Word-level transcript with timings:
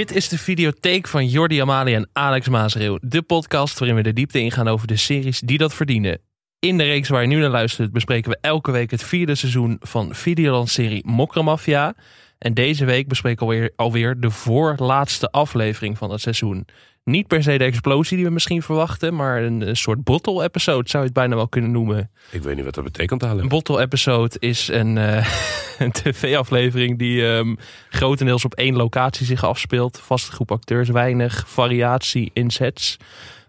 Dit 0.00 0.14
is 0.14 0.28
de 0.28 0.38
videotheek 0.38 1.08
van 1.08 1.28
Jordi 1.28 1.60
Amali 1.60 1.94
en 1.94 2.08
Alex 2.12 2.48
Maasreel. 2.48 2.98
De 3.02 3.22
podcast 3.22 3.78
waarin 3.78 3.96
we 3.96 4.02
de 4.02 4.12
diepte 4.12 4.38
ingaan 4.38 4.68
over 4.68 4.86
de 4.86 4.96
series 4.96 5.40
die 5.40 5.58
dat 5.58 5.74
verdienen. 5.74 6.20
In 6.58 6.78
de 6.78 6.84
reeks 6.84 7.08
waar 7.08 7.22
je 7.22 7.28
nu 7.28 7.40
naar 7.40 7.50
luistert 7.50 7.92
bespreken 7.92 8.30
we 8.30 8.38
elke 8.40 8.70
week 8.70 8.90
het 8.90 9.02
vierde 9.02 9.34
seizoen 9.34 9.76
van 9.80 10.14
Videoland-serie 10.14 11.06
Mokromafia. 11.06 11.94
En 12.40 12.54
deze 12.54 12.84
week 12.84 13.08
bespreken 13.08 13.46
we 13.46 13.52
alweer, 13.52 13.72
alweer 13.76 14.20
de 14.20 14.30
voorlaatste 14.30 15.30
aflevering 15.30 15.98
van 15.98 16.10
het 16.10 16.20
seizoen. 16.20 16.66
Niet 17.04 17.26
per 17.26 17.42
se 17.42 17.58
de 17.58 17.64
explosie 17.64 18.16
die 18.16 18.26
we 18.26 18.32
misschien 18.32 18.62
verwachten, 18.62 19.14
maar 19.14 19.42
een, 19.42 19.68
een 19.68 19.76
soort 19.76 20.04
bottle-episode 20.04 20.88
zou 20.88 21.02
je 21.02 21.08
het 21.08 21.18
bijna 21.18 21.34
wel 21.36 21.48
kunnen 21.48 21.70
noemen. 21.70 22.10
Ik 22.30 22.42
weet 22.42 22.56
niet 22.56 22.64
wat 22.64 22.74
dat 22.74 22.84
betekent, 22.84 23.22
Ale. 23.24 23.42
Een 23.42 23.48
bottle-episode 23.48 24.36
is 24.38 24.68
een, 24.68 24.98
eh, 24.98 25.26
een 25.78 25.92
tv-aflevering 25.92 26.98
die 26.98 27.26
ehm, 27.26 27.54
grotendeels 27.90 28.44
op 28.44 28.54
één 28.54 28.76
locatie 28.76 29.26
zich 29.26 29.44
afspeelt. 29.44 30.00
Vaste 30.02 30.32
groep 30.32 30.52
acteurs, 30.52 30.88
weinig 30.88 31.44
variatie 31.46 32.30
in 32.32 32.50
sets. 32.50 32.96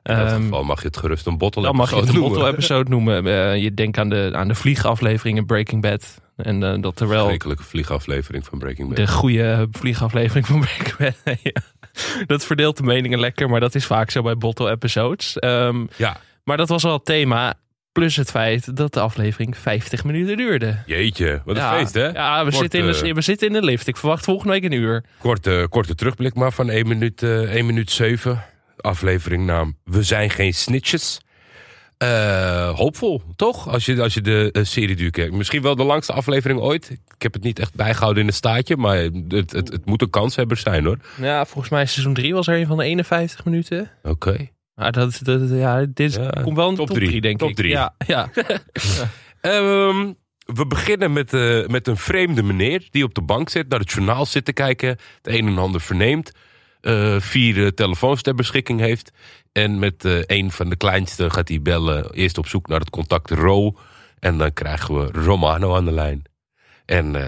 In 0.03 0.15
dat 0.15 0.27
Ehm, 0.27 0.41
geval 0.43 0.63
mag 0.63 0.81
je 0.81 0.87
het 0.87 0.97
gerust 0.97 1.25
een 1.25 1.37
bottle 1.37 1.61
dan 1.63 1.75
mag 1.75 1.89
je 1.89 1.95
het 1.95 2.07
een 2.07 2.13
noemen. 2.13 2.31
bottle-episode 2.31 2.89
noemen. 2.89 3.25
Eh, 3.27 3.61
je 3.61 3.73
denkt 3.73 3.97
aan 3.97 4.09
de, 4.09 4.29
aan 4.33 4.47
de 4.47 4.55
vliegaflevering 4.55 5.37
in 5.37 5.45
Breaking 5.45 5.81
Bad. 5.81 6.20
En 6.43 6.63
eh, 6.63 6.81
dat 6.81 6.99
er 6.99 7.07
wel 7.07 7.25
Schrikkelijke 7.25 7.63
vliegaflevering 7.63 8.45
van 8.45 8.59
Breaking 8.59 8.87
Bad. 8.87 8.97
de 8.97 9.07
goede 9.07 9.67
vliegaflevering 9.71 10.47
van 10.47 10.59
Breaking 10.59 10.97
Bad. 10.97 11.37
ja. 11.43 11.61
Dat 12.25 12.45
verdeelt 12.45 12.77
de 12.77 12.83
meningen 12.83 13.19
lekker, 13.19 13.49
maar 13.49 13.59
dat 13.59 13.75
is 13.75 13.85
vaak 13.85 14.09
zo 14.11 14.21
bij 14.21 14.35
bottle-episodes. 14.37 15.39
Ehm, 15.39 15.85
Ja, 15.97 16.17
maar 16.43 16.57
dat 16.57 16.69
was 16.69 16.85
al 16.85 16.93
het 16.93 17.05
thema. 17.05 17.53
Plus 17.91 18.15
het 18.15 18.31
feit 18.31 18.75
dat 18.75 18.93
de 18.93 18.99
aflevering 18.99 19.57
50 19.57 20.03
minuten 20.03 20.37
duurde. 20.37 20.77
jeetje. 20.85 21.41
Wat 21.45 21.55
een 21.55 21.61
ja, 21.61 21.77
feest, 21.77 21.93
hè? 21.93 22.07
Ja, 22.07 22.37
we, 22.45 22.51
Kort, 22.51 22.61
zitten 22.61 22.79
in 22.79 22.85
de, 22.91 23.07
eh, 23.07 23.13
we 23.13 23.21
zitten 23.21 23.47
in 23.47 23.53
de 23.53 23.63
lift. 23.63 23.87
Ik 23.87 23.97
verwacht 23.97 24.25
volgende 24.25 24.53
week 24.53 24.63
een 24.63 24.71
uur. 24.71 25.03
Korte, 25.17 25.67
korte 25.69 25.95
terugblik 25.95 26.33
maar 26.35 26.51
van 26.51 26.69
1 26.69 26.87
minuut, 26.87 27.23
eh 27.23 27.55
1 27.55 27.65
minuut 27.65 27.91
7. 27.91 28.43
Aflevering 28.77 29.45
naam 29.45 29.77
We 29.83 30.03
zijn 30.03 30.29
geen 30.29 30.53
snitches. 30.53 31.21
Eh, 32.01 32.69
hoopvol, 32.69 33.21
toch? 33.35 33.67
Als 33.69 33.85
je, 33.85 34.01
als 34.01 34.13
je 34.13 34.21
de 34.21 34.59
serie 34.61 34.95
duur 34.95 35.11
kijkt. 35.11 35.33
Misschien 35.33 35.61
wel 35.61 35.75
de 35.75 35.83
langste 35.83 36.13
aflevering 36.13 36.59
ooit. 36.59 36.89
Ik 36.89 37.21
heb 37.21 37.33
het 37.33 37.43
niet 37.43 37.59
echt 37.59 37.75
bijgehouden 37.75 38.21
in 38.21 38.27
het 38.27 38.37
staatje. 38.37 38.77
Maar 38.77 38.97
het, 38.97 39.51
het, 39.51 39.71
het 39.71 39.85
moet 39.85 40.01
een 40.01 40.09
kanshebber 40.09 40.57
zijn, 40.57 40.85
hoor. 40.85 40.97
Ja, 41.17 41.45
volgens 41.45 41.69
mij 41.69 41.85
seizoen 41.85 42.13
3 42.13 42.33
was 42.33 42.47
er 42.47 42.59
een 42.59 42.67
van 42.67 42.77
de 42.77 42.83
51 42.83 43.45
minuten. 43.45 43.91
Oké. 44.03 44.49
Maar 44.75 44.91
dat, 44.91 45.19
dat, 45.23 45.49
ja, 45.49 45.85
dit 45.93 46.13
Ja, 46.13 46.29
komt 46.43 46.55
wel 46.55 46.65
in 46.69 46.71
de 46.73 46.79
top 46.79 46.87
top 46.87 46.95
drie. 46.95 47.07
3, 47.09 47.21
denk 47.21 47.39
Top 47.39 47.49
ik. 47.49 47.55
drie. 47.55 47.69
Ja, 47.71 47.95
ja. 48.07 48.29
Ehm, 49.41 50.13
we 50.45 50.67
beginnen 50.67 51.13
met, 51.13 51.33
eh, 51.33 51.65
met 51.67 51.87
een 51.87 51.97
vreemde 51.97 52.43
meneer 52.43 52.87
die 52.89 53.03
op 53.03 53.13
de 53.13 53.21
bank 53.21 53.49
zit, 53.49 53.69
naar 53.69 53.79
het 53.79 53.91
journaal 53.91 54.25
zit 54.25 54.45
te 54.45 54.53
kijken, 54.53 54.89
het 54.89 54.99
een 55.23 55.47
en 55.47 55.57
ander 55.57 55.81
verneemt, 55.81 56.31
vier 57.19 57.65
eh, 57.65 57.67
telefoons 57.67 58.21
ter 58.21 58.35
beschikking 58.35 58.79
heeft. 58.79 59.11
En 59.51 59.79
met 59.79 60.05
eh, 60.05 60.19
een 60.25 60.51
van 60.51 60.69
de 60.69 60.75
kleinste 60.75 61.29
gaat 61.29 61.47
hij 61.47 61.61
bellen, 61.61 62.11
eerst 62.11 62.37
op 62.37 62.47
zoek 62.47 62.67
naar 62.67 62.79
het 62.79 62.89
contact 62.89 63.29
Ro. 63.29 63.75
En 64.19 64.37
dan 64.37 64.53
krijgen 64.53 64.95
we 64.95 65.19
Romano 65.19 65.75
aan 65.75 65.85
de 65.85 65.91
lijn. 65.91 66.23
En 66.85 67.05
eh, 67.15 67.21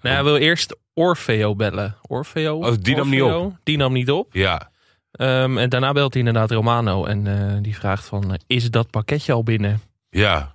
Nou, 0.00 0.14
hij 0.14 0.24
wil 0.24 0.36
eerst 0.36 0.76
Orfeo 0.94 1.54
bellen. 1.56 1.96
Orfeo? 2.02 2.58
Oh, 2.58 2.74
die 2.80 2.96
nam 2.96 3.08
niet 3.10 3.22
Orfeo? 3.22 3.56
Die 3.62 3.76
nam 3.76 3.92
niet 3.92 4.10
op. 4.10 4.28
ja, 4.34 4.70
Ehm, 5.16 5.58
en 5.58 5.68
daarna 5.68 5.92
belt 5.92 6.14
hij 6.14 6.22
inderdaad 6.22 6.50
Romano. 6.50 7.04
En 7.04 7.26
eh, 7.26 7.56
die 7.62 7.76
vraagt 7.76 8.04
van, 8.04 8.32
eh, 8.32 8.38
is 8.46 8.70
dat 8.70 8.90
pakketje 8.90 9.32
al 9.32 9.42
binnen? 9.42 9.80
ja. 10.10 10.54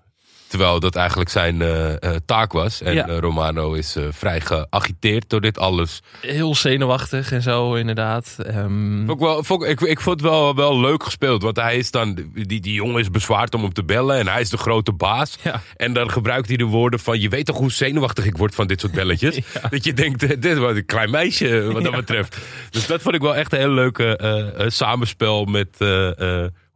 Terwijl 0.52 0.80
dat 0.80 0.96
eigenlijk 0.96 1.30
zijn 1.30 1.62
eh, 1.62 1.92
eh, 2.04 2.16
taak 2.26 2.52
was. 2.52 2.82
En 2.82 2.94
Ja. 2.94 3.08
eh, 3.08 3.18
Romano 3.18 3.74
is 3.74 3.96
vrij 4.10 4.42
geagiteerd 4.42 5.30
door 5.30 5.42
dit 5.42 5.58
alles. 5.60 6.02
Heel 6.22 6.56
zenuwachtig 6.56 7.32
en 7.32 7.42
zo, 7.42 7.74
inderdaad. 7.74 8.36
Ehm, 8.46 9.06
Vond 9.06 9.12
ik, 9.12 9.20
wel, 9.20 9.44
vond, 9.44 9.64
ik, 9.64 9.82
ik 9.82 10.00
vond 10.02 10.22
het 10.22 10.30
wel, 10.30 10.56
wel 10.56 10.80
leuk 10.80 11.04
gespeeld. 11.04 11.42
Want 11.42 11.56
hij 11.56 11.78
is 11.78 11.92
dan. 11.92 12.30
Die, 12.34 12.62
die 12.62 12.74
jongen 12.74 13.00
is 13.00 13.10
bezwaard 13.12 13.54
om 13.54 13.62
hem 13.62 13.74
te 13.74 13.84
bellen. 13.84 14.18
En 14.18 14.28
hij 14.28 14.42
is 14.42 14.50
de 14.50 14.58
grote 14.58 14.92
baas. 14.92 15.38
Ja. 15.44 15.62
En 15.76 15.94
dan 15.94 16.12
gebruikt 16.12 16.48
hij 16.48 16.58
de 16.58 16.64
woorden 16.64 17.00
van. 17.00 17.20
Je 17.20 17.30
weet 17.30 17.46
toch 17.46 17.58
hoe 17.58 17.72
zenuwachtig 17.72 18.26
ik 18.26 18.38
word 18.38 18.56
van 18.56 18.68
dit 18.68 18.80
soort 18.80 18.94
belletjes? 18.94 19.40
Dat 19.70 19.84
je 19.84 19.94
denkt, 19.94 20.20
dit 20.20 20.46
is 20.46 20.58
wat 20.58 20.76
een 20.76 20.86
klein 20.86 21.12
meisje 21.12 21.72
wat 21.74 21.84
dat 21.84 21.96
betreft. 21.96 22.38
Dus 22.70 22.88
dat 22.88 23.02
vond 23.02 23.16
ik 23.16 23.22
wel 23.22 23.36
echt 23.36 23.54
een 23.54 23.60
heel 23.60 23.70
leuk 23.70 23.98
eh, 24.00 24.46
samenspel 24.68 25.46
met. 25.46 25.78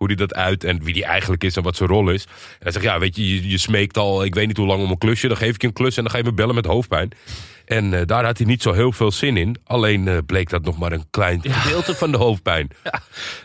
Hoe 0.06 0.16
hij 0.16 0.26
dat 0.28 0.36
uit 0.36 0.64
en 0.64 0.84
wie 0.84 0.94
die 0.94 1.06
eigenlijk 1.06 1.44
is 1.44 1.56
en 1.56 1.64
wat 1.64 1.76
zijn 1.76 1.90
rol 1.90 2.10
is. 2.10 2.24
En 2.24 2.32
hij 2.60 2.72
zegt, 2.72 2.86
ja, 2.86 3.00
weet 3.00 3.16
je, 3.16 3.36
je, 3.36 3.50
je 3.50 3.58
smeekt 3.58 3.98
al, 3.98 4.26
ik 4.26 4.36
weet 4.36 4.48
niet 4.48 4.58
hoe 4.58 4.68
lang 4.68 4.84
om 4.84 4.90
een 4.90 4.98
klusje. 4.98 5.28
Dan 5.28 5.38
geef 5.38 5.56
ik 5.56 5.62
je 5.62 5.68
een 5.68 5.74
klus 5.74 5.98
en 5.98 6.04
dan 6.04 6.12
ga 6.12 6.18
je 6.18 6.24
me 6.24 6.34
bellen 6.34 6.56
met 6.56 6.66
hoofdpijn. 6.66 7.12
En 7.66 7.94
eh, 7.94 8.06
daar 8.06 8.26
had 8.26 8.38
hij 8.38 8.48
niet 8.48 8.62
zo 8.62 8.72
heel 8.72 8.92
veel 8.92 9.12
zin 9.12 9.38
in. 9.38 9.58
Alleen 9.64 10.08
eh, 10.08 10.18
bleek 10.26 10.50
dat 10.50 10.64
nog 10.64 10.78
maar 10.78 10.92
een 10.92 11.06
klein 11.10 11.42
gedeelte 11.44 11.96
van 11.96 12.12
de 12.12 12.18
hoofdpijn. 12.18 12.70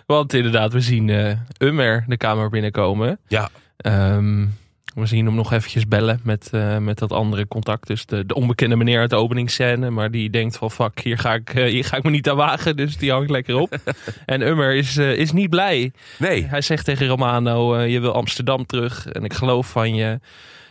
Want 0.07 0.35
inderdaad, 0.35 0.73
we 0.73 0.81
zien 0.81 1.09
eh 1.11 1.37
Ummer 1.59 2.05
de 2.07 2.17
kamer 2.17 2.49
binnenkomen. 2.49 3.19
Ja, 3.29 3.51
Ehm, 3.81 4.47
we 4.95 5.07
zien 5.07 5.27
hem 5.27 5.35
nog 5.35 5.53
eventjes 5.53 5.89
bellen 5.89 6.21
met, 6.23 6.49
eh, 6.53 6.79
met 6.79 6.99
dat 6.99 7.13
andere 7.13 7.49
contact. 7.49 7.87
Dus 7.87 8.07
de, 8.07 8.27
de 8.27 8.35
onbekende 8.35 8.77
meneer 8.77 9.01
uit 9.01 9.11
de 9.11 9.17
openingsscène. 9.17 9.91
Maar 9.91 10.11
die 10.11 10.31
denkt 10.31 10.57
van 10.57 10.71
fuck, 10.71 11.01
hier 11.01 11.19
ga 11.19 11.35
ik, 11.35 11.55
eh, 11.55 11.65
hier 11.65 11.85
ga 11.85 11.97
ik 11.97 12.03
me 12.03 12.11
niet 12.11 12.29
aan 12.29 12.37
wagen. 12.37 12.77
Dus 12.77 12.97
die 12.97 13.11
hangt 13.11 13.31
lekker 13.31 13.57
op. 13.57 13.77
en 14.27 14.41
Ummer 14.41 14.75
is, 14.75 14.97
eh, 14.97 15.17
is 15.17 15.33
niet 15.33 15.51
blij. 15.51 15.93
nee. 16.19 16.45
Hij 16.45 16.61
zegt 16.61 16.85
tegen 16.85 17.07
Romano, 17.07 17.81
je 17.81 18.01
wil 18.01 18.13
Amsterdam 18.13 18.67
terug. 18.67 19.07
En 19.07 19.25
ik 19.25 19.33
geloof 19.33 19.71
van 19.71 19.95
je. 19.95 20.19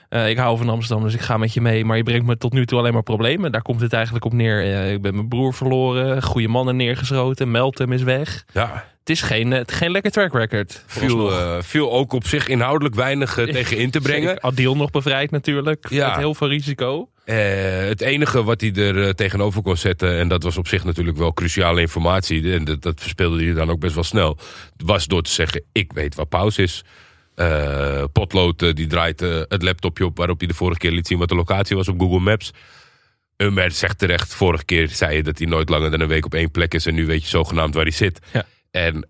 Eh, 0.10 0.30
ik 0.30 0.38
hou 0.38 0.58
van 0.58 0.70
Amsterdam, 0.70 1.04
dus 1.06 1.14
ik 1.14 1.22
ga 1.22 1.38
met 1.38 1.54
je 1.54 1.62
mee. 1.62 1.86
Maar 1.86 1.98
je 1.98 2.04
brengt 2.04 2.26
me 2.26 2.38
tot 2.38 2.54
nu 2.54 2.66
toe 2.66 2.80
alleen 2.80 2.94
maar 2.94 3.04
problemen. 3.04 3.52
Daar 3.52 3.62
komt 3.62 3.82
het 3.82 3.94
eigenlijk 3.94 4.26
op 4.26 4.34
neer. 4.34 4.64
Eh, 4.64 4.92
ik 4.92 5.02
ben 5.02 5.16
mijn 5.16 5.28
broer 5.28 5.54
verloren. 5.54 6.24
Goede 6.24 6.48
mannen 6.48 6.76
neergeschoten. 6.76 7.52
Meltem 7.52 7.92
is 7.92 8.04
weg. 8.04 8.46
Ja, 8.54 8.86
Het 9.00 9.10
is 9.10 9.22
geen, 9.22 9.54
eh, 9.54 9.62
geen 9.66 9.92
lekker 9.92 10.12
track 10.12 10.34
record. 10.34 10.84
viel, 10.88 11.32
viel 11.62 11.92
ook 11.92 12.14
op 12.14 12.28
zich 12.28 12.48
inhoudelijk 12.48 12.96
weinig 12.96 13.34
tegen 13.34 13.78
in 13.78 13.92
te 13.92 14.00
brengen. 14.02 14.44
Adil 14.44 14.76
nog 14.76 14.92
bevrijd 14.92 15.32
natuurlijk. 15.32 15.86
Ja. 15.90 16.08
Met 16.08 16.18
heel 16.18 16.34
veel 16.34 16.48
risico. 16.48 17.10
Het 17.26 18.02
enige 18.02 18.44
wat 18.44 18.62
hij 18.62 18.74
er 18.74 19.16
tegenover 19.16 19.62
kon 19.62 19.78
zetten, 19.78 20.18
en 20.20 20.28
dat 20.28 20.44
was 20.44 20.58
op 20.58 20.68
zich 20.68 20.84
natuurlijk 20.84 21.18
wel 21.18 21.34
cruciale 21.34 21.82
informatie, 21.82 22.54
en 22.54 22.64
dat, 22.64 22.82
dat 22.82 23.00
verspeelde 23.02 23.44
hij 23.44 23.54
dan 23.54 23.70
ook 23.70 23.80
best 23.80 23.96
wel 23.96 24.04
snel, 24.04 24.38
was 24.78 25.08
door 25.08 25.22
te 25.22 25.32
zeggen: 25.32 25.64
Ik 25.72 25.94
weet 25.94 26.16
waar 26.16 26.26
pauze 26.26 26.62
is. 26.62 26.84
Eh, 27.40 28.04
Potlood 28.12 28.62
eh, 28.62 28.74
die 28.74 28.88
draait 28.88 29.22
eh, 29.22 29.42
het 29.48 29.64
laptopje 29.64 30.06
op 30.06 30.18
waarop 30.18 30.40
hij 30.40 30.48
de 30.48 30.54
vorige 30.54 30.80
keer 30.80 30.92
liet 30.92 31.08
zien 31.08 31.18
wat 31.18 31.30
de 31.30 31.36
locatie 31.36 31.76
was 31.76 31.88
op 31.88 32.00
Google 32.00 32.20
Maps. 32.20 32.52
Ummer 33.38 33.72
zegt 33.72 33.98
terecht, 33.98 34.34
vorige 34.34 34.66
keer 34.66 34.90
zei 34.90 35.16
je 35.16 35.24
dat 35.24 35.38
hij 35.38 35.48
nooit 35.48 35.70
langer 35.70 35.92
dan 35.92 36.00
een 36.00 36.08
week 36.08 36.26
op 36.26 36.34
één 36.34 36.52
plek 36.52 36.74
is 36.74 36.86
en 36.86 36.94
nu 36.94 37.06
weet 37.06 37.22
je 37.22 37.28
zogenaamd 37.28 37.74
waar 37.74 37.84
hij 37.84 37.92
zit. 37.92 38.20
Ja. 38.34 38.46
En 38.72 39.06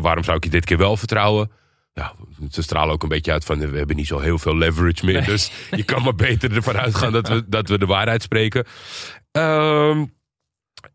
waarom 0.00 0.24
zou 0.24 0.36
ik 0.36 0.44
je 0.44 0.50
dit 0.50 0.64
keer 0.64 0.78
wel 0.78 0.96
vertrouwen? 0.96 1.50
Ja, 1.92 2.12
ze 2.50 2.62
stralen 2.62 2.94
ook 2.94 3.02
een 3.02 3.08
beetje 3.08 3.32
uit 3.32 3.44
van 3.44 3.70
we 3.70 3.76
hebben 3.76 3.96
niet 3.96 4.06
zo 4.06 4.18
heel 4.18 4.38
veel 4.38 4.56
leverage 4.56 5.04
meer. 5.04 5.24
Dus 5.24 5.50
je 5.70 5.84
kan 5.84 6.02
maar 6.02 6.14
beter 6.14 6.54
ervan 6.54 6.76
uitgaan 6.76 7.12
dat 7.12 7.28
we, 7.28 7.44
dat 7.48 7.68
we 7.68 7.78
de 7.78 7.86
waarheid 7.86 8.22
spreken. 8.22 8.66
Ehm, 9.32 10.04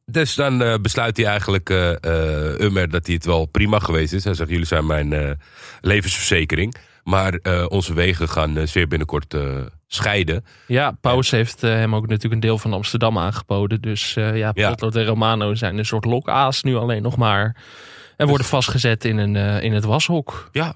dus 0.06 0.36
dan 0.36 0.62
eh, 0.62 0.76
besluit 0.82 1.18
hij 1.18 1.26
eigenlijk, 1.26 1.70
eh, 1.70 2.60
Ummer, 2.60 2.90
dat 2.90 3.06
hij 3.06 3.16
het 3.16 3.26
wel 3.26 3.46
prima 3.46 3.80
geweest 3.80 4.14
is. 4.14 4.24
Hij 4.24 4.34
zegt, 4.34 4.50
jullie 4.50 4.66
zijn 4.66 4.86
mijn 4.86 5.40
levensverzekering. 5.82 6.76
Maar 7.04 7.40
onze 7.68 7.94
wegen 7.94 8.30
gaan 8.30 8.68
zeer 8.68 8.88
binnenkort 8.88 9.36
scheiden. 9.88 10.46
Ja, 10.68 10.92
Paus 11.02 11.32
heeft 11.32 11.62
hem 11.62 11.96
ook 11.96 12.08
natuurlijk 12.08 12.34
een 12.34 12.40
deel 12.40 12.58
van 12.58 12.74
Amsterdam 12.74 13.18
aangeboden. 13.18 13.82
Dus 13.82 14.14
ja, 14.14 14.52
Ja. 14.54 14.70
Potlood 14.70 14.96
en 14.96 15.06
Romano 15.06 15.56
zijn 15.56 15.78
een 15.78 15.86
soort 15.86 16.06
lokaas 16.06 16.64
nu 16.64 16.76
alleen 16.76 17.02
nog 17.02 17.18
maar. 17.18 17.56
En 18.18 18.28
worden 18.28 18.48
vastgezet 18.48 19.06
in, 19.06 19.18
een, 19.18 19.36
in 19.62 19.74
het 19.74 19.84
washok. 19.84 20.50
Ja, 20.52 20.76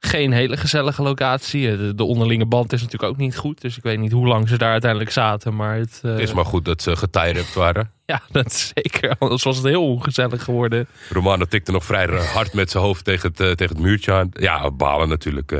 Geen 0.00 0.32
hele 0.32 0.56
gezellige 0.56 1.02
locatie. 1.02 1.70
Eh, 1.70 1.78
De, 1.78 1.94
de 1.94 2.04
onderlinge 2.04 2.46
band 2.46 2.72
is 2.72 2.82
natuurlijk 2.82 3.12
ook 3.12 3.18
niet 3.18 3.36
goed. 3.36 3.60
Dus 3.60 3.76
ik 3.76 3.82
weet 3.82 3.98
niet 3.98 4.12
hoe 4.12 4.26
lang 4.26 4.48
ze 4.48 4.58
daar 4.58 4.72
uiteindelijk 4.72 5.10
zaten. 5.10 5.56
Maar 5.56 5.76
het, 5.76 6.00
eh, 6.02 6.10
het 6.10 6.20
is 6.20 6.32
maar 6.32 6.44
goed 6.44 6.64
dat 6.64 6.82
ze 6.82 6.96
getijrept 6.96 7.54
waren. 7.54 7.90
ja, 8.06 8.20
dat 8.30 8.46
is 8.46 8.72
zeker. 8.74 9.16
Anders 9.18 9.42
was 9.42 9.56
het 9.56 9.66
heel 9.66 9.86
ongezellig 9.86 10.44
geworden. 10.44 10.86
Romano 11.10 11.44
tikte 11.44 11.72
nog 11.72 11.84
vrij 11.84 12.06
hard 12.06 12.52
met 12.52 12.70
zijn 12.70 12.84
hoofd 12.84 13.04
tegen 13.04 13.28
het, 13.30 13.40
eh, 13.40 13.50
tegen 13.50 13.76
het 13.76 13.84
muurtje 13.84 14.12
aan. 14.12 14.28
Ja, 14.32 14.70
balen 14.70 15.08
natuurlijk. 15.08 15.52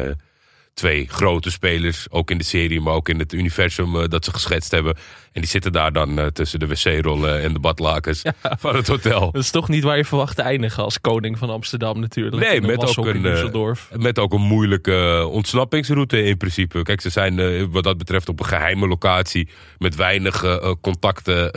Twee 0.78 1.08
grote 1.08 1.50
spelers, 1.50 2.06
ook 2.10 2.30
in 2.30 2.38
de 2.38 2.44
serie, 2.44 2.80
maar 2.80 2.94
ook 2.94 3.08
in 3.08 3.18
het 3.18 3.32
universum 3.32 4.00
eh, 4.00 4.08
dat 4.08 4.24
ze 4.24 4.32
geschetst 4.32 4.70
hebben. 4.70 4.96
En 5.32 5.40
die 5.40 5.50
zitten 5.50 5.72
daar 5.72 5.92
dan 5.92 6.18
eh, 6.18 6.26
tussen 6.26 6.58
de 6.58 6.66
wc-rollen 6.66 7.42
en 7.42 7.52
de 7.52 7.58
badlakens 7.58 8.22
van 8.58 8.76
het 8.76 8.88
hotel. 8.88 9.30
Dat 9.32 9.42
is 9.42 9.50
toch 9.50 9.68
niet 9.68 9.82
waar 9.82 9.96
je 9.96 10.04
verwacht 10.04 10.36
te 10.36 10.42
eindigen 10.42 10.82
als 10.82 11.00
koning 11.00 11.38
van 11.38 11.50
Amsterdam 11.50 12.00
natuurlijk. 12.00 12.48
Nee, 12.48 12.60
met 12.60 12.98
ook 12.98 13.06
een, 13.06 13.26
eh. 13.26 13.72
Met 13.96 14.18
ook 14.18 14.32
een 14.32 14.40
moeilijke 14.40 15.28
ontsnappingsroute 15.30 16.22
in 16.22 16.36
principe. 16.36 16.82
Kijk, 16.82 17.00
ze 17.00 17.10
zijn 17.10 17.70
wat 17.70 17.84
dat 17.84 17.98
betreft 17.98 18.28
op 18.28 18.40
een 18.40 18.46
geheime 18.46 18.88
locatie 18.88 19.48
met 19.78 19.96
weinig 19.96 20.60
contacten 20.80 21.50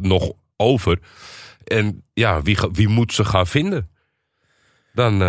nog 0.00 0.32
over. 0.56 0.98
En 1.64 2.04
ja, 2.14 2.42
wie, 2.42 2.58
wie 2.72 2.88
moet 2.88 3.12
ze 3.12 3.24
gaan 3.24 3.46
vinden? 3.46 3.88
Dan 4.92 5.20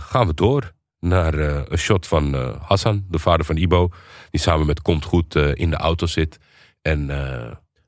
gaan 0.00 0.26
we 0.26 0.34
door 0.34 0.72
naar 1.00 1.34
eh, 1.34 1.60
een 1.68 1.78
shot 1.78 2.06
van 2.06 2.34
eh, 2.34 2.48
Hassan, 2.62 3.04
de 3.08 3.18
vader 3.18 3.46
van 3.46 3.56
Ibo. 3.56 3.90
Die 4.30 4.40
samen 4.40 4.66
met 4.66 4.82
Komt 4.82 5.04
Goed 5.04 5.36
eh, 5.36 5.54
in 5.54 5.70
de 5.70 5.76
auto 5.76 6.06
zit. 6.06 6.38
En 6.82 7.08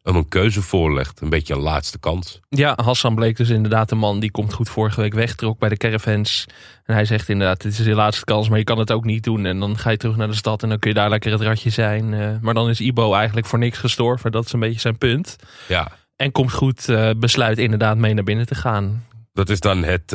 hem 0.02 0.16
een 0.16 0.28
keuze 0.28 0.62
voorlegt. 0.62 1.20
Een 1.20 1.28
beetje 1.28 1.54
een 1.54 1.60
laatste 1.60 1.98
kans. 1.98 2.40
Ja, 2.48 2.78
Hassan 2.84 3.14
bleek 3.14 3.36
dus 3.36 3.48
inderdaad 3.48 3.90
een 3.90 3.98
man 3.98 4.20
die 4.20 4.30
komt 4.30 4.52
goed 4.52 4.68
vorige 4.68 5.00
week 5.00 5.14
wegtrok 5.14 5.58
bij 5.58 5.68
de 5.68 5.76
caravans. 5.76 6.46
En 6.84 6.94
hij 6.94 7.04
zegt 7.04 7.28
inderdaad, 7.28 7.60
dit 7.60 7.72
is 7.72 7.84
de 7.84 7.94
laatste 7.94 8.24
kans, 8.24 8.48
maar 8.48 8.58
je 8.58 8.64
kan 8.64 8.78
het 8.78 8.92
ook 8.92 9.04
niet 9.04 9.24
doen. 9.24 9.46
En 9.46 9.60
dan 9.60 9.78
ga 9.78 9.90
je 9.90 9.96
terug 9.96 10.16
naar 10.16 10.28
de 10.28 10.34
stad 10.34 10.62
en 10.62 10.68
dan 10.68 10.78
kun 10.78 10.90
je 10.90 10.96
daar 10.96 11.08
lekker 11.10 11.32
het 11.32 11.40
ratje 11.40 11.70
zijn. 11.70 12.38
Maar 12.40 12.54
dan 12.54 12.68
is 12.68 12.80
Ibo 12.80 13.14
eigenlijk 13.14 13.46
voor 13.46 13.58
niks 13.58 13.78
gestorven. 13.78 14.32
Dat 14.32 14.44
is 14.44 14.52
een 14.52 14.60
beetje 14.60 14.80
zijn 14.80 14.98
punt. 14.98 15.36
Ja, 15.68 15.92
En 16.16 16.32
komt 16.32 16.52
goed 16.52 16.86
besluit 17.16 17.58
inderdaad 17.58 17.96
mee 17.96 18.14
naar 18.14 18.24
binnen 18.24 18.46
te 18.46 18.54
gaan. 18.54 19.06
dat 19.32 19.48
is 19.48 19.60
dan 19.60 19.82
het, 19.82 20.10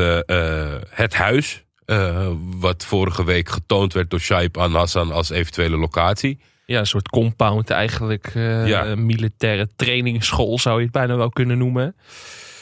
het 0.89 1.13
huis. 1.13 1.66
Eh, 1.87 2.27
wat 2.59 2.85
vorige 2.85 3.23
week 3.23 3.49
getoond 3.49 3.93
werd 3.93 4.09
door 4.09 4.19
Shaib 4.19 4.57
aan 4.59 4.75
Hassan 4.75 5.11
als 5.11 5.29
eventuele 5.29 5.77
locatie. 5.77 6.39
Ja, 6.65 6.79
een 6.79 6.87
soort 6.87 7.09
compound 7.09 7.69
eigenlijk. 7.69 8.31
eh, 8.35 8.67
Ja. 8.67 8.85
Een 8.85 9.05
militaire 9.05 9.67
trainingsschool 9.75 10.59
zou 10.59 10.77
je 10.77 10.83
het 10.83 10.91
bijna 10.91 11.15
wel 11.15 11.29
kunnen 11.29 11.57
noemen. 11.57 11.95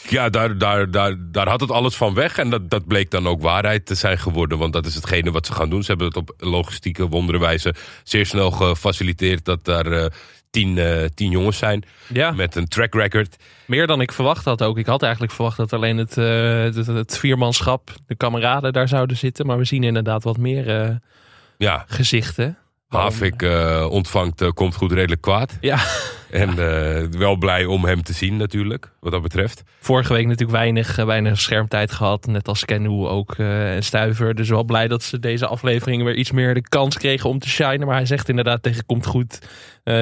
Ja, 0.09 0.29
daar, 0.29 0.57
daar, 0.57 0.91
daar, 0.91 1.15
daar 1.19 1.47
had 1.49 1.59
het 1.61 1.71
alles 1.71 1.95
van 1.95 2.13
weg. 2.13 2.37
En 2.37 2.49
dat, 2.49 2.69
dat 2.69 2.87
bleek 2.87 3.11
dan 3.11 3.27
ook 3.27 3.41
waarheid 3.41 3.85
te 3.85 3.95
zijn 3.95 4.17
geworden. 4.17 4.57
Want 4.57 4.73
dat 4.73 4.85
is 4.85 4.95
hetgene 4.95 5.31
wat 5.31 5.45
ze 5.45 5.53
gaan 5.53 5.69
doen. 5.69 5.81
Ze 5.81 5.87
hebben 5.87 6.07
het 6.07 6.17
op 6.17 6.33
logistieke 6.37 7.07
wonderwijze 7.07 7.73
zeer 8.03 8.25
snel 8.25 8.51
gefaciliteerd 8.51 9.45
dat 9.45 9.65
daar 9.65 9.85
eh, 9.91 10.05
tien, 10.55 10.77
eh, 10.77 11.03
tien 11.13 11.31
jongens 11.31 11.57
zijn. 11.57 11.83
Ja, 12.07 12.31
Met 12.31 12.55
een 12.55 12.67
track 12.67 12.93
record. 12.93 13.35
meer 13.65 13.87
dan 13.87 14.01
ik 14.01 14.11
verwacht 14.11 14.45
had 14.45 14.61
ook. 14.63 14.77
Ik 14.77 14.85
had 14.85 15.01
eigenlijk 15.03 15.33
verwacht 15.33 15.57
dat 15.57 15.73
alleen 15.73 15.97
het, 15.97 16.17
eh, 16.17 16.59
het, 16.59 16.87
het 16.87 17.17
viermanschap, 17.17 17.91
de 18.07 18.15
kameraden 18.15 18.73
daar 18.73 18.87
zouden 18.87 19.17
zitten. 19.17 19.45
Maar 19.45 19.57
we 19.57 19.63
zien 19.63 19.83
inderdaad 19.83 20.23
wat 20.23 20.37
meer 20.37 20.81
eh, 20.81 20.95
Ja, 21.57 21.85
gezichten. 21.87 22.57
Havik 22.87 23.41
eh, 23.41 23.87
ontvangt, 23.89 24.41
eh, 24.41 24.49
komt 24.49 24.75
goed 24.75 24.91
redelijk 24.91 25.21
kwaad. 25.21 25.57
Ja, 25.61 25.77
En 26.31 26.49
eh, 26.49 27.03
wel 27.19 27.35
blij 27.35 27.65
om 27.65 27.85
hem 27.85 28.03
te 28.03 28.13
zien 28.13 28.37
natuurlijk, 28.37 28.91
wat 28.99 29.11
dat 29.11 29.21
betreft. 29.21 29.63
vorige 29.79 30.13
week 30.13 30.23
natuurlijk 30.23 30.51
weinig, 30.51 30.95
weinig 30.95 31.39
schermtijd 31.39 31.91
gehad. 31.91 32.25
Net 32.25 32.47
als 32.47 32.65
Canoe 32.65 33.07
ook 33.07 33.35
en 33.37 33.83
Stuiver. 33.83 34.35
Dus 34.35 34.49
wel 34.49 34.63
blij 34.63 34.87
dat 34.87 35.03
ze 35.03 35.19
deze 35.19 35.47
aflevering 35.47 36.03
weer 36.03 36.15
iets 36.15 36.31
meer 36.31 36.53
de 36.53 36.61
kans 36.61 36.97
kregen 36.97 37.29
om 37.29 37.39
te 37.39 37.49
shinen. 37.49 37.87
Maar 37.87 37.95
hij 37.95 38.05
zegt 38.05 38.29
inderdaad 38.29 38.63
tegen 38.63 38.85
Komt 38.85 39.05
Goed, 39.05 39.39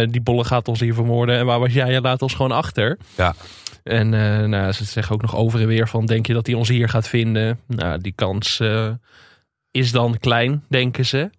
die 0.09 0.21
bolle 0.21 0.44
gaat 0.44 0.68
ons 0.68 0.80
hier 0.80 0.94
vermoorden. 0.94 1.38
En 1.38 1.45
waar 1.45 1.59
was 1.59 1.74
jij? 1.74 1.91
Je 1.91 2.01
laat 2.01 2.21
ons 2.21 2.33
gewoon 2.33 2.51
achter. 2.51 2.97
Ja, 3.18 3.35
En 3.83 4.09
nou, 4.50 4.71
ze 4.71 4.83
zeggen 4.83 5.15
ook 5.15 5.21
nog 5.21 5.35
over 5.35 5.62
en 5.62 5.68
weer 5.68 5.88
van, 5.88 6.06
denk 6.06 6.25
je 6.27 6.33
dat 6.33 6.45
hij 6.47 6.56
ons 6.56 6.69
hier 6.69 6.89
gaat 6.89 7.07
vinden? 7.07 7.59
Nou, 7.68 8.01
die 8.01 8.13
kans 8.15 8.62
is 9.74 9.92
dan 9.92 10.18
klein, 10.20 10.64
denken 10.70 11.06
ze. 11.06 11.30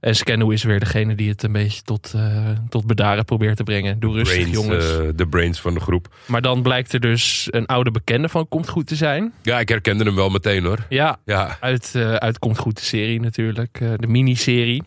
En 0.00 0.16
Scanu 0.16 0.52
is 0.52 0.62
weer 0.62 0.80
degene 0.80 1.14
die 1.14 1.28
het 1.28 1.42
een 1.42 1.52
beetje 1.52 1.82
tot, 1.82 2.12
eh, 2.16 2.48
tot 2.68 2.86
bedaren 2.86 3.24
probeert 3.24 3.56
te 3.56 3.62
brengen. 3.62 4.00
Doe 4.00 4.14
rustig, 4.14 4.36
brains, 4.36 4.56
jongens. 4.56 4.96
eh, 4.98 5.08
de 5.14 5.26
brains 5.26 5.60
van 5.60 5.74
de 5.74 5.80
groep. 5.80 6.14
Maar 6.26 6.42
dan 6.42 6.62
blijkt 6.62 6.92
er 6.92 7.00
dus 7.00 7.48
een 7.50 7.66
oude 7.66 7.90
bekende 7.90 8.28
van 8.28 8.48
Komt 8.48 8.68
Goed 8.68 8.86
te 8.86 8.96
zijn. 8.96 9.32
Ja, 9.42 9.60
ik 9.60 9.68
herkende 9.68 10.04
hem 10.04 10.14
wel 10.14 10.28
meteen 10.30 10.64
hoor. 10.64 10.78
Ja, 10.88 11.18
Ja, 11.24 11.56
uit, 11.60 11.90
eh, 11.94 12.14
uit 12.14 12.38
Komt 12.38 12.58
Goed 12.58 12.76
de 12.78 12.84
serie 12.84 13.20
natuurlijk. 13.20 13.78
de 13.96 14.06
miniserie. 14.06 14.82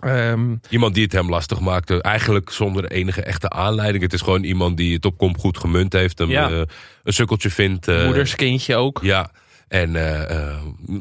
Ehm 0.00 0.54
iemand 0.70 0.94
die 0.94 1.02
het 1.04 1.12
hem 1.12 1.28
lastig 1.28 1.60
maakte. 1.60 2.02
Eigenlijk 2.02 2.50
zonder 2.50 2.90
enige 2.90 3.22
echte 3.22 3.50
aanleiding. 3.50 4.02
Het 4.02 4.12
is 4.12 4.20
gewoon 4.20 4.42
iemand 4.44 4.76
die 4.76 4.94
het 4.94 5.04
op 5.04 5.18
kom 5.18 5.38
goed 5.38 5.58
gemunt 5.58 5.92
heeft. 5.92 6.18
Hem 6.18 6.30
Ja. 6.30 6.50
een 7.02 7.12
sukkeltje 7.12 7.50
vindt. 7.50 7.86
moederskindje 7.86 8.76
ook. 8.76 8.98
Ja. 9.02 9.30
En 9.68 9.96
eh, 9.96 10.30
eh, 10.30 10.56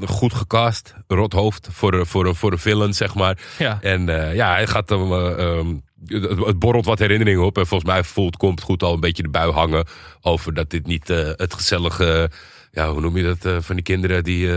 goed 0.06 0.34
gecast. 0.34 0.94
Rothoofd 1.08 1.68
voor, 1.72 1.94
een- 1.94 2.06
voor, 2.06 2.26
een- 2.26 2.36
voor 2.36 2.52
een 2.52 2.60
villain, 2.60 2.94
zeg 2.94 3.14
maar. 3.16 3.38
Ja. 3.58 3.78
En 3.82 4.10
eh, 4.10 4.36
ja, 4.36 4.54
hij 4.54 4.68
gaat 4.68 4.90
hem. 4.90 5.12
eh, 5.14 5.40
ehm, 5.58 5.76
het, 6.46 6.60
borrelt 6.60 6.86
wat 6.86 7.00
herinneringen 7.00 7.44
op. 7.46 7.58
En 7.58 7.68
volgens 7.68 7.90
mij 7.92 8.04
voelt 8.04 8.38
komt 8.38 8.62
goed 8.62 8.84
al 8.84 8.94
een 8.94 9.00
beetje 9.00 9.24
de 9.24 9.30
bui 9.30 9.52
hangen. 9.52 9.86
Over 10.22 10.54
dat 10.54 10.70
dit 10.70 10.86
niet 10.88 11.08
het 11.08 11.54
gezellige. 11.54 12.30
Ja, 12.72 12.90
hoe 12.92 13.02
noem 13.02 13.18
je 13.18 13.36
dat? 13.40 13.64
van 13.64 13.76
die 13.76 13.84
kinderen 13.84 14.24
die. 14.24 14.50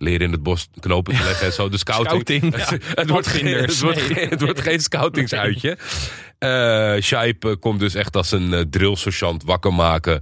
Leren 0.00 0.26
in 0.26 0.32
het 0.32 0.42
bos 0.42 0.68
knopen 0.80 1.16
te 1.16 1.22
leggen 1.22 1.46
en 1.46 1.52
zo. 1.52 1.68
De 1.68 1.78
scouting. 1.78 2.24
Scouting, 2.26 2.56
ja. 2.80 2.94
het, 2.94 3.10
wordt 3.10 3.26
geen, 3.26 3.46
het, 3.46 3.80
wordt 3.80 4.00
geen, 4.00 4.28
het 4.28 4.40
wordt 4.40 4.60
geen 4.60 4.80
scoutingsuitje. 4.80 5.78
Eh, 6.38 7.54
komt 7.60 7.80
dus 7.80 7.94
echt 7.94 8.16
als 8.16 8.32
een 8.32 8.52
uh, 8.52 8.60
drillsergeant 8.70 9.42
wakker 9.44 9.74
maken. 9.74 10.20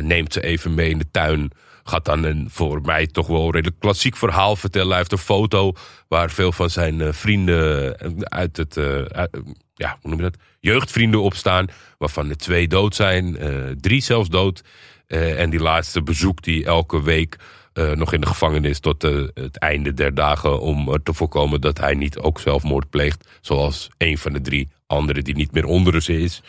Neemt 0.00 0.32
ze 0.32 0.40
even 0.42 0.74
mee 0.74 0.90
in 0.90 0.98
de 0.98 1.10
tuin. 1.10 1.50
Gaat 1.88 2.04
dan 2.04 2.24
een 2.24 2.48
voor 2.50 2.80
mij 2.80 3.06
toch 3.06 3.26
wel 3.26 3.50
redelijk 3.50 3.80
klassiek 3.80 4.16
verhaal 4.16 4.56
vertellen. 4.56 4.88
Hij 4.88 4.98
heeft 4.98 5.12
een 5.12 5.18
foto 5.18 5.72
waar 6.08 6.30
veel 6.30 6.52
van 6.52 6.70
zijn 6.70 7.00
eh, 7.00 7.12
vrienden 7.12 7.98
eh, 7.98 8.10
uit 8.18 8.56
het... 8.56 8.76
eh, 8.76 9.02
ja, 9.74 9.98
hoe 10.00 10.10
noem 10.10 10.16
je 10.18 10.30
dat? 10.30 10.36
Jeugdvrienden 10.60 11.22
op 11.22 11.34
staan. 11.34 11.66
Waarvan 11.98 12.28
er 12.28 12.36
twee 12.36 12.68
dood 12.68 12.94
zijn. 12.94 13.36
drie 13.80 14.00
zelfs 14.00 14.28
dood. 14.28 14.62
En 15.06 15.50
die 15.50 15.60
laatste 15.60 16.02
bezoekt 16.02 16.46
hij 16.46 16.64
elke 16.64 17.02
week 17.02 17.36
nog 17.94 18.12
in 18.12 18.20
de 18.20 18.26
gevangenis 18.26 18.80
tot 18.80 19.02
het 19.34 19.58
einde 19.58 19.94
der 19.94 20.14
dagen. 20.14 20.60
Om 20.60 21.02
te 21.02 21.14
voorkomen 21.14 21.60
dat 21.60 21.78
hij 21.78 21.94
niet 21.94 22.18
ook 22.18 22.40
zelfmoord 22.40 22.90
pleegt. 22.90 23.28
Zoals 23.40 23.88
een 23.98 24.18
van 24.18 24.32
de 24.32 24.40
drie 24.40 24.68
anderen 24.86 25.24
die 25.24 25.34
niet 25.34 25.52
meer 25.52 25.64
onder 25.64 26.02
ze 26.02 26.20
is. 26.20 26.42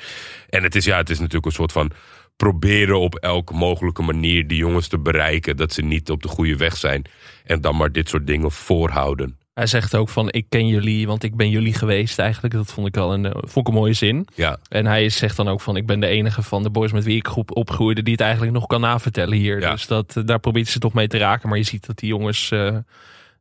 En 0.50 0.64
het 0.64 0.76
is, 0.76 0.86
ja, 0.86 0.98
het 0.98 1.10
is 1.10 1.20
natuurlijk 1.20 1.46
een 1.46 1.52
soort 1.52 1.72
van 1.72 1.92
proberen 2.38 3.00
op 3.00 3.16
elke 3.16 3.54
mogelijke 3.54 4.02
manier 4.02 4.48
die 4.48 4.58
jongens 4.58 4.88
te 4.88 5.00
bereiken. 5.00 5.58
Dat 5.58 5.74
ze 5.74 5.82
niet 5.82 6.10
op 6.10 6.22
de 6.22 6.28
goede 6.28 6.56
weg 6.56 6.78
zijn. 6.78 7.06
En 7.44 7.62
dan 7.62 7.76
maar 7.76 7.92
dit 7.92 8.10
soort 8.10 8.28
dingen 8.28 8.52
voorhouden. 8.52 9.38
Hij 9.54 9.68
zegt 9.68 9.96
ook 9.96 10.10
van, 10.10 10.28
ik 10.32 10.46
ken 10.50 10.68
jullie, 10.68 11.08
want 11.08 11.24
ik 11.24 11.36
ben 11.36 11.50
jullie 11.50 11.74
geweest 11.74 12.20
eigenlijk. 12.20 12.54
Dat 12.54 12.72
vond 12.72 12.88
ik 12.88 12.96
wel 12.96 13.14
een, 13.14 13.26
eh, 13.26 13.32
vond 13.32 13.68
ik 13.68 13.68
een 13.68 13.80
mooie 13.80 13.94
zin. 13.94 14.28
Ja, 14.36 14.58
En 14.70 14.86
hij 14.86 15.10
zegt 15.10 15.38
dan 15.38 15.48
ook 15.48 15.62
van, 15.62 15.76
ik 15.78 15.86
ben 15.86 16.00
de 16.00 16.08
enige 16.08 16.42
van 16.42 16.64
de 16.64 16.70
boys 16.70 16.92
met 16.92 17.04
wie 17.04 17.18
ik 17.18 17.28
groep 17.28 17.56
opgroeide... 17.56 18.04
die 18.04 18.14
het 18.14 18.22
eigenlijk 18.22 18.54
nog 18.54 18.66
kan 18.68 18.82
navertellen 18.82 19.38
hier. 19.38 19.60
Ja. 19.60 19.72
Dus 19.72 19.88
dat, 19.88 20.18
eh, 20.18 20.24
daar 20.26 20.40
probeert 20.40 20.68
ze 20.68 20.80
toch 20.80 20.94
mee 20.94 21.08
te 21.08 21.18
raken. 21.18 21.50
Maar 21.50 21.58
je 21.58 21.64
ziet 21.64 21.86
dat 21.88 21.98
die 21.98 22.10
jongens 22.10 22.52
eh, 22.52 22.78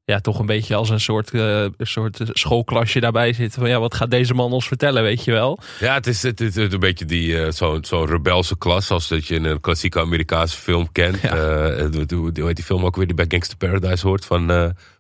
ja, 0.07 0.21
toch 0.21 0.39
een 0.39 0.47
beetje 0.47 0.75
als 0.75 0.91
een 0.91 1.01
soort, 1.01 1.31
eh, 1.31 1.61
een 1.63 1.75
soort 1.79 2.21
schoolklasje 2.33 3.01
daarbij 3.01 3.33
zitten. 3.33 3.61
Van 3.61 3.71
ja, 3.71 3.81
wat 3.81 3.95
gaat 3.95 4.11
deze 4.11 4.35
man 4.35 4.53
ons 4.53 4.67
vertellen, 4.69 5.03
weet 5.03 5.25
je 5.25 5.33
wel? 5.33 5.59
ja 5.81 5.95
het, 5.95 6.07
is, 6.07 6.23
het 6.23 6.41
is 6.41 6.57
een 6.57 6.79
beetje 6.81 7.05
die, 7.05 7.43
eh, 7.43 7.51
zo'n 7.53 7.85
zo'n 7.85 8.07
rebelse 8.07 8.59
klas. 8.59 8.91
Als 8.91 9.09
dat 9.09 9.27
je 9.27 9.35
in 9.35 9.45
een 9.45 9.61
klassieke 9.61 10.01
Amerikaanse 10.01 10.57
film 10.57 10.93
kent. 10.93 11.21
Ja. 11.21 11.37
Eh, 11.77 12.07
hoe, 12.09 12.31
heet 12.35 12.57
die 12.57 12.65
film 12.65 12.85
ook 12.85 12.97
weer 12.97 13.07
die 13.07 13.15
bij 13.17 13.27
Gangster 13.29 13.57
Paradise 13.57 14.07
hoort 14.07 14.25
van, 14.25 14.47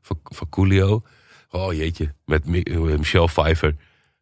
van, 0.03 0.19
van 0.25 0.49
Coolio. 0.49 1.03
Oh 1.51 1.73
jeetje, 1.73 2.13
met 2.25 2.47
Mi- 2.47 2.79
Michelle 2.99 3.27
Pfeiffer. 3.27 3.75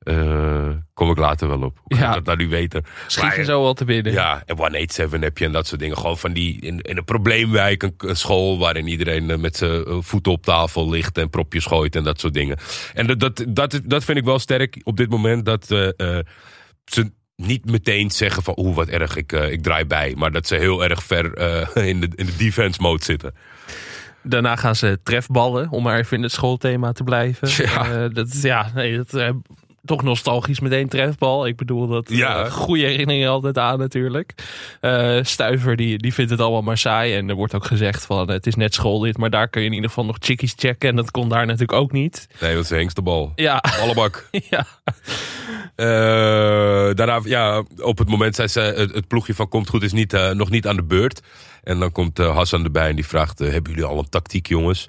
Eh, 0.04 0.68
kom 0.94 1.10
ik 1.10 1.18
later 1.18 1.48
wel 1.48 1.62
op. 1.62 1.78
Hoe 1.82 1.98
Ja. 1.98 2.20
dat 2.20 2.38
nu 2.38 2.48
weten? 2.48 2.84
Schiet 3.06 3.22
Maar, 3.24 3.38
je 3.38 3.44
zo 3.44 3.62
wel 3.62 3.74
te 3.74 3.84
binnen. 3.84 4.12
Ja, 4.12 4.42
en 4.46 4.56
187 4.56 5.20
heb 5.20 5.38
je 5.38 5.44
en 5.44 5.52
dat 5.52 5.66
soort 5.66 5.80
dingen. 5.80 5.96
Gewoon 5.96 6.18
van 6.18 6.32
die, 6.32 6.60
in, 6.60 6.80
in 6.80 6.96
een 6.96 7.04
probleemwijk, 7.04 7.82
een, 7.82 7.94
een 7.98 8.16
school 8.16 8.58
waarin 8.58 8.86
iedereen 8.86 9.30
eh, 9.30 9.36
met 9.38 9.56
zijn 9.56 9.84
eh, 9.84 9.96
voeten 10.00 10.32
op 10.32 10.44
tafel 10.44 10.90
ligt 10.90 11.18
en 11.18 11.30
propjes 11.30 11.66
gooit 11.66 11.96
en 11.96 12.04
dat 12.04 12.20
soort 12.20 12.34
dingen. 12.34 12.56
En 12.94 13.06
dat, 13.06 13.20
dat, 13.20 13.44
dat, 13.48 13.80
dat 13.84 14.04
vind 14.04 14.18
ik 14.18 14.24
wel 14.24 14.38
sterk 14.38 14.80
op 14.82 14.96
dit 14.96 15.10
moment, 15.10 15.44
dat 15.44 15.66
ze 16.84 17.12
niet 17.36 17.64
meteen 17.70 18.10
zeggen 18.10 18.42
van 18.42 18.54
oeh 18.58 18.76
wat 18.76 18.88
erg, 18.88 19.16
ik, 19.16 19.32
ik 19.32 19.62
draai 19.62 19.84
bij. 19.84 20.14
Maar 20.16 20.32
dat 20.32 20.46
ze 20.46 20.54
heel 20.54 20.84
erg 20.84 21.02
ver 21.02 21.24
in, 21.76 22.00
de, 22.00 22.08
in 22.14 22.26
de 22.26 22.36
defense 22.36 22.82
mode 22.82 23.04
zitten. 23.04 23.34
Daarna 24.26 24.56
gaan 24.56 24.76
ze 24.76 24.98
trefballen, 25.02 25.70
om 25.70 25.82
maar 25.82 25.98
even 25.98 26.16
in 26.16 26.22
het 26.22 26.32
schoolthema 26.32 26.92
te 26.92 27.04
blijven. 27.04 27.48
Ja. 27.64 27.90
Eh, 27.90 28.10
dat, 28.12 28.42
ja, 28.42 28.70
nee, 28.74 28.96
dat, 28.96 29.34
toch 29.84 30.02
nostalgisch 30.02 30.60
meteen 30.60 30.88
trefbal. 30.88 31.46
Ik 31.46 31.56
bedoel, 31.56 31.86
dat 31.86 32.08
Ja. 32.08 32.44
eh, 32.44 32.50
goede 32.52 32.82
herinneringen 32.82 33.28
altijd 33.28 33.58
aan 33.58 33.78
natuurlijk. 33.78 34.34
Eh, 34.80 35.18
Stuiver, 35.22 35.76
die, 35.76 35.98
die 35.98 36.14
vindt 36.14 36.30
het 36.30 36.40
allemaal 36.40 36.62
maar 36.62 36.78
saai. 36.78 37.14
En 37.16 37.28
er 37.28 37.34
wordt 37.34 37.54
ook 37.54 37.64
gezegd 37.64 38.06
van, 38.06 38.30
het 38.30 38.46
is 38.46 38.54
net 38.54 38.74
school 38.74 38.98
dit. 38.98 39.18
Maar 39.18 39.30
daar 39.30 39.48
kun 39.48 39.60
je 39.60 39.66
in 39.66 39.72
ieder 39.74 39.88
geval 39.88 40.04
nog 40.04 40.16
chickies 40.20 40.54
checken. 40.56 40.88
En 40.88 40.96
dat 40.96 41.10
kon 41.10 41.28
daar 41.28 41.46
natuurlijk 41.46 41.72
ook 41.78 41.92
niet. 41.92 42.26
Nee, 42.40 42.54
dat 42.54 42.62
is 42.62 42.68
de 42.68 42.74
hengstebal. 42.74 43.32
Ja, 43.34 43.62
Ballebak. 43.80 44.28
ja. 44.50 44.66
Eh, 45.76 45.86
daarna, 46.94 47.20
ja, 47.24 47.62
op 47.82 47.98
het 47.98 48.08
moment 48.08 48.34
zei 48.34 48.48
ze, 48.48 48.60
het, 48.60 48.94
het 48.94 49.06
ploegje 49.08 49.34
van 49.34 49.48
Komt 49.48 49.68
Goed 49.68 49.82
is 49.82 49.92
niet, 49.92 50.12
eh, 50.12 50.30
nog 50.30 50.50
niet 50.50 50.66
aan 50.66 50.76
de 50.76 50.84
beurt. 50.84 51.20
En 51.62 51.78
dan 51.78 51.92
komt 51.92 52.18
eh, 52.18 52.36
Hassan 52.36 52.64
erbij 52.64 52.88
en 52.88 52.94
die 52.94 53.06
vraagt, 53.06 53.40
eh, 53.40 53.50
hebben 53.52 53.72
jullie 53.72 53.86
al 53.88 53.98
een 53.98 54.08
tactiek 54.08 54.46
jongens? 54.48 54.88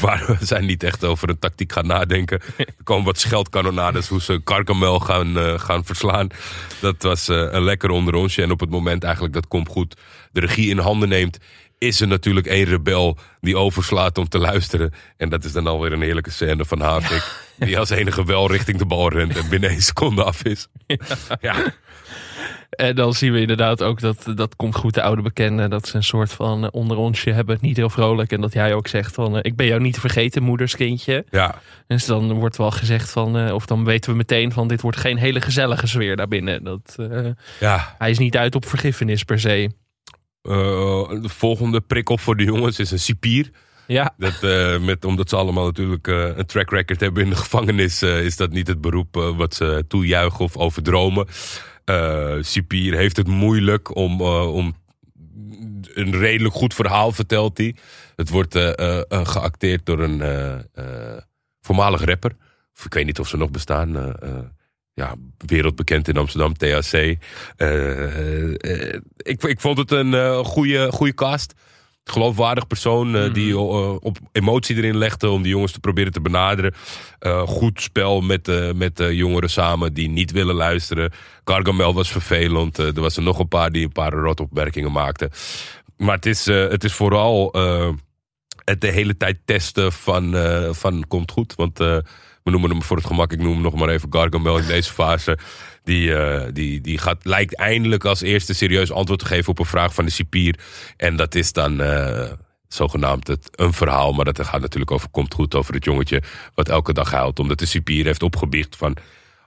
Waar 0.00 0.36
we 0.38 0.46
zijn 0.46 0.66
niet 0.66 0.82
echt 0.82 1.04
over 1.04 1.28
een 1.28 1.38
tactiek 1.38 1.72
gaan 1.72 1.86
nadenken. 1.86 2.40
Er 2.56 2.66
komen 2.84 3.04
wat 3.04 3.18
scheldkanonades 3.18 4.08
hoe 4.08 4.20
ze 4.20 4.40
Karkamel 4.44 4.98
gaan, 5.00 5.38
eh, 5.38 5.58
gaan 5.58 5.84
verslaan. 5.84 6.28
Dat 6.80 7.02
was 7.02 7.28
eh, 7.28 7.36
een 7.36 7.62
lekker 7.62 7.90
onder 7.90 8.14
onsje. 8.14 8.42
En 8.42 8.50
op 8.50 8.60
het 8.60 8.70
moment 8.70 9.04
eigenlijk 9.04 9.34
dat 9.34 9.48
Komt 9.48 9.68
Goed 9.68 9.96
de 10.32 10.40
regie 10.40 10.70
in 10.70 10.78
handen 10.78 11.08
neemt... 11.08 11.38
is 11.78 12.00
er 12.00 12.06
natuurlijk 12.06 12.46
één 12.46 12.64
rebel 12.64 13.18
die 13.40 13.56
overslaat 13.56 14.18
om 14.18 14.28
te 14.28 14.38
luisteren. 14.38 14.92
En 15.16 15.28
dat 15.28 15.44
is 15.44 15.52
dan 15.52 15.66
alweer 15.66 15.92
een 15.92 16.02
heerlijke 16.02 16.30
scène 16.30 16.64
van 16.64 16.80
Havik. 16.80 17.48
Die 17.56 17.78
als 17.78 17.90
enige 17.90 18.24
wel 18.24 18.50
richting 18.50 18.78
de 18.78 18.86
bal 18.86 19.10
rent 19.10 19.36
en 19.36 19.48
binnen 19.48 19.70
één 19.70 19.82
seconde 19.82 20.24
af 20.24 20.42
is. 20.44 20.66
Ja, 21.40 21.72
En 22.70 22.96
dan 22.96 23.12
zien 23.12 23.32
we 23.32 23.40
inderdaad 23.40 23.82
ook 23.82 24.00
dat 24.00 24.32
dat 24.34 24.56
komt 24.56 24.74
goed 24.74 24.94
de 24.94 25.02
oude 25.02 25.22
bekende. 25.22 25.68
Dat 25.68 25.88
ze 25.88 25.96
een 25.96 26.04
soort 26.04 26.32
van 26.32 26.64
eh, 26.64 26.68
onder 26.72 26.96
onsje 26.96 27.30
hebben 27.30 27.54
het 27.54 27.64
niet 27.64 27.76
heel 27.76 27.90
vrolijk. 27.90 28.32
En 28.32 28.40
dat 28.40 28.52
jij 28.52 28.74
ook 28.74 28.88
zegt 28.88 29.14
van 29.14 29.36
eh, 29.36 29.40
ik 29.42 29.56
ben 29.56 29.66
jou 29.66 29.80
niet 29.80 29.94
te 29.94 30.00
vergeten 30.00 30.42
moederskindje. 30.42 31.24
Ja, 31.30 31.60
Dus 31.86 32.06
dan 32.06 32.32
wordt 32.32 32.56
wel 32.56 32.70
gezegd 32.70 33.10
van, 33.10 33.36
eh, 33.36 33.54
of 33.54 33.66
dan 33.66 33.84
weten 33.84 34.10
we 34.10 34.16
meteen 34.16 34.52
van 34.52 34.68
dit 34.68 34.80
wordt 34.80 34.96
geen 34.96 35.16
hele 35.16 35.40
gezellige 35.40 35.86
sfeer 35.86 36.16
daar 36.16 36.28
binnen. 36.28 36.64
Dat, 36.64 36.96
ja. 37.60 37.94
hij 37.98 38.10
is 38.10 38.18
niet 38.18 38.36
uit 38.36 38.54
op 38.54 38.66
vergiffenis 38.66 39.24
per 39.24 39.40
se. 39.40 39.70
De 40.42 41.20
volgende 41.22 41.80
prikkel 41.80 42.18
voor 42.18 42.36
de 42.36 42.44
jongens 42.44 42.78
is 42.78 42.90
een 42.90 42.98
cipier. 42.98 43.50
Ja, 43.86 44.14
Dat, 44.16 44.40
met, 44.80 45.04
omdat 45.04 45.28
ze 45.28 45.36
allemaal 45.36 45.64
natuurlijk 45.64 46.06
een 46.06 46.46
track 46.46 46.70
record 46.70 47.00
hebben 47.00 47.22
in 47.22 47.30
de 47.30 47.36
gevangenis, 47.36 48.02
is 48.02 48.36
dat 48.36 48.50
niet 48.50 48.66
het 48.66 48.80
beroep 48.80 49.14
wat 49.36 49.54
ze 49.54 49.84
toejuichen 49.88 50.44
of 50.44 50.56
overdromen. 50.56 51.26
Cipier 52.40 52.96
heeft 52.96 53.16
het 53.16 53.26
moeilijk 53.26 53.96
om, 53.96 54.20
eh, 54.20 54.54
om 54.54 54.74
een 55.94 56.18
redelijk 56.18 56.54
goed 56.54 56.74
verhaal 56.74 57.12
vertelt 57.12 57.58
hij. 57.58 57.74
Het 58.16 58.28
wordt 58.28 58.54
eh, 58.54 59.00
geacteerd 59.08 59.86
door 59.86 59.98
een 59.98 60.22
voormalig 61.60 62.04
rapper. 62.04 62.36
Of 62.76 62.84
ik 62.84 62.94
weet 62.94 63.06
niet 63.06 63.18
of 63.18 63.28
ze 63.28 63.36
nog 63.36 63.50
bestaan. 63.50 64.16
ja, 64.92 65.14
wereldbekend 65.46 66.08
in 66.08 66.16
Amsterdam, 66.16 66.54
THC. 66.54 66.92
Ik, 69.16 69.42
ik 69.42 69.60
vond 69.60 69.78
het 69.78 69.90
een 69.90 70.44
goede, 70.44 70.92
goede 70.92 71.14
cast. 71.14 71.54
Geloofwaardig 72.10 72.66
persoon 72.66 73.16
eh, 73.16 73.32
die 73.32 73.52
eh, 73.52 73.94
op 74.00 74.18
emotie 74.32 74.76
erin 74.76 74.96
legde 74.96 75.30
om 75.30 75.42
die 75.42 75.52
jongens 75.52 75.72
te 75.72 75.80
proberen 75.80 76.12
te 76.12 76.20
benaderen. 76.20 76.74
Eh, 77.18 77.42
goed 77.42 77.80
spel 77.80 78.20
met, 78.20 78.74
met 78.74 78.96
de 78.96 79.16
jongeren 79.16 79.50
samen 79.50 79.94
die 79.94 80.08
niet 80.08 80.30
willen 80.30 80.54
luisteren. 80.54 81.12
Gargamel 81.44 81.94
was 81.94 82.10
vervelend. 82.10 82.78
Er 82.78 83.00
was 83.00 83.16
er 83.16 83.22
nog 83.22 83.38
een 83.38 83.48
paar 83.48 83.70
die 83.70 83.84
een 83.84 83.92
paar 83.92 84.12
rotopmerkingen 84.12 84.92
maakten. 84.92 85.30
Maar 85.96 86.14
het 86.14 86.26
is, 86.26 86.46
het 86.46 86.84
is 86.84 86.92
vooral 86.92 87.54
het 88.64 88.80
de 88.80 88.90
hele 88.90 89.16
tijd 89.16 89.38
testen 89.44 89.92
van, 89.92 90.34
van 90.74 91.04
komt 91.08 91.30
goed. 91.30 91.54
Want 91.54 91.78
we 92.42 92.50
noemen 92.50 92.70
hem 92.70 92.82
voor 92.82 92.96
het 92.96 93.06
gemak, 93.06 93.32
ik 93.32 93.40
noem 93.40 93.52
hem 93.52 93.62
nog 93.62 93.74
maar 93.74 93.88
even 93.88 94.12
Gargamel 94.12 94.58
in 94.58 94.66
deze 94.66 94.92
fase. 94.92 95.38
Die, 95.84 96.14
eh, 96.14 96.48
die, 96.52 96.80
die 96.80 96.98
gaat, 96.98 97.24
lijkt 97.24 97.54
eindelijk 97.54 98.04
als 98.04 98.20
eerste 98.20 98.54
serieus 98.54 98.92
antwoord 98.92 99.20
te 99.20 99.26
geven 99.26 99.50
op 99.50 99.58
een 99.58 99.64
vraag 99.64 99.94
van 99.94 100.04
de 100.04 100.10
cipier. 100.10 100.58
En 100.96 101.16
dat 101.16 101.34
is 101.34 101.52
dan 101.52 101.80
eh, 101.80 102.30
zogenaamd 102.68 103.26
het, 103.26 103.48
een 103.50 103.72
verhaal. 103.72 104.12
Maar 104.12 104.24
dat 104.24 104.46
gaat 104.46 104.60
natuurlijk 104.60 104.90
over 104.90 105.08
komt 105.08 105.34
goed 105.34 105.54
over 105.54 105.74
het 105.74 105.84
jongetje 105.84 106.22
wat 106.54 106.68
elke 106.68 106.92
dag 106.92 107.10
huilt. 107.10 107.38
Omdat 107.38 107.58
de 107.58 107.66
cipier 107.66 108.04
heeft 108.04 108.22
opgebiecht 108.22 108.76
van 108.76 108.96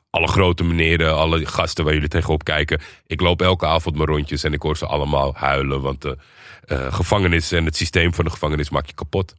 alle 0.10 0.28
grote 0.28 0.64
meneren, 0.64 1.16
alle 1.16 1.46
gasten 1.46 1.84
waar 1.84 1.94
jullie 1.94 2.10
tegenop 2.10 2.44
kijken. 2.44 2.82
Ik 3.08 3.22
loop 3.22 3.42
elke 3.42 3.66
avond 3.66 3.96
mijn 3.96 4.08
rondjes 4.08 4.44
en 4.44 4.54
ik 4.54 4.62
hoor 4.62 4.78
ze 4.78 4.86
allemaal 4.86 5.34
huilen. 5.36 5.82
Want 5.82 6.02
de 6.02 6.18
eh, 6.66 6.94
gevangenis 6.94 7.52
en 7.52 7.66
het 7.66 7.76
systeem 7.76 8.14
van 8.14 8.26
de 8.26 8.32
gevangenis 8.32 8.70
maak 8.70 8.86
je 8.86 8.94
kapot. 8.94 9.34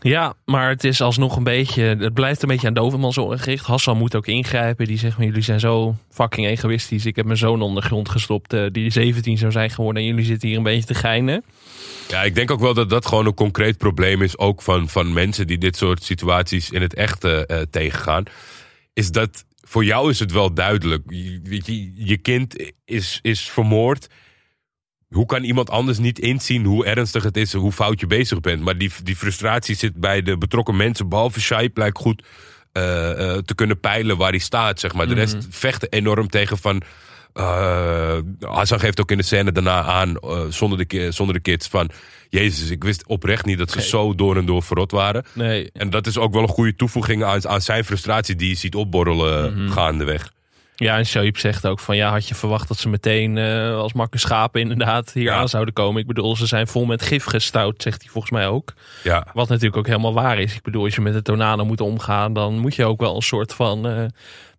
Ja, 0.00 0.34
maar 0.44 0.68
het 0.68 0.84
is 0.84 1.00
alsnog 1.00 1.36
een 1.36 1.44
beetje. 1.44 1.82
Het 1.82 2.14
blijft 2.14 2.42
een 2.42 2.48
beetje 2.48 2.66
aan 2.66 2.74
Doverman 2.74 3.12
gericht. 3.38 3.66
Hassan 3.66 3.98
moet 3.98 4.16
ook 4.16 4.26
ingrijpen. 4.26 4.86
Die 4.86 4.98
zegt: 4.98 5.16
maar 5.16 5.26
Jullie 5.26 5.42
zijn 5.42 5.60
zo 5.60 5.96
fucking 6.10 6.46
egoïstisch. 6.46 7.06
Ik 7.06 7.16
heb 7.16 7.24
mijn 7.24 7.38
zoon 7.38 7.62
onder 7.62 7.82
de 7.82 7.88
grond 7.88 8.08
gestopt. 8.08 8.52
eh, 8.52 8.66
die 8.72 8.90
17 8.90 9.38
zou 9.38 9.52
zijn 9.52 9.70
geworden. 9.70 10.02
En 10.02 10.08
jullie 10.08 10.24
zitten 10.24 10.48
hier 10.48 10.56
een 10.56 10.62
beetje 10.62 10.86
te 10.86 10.94
geinen. 10.94 11.44
Ja, 12.08 12.22
ik 12.22 12.34
denk 12.34 12.50
ook 12.50 12.60
wel 12.60 12.74
dat 12.74 12.90
dat 12.90 13.06
gewoon 13.06 13.26
een 13.26 13.34
concreet 13.34 13.78
probleem 13.78 14.22
is. 14.22 14.38
Ook 14.38 14.62
van, 14.62 14.88
van 14.88 15.12
mensen 15.12 15.46
die 15.46 15.58
dit 15.58 15.76
soort 15.76 16.02
situaties 16.02 16.70
in 16.70 16.82
het 16.82 16.94
echt 16.94 17.24
eh, 17.24 17.40
eh, 17.50 17.66
tegengaan. 17.70 18.24
Is 18.92 19.10
dat 19.10 19.44
voor 19.60 19.84
jou 19.84 20.10
is 20.10 20.18
het 20.18 20.32
wel 20.32 20.54
duidelijk. 20.54 21.02
Je, 21.08 21.40
je, 21.64 21.92
je 21.94 22.16
kind 22.16 22.72
is, 22.84 23.18
is 23.22 23.50
vermoord. 23.50 24.08
Hoe 25.08 25.26
kan 25.26 25.44
iemand 25.44 25.70
anders 25.70 25.98
niet 25.98 26.18
inzien 26.18 26.64
hoe 26.64 26.84
ernstig 26.84 27.22
het 27.22 27.36
is, 27.36 27.52
hoe 27.52 27.72
fout 27.72 28.00
je 28.00 28.06
bezig 28.06 28.40
bent? 28.40 28.62
Maar 28.62 28.78
die, 28.78 28.92
die 29.02 29.16
frustratie 29.16 29.76
zit 29.76 29.94
bij 29.94 30.22
de 30.22 30.38
betrokken 30.38 30.76
mensen, 30.76 31.08
behalve 31.08 31.40
Shai, 31.40 31.70
blijkt 31.70 31.98
goed 31.98 32.22
eh, 32.72 33.10
eh, 33.10 33.42
te 33.42 33.54
kunnen 33.54 33.80
peilen 33.80 34.16
waar 34.16 34.30
hij 34.30 34.38
staat. 34.38 34.80
Zeg 34.80 34.94
maar. 34.94 35.08
De 35.08 35.14
rest 35.14 35.46
vechten 35.50 35.88
enorm 35.88 36.28
tegen 36.28 36.58
van. 36.58 36.82
Hassan 38.40 38.80
geeft 38.80 39.00
ook 39.00 39.10
in 39.10 39.16
de 39.16 39.22
scène 39.22 39.52
daarna 39.52 39.82
aan, 39.82 40.16
zonder, 40.48 40.86
de, 40.86 41.10
zonder 41.12 41.34
de 41.34 41.40
kids, 41.40 41.68
van... 41.68 41.90
Jezus, 42.28 42.70
ik 42.70 42.84
wist 42.84 43.06
oprecht 43.06 43.44
niet 43.44 43.58
dat 43.58 43.70
ze 43.70 43.82
zo 43.82 44.14
door 44.14 44.36
en 44.36 44.46
door 44.46 44.62
verrot 44.62 44.90
waren. 44.90 45.24
Nee. 45.34 45.70
En 45.72 45.90
dat 45.90 46.06
is 46.06 46.18
ook 46.18 46.32
wel 46.32 46.42
een 46.42 46.48
goede 46.48 46.74
toevoeging 46.74 47.24
aan, 47.24 47.48
aan 47.48 47.60
zijn 47.60 47.84
frustratie 47.84 48.36
die 48.36 48.48
je 48.48 48.54
ziet 48.54 48.74
opborrelen 48.74 49.70
gaandeweg. 49.70 50.32
Ja, 50.80 50.96
en 50.98 51.06
Shoaib 51.06 51.36
zegt 51.38 51.66
ook 51.66 51.80
van 51.80 51.96
ja, 51.96 52.10
had 52.10 52.28
je 52.28 52.34
verwacht 52.34 52.68
dat 52.68 52.76
ze 52.78 52.88
meteen 52.88 53.38
eh, 53.38 53.74
als 53.76 53.92
makke 53.92 54.18
schapen 54.18 54.60
inderdaad 54.60 55.12
hier 55.12 55.22
Ja. 55.22 55.34
aan 55.36 55.48
zouden 55.48 55.74
komen. 55.74 56.00
Ik 56.00 56.06
bedoel, 56.06 56.36
ze 56.36 56.46
zijn 56.46 56.66
vol 56.66 56.84
met 56.84 57.02
gif 57.02 57.24
gestout, 57.24 57.82
zegt 57.82 58.02
hij 58.02 58.10
volgens 58.10 58.32
mij 58.32 58.46
ook. 58.48 58.72
Ja, 59.02 59.26
Wat 59.32 59.48
natuurlijk 59.48 59.76
ook 59.76 59.86
helemaal 59.86 60.14
waar 60.14 60.38
is. 60.38 60.54
Ik 60.54 60.62
bedoel, 60.62 60.84
als 60.84 60.94
je 60.94 61.00
met 61.00 61.12
de 61.12 61.22
tornado 61.22 61.64
moet 61.64 61.80
omgaan, 61.80 62.32
dan 62.32 62.58
moet 62.58 62.74
je 62.74 62.84
ook 62.84 63.00
wel 63.00 63.16
een 63.16 63.22
soort 63.22 63.54
van 63.54 63.88
eh 63.88 64.04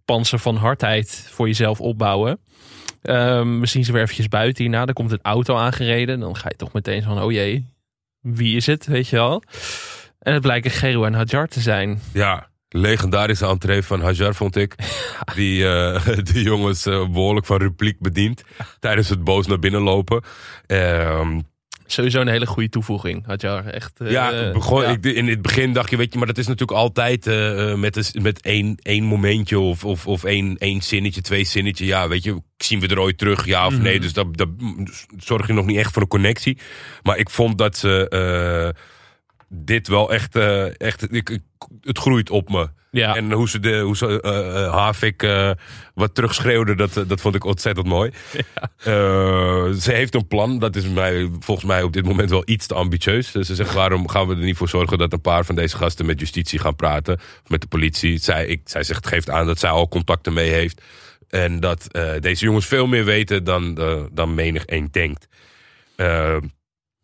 panzer 0.06 0.40
van 0.40 0.56
hardheid 0.56 1.28
voor 1.32 1.48
jezelf 1.48 1.82
opbouwen. 1.82 2.40
Ehm, 3.02 3.60
we 3.60 3.66
zien 3.66 3.84
ze 3.86 3.92
weer 3.92 4.02
eventjes 4.02 4.28
buiten 4.28 4.64
hierna. 4.64 4.86
Dan 4.86 4.94
komt 4.94 5.12
een 5.12 5.20
auto 5.22 5.56
aangereden. 5.56 6.20
Dan 6.20 6.36
ga 6.36 6.50
je 6.50 6.56
toch 6.56 6.74
meteen 6.74 7.04
van, 7.04 7.22
oh 7.22 7.32
jee, 7.32 7.66
wie 8.22 8.56
is 8.56 8.66
het, 8.66 8.86
weet 8.86 9.08
je 9.08 9.16
wel. 9.16 9.44
En 10.20 10.34
het 10.34 10.42
blijken 10.42 10.72
Geru 10.72 11.06
en 11.06 11.14
Hadjar 11.14 11.48
te 11.48 11.60
zijn. 11.60 12.02
ja. 12.14 12.49
Legendarische 12.70 13.46
entree 13.46 13.84
van 13.84 14.02
Hajar 14.02 14.36
vond 14.36 14.56
ik. 14.56 14.76
Die 15.36 15.68
eh, 15.68 16.06
de 16.34 16.42
jongens 16.42 16.86
eh, 16.86 17.10
behoorlijk 17.10 17.46
van 17.46 17.58
repliek 17.58 18.00
bedient. 18.00 18.44
Tijdens 18.80 19.10
het 19.10 19.24
boos 19.24 19.48
naar 19.48 19.60
binnen 19.60 19.82
lopen. 19.82 20.22
Ehm, 20.68 21.40
Sowieso 21.86 22.22
een 22.22 22.28
hele 22.28 22.46
goede 22.48 22.70
toevoeging, 22.70 23.26
Hadjar. 23.26 23.66
Echt, 23.66 24.00
eh, 24.00 24.12
Ja, 24.12 24.52
begon, 24.52 24.82
ja. 24.82 24.88
Ik, 24.90 25.06
in 25.06 25.28
het 25.28 25.42
begin 25.42 25.74
dacht 25.74 25.90
je, 25.90 25.98
weet 25.98 26.12
je, 26.14 26.18
maar 26.18 26.28
dat 26.28 26.38
is 26.38 26.48
natuurlijk 26.48 26.80
altijd 26.80 27.26
met, 27.78 27.96
een- 27.96 28.22
met 28.22 28.42
één, 28.42 28.76
één 28.82 29.04
momentje 29.04 29.60
of, 29.60 29.86
of, 29.86 30.08
of 30.08 30.24
één, 30.24 30.58
één 30.58 30.82
zinnetje, 30.82 31.22
twee 31.22 31.44
zinnetje. 31.44 31.86
Ja, 31.86 32.08
weet 32.08 32.24
je, 32.24 32.42
zien 32.58 32.80
we 32.80 32.88
er 32.88 33.00
ooit 33.00 33.18
terug, 33.18 33.46
ja 33.46 33.66
of 33.66 33.78
nee. 33.80 34.00
Dus 34.00 34.14
dat, 34.14 34.38
dat 34.38 34.50
zorg 35.18 35.48
je 35.48 35.54
nog 35.54 35.66
niet 35.66 35.78
echt 35.78 35.94
voor 35.94 36.02
een 36.02 36.08
connectie. 36.08 36.58
Maar 37.04 37.18
ik 37.18 37.30
vond 37.30 37.58
dat 37.58 37.78
ze 37.78 38.74
dit 39.50 39.88
wel 39.88 40.14
echt, 40.14 40.36
eh, 40.36 40.82
echt 40.82 41.14
ik, 41.14 41.30
ik- 41.30 41.42
het 41.82 41.98
groeit 41.98 42.30
op 42.30 42.50
me. 42.50 42.70
Ja. 42.92 43.16
En 43.16 43.32
hoe 43.32 43.50
ze, 43.50 43.60
de, 43.60 43.80
hoe 43.80 43.98
ze 43.98 44.22
eh, 44.22 44.74
Havik 44.74 45.24
eh, 45.24 45.52
wat 45.94 46.16
terugschreeuwde, 46.16 46.76
dat, 46.76 47.04
dat 47.08 47.22
vond 47.22 47.36
ik 47.36 47.44
ontzettend 47.44 47.88
mooi. 47.88 48.12
Eh, 48.80 49.70
ze 49.72 49.92
heeft 49.92 50.16
een 50.16 50.28
plan. 50.28 50.60
Dat 50.60 50.76
is 50.76 50.88
mij, 50.88 51.30
volgens 51.40 51.68
mij 51.68 51.84
op 51.84 51.94
dit 51.94 52.06
moment 52.06 52.30
wel 52.30 52.44
iets 52.46 52.68
te 52.68 52.74
ambitieus. 52.74 53.32
Dus 53.32 53.48
ze 53.48 53.56
zegt, 53.56 53.74
waarom 53.74 54.08
gaan 54.08 54.28
we 54.28 54.34
er 54.36 54.40
niet 54.44 54.58
voor 54.58 54.70
zorgen 54.70 54.98
dat 54.98 55.14
een 55.14 55.22
paar 55.22 55.46
van 55.46 55.56
deze 55.56 55.78
gasten 55.78 56.06
met 56.06 56.20
justitie 56.20 56.60
gaan 56.60 56.76
praten? 56.76 57.14
Of 57.44 57.50
met 57.50 57.62
de 57.62 57.68
politie. 57.68 58.18
Zij, 58.18 58.46
ik, 58.46 58.62
zij 58.64 58.84
zegt, 58.84 59.08
geeft 59.08 59.30
aan 59.30 59.46
dat 59.46 59.60
zij 59.60 59.70
al 59.70 59.88
contacten 59.88 60.34
mee 60.34 60.50
heeft. 60.50 60.82
En 61.30 61.60
dat 61.60 61.88
deze 62.20 62.46
jongens 62.46 62.66
veel 62.66 62.88
meer 62.88 63.06
weten 63.06 63.44
dan, 63.44 63.74
dan 64.12 64.34
menig 64.34 64.66
één 64.66 64.88
denkt. 64.92 65.28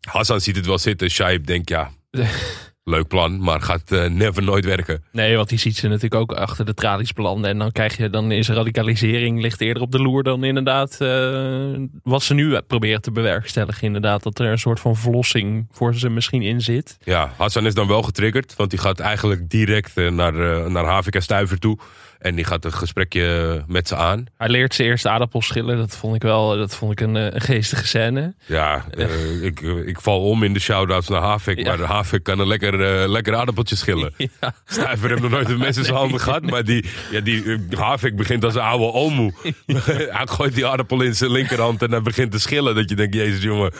Hassan 0.00 0.40
ziet 0.40 0.56
het 0.56 0.66
wel 0.66 0.78
zitten. 0.78 1.10
Shaib 1.10 1.46
denkt, 1.46 1.68
ja, 1.68 1.90
leuk 2.84 3.08
plan, 3.08 3.40
maar 3.40 3.60
gaat 3.60 3.92
eh, 3.92 4.04
never 4.04 4.42
nooit 4.42 4.64
werken. 4.64 5.04
Nee, 5.12 5.36
want 5.36 5.48
die 5.48 5.58
ziet 5.58 5.76
ze 5.76 5.88
natuurlijk 5.88 6.14
ook 6.14 6.32
achter 6.32 6.64
de 6.64 6.74
tralies 6.74 7.12
belanden. 7.12 7.50
En 7.50 7.58
dan 7.58 7.72
krijg 7.72 7.96
je, 7.96 8.10
dan 8.10 8.32
is 8.32 8.48
radicalisering 8.48 9.40
ligt 9.40 9.60
eerder 9.60 9.82
op 9.82 9.92
de 9.92 9.98
loer 9.98 10.22
dan 10.22 10.44
inderdaad 10.44 11.00
eh, 11.00 11.80
wat 12.02 12.22
ze 12.22 12.34
nu 12.34 12.60
proberen 12.60 13.00
te 13.00 13.10
bewerkstelligen. 13.10 13.86
Inderdaad, 13.86 14.22
dat 14.22 14.38
er 14.38 14.50
een 14.50 14.58
soort 14.58 14.80
van 14.80 14.96
verlossing 14.96 15.66
voor 15.70 15.94
ze 15.94 16.10
misschien 16.10 16.42
in 16.42 16.60
zit. 16.60 16.96
Ja, 17.04 17.32
Hassan 17.36 17.66
is 17.66 17.74
dan 17.74 17.88
wel 17.88 18.02
getriggerd, 18.02 18.56
want 18.56 18.70
die 18.70 18.78
gaat 18.78 19.00
eigenlijk 19.00 19.50
direct 19.50 19.96
eh, 19.96 20.10
naar, 20.10 20.34
eh, 20.34 20.66
naar 20.66 20.84
Havik 20.84 21.14
en 21.14 21.22
Stuiver 21.22 21.58
toe. 21.58 21.78
En 22.18 22.34
die 22.34 22.44
gaat 22.44 22.64
een 22.64 22.72
gesprekje 22.72 23.62
met 23.66 23.88
ze 23.88 23.96
aan. 23.96 24.26
Hij 24.36 24.48
leert 24.48 24.74
ze 24.74 24.82
eerst 24.84 25.06
aardappels 25.06 25.46
schillen. 25.46 25.76
Dat 25.76 25.96
vond 25.96 26.14
ik 26.14 26.22
wel 26.22 26.56
dat 26.56 26.76
vond 26.76 26.92
ik 26.92 27.00
een, 27.00 27.16
eh, 27.16 27.24
een 27.30 27.40
geestige 27.40 27.86
scène. 27.86 28.34
Ja, 28.46 28.84
eh, 28.96 29.42
ik, 29.42 29.60
ik 29.60 30.00
val 30.00 30.20
om 30.22 30.42
in 30.42 30.52
de 30.52 30.60
shout-outs 30.60 31.08
naar 31.08 31.22
Havik. 31.22 31.58
Ja. 31.58 31.76
Maar 31.76 31.86
Havik 31.86 32.22
kan 32.22 32.38
een 32.38 32.46
lekker, 32.46 33.00
eh, 33.02 33.08
lekker 33.08 33.34
aardappeltje 33.36 33.76
schillen. 33.76 34.14
Ja. 34.40 34.54
Stuiver 34.66 35.08
heeft 35.08 35.22
nog 35.22 35.30
nooit 35.30 35.48
een 35.48 35.58
mes 35.58 35.76
in 35.76 35.84
zijn 35.84 35.96
handen 35.96 36.20
gehad. 36.20 36.42
Maar 36.42 36.64
die, 36.64 36.84
ja, 37.10 37.20
die 37.20 37.58
Havik 37.70 38.16
begint 38.16 38.44
als 38.44 38.54
een 38.54 38.60
oude 38.60 38.92
omoe. 38.92 39.32
hij 40.16 40.26
gooit 40.26 40.54
die 40.54 40.66
aardappel 40.66 41.00
in 41.02 41.14
zijn 41.14 41.30
linkerhand 41.30 41.82
en 41.82 41.90
hij 41.90 42.02
begint 42.02 42.30
te 42.32 42.38
schillen. 42.38 42.74
Dat 42.74 42.90
je 42.90 42.96
denkt, 42.96 43.14
jezus 43.14 43.42
jongen, 43.42 43.72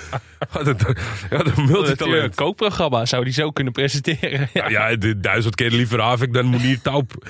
wat 0.53 0.67
een, 0.67 0.77
wat 1.31 1.47
een 1.47 1.53
Een 1.57 1.65
multitalent. 1.65 2.35
kookprogramma 2.35 3.07
zou 3.07 3.25
die 3.25 3.33
zo 3.33 3.51
kunnen 3.51 3.73
presenteren. 3.73 4.49
Ja. 4.53 4.69
Ja, 4.69 4.89
ja, 4.89 4.97
de 4.97 5.21
duizend 5.21 5.55
keer 5.55 5.71
liever 5.71 6.01
Havik 6.01 6.33
dan 6.33 6.47
Monier 6.47 6.81
Taup. 6.83 7.27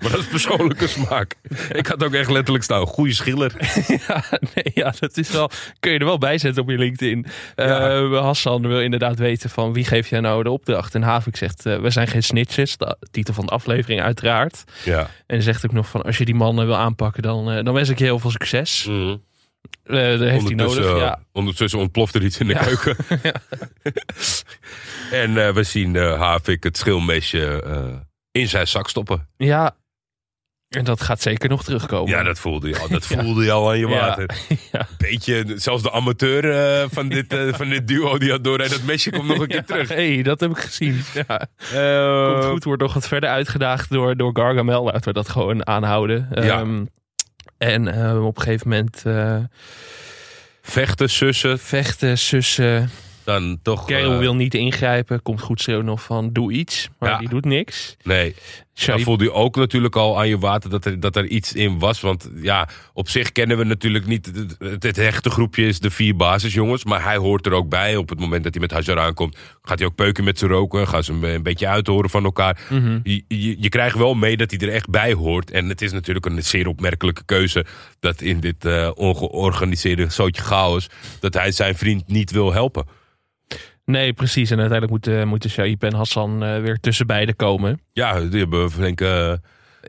Maar 0.02 0.10
dat 0.10 0.20
is 0.20 0.26
persoonlijke 0.26 0.86
smaak. 0.88 1.34
Ik 1.72 1.86
had 1.86 2.04
ook 2.04 2.14
echt 2.14 2.30
letterlijk 2.30 2.64
staan, 2.64 2.86
goede 2.86 3.14
schiller. 3.14 3.52
ja, 4.08 4.24
nee, 4.54 4.70
ja, 4.74 4.94
dat 4.98 5.16
is 5.16 5.30
wel. 5.30 5.50
Kun 5.80 5.92
je 5.92 5.98
er 5.98 6.04
wel 6.04 6.18
bij 6.18 6.38
zetten 6.38 6.62
op 6.62 6.70
je 6.70 6.78
LinkedIn. 6.78 7.26
Eh, 7.54 7.66
Ja. 7.66 8.08
Hassan 8.20 8.66
wil 8.66 8.80
inderdaad 8.80 9.18
weten 9.18 9.50
van 9.50 9.72
wie 9.72 9.84
geeft 9.84 10.08
jij 10.08 10.20
nou 10.20 10.42
de 10.42 10.50
opdracht. 10.50 10.94
En 10.94 11.02
Havik 11.02 11.36
zegt: 11.36 11.66
eh, 11.66 11.78
We 11.78 11.90
zijn 11.90 12.08
geen 12.08 12.22
snitches. 12.22 12.76
De 12.76 12.96
titel 13.10 13.34
van 13.34 13.46
de 13.46 13.52
aflevering, 13.52 14.00
uiteraard. 14.02 14.64
Ja. 14.84 15.10
En 15.26 15.42
zegt 15.42 15.64
ook 15.64 15.72
nog 15.72 15.88
van: 15.88 16.02
Als 16.02 16.18
je 16.18 16.24
die 16.24 16.34
mannen 16.34 16.66
wil 16.66 16.76
aanpakken, 16.76 17.22
dan, 17.22 17.50
eh, 17.50 17.64
dan 17.64 17.74
wens 17.74 17.88
ik 17.88 17.98
je 17.98 18.04
heel 18.04 18.18
veel 18.18 18.30
succes. 18.30 18.86
Eh, 18.88 19.14
dat 19.84 20.20
heeft 20.20 20.20
hij 20.20 20.54
nodig. 20.54 20.60
Ondertussen, 20.66 20.96
Ja. 20.96 21.18
ondertussen 21.32 21.78
ontploft 21.78 22.14
er 22.14 22.22
iets 22.24 22.38
in 22.38 22.46
de 22.46 22.52
Ja. 22.52 22.62
keuken. 22.64 22.96
en 25.10 25.54
we 25.54 25.62
zien 25.62 25.94
Havik 25.96 26.62
het 26.64 26.76
schilmesje 26.76 27.64
in 28.32 28.48
zijn 28.48 28.66
zak 28.68 28.88
stoppen. 28.88 29.28
ja. 29.36 29.76
En 30.70 30.84
dat 30.84 31.00
gaat 31.00 31.22
zeker 31.22 31.48
nog 31.48 31.64
terugkomen. 31.64 32.10
Ja, 32.10 32.22
dat 32.22 32.38
voelde 32.38 32.68
je 32.68 32.78
al. 32.78 32.88
Dat 32.88 33.06
voelde 33.16 33.44
je 33.44 33.50
al 33.50 33.68
aan 33.68 33.78
je 33.78 33.88
water. 33.88 34.30
Ja. 34.72 34.86
Beetje, 34.98 35.44
zelfs 35.56 35.82
de 35.82 35.92
amateur 35.92 36.50
eh, 36.50 36.86
van, 36.90 37.08
dit, 37.08 37.32
eh, 37.32 37.54
van 37.54 37.68
dit 37.68 37.88
duo, 37.88 38.18
die 38.18 38.30
had 38.30 38.44
door. 38.44 38.60
En 38.60 38.70
dat 38.70 38.82
mesje 38.82 39.10
komt 39.10 39.28
nog 39.28 39.38
een 39.38 39.48
keer 39.54 39.64
terug. 39.64 39.88
hey, 39.88 40.22
dat 40.22 40.40
heb 40.40 40.50
ik 40.50 40.58
gezien. 40.58 41.02
Ja. 41.14 41.48
Komt 42.32 42.44
goed, 42.44 42.64
wordt 42.64 42.82
nog 42.82 42.94
wat 42.94 43.08
verder 43.08 43.30
uitgedaagd 43.30 43.90
door, 43.90 44.16
door 44.16 44.30
Gargamel. 44.32 44.84
Laten 44.84 45.04
we 45.04 45.12
dat 45.12 45.28
gewoon 45.28 45.66
aanhouden. 45.66 46.28
Ehm, 46.32 46.84
en 47.58 47.88
eh, 47.88 48.26
op 48.26 48.36
een 48.36 48.42
gegeven 48.42 48.68
moment 48.68 49.02
Vechten, 50.62 51.10
sussen, 51.10 51.58
vechten, 51.58 52.18
sussen. 52.18 52.90
Dan 53.24 53.58
toch... 53.62 53.90
Eh, 53.90 54.18
wil 54.18 54.34
niet 54.34 54.54
ingrijpen. 54.54 55.22
Komt 55.22 55.40
goed 55.40 55.60
schreeuwen 55.60 55.84
nog 55.84 56.02
van 56.02 56.32
doe 56.32 56.52
iets. 56.52 56.88
Maar 56.98 57.10
Ja. 57.10 57.18
die 57.18 57.28
doet 57.28 57.44
niks. 57.44 57.96
Nee, 58.02 58.34
dan 58.86 59.00
voelde 59.00 59.24
je 59.24 59.32
ook 59.32 59.56
natuurlijk 59.56 59.96
al 59.96 60.18
aan 60.18 60.28
je 60.28 60.38
water 60.38 60.70
dat 60.70 60.84
er, 60.84 61.00
dat 61.00 61.16
er 61.16 61.26
iets 61.26 61.52
in 61.52 61.78
was. 61.78 62.00
Want 62.00 62.30
ja, 62.42 62.68
op 62.92 63.08
zich 63.08 63.32
kennen 63.32 63.56
we 63.58 63.64
natuurlijk 63.64 64.06
niet... 64.06 64.26
Het, 64.26 64.56
het, 64.58 64.82
het 64.82 64.96
hechte 64.96 65.30
groepje 65.30 65.66
is 65.66 65.80
de 65.80 65.90
vier 65.90 66.16
basisjongens. 66.16 66.84
Maar 66.84 67.02
hij 67.04 67.16
hoort 67.16 67.46
er 67.46 67.52
ook 67.52 67.68
bij. 67.68 67.96
Op 67.96 68.08
het 68.08 68.20
moment 68.20 68.44
dat 68.44 68.52
hij 68.52 68.62
met 68.62 68.70
Hajar 68.70 68.98
aankomt... 68.98 69.36
gaat 69.62 69.78
hij 69.78 69.88
ook 69.88 69.94
peuken 69.94 70.24
met 70.24 70.38
ze 70.38 70.46
roken. 70.46 70.88
Gaan 70.88 71.04
ze 71.04 71.12
een, 71.12 71.22
een 71.22 71.42
beetje 71.42 71.68
uithoren 71.68 72.10
van 72.10 72.24
elkaar. 72.24 72.60
Mhm. 72.70 72.98
Je, 73.02 73.24
je, 73.28 73.56
je 73.62 73.68
krijgt 73.68 73.96
wel 73.96 74.14
mee 74.14 74.36
dat 74.36 74.50
hij 74.50 74.60
er 74.60 74.74
echt 74.74 74.90
bij 74.90 75.12
hoort. 75.12 75.50
En 75.50 75.68
het 75.68 75.82
is 75.82 75.92
natuurlijk 75.92 76.26
een 76.26 76.44
zeer 76.44 76.66
opmerkelijke 76.66 77.22
keuze... 77.24 77.64
dat 78.00 78.20
in 78.20 78.40
dit 78.40 78.64
eh, 78.64 78.90
ongeorganiseerde 78.94 80.10
zootje 80.10 80.42
chaos... 80.42 80.88
dat 81.20 81.34
hij 81.34 81.52
zijn 81.52 81.74
vriend 81.76 82.08
niet 82.08 82.30
wil 82.30 82.52
helpen. 82.52 82.98
Nee, 83.90 84.12
precies. 84.12 84.50
En 84.50 84.60
uiteindelijk 84.60 84.90
moeten, 85.06 85.28
moeten 85.28 85.50
Shaib 85.50 85.82
en 85.82 85.94
Hassan 85.94 86.44
eh, 86.44 86.60
weer 86.60 86.78
tussen 86.80 87.06
beiden 87.06 87.36
komen. 87.36 87.80
Ja, 87.92 88.20
die 88.20 88.38
hebben 88.40 88.60
een 88.62 88.70
flink, 88.70 89.00
eh, 89.00 89.32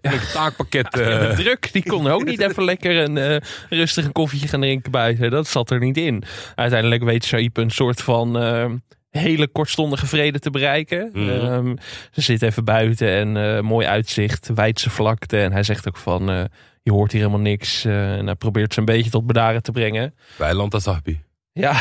flink 0.01 0.21
taakpakket... 0.21 0.99
eh, 0.99 1.19
De 1.29 1.33
druk, 1.35 1.69
die 1.73 1.83
kon 1.83 2.07
ook 2.07 2.23
niet 2.23 2.41
even 2.49 2.63
lekker 2.63 2.97
een 2.97 3.17
eh, 3.17 3.37
rustig 3.69 4.05
een 4.05 4.11
koffietje 4.11 4.47
gaan 4.47 4.61
drinken 4.61 4.91
buiten. 4.91 5.31
Dat 5.31 5.47
zat 5.47 5.71
er 5.71 5.79
niet 5.79 5.97
in. 5.97 6.23
Uiteindelijk 6.55 7.03
weet 7.03 7.25
Shaib 7.25 7.57
een 7.57 7.69
soort 7.69 8.01
van 8.01 8.39
eh, 8.39 8.65
hele 9.09 9.47
kortstondige 9.47 10.07
vrede 10.07 10.39
te 10.39 10.49
bereiken. 10.49 11.09
Mhm. 11.13 11.29
Ehm, 11.29 11.75
ze 12.11 12.21
zit 12.21 12.41
even 12.41 12.65
buiten 12.65 13.07
en 13.09 13.37
eh, 13.55 13.61
mooi 13.61 13.87
uitzicht, 13.87 14.49
wijdse 14.55 14.89
vlakte. 14.89 15.37
En 15.37 15.51
hij 15.51 15.63
zegt 15.63 15.87
ook 15.87 15.97
van, 15.97 16.29
eh, 16.29 16.43
je 16.83 16.91
hoort 16.91 17.11
hier 17.11 17.21
helemaal 17.21 17.41
niks. 17.43 17.85
eh, 17.85 18.13
en 18.17 18.25
hij 18.25 18.35
probeert 18.35 18.73
ze 18.73 18.79
een 18.79 18.85
beetje 18.85 19.11
tot 19.11 19.27
bedaren 19.27 19.63
te 19.63 19.71
brengen. 19.71 20.13
Weiland 20.37 20.73
Asabi. 20.75 21.21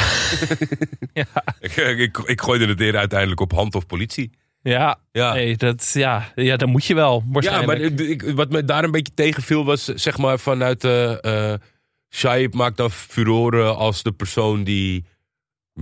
Ja, 1.12 1.26
Ik, 1.60 1.76
ik, 1.76 2.18
ik 2.18 2.40
gooide 2.40 2.66
het 2.66 2.80
eer 2.80 2.96
uiteindelijk 2.96 3.40
op 3.40 3.52
hand 3.52 3.74
of 3.74 3.86
politie. 3.86 4.30
ja, 4.62 4.98
Ja, 5.12 5.32
nee, 5.32 5.56
dat, 5.56 5.90
ja, 5.92 6.32
ja, 6.34 6.56
dat 6.56 6.68
moet 6.68 6.84
je 6.84 6.94
wel. 6.94 7.24
ja 7.40 7.62
maar 7.62 7.76
ik, 7.80 8.22
wat 8.22 8.50
me 8.50 8.64
daar 8.64 8.84
een 8.84 8.90
beetje 8.90 9.14
tegenviel 9.14 9.64
was, 9.64 9.84
zeg 9.84 10.18
maar, 10.18 10.38
vanuit 10.38 10.84
eh 10.84 11.52
eh 11.52 11.58
Shaib 12.14 12.54
maakt 12.54 12.76
dan 12.76 12.90
furoren 12.90 13.76
als 13.76 14.02
de 14.02 14.12
persoon 14.12 14.64
die 14.64 15.04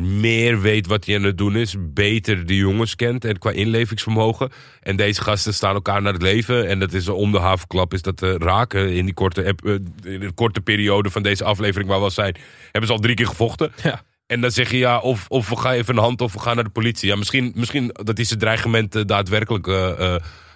meer 0.00 0.60
weet 0.60 0.86
wat 0.86 1.06
hij 1.06 1.16
aan 1.16 1.22
het 1.22 1.38
doen 1.38 1.56
is, 1.56 1.74
beter 1.78 2.46
de 2.46 2.56
jongens 2.56 2.96
kent 2.96 3.24
en 3.24 3.38
qua 3.38 3.50
inlevingsvermogen. 3.50 4.50
En 4.82 4.96
deze 4.96 5.22
gasten 5.22 5.54
staan 5.54 5.74
elkaar 5.74 6.02
naar 6.02 6.12
het 6.12 6.22
leven. 6.22 6.68
En 6.68 6.78
dat 6.78 6.92
is 6.92 7.08
om 7.08 7.32
de 7.32 7.38
havenklap, 7.38 7.94
is 7.94 8.02
dat 8.02 8.22
eh, 8.22 8.34
raken 8.34 8.92
in 8.92 9.04
die 9.04 9.14
korte, 9.14 9.42
eh, 9.42 9.72
in 10.12 10.20
de 10.20 10.32
korte 10.34 10.60
periode 10.60 11.10
van 11.10 11.22
deze 11.22 11.44
aflevering 11.44 11.88
waar 11.88 11.98
we 11.98 12.04
al 12.04 12.10
zijn, 12.10 12.36
hebben 12.62 12.86
ze 12.86 12.92
al 12.92 13.02
drie 13.02 13.14
keer 13.14 13.26
gevochten. 13.26 13.72
Ja. 13.82 14.02
En 14.26 14.40
dan 14.40 14.50
zeg 14.50 14.70
je 14.70 14.78
ja, 14.78 14.98
of, 14.98 15.24
of 15.28 15.48
we 15.48 15.56
gaan 15.56 15.72
even 15.72 15.96
een 15.96 16.02
hand 16.02 16.20
of 16.20 16.32
we 16.32 16.38
gaan 16.38 16.54
naar 16.54 16.64
de 16.64 16.70
politie. 16.70 17.08
Ja, 17.08 17.16
misschien, 17.16 17.52
misschien 17.54 17.90
dat 17.92 18.16
deze 18.16 18.36
dreigement 18.36 18.94
eh, 18.94 19.02
daadwerkelijk 19.04 19.66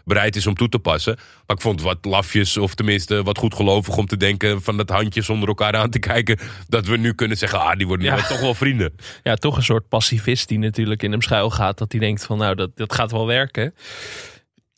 bereid 0.05 0.37
is 0.37 0.47
om 0.47 0.55
toe 0.55 0.69
te 0.69 0.79
passen. 0.79 1.15
Maar 1.47 1.57
ik 1.57 1.63
vond 1.63 1.81
het 1.81 1.89
wat 1.89 2.05
lafjes, 2.05 2.57
of 2.57 2.75
tenminste 2.75 3.23
wat 3.23 3.39
goedgelovig 3.39 3.97
om 3.97 4.07
te 4.07 4.17
denken 4.17 4.63
van 4.63 4.77
dat 4.77 4.89
handje 4.89 5.23
zonder 5.23 5.49
elkaar 5.49 5.77
aan 5.77 5.91
te 5.91 5.99
kijken. 5.99 6.39
Dat 6.69 6.87
we 6.87 6.97
nu 6.97 7.13
kunnen 7.15 7.37
zeggen, 7.37 7.61
ah, 7.61 7.77
die 7.77 7.87
worden 7.87 8.07
Ja. 8.07 8.17
toch 8.27 8.41
wel 8.41 8.55
vrienden. 8.55 8.95
ja, 9.23 9.35
toch 9.35 9.57
een 9.57 9.63
soort 9.63 9.89
pacifist 9.89 10.49
die 10.49 10.59
natuurlijk 10.59 11.03
in 11.03 11.11
hem 11.11 11.23
schuil 11.23 11.51
gaat. 11.51 11.79
Dat 11.79 11.93
hij 11.93 12.01
denkt 12.01 12.25
van 12.25 12.39
nou, 12.39 12.55
dat, 12.55 12.71
dat 12.77 12.93
gaat 12.95 13.11
wel 13.13 13.27
werken. 13.27 13.75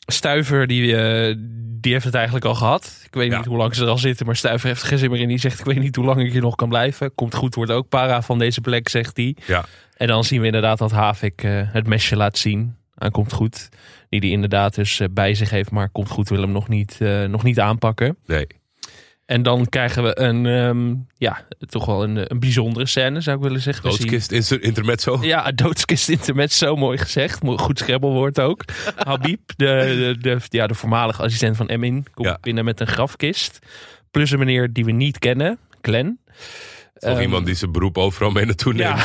Stuiver, 0.07 0.67
die, 0.67 0.95
eh, 0.97 1.35
die 1.81 1.93
heeft 1.93 2.05
het 2.05 2.13
eigenlijk 2.15 2.45
al 2.45 2.55
gehad. 2.55 3.01
Ik 3.05 3.13
weet 3.13 3.31
Ja. 3.31 3.37
niet 3.37 3.45
hoe 3.45 3.57
lang 3.57 3.75
ze 3.75 3.83
er 3.83 3.89
al 3.89 3.97
zitten, 3.97 4.25
maar 4.25 4.35
Stuiver 4.35 4.67
heeft 4.67 4.83
geen 4.83 4.97
zin 4.97 5.11
meer 5.11 5.19
in. 5.19 5.27
Die 5.27 5.37
zegt, 5.37 5.59
ik 5.59 5.65
weet 5.65 5.79
niet 5.79 5.95
hoe 5.95 6.05
lang 6.05 6.21
ik 6.21 6.31
hier 6.31 6.41
nog 6.41 6.55
kan 6.55 6.69
blijven. 6.69 7.15
Komt 7.15 7.35
goed, 7.35 7.55
wordt 7.55 7.71
ook 7.71 7.89
para 7.89 8.21
van 8.21 8.39
deze 8.39 8.61
plek, 8.61 8.89
zegt 8.89 9.17
hij. 9.17 9.35
Ja. 9.45 9.65
En 9.97 10.07
dan 10.07 10.23
zien 10.23 10.39
we 10.39 10.45
inderdaad 10.45 10.77
dat 10.77 10.91
Havik 10.91 11.43
eh, 11.43 11.51
het 11.65 11.87
mesje 11.87 12.15
laat 12.15 12.37
zien. 12.37 12.75
Aan 12.95 13.11
komt 13.11 13.33
goed. 13.33 13.69
Die 14.09 14.19
die 14.19 14.31
inderdaad 14.31 14.75
dus 14.75 14.99
eh, 14.99 15.07
bij 15.11 15.33
zich 15.33 15.49
heeft, 15.49 15.71
maar 15.71 15.89
komt 15.89 16.09
goed 16.09 16.29
wil 16.29 16.41
hem 16.41 16.51
nog 16.51 16.67
niet, 16.67 16.95
eh, 17.01 17.23
nog 17.23 17.43
niet 17.43 17.59
aanpakken. 17.59 18.17
Nee. 18.25 18.47
En 19.25 19.43
dan 19.43 19.69
krijgen 19.69 20.03
we 20.03 20.19
een, 20.19 20.45
ehm, 20.45 20.95
ja, 21.17 21.45
toch 21.59 21.85
wel 21.85 22.03
een, 22.03 22.31
een 22.31 22.39
bijzondere 22.39 22.85
scène, 22.85 23.21
zou 23.21 23.37
ik 23.37 23.43
willen 23.43 23.61
zeggen. 23.61 23.89
Doodskist, 23.89 24.31
inter- 24.31 24.61
intermezzo. 24.63 25.17
ja, 25.21 25.51
doodskist 25.63 26.09
internet, 26.09 26.53
zo 26.53 26.75
mooi 26.75 26.97
gezegd. 26.97 27.39
Goed 27.45 27.79
scrabblewoord 27.79 28.39
ook. 28.39 28.63
Habib, 28.95 29.39
de, 29.55 29.65
de, 29.65 30.15
de, 30.19 30.37
ja, 30.49 30.67
de 30.67 30.73
voormalige 30.73 31.21
assistent 31.23 31.57
van 31.57 31.67
Emin, 31.67 32.05
komt 32.13 32.27
Ja. 32.27 32.37
binnen 32.41 32.65
met 32.65 32.79
een 32.79 32.87
grafkist. 32.87 33.59
Plus 34.11 34.31
een 34.31 34.39
meneer 34.39 34.73
die 34.73 34.85
we 34.85 34.91
niet 34.91 35.19
kennen, 35.19 35.57
Glenn. 35.81 36.19
Of 36.99 37.09
Ehm, 37.09 37.21
iemand 37.21 37.45
die 37.45 37.55
zijn 37.55 37.71
beroep 37.71 37.97
overal 37.97 38.31
mee 38.31 38.45
naartoe 38.45 38.73
neemt. 38.73 38.99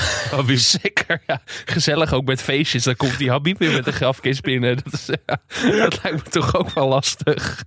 Ja, 0.48 0.56
zeker. 0.82 1.22
Ja. 1.26 1.42
Gezellig 1.64 2.12
ook 2.12 2.24
met 2.24 2.42
feestjes. 2.42 2.84
Dan 2.84 2.96
komt 2.96 3.18
die 3.18 3.30
Habib 3.30 3.58
weer 3.58 3.72
met 3.72 3.86
een 3.86 3.92
grafkist 3.92 4.42
binnen. 4.42 4.76
Dat, 4.84 4.92
is, 4.92 5.08
ja, 5.26 5.40
dat 5.78 6.02
lijkt 6.02 6.24
me 6.24 6.30
toch 6.30 6.56
ook 6.56 6.70
wel 6.70 6.88
lastig. 6.88 7.64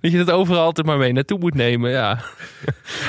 Dat 0.00 0.12
je 0.12 0.18
dat 0.24 0.30
overal 0.30 0.62
altijd 0.62 0.86
maar 0.86 0.98
mee 0.98 1.12
naartoe 1.12 1.38
moet 1.38 1.54
nemen. 1.54 1.90
Ja. 1.90 2.24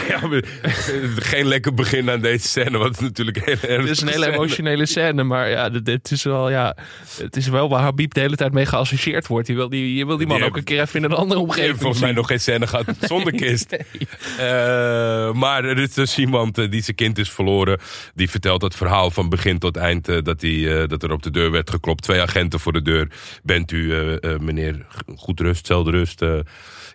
Ja, 0.08 0.28
maar, 0.28 0.44
geen 1.32 1.46
lekker 1.46 1.74
begin 1.74 2.10
aan 2.10 2.22
deze 2.22 2.48
scène, 2.48 2.78
want 2.78 2.90
het 2.90 3.02
is 3.02 3.08
natuurlijk 3.08 3.38
een 3.38 3.58
hele 3.62 3.82
Het 3.82 3.90
is 3.90 4.02
een 4.02 4.08
hele 4.08 4.32
emotionele 4.32 4.86
scène, 4.86 5.24
maar 5.24 5.50
ja, 5.50 5.70
dit, 5.70 6.12
is 6.12 6.24
wel, 6.24 6.50
ja, 6.50 6.76
het 7.18 7.36
is 7.36 7.48
wel 7.48 7.70
waar 7.70 7.82
Habib 7.82 8.14
de 8.14 8.20
hele 8.20 8.36
tijd 8.36 8.54
mee 8.54 8.66
geassocieerd 8.66 9.28
wordt. 9.28 9.48
Je 9.48 9.56
wil 9.56 9.70
die, 9.70 9.96
je 9.96 10.06
wil 10.06 10.18
die 10.18 10.28
man 10.28 10.38
Die 10.38 10.46
ook 10.46 10.58
een 10.58 10.64
keer 10.64 10.82
even 10.82 11.00
in 11.00 11.04
een 11.04 11.18
andere 11.18 11.40
omgeving 11.40 11.80
volgens 11.80 12.02
mij 12.02 12.12
nog 12.12 12.28
geen 12.28 12.40
scène 12.40 12.68
gehad 12.68 12.86
zonder 13.00 13.34
kist. 13.34 13.78
Eh, 14.38 15.32
maar 15.34 15.64
er 15.64 15.78
is 15.78 15.94
dus 15.94 16.18
iemand 16.18 16.49
eh, 16.58 16.72
die 16.72 16.82
zijn 16.82 16.96
kind 16.96 17.18
is 17.18 17.30
verloren. 17.30 17.80
Die 18.14 18.30
vertelt 18.30 18.62
het 18.62 18.76
verhaal 18.76 19.12
van 19.12 19.30
begin 19.30 19.60
tot 19.60 19.78
eind. 19.78 20.08
eh, 20.08 20.22
dat, 20.24 20.40
die, 20.40 20.76
eh, 20.76 20.88
dat 20.88 21.04
er 21.04 21.12
op 21.12 21.24
de 21.24 21.32
deur 21.32 21.52
werd 21.52 21.70
geklopt. 21.70 22.04
Twee 22.04 22.22
agenten 22.22 22.60
voor 22.60 22.74
de 22.74 22.82
deur. 22.82 23.12
Bent 23.44 23.72
u, 23.72 24.18
meneer, 24.40 24.86
goed 25.16 25.40
rust, 25.40 25.68
zelfde 25.68 25.92
rust. 25.92 26.24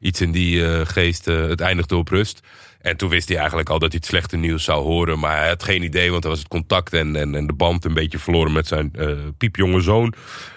iets 0.01 0.21
in 0.21 0.33
die 0.33 0.87
geest. 0.87 1.25
het 1.25 1.61
eindigde 1.61 1.97
op 1.97 2.09
rust. 2.09 2.41
En 2.81 2.97
toen 2.97 3.09
wist 3.09 3.29
hij 3.29 3.39
eigenlijk 3.39 3.69
al 3.69 3.79
dat 3.79 3.89
hij 3.89 3.99
het 4.01 4.09
slechte 4.11 4.37
nieuws 4.37 4.65
zou 4.65 4.83
horen. 4.83 5.19
Maar 5.19 5.39
hij 5.39 5.49
had 5.49 5.63
geen 5.63 5.83
idee, 5.83 6.11
want 6.11 6.23
hij 6.23 6.33
was 6.33 6.41
het 6.41 6.49
contact 6.49 6.93
en, 6.93 7.17
en, 7.17 7.35
en 7.35 7.47
de 7.47 7.53
band 7.53 7.85
een 7.85 7.95
beetje 7.95 8.19
verloren 8.19 8.53
met 8.53 8.67
zijn 8.67 8.93
piepjonge 9.39 9.81
zoon. 9.81 10.15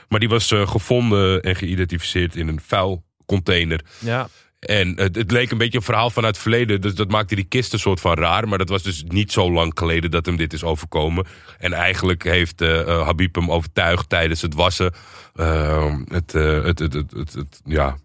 Maar 0.07 0.19
die 0.19 0.29
was 0.29 0.51
gevonden 0.55 1.41
en 1.41 1.55
geïdentificeerd 1.55 2.35
in 2.35 2.47
een 2.47 2.61
vuilcontainer. 2.65 3.81
Ja, 3.99 4.29
En 4.59 4.99
het, 4.99 5.31
leek 5.31 5.51
een 5.51 5.57
beetje 5.57 5.77
een 5.77 5.83
verhaal 5.83 6.09
vanuit 6.09 6.33
het 6.33 6.41
verleden. 6.43 6.81
Dus 6.81 6.95
dat 6.95 7.09
maakte 7.09 7.35
die 7.35 7.45
kist 7.45 7.73
een 7.73 7.79
soort 7.79 7.99
van 7.99 8.13
raar. 8.13 8.47
Maar 8.47 8.57
dat 8.57 8.69
was 8.69 8.83
dus 8.83 9.03
niet 9.07 9.31
zo 9.31 9.51
lang 9.51 9.71
geleden 9.75 10.11
dat 10.11 10.25
hem 10.25 10.35
dit 10.35 10.53
is 10.53 10.63
overkomen. 10.63 11.25
En 11.57 11.73
eigenlijk 11.73 12.23
heeft 12.23 12.61
eh, 12.61 12.79
eh, 12.79 13.05
Habib 13.05 13.35
hem 13.35 13.51
overtuigd 13.51 14.09
tijdens 14.09 14.41
het 14.41 14.53
wassen. 14.53 14.93
eh, 15.35 15.95
het, 16.07 16.35
eh, 16.35 16.63
het, 16.63 16.79
het, 16.79 16.93
het, 16.93 17.33
het, 17.33 17.61
ja, 17.65 17.97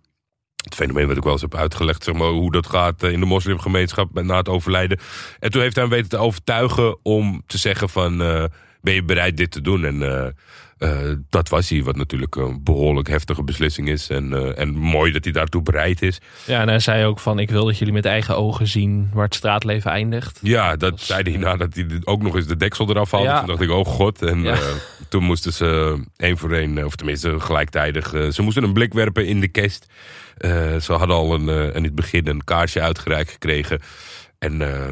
het 0.65 0.75
fenomeen 0.75 1.07
wat 1.07 1.17
ik 1.17 1.23
wel 1.23 1.33
eens 1.33 1.41
heb 1.43 1.55
uitgelegd. 1.55 2.07
Hoe 2.07 2.53
dat 2.53 2.67
gaat 2.67 3.03
eh, 3.03 3.12
in 3.12 3.21
de 3.21 3.27
moslimgemeenschap 3.27 4.23
na 4.23 4.37
het 4.37 4.49
overlijden. 4.49 4.99
En 5.38 5.51
toen 5.51 5.62
heeft 5.62 5.75
hij 5.75 5.85
hem 5.85 5.93
weten 5.93 6.09
te 6.09 6.17
overtuigen 6.17 6.99
om 7.03 7.43
te 7.47 7.59
zeggen 7.59 7.88
van... 7.88 8.23
eh, 8.23 8.45
ben 8.81 8.95
je 8.95 9.05
bereid 9.05 9.37
dit 9.37 9.51
te 9.51 9.61
doen? 9.61 9.85
En 9.85 10.03
eh, 10.03 10.27
eh, 10.83 11.12
dat 11.29 11.49
was 11.49 11.68
hij, 11.68 11.83
wat 11.83 11.97
natuurlijk 11.97 12.35
een 12.37 12.61
behoorlijk 12.64 13.09
heftige 13.09 13.42
beslissing 13.45 13.88
is. 13.88 14.09
En, 14.09 14.33
eh, 14.33 14.59
en 14.59 14.75
mooi 14.75 15.12
dat 15.12 15.25
hij 15.25 15.33
daartoe 15.33 15.62
bereid 15.62 16.03
is. 16.03 16.21
Ja, 16.47 16.61
en 16.61 16.68
hij 16.68 16.79
zei 16.79 17.05
ook 17.05 17.18
van, 17.18 17.38
ik 17.38 17.51
wil 17.51 17.64
dat 17.64 17.79
jullie 17.79 17.95
met 17.95 18.05
eigen 18.05 18.37
ogen 18.37 18.66
zien 18.66 19.11
waar 19.12 19.25
het 19.25 19.35
straatleven 19.35 19.90
eindigt. 19.90 20.38
Ja, 20.42 20.77
dat 20.77 21.01
zei 21.01 21.23
hij 21.23 21.37
nadat 21.38 21.75
hij 21.75 21.87
ook 22.05 22.23
nog 22.23 22.37
eens 22.37 22.47
de 22.47 22.57
deksel 22.57 22.90
eraf 22.90 23.11
haalde. 23.11 23.27
Ja. 23.29 23.38
Toen 23.38 23.47
dacht 23.47 23.61
ik, 23.61 23.71
oh 23.71 23.87
god. 23.87 24.23
En 24.23 24.42
Ja. 24.42 24.53
eh, 24.53 24.59
toen 25.09 25.25
moesten 25.25 25.53
ze 25.53 26.01
één 26.16 26.38
voor 26.38 26.53
één, 26.53 26.85
of 26.85 26.97
tenminste 26.97 27.40
gelijktijdig, 27.40 28.12
eh, 28.14 28.29
ze 28.29 28.42
moesten 28.42 28.62
een 28.62 28.73
blik 28.73 28.92
werpen 28.92 29.27
in 29.27 29.40
de 29.40 29.49
kist. 29.49 29.87
Eh, 30.37 30.77
ze 30.77 30.92
hadden 30.92 31.16
al 31.16 31.35
een, 31.35 31.49
eh, 31.49 31.75
in 31.77 31.85
het 31.85 31.95
begin 31.95 32.27
een 32.27 32.45
kaarsje 32.45 32.81
uitgereikt 32.81 33.31
gekregen. 33.31 33.81
En 34.38 34.62
eh, 34.62 34.90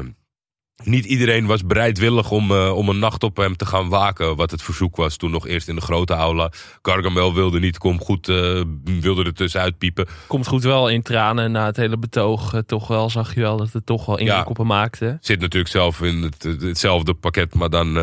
niet 0.83 1.05
iedereen 1.05 1.45
was 1.45 1.65
bereidwillig 1.65 2.31
om, 2.31 2.51
eh, 2.51 2.75
om 2.77 2.89
een 2.89 2.99
nacht 2.99 3.23
op 3.23 3.37
hem 3.37 3.55
te 3.57 3.65
gaan 3.65 3.89
waken. 3.89 4.35
Wat 4.35 4.51
het 4.51 4.61
verzoek 4.61 4.95
was 4.95 5.17
toen 5.17 5.31
nog 5.31 5.47
eerst 5.47 5.67
in 5.67 5.75
de 5.75 5.81
grote 5.81 6.13
aula. 6.13 6.51
Gargamel 6.81 7.33
wilde 7.33 7.59
niet, 7.59 7.77
kom 7.77 7.99
goed, 8.01 8.29
eh, 8.29 8.61
wilde 8.83 9.23
er 9.23 9.33
tussenuit 9.33 9.77
piepen. 9.77 10.07
Komt 10.27 10.47
goed 10.47 10.63
wel 10.63 10.89
in 10.89 11.01
tranen 11.01 11.51
na 11.51 11.65
het 11.65 11.75
hele 11.77 11.97
betoog. 11.97 12.53
eh, 12.53 12.59
toch 12.59 12.87
wel, 12.87 13.09
zag 13.09 13.33
je 13.33 13.41
wel 13.41 13.57
dat 13.57 13.73
het 13.73 13.85
toch 13.85 14.05
wel 14.05 14.17
indruk 14.17 14.37
Ja. 14.37 14.45
op 14.49 14.57
hem 14.57 14.67
maakte. 14.67 15.17
Zit 15.21 15.39
natuurlijk 15.39 15.71
zelf 15.71 16.01
in 16.01 16.21
het, 16.21 16.43
hetzelfde 16.61 17.13
pakket, 17.13 17.55
maar 17.55 17.69
dan 17.69 17.97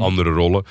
andere 0.00 0.30
rollen. 0.30 0.64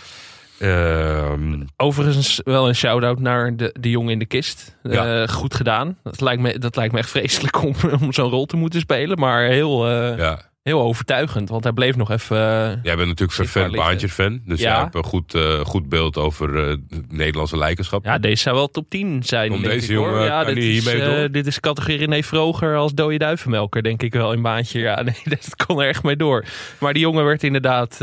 Ehm, 0.59 1.61
Overigens 1.77 2.41
wel 2.43 2.67
een 2.67 2.75
shout-out 2.75 3.19
naar 3.19 3.55
de, 3.55 3.75
de 3.79 3.89
jongen 3.89 4.11
in 4.11 4.19
de 4.19 4.25
kist. 4.25 4.75
Ja. 4.83 5.27
goed 5.27 5.53
gedaan. 5.55 5.97
Dat 6.03 6.21
lijkt, 6.21 6.41
me, 6.41 6.59
dat 6.59 6.75
lijkt 6.75 6.93
me 6.93 6.99
echt 6.99 7.09
vreselijk 7.09 7.63
om, 7.63 7.73
om 8.01 8.13
zo'n 8.13 8.29
rol 8.29 8.45
te 8.45 8.55
moeten 8.55 8.79
spelen. 8.79 9.19
Maar 9.19 9.43
heel, 9.47 9.87
ja. 10.17 10.41
Heel 10.65 10.81
overtuigend. 10.81 11.49
Want 11.49 11.63
hij 11.63 11.73
bleef 11.73 11.95
nog 11.95 12.11
even... 12.11 12.37
eh, 12.37 12.83
Jij 12.83 12.95
bent 12.95 13.07
natuurlijk 13.07 13.37
liggen. 13.53 13.71
baantjes-fan. 13.71 14.41
Dus 14.45 14.59
Ja. 14.59 14.71
jij 14.71 14.81
hebt 14.81 14.95
een 14.95 15.03
goed, 15.03 15.33
eh, 15.33 15.59
goed 15.59 15.89
beeld 15.89 16.17
over 16.17 16.63
eh, 16.63 16.69
het 16.69 17.11
Nederlandse 17.11 17.57
lijkenschap. 17.57 18.05
ja, 18.05 18.17
deze 18.17 18.41
zou 18.41 18.55
wel 18.55 18.67
top 18.67 18.89
10 18.89 19.23
zijn. 19.23 19.51
Om 19.51 19.61
deze 19.61 19.85
ik, 19.85 19.91
jongen 19.91 20.23
ja, 20.23 20.43
kan 20.43 20.53
dit 20.53 20.63
is, 20.63 20.83
door? 20.83 21.31
dit 21.31 21.47
is 21.47 21.59
categorie 21.59 21.97
René 21.97 22.23
Vroger 22.23 22.75
als 22.75 22.93
dode 22.93 23.17
duivenmelker, 23.17 23.83
denk 23.83 24.03
ik 24.03 24.13
wel 24.13 24.33
in 24.33 24.41
baantje. 24.41 24.79
Ja, 24.79 25.01
nee, 25.03 25.15
dat 25.23 25.55
kon 25.65 25.81
er 25.81 25.87
echt 25.87 26.03
mee 26.03 26.15
door. 26.15 26.45
Maar 26.79 26.93
die 26.93 27.01
jongen 27.01 27.25
werd 27.25 27.43
inderdaad, 27.43 27.97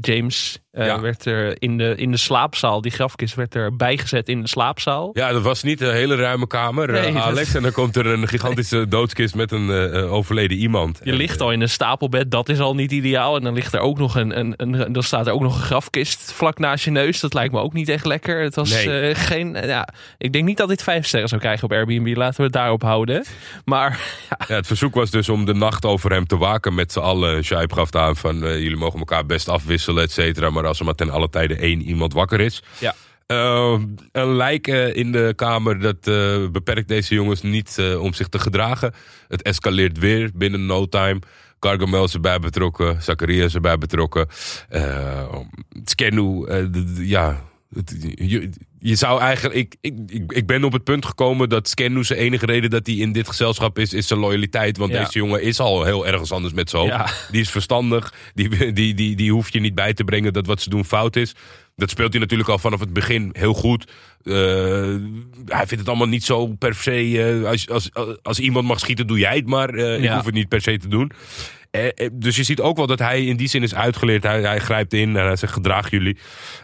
James, 0.00 0.58
eh, 0.70 0.86
Ja. 0.86 1.00
werd 1.00 1.24
er 1.24 1.62
in 1.62 1.78
de, 1.78 1.94
in 1.96 2.10
de 2.10 2.16
slaapzaal, 2.16 2.80
die 2.80 2.90
grafkist 2.92 3.34
werd 3.34 3.54
er 3.54 3.76
bijgezet 3.76 4.28
in 4.28 4.40
de 4.42 4.48
slaapzaal. 4.48 5.10
Ja, 5.12 5.32
dat 5.32 5.42
was 5.42 5.62
niet 5.62 5.80
een 5.80 5.92
hele 5.92 6.16
ruime 6.16 6.46
kamer, 6.46 6.94
eh, 6.94 7.02
Nee, 7.02 7.22
Alex. 7.22 7.54
En 7.54 7.62
dan 7.62 7.72
komt 7.72 7.96
er 7.96 8.06
een 8.06 8.28
gigantische 8.28 8.88
doodskist 8.88 9.34
met 9.34 9.52
een 9.52 9.70
eh, 9.70 10.12
overleden 10.12 10.56
iemand. 10.56 11.00
Je 11.02 11.10
En, 11.10 11.16
ligt 11.16 11.40
al 11.40 11.52
in 11.52 11.60
een 11.60 11.68
stapelbed, 11.68 12.30
dat 12.30 12.48
is 12.48 12.58
al 12.60 12.74
niet 12.74 12.92
ideaal. 12.92 13.36
En 13.36 13.42
dan 13.42 13.54
ligt 13.54 13.72
er 13.74 13.80
ook 13.80 13.98
nog 13.98 14.14
een, 14.14 14.38
een, 14.38 14.54
een, 14.56 14.92
dan 14.92 15.02
staat 15.02 15.26
er 15.26 15.32
ook 15.32 15.40
nog 15.42 15.54
een 15.56 15.64
grafkist 15.64 16.32
vlak 16.32 16.58
naast 16.58 16.84
je 16.84 16.90
neus. 16.90 17.20
Dat 17.20 17.34
lijkt 17.34 17.52
me 17.52 17.60
ook 17.60 17.72
niet 17.72 17.88
echt 17.88 18.04
lekker. 18.04 18.40
Het 18.42 18.54
was 18.54 18.70
Nee. 18.84 19.14
geen. 19.14 19.56
Ja, 19.66 19.88
ik 20.18 20.32
denk 20.32 20.44
niet 20.44 20.56
dat 20.56 20.68
dit 20.68 20.82
vijf 20.82 21.06
sterren 21.06 21.28
zou 21.28 21.40
krijgen 21.40 21.64
op 21.64 21.72
Airbnb. 21.72 22.16
Laten 22.16 22.36
we 22.36 22.42
het 22.42 22.52
daarop 22.52 22.82
houden. 22.82 23.24
Maar 23.64 24.00
Ja, 24.48 24.54
het 24.54 24.66
verzoek 24.66 24.94
was 24.94 25.10
dus 25.10 25.28
om 25.28 25.44
de 25.44 25.54
nacht 25.54 25.84
over 25.84 26.12
hem 26.12 26.26
te 26.26 26.36
waken 26.36 26.74
met 26.74 26.92
z'n 26.92 26.98
allen. 26.98 27.44
Shaib 27.44 27.72
gaf 27.72 27.94
aan 27.94 28.16
van 28.16 28.38
jullie 28.38 28.76
mogen 28.76 28.98
elkaar 28.98 29.26
best 29.26 29.48
afwisselen, 29.48 30.02
et 30.02 30.12
cetera. 30.12 30.50
Maar 30.60 30.68
als 30.68 30.78
er 30.78 30.84
maar 30.84 30.94
ten 30.94 31.10
alle 31.10 31.28
tijde 31.28 31.56
één 31.56 31.82
iemand 31.82 32.12
wakker 32.12 32.40
is. 32.40 32.62
Ja. 32.78 32.94
Eh, 33.26 33.80
een 34.12 34.36
lijk 34.36 34.66
eh, 34.66 34.96
in 34.96 35.12
de 35.12 35.32
kamer, 35.36 35.80
dat 35.80 36.06
eh, 36.06 36.48
beperkt 36.52 36.88
deze 36.88 37.14
jongens 37.14 37.42
niet 37.42 37.78
eh, 37.78 38.02
om 38.02 38.12
zich 38.12 38.28
te 38.28 38.38
gedragen. 38.38 38.94
Het 39.28 39.42
escaleert 39.42 39.98
weer 39.98 40.30
binnen 40.34 40.66
no 40.66 40.86
time. 40.86 41.18
Gargamel 41.60 42.04
is 42.04 42.14
erbij 42.14 42.38
betrokken, 42.38 43.02
Zakaria 43.02 43.44
is 43.44 43.54
erbij 43.54 43.78
betrokken. 43.78 44.28
Eh 44.68 45.38
Skenu, 45.84 46.46
ja, 46.98 47.49
je, 48.14 48.50
je 48.78 48.94
zou 48.94 49.20
eigenlijk. 49.20 49.56
Ik, 49.58 49.74
ik, 50.06 50.32
ik, 50.32 50.46
ben 50.46 50.64
op 50.64 50.72
het 50.72 50.84
punt 50.84 51.06
gekomen 51.06 51.48
dat 51.48 51.68
Skenu 51.68 52.04
zijn 52.04 52.18
enige 52.18 52.46
reden 52.46 52.70
dat 52.70 52.86
hij 52.86 52.96
in 52.96 53.12
dit 53.12 53.28
gezelschap 53.28 53.78
is, 53.78 53.92
is 53.92 54.06
zijn 54.06 54.20
loyaliteit. 54.20 54.76
Want 54.76 54.92
Ja. 54.92 54.98
deze 55.04 55.18
jongen 55.18 55.42
is 55.42 55.60
al 55.60 55.84
heel 55.84 56.06
ergens 56.06 56.32
anders 56.32 56.54
met 56.54 56.70
zijn 56.70 56.82
hoofd. 56.82 56.94
Ja. 56.94 57.10
Die 57.30 57.40
is 57.40 57.50
verstandig. 57.50 58.14
Die, 58.34 58.72
die, 58.72 58.94
die, 58.94 59.16
die 59.16 59.32
hoef 59.32 59.50
je 59.52 59.60
niet 59.60 59.74
bij 59.74 59.94
te 59.94 60.04
brengen 60.04 60.32
dat 60.32 60.46
wat 60.46 60.60
ze 60.62 60.70
doen 60.70 60.84
fout 60.84 61.16
is. 61.16 61.34
Dat 61.76 61.90
speelt 61.90 62.12
hij 62.12 62.20
natuurlijk 62.20 62.48
al 62.48 62.58
vanaf 62.58 62.80
het 62.80 62.92
begin 62.92 63.30
heel 63.32 63.54
goed. 63.54 63.90
Eh, 64.22 64.32
hij 65.46 65.66
vindt 65.66 65.70
het 65.78 65.88
allemaal 65.88 66.08
niet 66.08 66.24
zo 66.24 66.46
per 66.46 66.74
se. 66.74 67.22
eh, 67.42 67.48
als, 67.48 67.68
als, 67.68 67.90
als 68.22 68.38
iemand 68.38 68.66
mag 68.66 68.80
schieten, 68.80 69.06
doe 69.06 69.18
jij 69.18 69.36
het 69.36 69.46
maar. 69.46 69.74
Eh, 69.74 70.02
Ik 70.02 70.10
hoef 70.10 70.24
het 70.24 70.34
niet 70.34 70.48
per 70.48 70.60
se 70.60 70.78
te 70.78 70.88
doen. 70.88 71.10
Eh, 71.70 71.86
eh, 71.86 72.10
dus 72.12 72.36
je 72.36 72.42
ziet 72.42 72.60
ook 72.60 72.76
wel 72.76 72.86
dat 72.86 72.98
hij 72.98 73.24
in 73.24 73.36
die 73.36 73.48
zin 73.48 73.62
is 73.62 73.74
uitgeleerd. 73.74 74.22
Hij, 74.22 74.40
hij 74.42 74.58
grijpt 74.58 74.92
in 74.92 75.16
en 75.16 75.24
hij 75.26 75.36
zegt: 75.36 75.52
gedraag 75.52 75.90
jullie. 75.90 76.18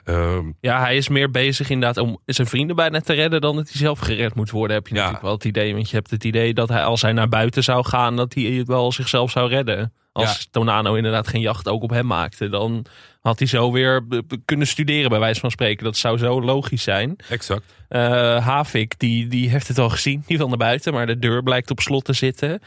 Ehm, 0.05 0.51
ja, 0.61 0.81
hij 0.81 0.97
is 0.97 1.09
meer 1.09 1.31
bezig 1.31 1.71
inderdaad 1.71 2.05
om 2.05 2.19
zijn 2.25 2.47
vrienden 2.47 2.77
bijna 2.77 3.01
te 3.01 3.13
redden 3.13 3.41
dan 3.41 3.57
dat 3.57 3.69
hij 3.69 3.77
zelf 3.81 3.99
gered 3.99 4.35
moet 4.35 4.51
worden. 4.51 4.77
Heb 4.77 4.87
je 4.87 4.95
Ja. 4.95 4.99
natuurlijk 5.01 5.25
wel 5.25 5.35
het 5.35 5.45
idee. 5.45 5.75
Want 5.75 5.91
je 5.91 5.97
hebt 5.97 6.11
het 6.11 6.25
idee 6.25 6.55
dat 6.55 6.69
hij 6.69 6.85
als 6.85 7.03
hij 7.03 7.13
naar 7.13 7.29
buiten 7.29 7.63
zou 7.65 7.85
gaan, 7.87 8.17
dat 8.17 8.35
hij 8.35 8.63
wel 8.65 8.93
zichzelf 8.93 9.31
zou 9.31 9.49
redden. 9.49 9.93
Als 10.13 10.39
Ja. 10.39 10.45
Tonano 10.51 10.95
inderdaad 10.95 11.29
geen 11.29 11.41
jacht 11.41 11.69
ook 11.69 11.83
op 11.83 11.91
hem 11.91 12.07
maakte, 12.07 12.49
dan 12.49 12.87
had 13.21 13.39
hij 13.39 13.49
zo 13.49 13.73
weer 13.73 14.07
kunnen 14.45 14.67
studeren, 14.67 15.11
bij 15.11 15.19
wijze 15.19 15.41
van 15.41 15.51
spreken. 15.51 15.85
Dat 15.85 15.97
zou 15.97 16.19
zo 16.19 16.43
logisch 16.43 16.83
zijn. 16.83 17.17
exact. 17.29 17.75
Eh, 17.89 18.01
Havik, 18.47 18.99
die, 18.99 19.27
die 19.27 19.51
heeft 19.51 19.69
het 19.69 19.79
al 19.79 19.89
gezien. 19.91 20.23
Die 20.27 20.39
wil 20.39 20.49
naar 20.49 20.57
buiten, 20.57 20.93
maar 20.93 21.07
de 21.07 21.19
deur 21.19 21.43
blijkt 21.43 21.71
op 21.71 21.81
slot 21.81 22.05
te 22.05 22.13
zitten. 22.13 22.61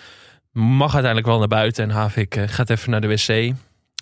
Mag 0.52 0.92
uiteindelijk 0.94 1.26
wel 1.28 1.40
naar 1.40 1.48
buiten. 1.48 1.84
En 1.84 1.90
Havik 1.90 2.36
eh, 2.36 2.44
gaat 2.48 2.70
even 2.70 2.92
naar 2.92 3.02
de 3.02 3.08
wc. 3.08 3.54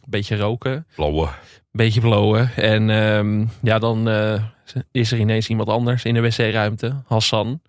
Beetje 0.07 0.37
roken. 0.37 0.87
Blauwe. 0.95 1.27
Beetje 1.71 1.99
blowen. 2.01 2.51
En 2.55 2.89
ehm, 2.89 3.45
ja, 3.61 3.79
dan 3.79 4.09
eh, 4.09 4.43
is 4.91 5.11
er 5.11 5.19
ineens 5.19 5.47
iemand 5.47 5.69
anders 5.69 6.03
in 6.03 6.13
de 6.13 6.21
wc-ruimte. 6.21 7.01
Hassan. 7.05 7.61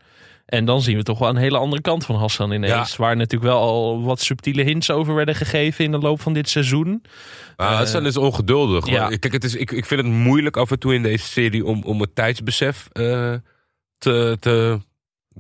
En 0.47 0.65
dan 0.65 0.83
zien 0.83 0.97
we 0.97 1.03
toch 1.03 1.19
wel 1.19 1.29
een 1.29 1.37
hele 1.37 1.59
andere 1.59 1.83
kant 1.83 2.05
van 2.05 2.17
Hassan 2.17 2.53
ineens. 2.53 2.97
Waar 2.97 3.17
natuurlijk 3.17 3.51
wel 3.53 3.61
al 3.61 4.03
wat 4.03 4.21
subtiele 4.21 4.63
hints 4.63 4.91
over 4.91 5.15
werden 5.15 5.35
gegeven 5.35 5.85
in 5.85 5.91
de 5.91 5.99
loop 5.99 6.21
van 6.21 6.33
dit 6.33 6.49
seizoen. 6.49 7.03
Maar 7.57 7.71
Eh, 7.71 7.77
Hassan 7.77 8.07
is 8.07 8.17
ongeduldig. 8.17 8.87
ja. 8.87 9.01
Maar 9.09 9.19
Kijk, 9.19 9.33
het 9.33 9.45
is, 9.45 9.55
ik, 9.55 9.71
ik 9.71 9.85
vind 9.87 10.01
het 10.01 10.11
moeilijk 10.11 10.57
af 10.57 10.71
en 10.71 10.79
toe 10.79 10.95
in 10.95 11.03
deze 11.03 11.25
serie 11.25 11.65
om, 11.65 11.83
om 11.83 12.01
het 12.01 12.15
tijdsbesef 12.15 12.89
te, 12.93 14.37
te 14.41 14.81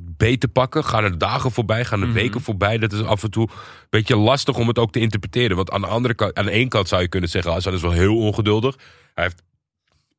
beter 0.00 0.48
pakken. 0.48 0.84
Gaan 0.84 1.04
er 1.04 1.18
dagen 1.18 1.50
voorbij, 1.52 1.84
gaan 1.84 2.00
er 2.00 2.06
Mhm. 2.06 2.16
weken 2.16 2.40
voorbij. 2.40 2.78
Dat 2.78 2.92
is 2.92 3.02
af 3.02 3.22
en 3.22 3.30
toe 3.30 3.48
een 3.50 3.86
beetje 3.90 4.16
lastig 4.16 4.56
om 4.56 4.68
het 4.68 4.78
ook 4.78 4.92
te 4.92 5.00
interpreteren. 5.00 5.56
Want 5.56 5.70
aan 5.70 5.80
de 5.80 5.86
andere 5.86 6.14
kant, 6.14 6.34
aan 6.34 6.44
de 6.44 6.50
ene 6.50 6.68
kant 6.68 6.88
zou 6.88 7.02
je 7.02 7.08
kunnen 7.08 7.30
zeggen, 7.30 7.52
Hassan 7.52 7.74
is 7.74 7.82
wel 7.82 7.90
heel 7.90 8.16
ongeduldig. 8.16 8.76
Hij 9.14 9.24
heeft 9.24 9.42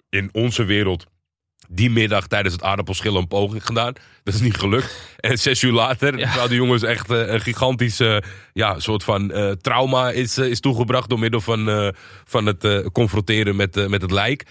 in 0.09 0.29
onze 0.31 0.63
wereld 0.63 1.05
die 1.71 1.89
middag 1.89 2.27
tijdens 2.27 2.53
het 2.53 2.63
aardappelschillen 2.63 3.21
een 3.21 3.27
poging 3.27 3.65
gedaan. 3.65 3.93
Dat 4.23 4.33
is 4.33 4.41
niet 4.41 4.57
gelukt. 4.57 4.97
En 5.19 5.37
zes 5.37 5.61
uur 5.61 5.71
later, 5.71 6.17
Ja. 6.17 6.47
de 6.47 6.55
jongens 6.55 6.83
echt 6.83 7.09
eh, 7.11 7.27
een 7.27 7.41
gigantische 7.41 8.23
ja, 8.53 8.79
soort 8.79 9.03
van 9.03 9.31
eh, 9.31 9.51
trauma 9.51 10.11
is, 10.11 10.37
eh, 10.37 10.45
is 10.49 10.59
toegebracht 10.59 11.09
door 11.09 11.19
middel 11.19 11.41
van, 11.41 11.93
van 12.25 12.45
het 12.45 12.89
confronteren 12.91 13.55
met, 13.55 13.89
met 13.89 14.01
het 14.01 14.11
lijk. 14.11 14.45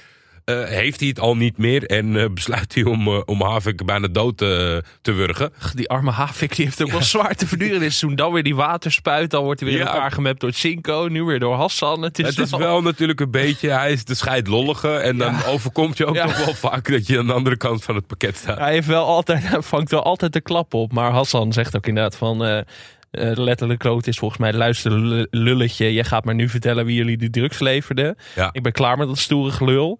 Eh, 0.49 0.65
heeft 0.65 1.01
hij 1.01 1.09
het 1.09 1.21
al 1.21 1.37
niet 1.37 1.59
meer 1.59 1.85
en 1.85 2.17
eh, 2.17 2.25
besluit 2.35 2.75
hij 2.75 2.85
om, 2.85 3.07
eh, 3.07 3.21
om 3.25 3.43
Havik 3.43 3.85
bijna 3.85 4.09
dood 4.09 4.37
te 4.39 4.83
wurgen. 5.03 5.53
Die 5.75 5.89
arme 5.89 6.11
Havik 6.11 6.57
die 6.57 6.65
heeft 6.65 6.83
ook 6.83 6.91
wel 6.91 7.03
zwaar 7.03 7.35
te 7.35 7.47
verduren 7.47 7.73
dit 7.81 7.93
seizoen. 7.93 8.15
Dan 8.17 8.33
weer 8.33 8.43
die 8.43 8.55
waterspuit. 8.55 9.31
Dan 9.31 9.45
wordt 9.45 9.61
hij 9.61 9.69
weer 9.69 9.79
in 9.79 9.85
Ja. 9.85 9.93
elkaar 9.93 10.11
gemapt 10.13 10.41
door 10.41 10.53
Cinco. 10.53 11.09
Nu 11.11 11.23
weer 11.23 11.39
door 11.39 11.55
Hassan. 11.55 12.03
Het 12.03 12.19
is, 12.19 12.27
het 12.27 12.39
is 12.39 12.51
wel 12.51 12.83
natuurlijk 12.83 13.21
een 13.21 13.31
beetje, 13.31 13.71
hij 13.71 13.93
is 13.93 14.05
de 14.05 14.15
scheidlollige 14.15 14.91
en 14.91 15.17
dan 15.19 15.45
overkomt 15.45 15.97
je 15.97 16.07
ook 16.07 16.15
nog 16.15 16.45
wel 16.45 16.55
vaak 16.55 16.91
dat 16.91 17.07
je 17.07 17.19
aan 17.19 17.27
de 17.27 17.33
andere 17.33 17.57
kant 17.57 17.85
van 17.85 17.95
het 17.95 18.07
pakket 18.07 18.37
staat. 18.37 18.59
Hij, 18.59 18.73
heeft 18.73 18.87
wel 18.87 19.05
altijd, 19.07 19.49
hij 19.49 19.63
vangt 19.75 19.91
wel 19.91 20.03
altijd 20.03 20.33
de 20.33 20.41
klap 20.41 20.75
op. 20.75 20.93
Maar 20.93 21.11
Hassan 21.11 21.53
zegt 21.53 21.77
ook 21.77 21.87
inderdaad 21.87 22.17
van... 22.17 22.65
letterlijk 23.11 23.79
quote 23.79 24.09
is 24.09 24.19
volgens 24.19 24.41
mij... 24.41 24.53
luister 24.53 24.93
lu- 24.93 25.27
lulletje, 25.31 25.93
jij 25.93 26.05
gaat 26.05 26.25
maar 26.25 26.35
nu 26.35 26.49
vertellen 26.49 26.85
wie 26.85 26.97
jullie 26.97 27.17
die 27.17 27.31
drugs 27.31 27.59
leverden. 27.59 28.17
Ja. 28.35 28.49
Ik 28.53 28.63
ben 28.63 28.73
klaar 28.73 28.99
met 28.99 29.09
dat 29.09 29.19
stoere 29.19 29.51
gelul. 29.51 29.99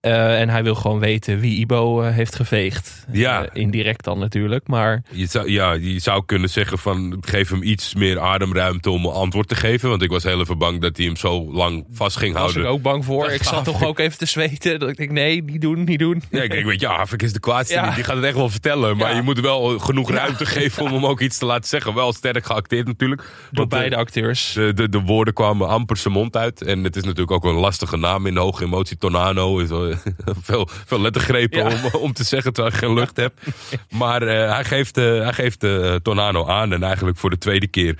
Eh, 0.00 0.40
en 0.40 0.48
hij 0.48 0.62
wil 0.62 0.74
gewoon 0.74 0.98
weten 0.98 1.40
wie 1.40 1.58
Ibo 1.58 2.02
eh, 2.02 2.14
heeft 2.14 2.34
geveegd. 2.36 3.04
Ja. 3.12 3.44
Eh, 3.44 3.62
indirect 3.62 4.04
dan 4.04 4.18
natuurlijk, 4.18 4.66
maar... 4.68 5.02
Je 5.10 5.26
zou, 5.26 5.50
ja, 5.50 5.72
je 5.72 5.98
zou 5.98 6.22
kunnen 6.26 6.48
zeggen 6.50 6.78
van 6.78 7.16
geef 7.20 7.48
hem 7.50 7.62
iets 7.62 7.94
meer 7.94 8.20
ademruimte 8.20 8.90
om 8.90 9.04
een 9.04 9.12
antwoord 9.12 9.48
te 9.48 9.54
geven. 9.54 9.88
Want 9.88 10.02
ik 10.02 10.10
was 10.10 10.22
heel 10.22 10.40
even 10.40 10.58
bang 10.58 10.80
dat 10.80 10.96
hij 10.96 11.06
hem 11.06 11.16
zo 11.16 11.52
lang 11.52 11.84
vast 11.92 12.16
ging 12.16 12.32
Daar 12.34 12.42
was 12.42 12.50
ik 12.50 12.56
houden. 12.62 12.76
ook 12.78 12.82
bang 12.92 13.04
voor. 13.04 13.24
Dat 13.24 13.34
Ik 13.40 13.42
zat 13.42 13.64
toch 13.64 13.84
ook 13.84 13.98
even 13.98 14.18
te 14.18 14.26
zweten. 14.26 14.78
Dat 14.78 14.88
ik 14.88 14.96
denk, 14.96 15.10
nee, 15.10 15.42
niet 15.42 15.60
doen, 15.60 15.84
niet 15.84 15.98
doen. 15.98 16.22
Ja, 16.30 16.42
ik 16.42 16.50
denk, 16.50 16.66
weet 16.66 16.80
je, 16.80 16.86
Havik 16.96 17.22
is 17.22 17.32
de 17.32 17.40
kwaadste. 17.40 17.74
Ja. 17.74 17.94
Die 17.94 18.04
gaat 18.04 18.16
het 18.16 18.24
echt 18.24 18.36
wel 18.36 18.48
vertellen. 18.50 18.96
Maar 18.96 19.10
Ja. 19.10 19.16
je 19.16 19.22
moet 19.22 19.40
wel 19.40 19.78
genoeg 19.78 20.10
ruimte 20.10 20.46
geven 20.46 20.82
om 20.84 20.92
hem 20.92 21.06
ook 21.06 21.20
iets 21.20 21.38
te 21.38 21.44
laten 21.46 21.68
zeggen. 21.68 21.94
Wel 21.94 22.12
sterk 22.12 22.44
geacteerd 22.46 22.86
natuurlijk. 22.86 23.22
Door 23.50 23.66
beide 23.66 23.96
acteurs. 23.96 24.52
de, 24.52 24.72
de, 24.74 24.88
de 24.88 25.00
woorden 25.00 25.34
kwamen 25.34 25.68
amper 25.68 25.96
zijn 25.96 26.14
mond 26.14 26.36
uit. 26.36 26.62
En 26.62 26.84
het 26.84 26.96
is 26.96 27.02
natuurlijk 27.02 27.30
ook 27.30 27.44
een 27.44 27.54
lastige 27.54 27.96
naam 27.96 28.26
in 28.26 28.34
de 28.34 28.40
hoge 28.40 28.64
emotie. 28.64 28.96
Tornado 28.98 29.58
is 29.58 29.68
wel 29.68 29.88
veel, 30.48 30.68
veel 30.86 31.00
lettergrepen 31.00 31.58
Ja. 31.58 31.66
om, 31.92 32.00
om 32.00 32.12
te 32.12 32.24
zeggen 32.24 32.52
terwijl 32.52 32.74
je 32.74 32.80
geen 32.80 32.94
lucht 32.94 33.16
hebt. 33.16 33.40
Maar 33.90 34.22
eh, 34.22 34.52
hij 34.52 34.64
geeft, 34.64 34.96
eh, 34.96 35.04
hij 35.04 35.32
geeft 35.32 35.64
eh, 35.64 35.94
Tornado 35.94 36.46
aan. 36.46 36.72
En 36.72 36.82
eigenlijk 36.82 37.18
voor 37.18 37.30
de 37.30 37.38
tweede 37.38 37.66
keer 37.66 37.98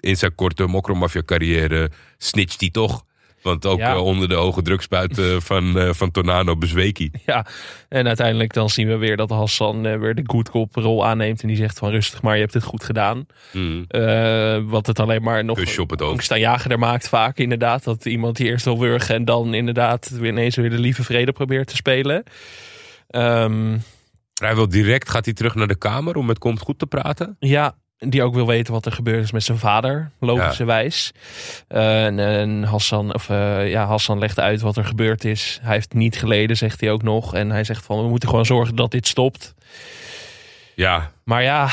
in 0.00 0.16
zijn 0.16 0.34
korte 0.34 0.66
mokromafia 0.66 1.22
carrière 1.22 1.90
snitcht 2.18 2.60
hij 2.60 2.70
toch. 2.70 3.04
Want 3.46 3.66
ook 3.66 3.78
Ja. 3.78 3.92
eh, 3.92 4.02
onder 4.04 4.28
de 4.28 4.34
hoge 4.34 4.62
drukspuiten 4.62 5.42
van, 5.42 5.78
eh, 5.78 5.92
van 5.92 6.10
Tornado 6.10 6.56
bezweek 6.56 6.98
hij. 6.98 7.10
Ja, 7.26 7.46
en 7.88 8.06
uiteindelijk 8.06 8.52
dan 8.52 8.70
zien 8.70 8.88
we 8.88 8.96
weer 8.96 9.16
dat 9.16 9.30
Hassan 9.30 9.86
eh, 9.86 9.98
weer 9.98 10.14
de 10.14 10.22
good 10.26 10.50
cop 10.50 10.74
rol 10.74 11.06
aanneemt. 11.06 11.42
En 11.42 11.48
die 11.48 11.56
zegt 11.56 11.78
van 11.78 11.90
rustig 11.90 12.22
maar, 12.22 12.34
je 12.34 12.40
hebt 12.40 12.54
het 12.54 12.62
goed 12.64 12.84
gedaan. 12.84 13.26
Mm. 13.52 13.84
Eh, 13.88 14.58
wat 14.64 14.86
het 14.86 15.00
alleen 15.00 15.22
maar 15.22 15.44
nog 15.44 15.58
Kusje 15.58 15.80
op 15.80 15.90
het 15.90 16.02
angstaanjagender 16.02 16.78
maakt 16.78 17.08
vaak 17.08 17.38
inderdaad. 17.38 17.84
Dat 17.84 18.04
iemand 18.04 18.36
die 18.36 18.46
eerst 18.46 18.64
wil 18.64 18.78
wurgen 18.78 19.14
en 19.14 19.24
dan 19.24 19.54
inderdaad 19.54 20.08
weer 20.08 20.30
ineens 20.30 20.56
weer 20.56 20.70
de 20.70 20.78
lieve 20.78 21.04
vrede 21.04 21.32
probeert 21.32 21.66
te 21.68 21.76
spelen. 21.76 22.22
Ehm, 23.08 23.78
Hij 24.34 24.54
wil 24.54 24.68
direct, 24.68 25.08
gaat 25.08 25.24
hij 25.24 25.34
terug 25.34 25.54
naar 25.54 25.66
de 25.66 25.78
kamer 25.78 26.16
om 26.16 26.26
met 26.26 26.38
Komt 26.38 26.60
Goed 26.60 26.78
te 26.78 26.86
praten? 26.86 27.36
ja, 27.38 27.74
die 27.98 28.22
ook 28.22 28.34
wil 28.34 28.46
weten 28.46 28.72
wat 28.72 28.86
er 28.86 28.92
gebeurd 28.92 29.22
is 29.22 29.32
met 29.32 29.42
zijn 29.42 29.58
vader, 29.58 30.10
logischerwijs. 30.20 31.12
Eh, 31.68 32.04
en, 32.04 32.18
en 32.18 32.62
Hassan, 32.62 33.14
of, 33.14 33.28
eh, 33.28 33.70
ja, 33.70 33.86
Hassan 33.86 34.18
legt 34.18 34.40
uit 34.40 34.60
wat 34.60 34.76
er 34.76 34.84
gebeurd 34.84 35.24
is. 35.24 35.58
Hij 35.62 35.74
heeft 35.74 35.94
niet 35.94 36.16
geleden, 36.18 36.56
zegt 36.56 36.80
hij 36.80 36.90
ook 36.90 37.02
nog. 37.02 37.34
En 37.34 37.50
hij 37.50 37.64
zegt 37.64 37.84
van, 37.84 38.02
we 38.02 38.08
moeten 38.08 38.28
gewoon 38.28 38.46
zorgen 38.46 38.76
dat 38.76 38.90
dit 38.90 39.06
stopt. 39.06 39.54
Ja, 40.74 41.10
Maar 41.24 41.42
ja, 41.42 41.68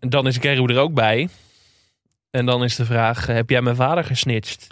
dan 0.00 0.26
is 0.26 0.36
Geru 0.36 0.64
er 0.64 0.78
ook 0.78 0.94
bij. 0.94 1.28
En 2.30 2.46
dan 2.46 2.64
is 2.64 2.76
de 2.76 2.84
vraag, 2.84 3.26
heb 3.26 3.50
jij 3.50 3.62
mijn 3.62 3.76
vader 3.76 4.04
gesnitcht? 4.04 4.66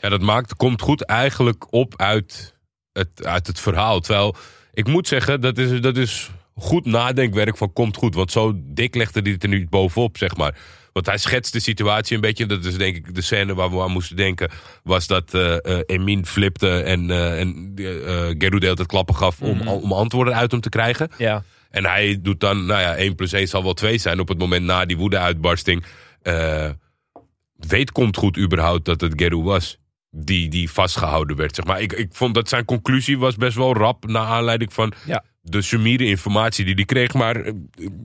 Ja, 0.00 0.08
dat 0.08 0.20
maakt, 0.20 0.56
komt 0.56 0.80
goed 0.80 1.04
eigenlijk 1.04 1.72
op 1.72 1.94
uit 1.96 2.54
het, 2.92 3.24
uit 3.24 3.46
het 3.46 3.60
verhaal. 3.60 4.00
Terwijl, 4.00 4.36
ik 4.72 4.86
moet 4.86 5.08
zeggen, 5.08 5.40
dat 5.40 5.58
is, 5.58 5.80
dat 5.80 5.96
is 5.96 6.30
goed 6.54 6.84
nadenkwerk 6.84 7.56
van 7.56 7.72
komt 7.72 7.96
goed. 7.96 8.14
Want 8.14 8.30
zo 8.32 8.52
dik 8.56 8.94
legde 8.94 9.20
hij 9.20 9.32
het 9.32 9.42
er 9.42 9.48
nu 9.48 9.66
bovenop, 9.70 10.16
zeg 10.18 10.36
maar. 10.36 10.56
Want 10.92 11.06
hij 11.06 11.18
schetst 11.18 11.52
de 11.52 11.60
situatie 11.60 12.14
een 12.14 12.20
beetje. 12.20 12.46
Dat 12.46 12.64
is 12.64 12.76
denk 12.76 12.96
ik 12.96 13.14
de 13.14 13.20
scène 13.22 13.54
waar 13.54 13.70
we 13.70 13.80
aan 13.82 13.90
moesten 13.90 14.16
denken. 14.16 14.50
Was 14.82 15.06
dat 15.06 15.34
eh, 15.34 15.56
Emin 15.86 16.26
flipte 16.26 16.80
en, 16.82 17.10
eh 17.10 17.40
en 17.40 17.72
Geru 18.38 18.58
de 18.58 18.64
hele 18.64 18.74
tijd 18.74 18.86
klappen 18.88 19.14
gaf 19.14 19.40
om, 19.42 19.56
Mhm. 19.56 19.68
om 19.68 19.92
antwoorden 19.92 20.34
uit 20.34 20.50
hem 20.50 20.60
te 20.60 20.68
krijgen. 20.68 21.08
Ja, 21.18 21.42
En 21.70 21.84
hij 21.84 22.18
doet 22.22 22.40
dan, 22.40 22.66
nou 22.66 22.80
ja, 22.80 22.96
1 22.96 23.14
plus 23.14 23.32
1 23.32 23.48
zal 23.48 23.62
wel 23.62 23.74
2 23.74 23.98
zijn 23.98 24.20
op 24.20 24.28
het 24.28 24.38
moment 24.38 24.64
na 24.64 24.84
die 24.84 24.96
woede-uitbarsting. 24.96 25.84
Weet 27.56 27.92
komt 27.92 28.16
goed 28.16 28.38
überhaupt 28.38 28.84
dat 28.84 29.00
het 29.00 29.12
Geru 29.16 29.42
was. 29.42 29.78
Die, 30.10 30.48
die 30.48 30.70
vastgehouden 30.70 31.36
werd, 31.36 31.54
zeg 31.54 31.64
maar. 31.64 31.80
Ik, 31.80 31.92
ik 31.92 32.08
vond 32.10 32.34
dat 32.34 32.48
zijn 32.48 32.64
conclusie 32.64 33.18
was 33.18 33.36
best 33.36 33.56
wel 33.56 33.74
rap. 33.74 34.06
Naar 34.06 34.26
aanleiding 34.26 34.72
van 34.72 34.92
Ja. 35.06 35.24
De 35.46 35.62
sumiere 35.62 36.04
informatie 36.04 36.64
die 36.64 36.74
hij 36.74 36.84
kreeg. 36.84 37.14
Maar 37.14 37.36
eh, 37.36 37.52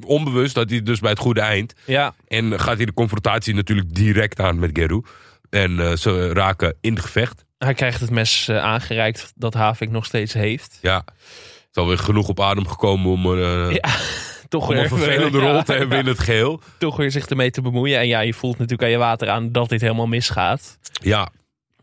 onbewust 0.05 0.55
dat 0.55 0.69
hij 0.69 0.83
dus 0.83 0.99
bij 0.99 1.09
het 1.09 1.19
goede 1.19 1.41
eind. 1.41 1.73
ja, 1.85 2.13
En 2.27 2.59
gaat 2.59 2.77
hij 2.77 2.85
de 2.85 2.93
confrontatie 2.93 3.53
natuurlijk 3.53 3.95
direct 3.95 4.39
aan 4.39 4.59
met 4.59 4.69
Geru. 4.73 5.01
En 5.49 5.79
eh, 5.79 5.95
ze 5.95 6.33
raken 6.33 6.75
in 6.81 6.93
het 6.93 7.01
gevecht. 7.03 7.45
hij 7.57 7.73
krijgt 7.73 8.01
het 8.01 8.09
mes 8.09 8.47
eh, 8.47 8.57
aangereikt 8.57 9.31
dat 9.35 9.53
Havik 9.53 9.89
nog 9.91 10.05
steeds 10.05 10.33
heeft. 10.33 10.77
Ja, 10.81 10.95
het 11.05 11.13
is 11.71 11.81
alweer 11.81 11.97
genoeg 11.97 12.27
op 12.27 12.39
adem 12.41 12.67
gekomen 12.67 13.11
om, 13.11 13.25
eh, 13.39 13.71
Ja, 13.81 13.89
toch 14.49 14.63
om 14.63 14.69
een 14.69 14.77
weer, 14.79 14.87
vervelende 14.87 15.37
ja, 15.37 15.51
rol 15.51 15.63
te 15.63 15.73
hebben 15.79 15.97
ja, 15.97 16.03
in 16.03 16.09
het 16.09 16.19
geheel. 16.19 16.61
toch 16.77 16.97
weer 16.97 17.11
zich 17.11 17.25
ermee 17.25 17.51
te 17.51 17.61
bemoeien. 17.61 17.99
En 17.99 18.07
ja, 18.07 18.19
je 18.19 18.33
voelt 18.33 18.53
natuurlijk 18.57 18.83
aan 18.83 18.89
je 18.89 18.97
water 18.97 19.29
aan 19.29 19.51
dat 19.51 19.69
dit 19.69 19.81
helemaal 19.81 20.07
misgaat. 20.07 20.77
Ja, 21.01 21.29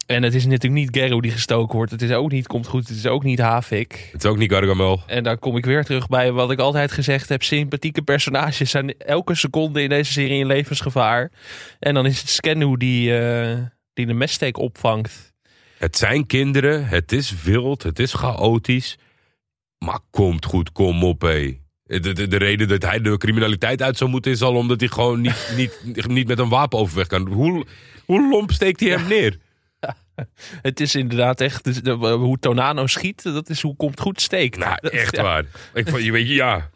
En 0.06 0.22
het 0.22 0.34
is 0.34 0.44
natuurlijk 0.44 0.72
niet 0.72 0.96
Geru 0.96 1.20
die 1.20 1.30
gestoken 1.30 1.76
wordt. 1.76 1.90
Het 1.90 2.02
is 2.02 2.10
ook 2.10 2.30
niet 2.30 2.46
Komt 2.46 2.66
Goed. 2.66 2.88
Het 2.88 2.96
is 2.96 3.06
ook 3.06 3.24
niet 3.24 3.38
Havik. 3.38 4.08
het 4.12 4.24
is 4.24 4.30
ook 4.30 4.36
niet 4.36 4.52
Gargamel. 4.52 5.02
En 5.06 5.22
dan 5.22 5.38
kom 5.38 5.56
ik 5.56 5.64
weer 5.64 5.84
terug 5.84 6.08
bij 6.08 6.32
wat 6.32 6.50
ik 6.50 6.58
altijd 6.58 6.92
gezegd 6.92 7.28
heb. 7.28 7.42
Sympathieke 7.42 8.02
personages 8.02 8.70
zijn 8.70 8.98
elke 8.98 9.34
seconde 9.34 9.82
in 9.82 9.88
deze 9.88 10.12
serie 10.12 10.38
in 10.38 10.46
levensgevaar. 10.46 11.30
En 11.78 11.94
dan 11.94 12.06
is 12.06 12.20
het 12.20 12.28
Scannu 12.28 12.76
die, 12.76 13.18
eh, 13.18 13.56
die 13.92 14.06
de 14.06 14.12
messteek 14.12 14.58
opvangt. 14.58 15.32
Het 15.78 15.96
zijn 15.96 16.26
kinderen, 16.26 16.86
het 16.88 17.12
is 17.12 17.42
wild, 17.42 17.82
het 17.82 17.98
is 17.98 18.14
chaotisch. 18.14 18.98
Maar 19.78 20.00
komt 20.10 20.44
goed, 20.44 20.72
kom 20.72 21.04
op 21.04 21.20
hé. 21.20 21.58
De, 21.82 22.12
de, 22.12 22.28
de 22.28 22.36
reden 22.36 22.68
dat 22.68 22.82
hij 22.82 23.00
de 23.00 23.16
criminaliteit 23.16 23.82
uit 23.82 23.96
zou 23.96 24.10
moeten 24.10 24.32
is 24.32 24.42
al 24.42 24.54
omdat 24.54 24.80
hij 24.80 24.88
gewoon 24.88 25.20
niet, 25.20 25.52
niet, 25.56 26.06
niet 26.08 26.28
met 26.28 26.38
een 26.38 26.48
wapen 26.48 26.78
overweg 26.78 27.06
kan. 27.06 27.28
Hoe, 27.28 27.66
hoe 28.04 28.28
lomp 28.28 28.52
steekt 28.52 28.80
hij 28.80 28.88
hem 28.88 29.08
neer? 29.08 29.38
Het 30.62 30.80
is 30.80 30.94
inderdaad 30.94 31.40
echt 31.40 31.64
dus 31.64 31.82
de- 31.82 31.90
hoe 31.92 32.38
Tonano 32.38 32.86
schiet. 32.86 33.22
Dat 33.22 33.48
is 33.48 33.62
hoe 33.62 33.76
Komt 33.76 34.00
Goed 34.00 34.20
steekt. 34.20 34.58
Nou, 34.58 34.76
echt 34.80 35.16
ja. 35.16 35.22
waar. 35.22 35.44
Ik, 35.74 35.88
vond- 35.88 36.02
je 36.02 36.12
weet 36.12 36.28
ja. 36.28 36.70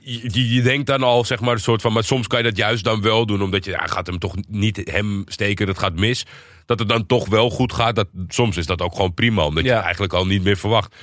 Je, 0.00 0.62
denkt 0.62 0.86
dan 0.86 1.02
al, 1.02 1.24
zeg 1.24 1.40
maar, 1.40 1.52
een 1.54 1.60
soort 1.60 1.80
van... 1.82 1.92
Maar 1.92 2.04
soms 2.04 2.26
kan 2.26 2.38
je 2.38 2.44
dat 2.44 2.56
juist 2.56 2.84
dan 2.84 3.02
wel 3.02 3.26
doen. 3.26 3.42
Omdat 3.42 3.64
je, 3.64 3.70
ja, 3.70 3.86
gaat 3.86 4.06
hem 4.06 4.18
toch 4.18 4.34
niet 4.48 4.80
hem 4.90 5.22
steken, 5.26 5.66
dat 5.66 5.78
gaat 5.78 5.94
mis. 5.98 6.26
Dat 6.66 6.78
het 6.78 6.88
dan 6.88 7.06
toch 7.06 7.28
wel 7.28 7.50
goed 7.50 7.72
gaat. 7.72 7.94
Dat, 7.96 8.08
soms 8.28 8.56
is 8.56 8.66
dat 8.66 8.80
ook 8.82 8.94
gewoon 8.94 9.14
prima. 9.14 9.44
Omdat 9.44 9.64
je 9.64 9.72
het 9.72 9.82
eigenlijk 9.82 10.12
al 10.12 10.26
niet 10.26 10.42
meer 10.42 10.56
verwacht. 10.56 10.94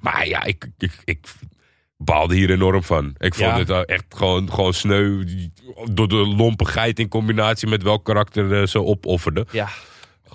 Maar 0.00 0.28
ja, 0.28 0.44
ik, 0.44 0.68
ik, 0.78 0.92
ik 1.04 1.26
baalde 1.96 2.34
hier 2.34 2.50
enorm 2.50 2.82
van. 2.82 3.14
Ik 3.18 3.34
vond 3.34 3.68
Ja. 3.68 3.74
het 3.76 3.88
echt 3.88 4.04
gewoon, 4.08 4.52
gewoon 4.52 4.74
sneu. 4.74 5.24
Door 5.90 6.08
de 6.08 6.14
lompigheid 6.16 6.98
in 6.98 7.08
combinatie 7.08 7.68
met 7.68 7.82
welk 7.82 8.04
karakter 8.04 8.60
eh, 8.60 8.66
ze 8.66 8.82
opofferden. 8.82 9.46
Ja, 9.50 9.68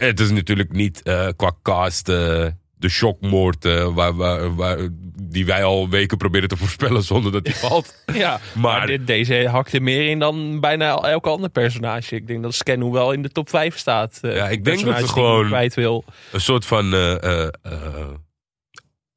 Het 0.08 0.20
is 0.20 0.30
natuurlijk 0.32 0.72
niet 0.72 1.02
eh, 1.02 1.28
qua 1.36 1.52
cast 1.62 2.10
eh, 2.10 2.46
de 2.78 2.90
shockmoord 2.90 3.66
eh, 3.66 3.94
waar, 3.94 4.16
waar, 4.16 4.56
waar, 4.56 4.78
die 5.24 5.46
wij 5.46 5.64
al 5.64 5.90
weken 5.90 6.18
proberen 6.18 6.50
te 6.50 6.58
voorspellen 6.64 7.04
zonder 7.04 7.32
dat 7.32 7.44
die 7.46 7.56
valt. 7.56 7.96
ja. 8.14 8.40
Maar- 8.56 8.78
maar 8.78 8.88
dit, 8.88 9.08
deze 9.08 9.48
hakt 9.48 9.74
er 9.74 9.82
meer 9.82 10.10
in 10.10 10.20
dan 10.20 10.60
bijna 10.60 10.98
elk 10.98 11.28
ander 11.28 11.50
personage. 11.50 12.16
Ik 12.16 12.28
denk 12.28 12.44
dat 12.44 12.54
Scannu 12.54 12.86
wel 12.90 13.12
in 13.12 13.22
de 13.22 13.30
top 13.30 13.50
5 13.50 13.78
staat. 13.78 14.20
Ja, 14.22 14.50
ik 14.50 14.64
denk 14.66 14.86
dat 14.86 14.98
die 14.98 15.08
gewoon- 15.08 15.70
wil. 15.76 16.04
Een 16.32 16.42
soort 16.42 16.66
van 16.66 16.94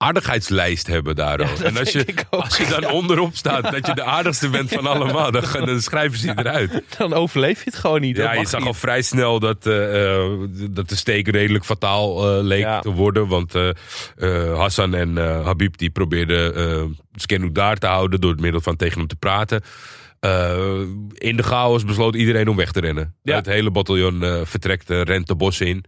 aardigheidslijst 0.05 0.87
hebben 0.87 1.15
daar. 1.17 1.41
ook. 1.41 1.49
dat 1.49 1.61
en 1.61 1.77
als 1.77 1.93
je, 1.93 2.15
als 2.31 2.57
je 2.57 2.67
dan 2.67 2.91
onderop 2.91 3.37
staat 3.37 3.73
dat 3.73 3.87
je 3.87 3.95
de 3.95 4.05
aardigste 4.05 4.49
bent 4.49 4.73
van 4.73 4.87
allemaal, 4.87 5.31
dan, 5.31 5.81
schrijven 5.81 6.19
ze 6.19 6.27
je 6.27 6.35
eruit. 6.37 6.83
Dan 6.99 7.13
overleef 7.13 7.65
je 7.65 7.71
het 7.71 7.79
gewoon 7.79 8.01
niet. 8.01 8.17
Ja, 8.17 8.33
je 8.33 8.47
zag 8.47 8.59
niet. 8.61 8.69
al 8.69 8.75
vrij 8.75 9.03
snel 9.03 9.39
dat, 9.41 9.67
eh, 9.67 10.15
eh, 10.15 10.31
dat 10.71 10.89
de 10.89 10.97
steek 10.97 11.29
redelijk 11.29 11.65
fataal 11.65 12.37
eh, 12.39 12.45
leek 12.45 12.61
Ja. 12.61 12.81
te 12.81 12.91
worden. 12.91 13.27
Want 13.29 13.53
Hassan 14.57 14.95
en 14.95 15.17
Habib 15.45 15.77
die 15.77 15.91
probeerden 15.91 16.97
Skennu 17.15 17.53
daar 17.53 17.77
te 17.77 17.87
houden 17.87 18.21
door 18.21 18.31
het 18.31 18.41
middel 18.41 18.61
van 18.61 18.77
tegen 18.77 18.99
hem 18.99 19.09
te 19.09 19.17
praten. 19.17 19.63
In 21.15 21.37
de 21.37 21.43
chaos 21.43 21.85
besloot 21.85 22.15
iedereen 22.15 22.49
om 22.49 22.57
weg 22.57 22.73
te 22.73 22.81
rennen. 22.81 23.15
Ja. 23.23 23.37
Het 23.37 23.47
hele 23.47 23.71
bataljon 23.71 24.23
eh, 24.25 24.41
vertrekt, 24.45 24.91
eh, 24.91 25.03
rent 25.03 25.27
de 25.27 25.35
bos 25.35 25.61
in. 25.61 25.85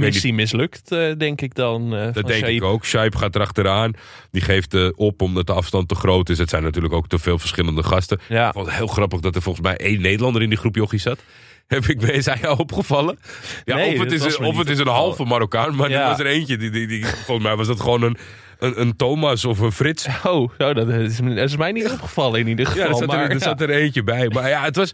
Missie 0.00 0.34
mislukt, 0.34 0.92
eh, 0.92 1.12
denk 1.18 1.40
ik 1.40 1.54
dan. 1.54 1.94
eh, 1.96 2.04
Dat 2.04 2.14
denk 2.26 2.44
Shaib. 2.44 2.56
ik 2.56 2.62
ook. 2.62 2.84
Shaib 2.84 3.14
gaat 3.14 3.34
erachteraan. 3.34 3.92
Die 4.30 4.42
geeft 4.42 4.74
eh, 4.74 4.88
op 4.94 5.22
omdat 5.22 5.46
de 5.46 5.52
afstand 5.52 5.88
te 5.88 5.94
groot 5.94 6.28
is. 6.28 6.38
Het 6.38 6.50
zijn 6.50 6.62
natuurlijk 6.62 6.94
ook 6.94 7.08
te 7.08 7.18
veel 7.18 7.38
verschillende 7.38 7.82
gasten. 7.82 8.20
Ja. 8.28 8.46
Ik 8.46 8.52
vond 8.52 8.66
het 8.66 8.74
heel 8.74 8.86
grappig 8.86 9.20
dat 9.20 9.34
er 9.36 9.42
volgens 9.42 9.64
mij 9.66 9.76
één 9.76 10.00
Nederlander 10.00 10.42
in 10.42 10.48
die 10.48 10.58
groep 10.58 10.74
jochies 10.74 11.02
zat. 11.02 11.18
Heb 11.66 11.84
ik 11.84 12.00
mee, 12.00 12.20
hij 12.24 12.38
jou 12.40 12.58
opgevallen? 12.58 13.18
Ja, 13.64 13.74
Nee, 13.76 13.92
of 13.94 13.98
het 14.00 14.12
is, 14.12 14.38
een, 14.38 14.44
of 14.44 14.58
het 14.58 14.68
is 14.70 14.78
een 14.78 14.86
halve 14.86 15.24
Marokkaan, 15.24 15.74
maar 15.76 15.90
Ja. 15.90 16.02
er 16.02 16.08
was 16.08 16.18
er 16.18 16.26
eentje. 16.26 16.56
Die, 16.56 16.70
die, 16.70 16.86
die, 16.86 17.04
volgens 17.06 17.46
mij 17.46 17.56
was 17.56 17.66
dat 17.66 17.80
gewoon 17.80 18.02
een, 18.02 18.16
een, 18.58 18.80
een 18.80 18.96
Thomas 18.96 19.44
of 19.44 19.58
een 19.58 19.72
Frits. 19.72 20.06
Oh, 20.24 20.50
dat, 20.56 20.88
is, 20.88 21.16
dat 21.16 21.36
is 21.36 21.56
mij 21.56 21.72
niet 21.72 21.90
opgevallen 21.90 22.40
in 22.40 22.48
ieder 22.48 22.66
geval. 22.66 22.82
Ja, 22.82 22.88
er 22.88 22.96
zat, 22.96 23.06
maar, 23.06 23.24
er, 23.24 23.30
er 23.30 23.40
zat 23.40 23.60
er 23.60 23.70
eentje 23.70 24.02
bij. 24.02 24.28
Maar 24.28 24.48
ja, 24.48 24.62
het 24.64 24.76
was... 24.76 24.92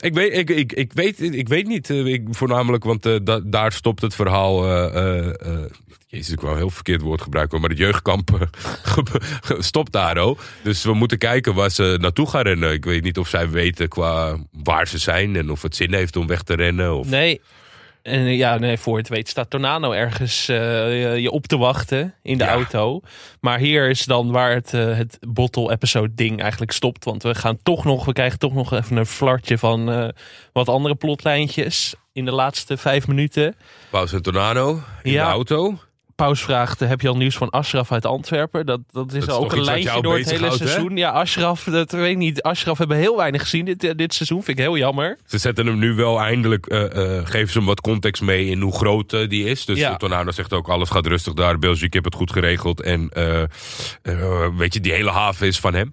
Ik 0.00 0.14
weet, 0.14 0.36
ik, 0.36 0.50
ik, 0.50 0.72
ik 0.72 0.92
weet, 0.92 1.20
ik 1.22 1.48
weet 1.48 1.66
niet, 1.66 1.90
eh, 1.90 2.04
ik, 2.06 2.22
voornamelijk, 2.30 2.84
want 2.84 3.06
eh, 3.06 3.14
da- 3.22 3.40
daar 3.44 3.72
stopt 3.72 4.02
het 4.02 4.14
verhaal. 4.14 4.64
eh, 4.64 5.26
eh, 5.26 5.64
Jezus, 6.06 6.32
ik 6.32 6.42
een 6.42 6.56
heel 6.56 6.70
verkeerd 6.70 7.00
woord 7.00 7.22
gebruiken, 7.22 7.60
maar 7.60 7.70
het 7.70 7.78
jeugdkamp 7.78 8.48
stopt 9.58 9.92
daar 9.92 10.16
ook. 10.16 10.40
Dus 10.62 10.84
we 10.84 10.94
moeten 10.94 11.18
kijken 11.18 11.54
waar 11.54 11.70
ze 11.70 11.96
naartoe 12.00 12.28
gaan 12.28 12.42
rennen. 12.42 12.72
Ik 12.72 12.84
weet 12.84 13.02
niet 13.02 13.18
of 13.18 13.28
zij 13.28 13.50
weten 13.50 13.88
qua 13.88 14.36
waar 14.62 14.88
ze 14.88 14.98
zijn 14.98 15.36
en 15.36 15.50
of 15.50 15.62
het 15.62 15.76
zin 15.76 15.94
heeft 15.94 16.16
om 16.16 16.26
weg 16.26 16.42
te 16.42 16.54
rennen. 16.54 16.94
Of... 16.96 17.08
Nee. 17.08 17.40
En 18.02 18.20
eh, 18.26 18.36
ja, 18.36 18.58
nee, 18.58 18.78
voor 18.78 18.96
het 18.96 19.08
weet 19.08 19.28
staat 19.28 19.50
Tornado 19.50 19.92
ergens 19.92 20.48
eh, 20.48 21.18
je 21.18 21.30
op 21.30 21.46
te 21.46 21.58
wachten 21.58 22.14
in 22.22 22.38
de 22.38 22.44
Ja. 22.44 22.50
auto. 22.50 23.00
Maar 23.40 23.58
hier 23.58 23.88
is 23.90 24.04
dan 24.04 24.30
waar 24.30 24.52
het, 24.54 24.74
eh, 24.74 24.96
het 24.96 25.18
bottle 25.28 25.70
episode 25.70 26.14
ding 26.14 26.40
eigenlijk 26.40 26.72
stopt. 26.72 27.04
Want 27.04 27.22
we 27.22 27.34
gaan 27.34 27.58
toch 27.62 27.84
nog, 27.84 28.04
we 28.04 28.12
krijgen 28.12 28.38
toch 28.38 28.52
nog 28.54 28.72
even 28.72 28.96
een 28.96 29.06
flartje 29.06 29.58
van 29.58 30.12
wat 30.52 30.68
andere 30.68 30.94
plotlijntjes 30.94 31.94
in 32.12 32.24
de 32.24 32.32
laatste 32.32 32.76
vijf 32.76 33.06
minuten. 33.06 33.56
Paus 33.90 34.12
en 34.12 34.22
Tornado 34.22 34.80
in 35.02 35.12
Ja. 35.12 35.24
de 35.24 35.30
auto. 35.30 35.78
Paus 36.20 36.42
vraagt, 36.42 36.80
heb 36.80 37.00
je 37.00 37.08
al 37.08 37.16
nieuws 37.16 37.36
van 37.36 37.50
Ashraf 37.50 37.92
uit 37.92 38.06
Antwerpen? 38.06 38.66
Dat, 38.66 38.80
dat 38.92 39.12
is 39.12 39.24
Dat 39.24 39.28
is 39.28 39.44
ook 39.44 39.52
een 39.52 39.64
lijntje 39.64 40.02
door 40.02 40.18
het 40.18 40.30
hele 40.30 40.48
hè? 40.48 40.56
seizoen. 40.56 40.96
Ja, 40.96 41.10
Ashraf, 41.10 41.64
dat 41.64 41.90
weet 41.92 42.10
ik 42.10 42.16
niet. 42.16 42.42
Ashraf 42.42 42.78
hebben 42.78 42.96
we 42.96 43.02
heel 43.02 43.16
weinig 43.16 43.40
gezien 43.40 43.64
dit, 43.64 43.84
eh, 43.84 43.90
dit 43.96 44.14
seizoen. 44.14 44.42
Vind 44.42 44.58
ik 44.58 44.64
heel 44.64 44.76
jammer. 44.76 45.18
Ze 45.26 45.38
zetten 45.38 45.66
hem 45.66 45.78
nu 45.78 45.94
wel 45.94 46.20
eindelijk, 46.20 46.66
eh, 46.66 47.18
eh, 47.18 47.26
geven 47.26 47.52
ze 47.52 47.58
hem 47.58 47.66
wat 47.66 47.80
context 47.80 48.22
mee 48.22 48.46
in 48.46 48.60
hoe 48.60 48.72
groot 48.72 49.12
eh, 49.12 49.28
die 49.28 49.44
is. 49.44 49.64
Dus 49.64 49.78
Ja. 49.78 49.98
zegt 50.26 50.52
ook, 50.52 50.68
alles 50.68 50.90
gaat 50.90 51.06
rustig 51.06 51.32
daar. 51.32 51.58
België, 51.58 51.84
ik 51.84 51.92
heb 51.92 52.04
het 52.04 52.14
goed 52.14 52.32
geregeld. 52.32 52.80
En 52.80 53.08
eh, 53.08 53.42
eh, 53.42 54.46
weet 54.56 54.74
je, 54.74 54.80
die 54.80 54.92
hele 54.92 55.10
haven 55.10 55.46
is 55.46 55.60
van 55.60 55.74
hem. 55.74 55.92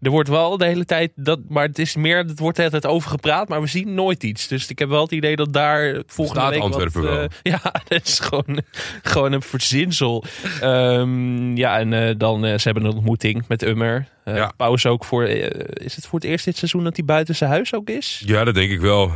Er 0.00 0.10
wordt 0.10 0.28
wel 0.28 0.56
de 0.56 0.64
hele 0.64 0.84
tijd, 0.84 1.12
dat, 1.14 1.40
maar 1.48 1.66
het 1.66 1.78
is 1.78 1.96
meer, 1.96 2.16
het 2.18 2.38
wordt 2.38 2.56
de 2.56 2.62
hele 2.62 2.80
tijd 2.80 2.92
over 2.92 3.10
gepraat, 3.10 3.48
maar 3.48 3.60
we 3.60 3.66
zien 3.66 3.94
nooit 3.94 4.22
iets. 4.24 4.48
Dus 4.48 4.68
ik 4.68 4.78
heb 4.78 4.88
wel 4.88 5.02
het 5.02 5.12
idee 5.12 5.36
dat 5.36 5.52
daar 5.52 6.02
volgende 6.06 6.40
Staat 6.40 6.52
week 6.52 6.62
Antwerpen 6.62 7.02
wat, 7.02 7.10
wel. 7.10 7.20
eh, 7.22 7.28
ja, 7.52 7.60
dat 7.88 8.06
is 8.06 8.18
gewoon, 8.18 8.60
gewoon 9.02 9.32
een 9.32 9.42
verzinsel. 9.42 10.24
Ehm, 10.60 11.56
ja, 11.56 11.78
en 11.78 11.92
eh, 11.92 12.14
dan, 12.16 12.44
eh, 12.44 12.58
ze 12.58 12.68
hebben 12.68 12.84
een 12.84 12.94
ontmoeting 12.94 13.44
met 13.48 13.62
Ummer. 13.62 14.08
Eh 14.24 14.36
Ja. 14.36 14.52
Pauze 14.56 14.88
ook 14.88 15.04
voor, 15.04 15.24
eh, 15.24 15.84
is 15.84 15.96
het 15.96 16.06
voor 16.06 16.18
het 16.20 16.28
eerst 16.28 16.44
dit 16.44 16.56
seizoen 16.56 16.84
dat 16.84 16.96
hij 16.96 17.04
buiten 17.04 17.34
zijn 17.36 17.50
huis 17.50 17.74
ook 17.74 17.88
is? 17.90 18.22
Ja, 18.26 18.44
dat 18.44 18.54
denk 18.54 18.70
ik 18.70 18.80
wel. 18.80 19.10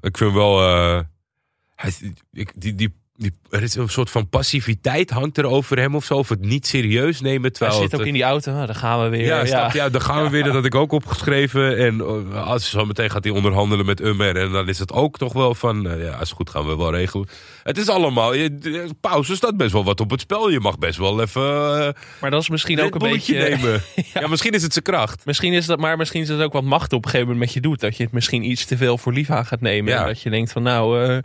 Ik 0.00 0.16
vind 0.18 0.32
wel. 0.32 0.60
eh, 0.60 1.00
hij, 1.74 1.92
ik, 2.32 2.52
die, 2.56 2.74
die, 2.74 2.94
die, 3.16 3.32
er 3.50 3.62
is 3.62 3.74
een 3.74 3.88
soort 3.88 4.10
van 4.10 4.28
passiviteit 4.28 5.10
hangt 5.10 5.38
er 5.38 5.44
over 5.46 5.78
hem 5.78 5.94
of 5.94 6.04
zo. 6.04 6.14
Of 6.14 6.28
het 6.28 6.40
niet 6.40 6.66
serieus 6.66 7.20
nemen. 7.20 7.40
Hij 7.42 7.50
Terwijl 7.50 7.80
zit 7.80 7.90
het, 7.92 8.00
ook 8.00 8.06
in 8.06 8.12
die 8.12 8.22
auto, 8.22 8.52
ah, 8.52 8.66
daar 8.66 8.74
gaan 8.74 9.02
we 9.02 9.08
weer. 9.08 9.24
Ja, 9.26 9.38
Ja, 9.38 9.46
snap 9.46 9.72
je? 9.72 9.78
ja, 9.78 9.88
dan 9.88 10.00
gaan 10.00 10.22
we 10.22 10.28
weer. 10.30 10.44
Dat 10.44 10.52
had 10.54 10.64
ik 10.64 10.74
ook 10.74 10.92
opgeschreven. 10.92 11.76
En 11.78 12.00
eh, 12.00 12.46
als 12.46 12.70
zo 12.70 12.84
meteen 12.84 13.10
gaat 13.10 13.24
hij 13.24 13.32
onderhandelen 13.32 13.86
met 13.86 14.00
Ummer. 14.00 14.36
En 14.36 14.52
dan 14.52 14.68
is 14.68 14.78
het 14.78 14.92
ook 14.92 15.18
toch 15.18 15.32
wel 15.32 15.54
van. 15.54 15.88
eh, 15.88 16.04
ja, 16.04 16.20
is 16.20 16.32
goed, 16.32 16.50
gaan 16.50 16.66
we 16.66 16.76
wel 16.76 16.90
regelen. 16.94 17.28
Het 17.62 17.78
is 17.78 17.88
allemaal. 17.88 18.34
Je, 18.34 18.54
de- 18.58 18.88
pauze 19.00 19.36
staat 19.36 19.56
best 19.56 19.72
wel 19.72 19.84
wat 19.84 20.00
op 20.00 20.10
het 20.10 20.20
spel. 20.20 20.50
Je 20.50 20.60
mag 20.60 20.78
best 20.78 20.98
wel 20.98 21.20
even. 21.22 21.42
eh, 21.42 21.88
Maar 22.20 22.30
dat 22.30 22.42
is 22.42 22.48
misschien 22.48 22.80
ook 22.80 22.94
een 22.94 23.10
beetje... 23.10 23.38
nemen. 23.38 23.82
ja. 24.14 24.26
misschien 24.28 24.52
is 24.52 24.62
het 24.62 24.72
zijn 24.72 24.84
kracht. 24.84 25.26
Misschien 25.26 25.52
is 25.52 25.66
dat, 25.66 25.78
maar 25.78 25.96
misschien 25.96 26.22
is 26.22 26.28
dat 26.28 26.40
ook 26.40 26.52
wat 26.52 26.62
macht 26.64 26.92
op 26.92 27.04
een 27.04 27.10
gegeven 27.10 27.32
moment 27.32 27.44
met 27.46 27.54
je 27.54 27.60
doet. 27.68 27.80
Dat 27.80 27.96
je 27.96 28.02
het 28.02 28.12
misschien 28.12 28.50
iets 28.50 28.64
te 28.64 28.76
veel 28.76 28.98
voor 28.98 29.12
lief 29.12 29.30
aan 29.30 29.46
gaat 29.46 29.60
nemen. 29.60 29.96
En 29.98 30.06
dat 30.06 30.20
je 30.22 30.30
denkt 30.30 30.52
van 30.52 30.62
nou, 30.62 31.04
eh, 31.08 31.18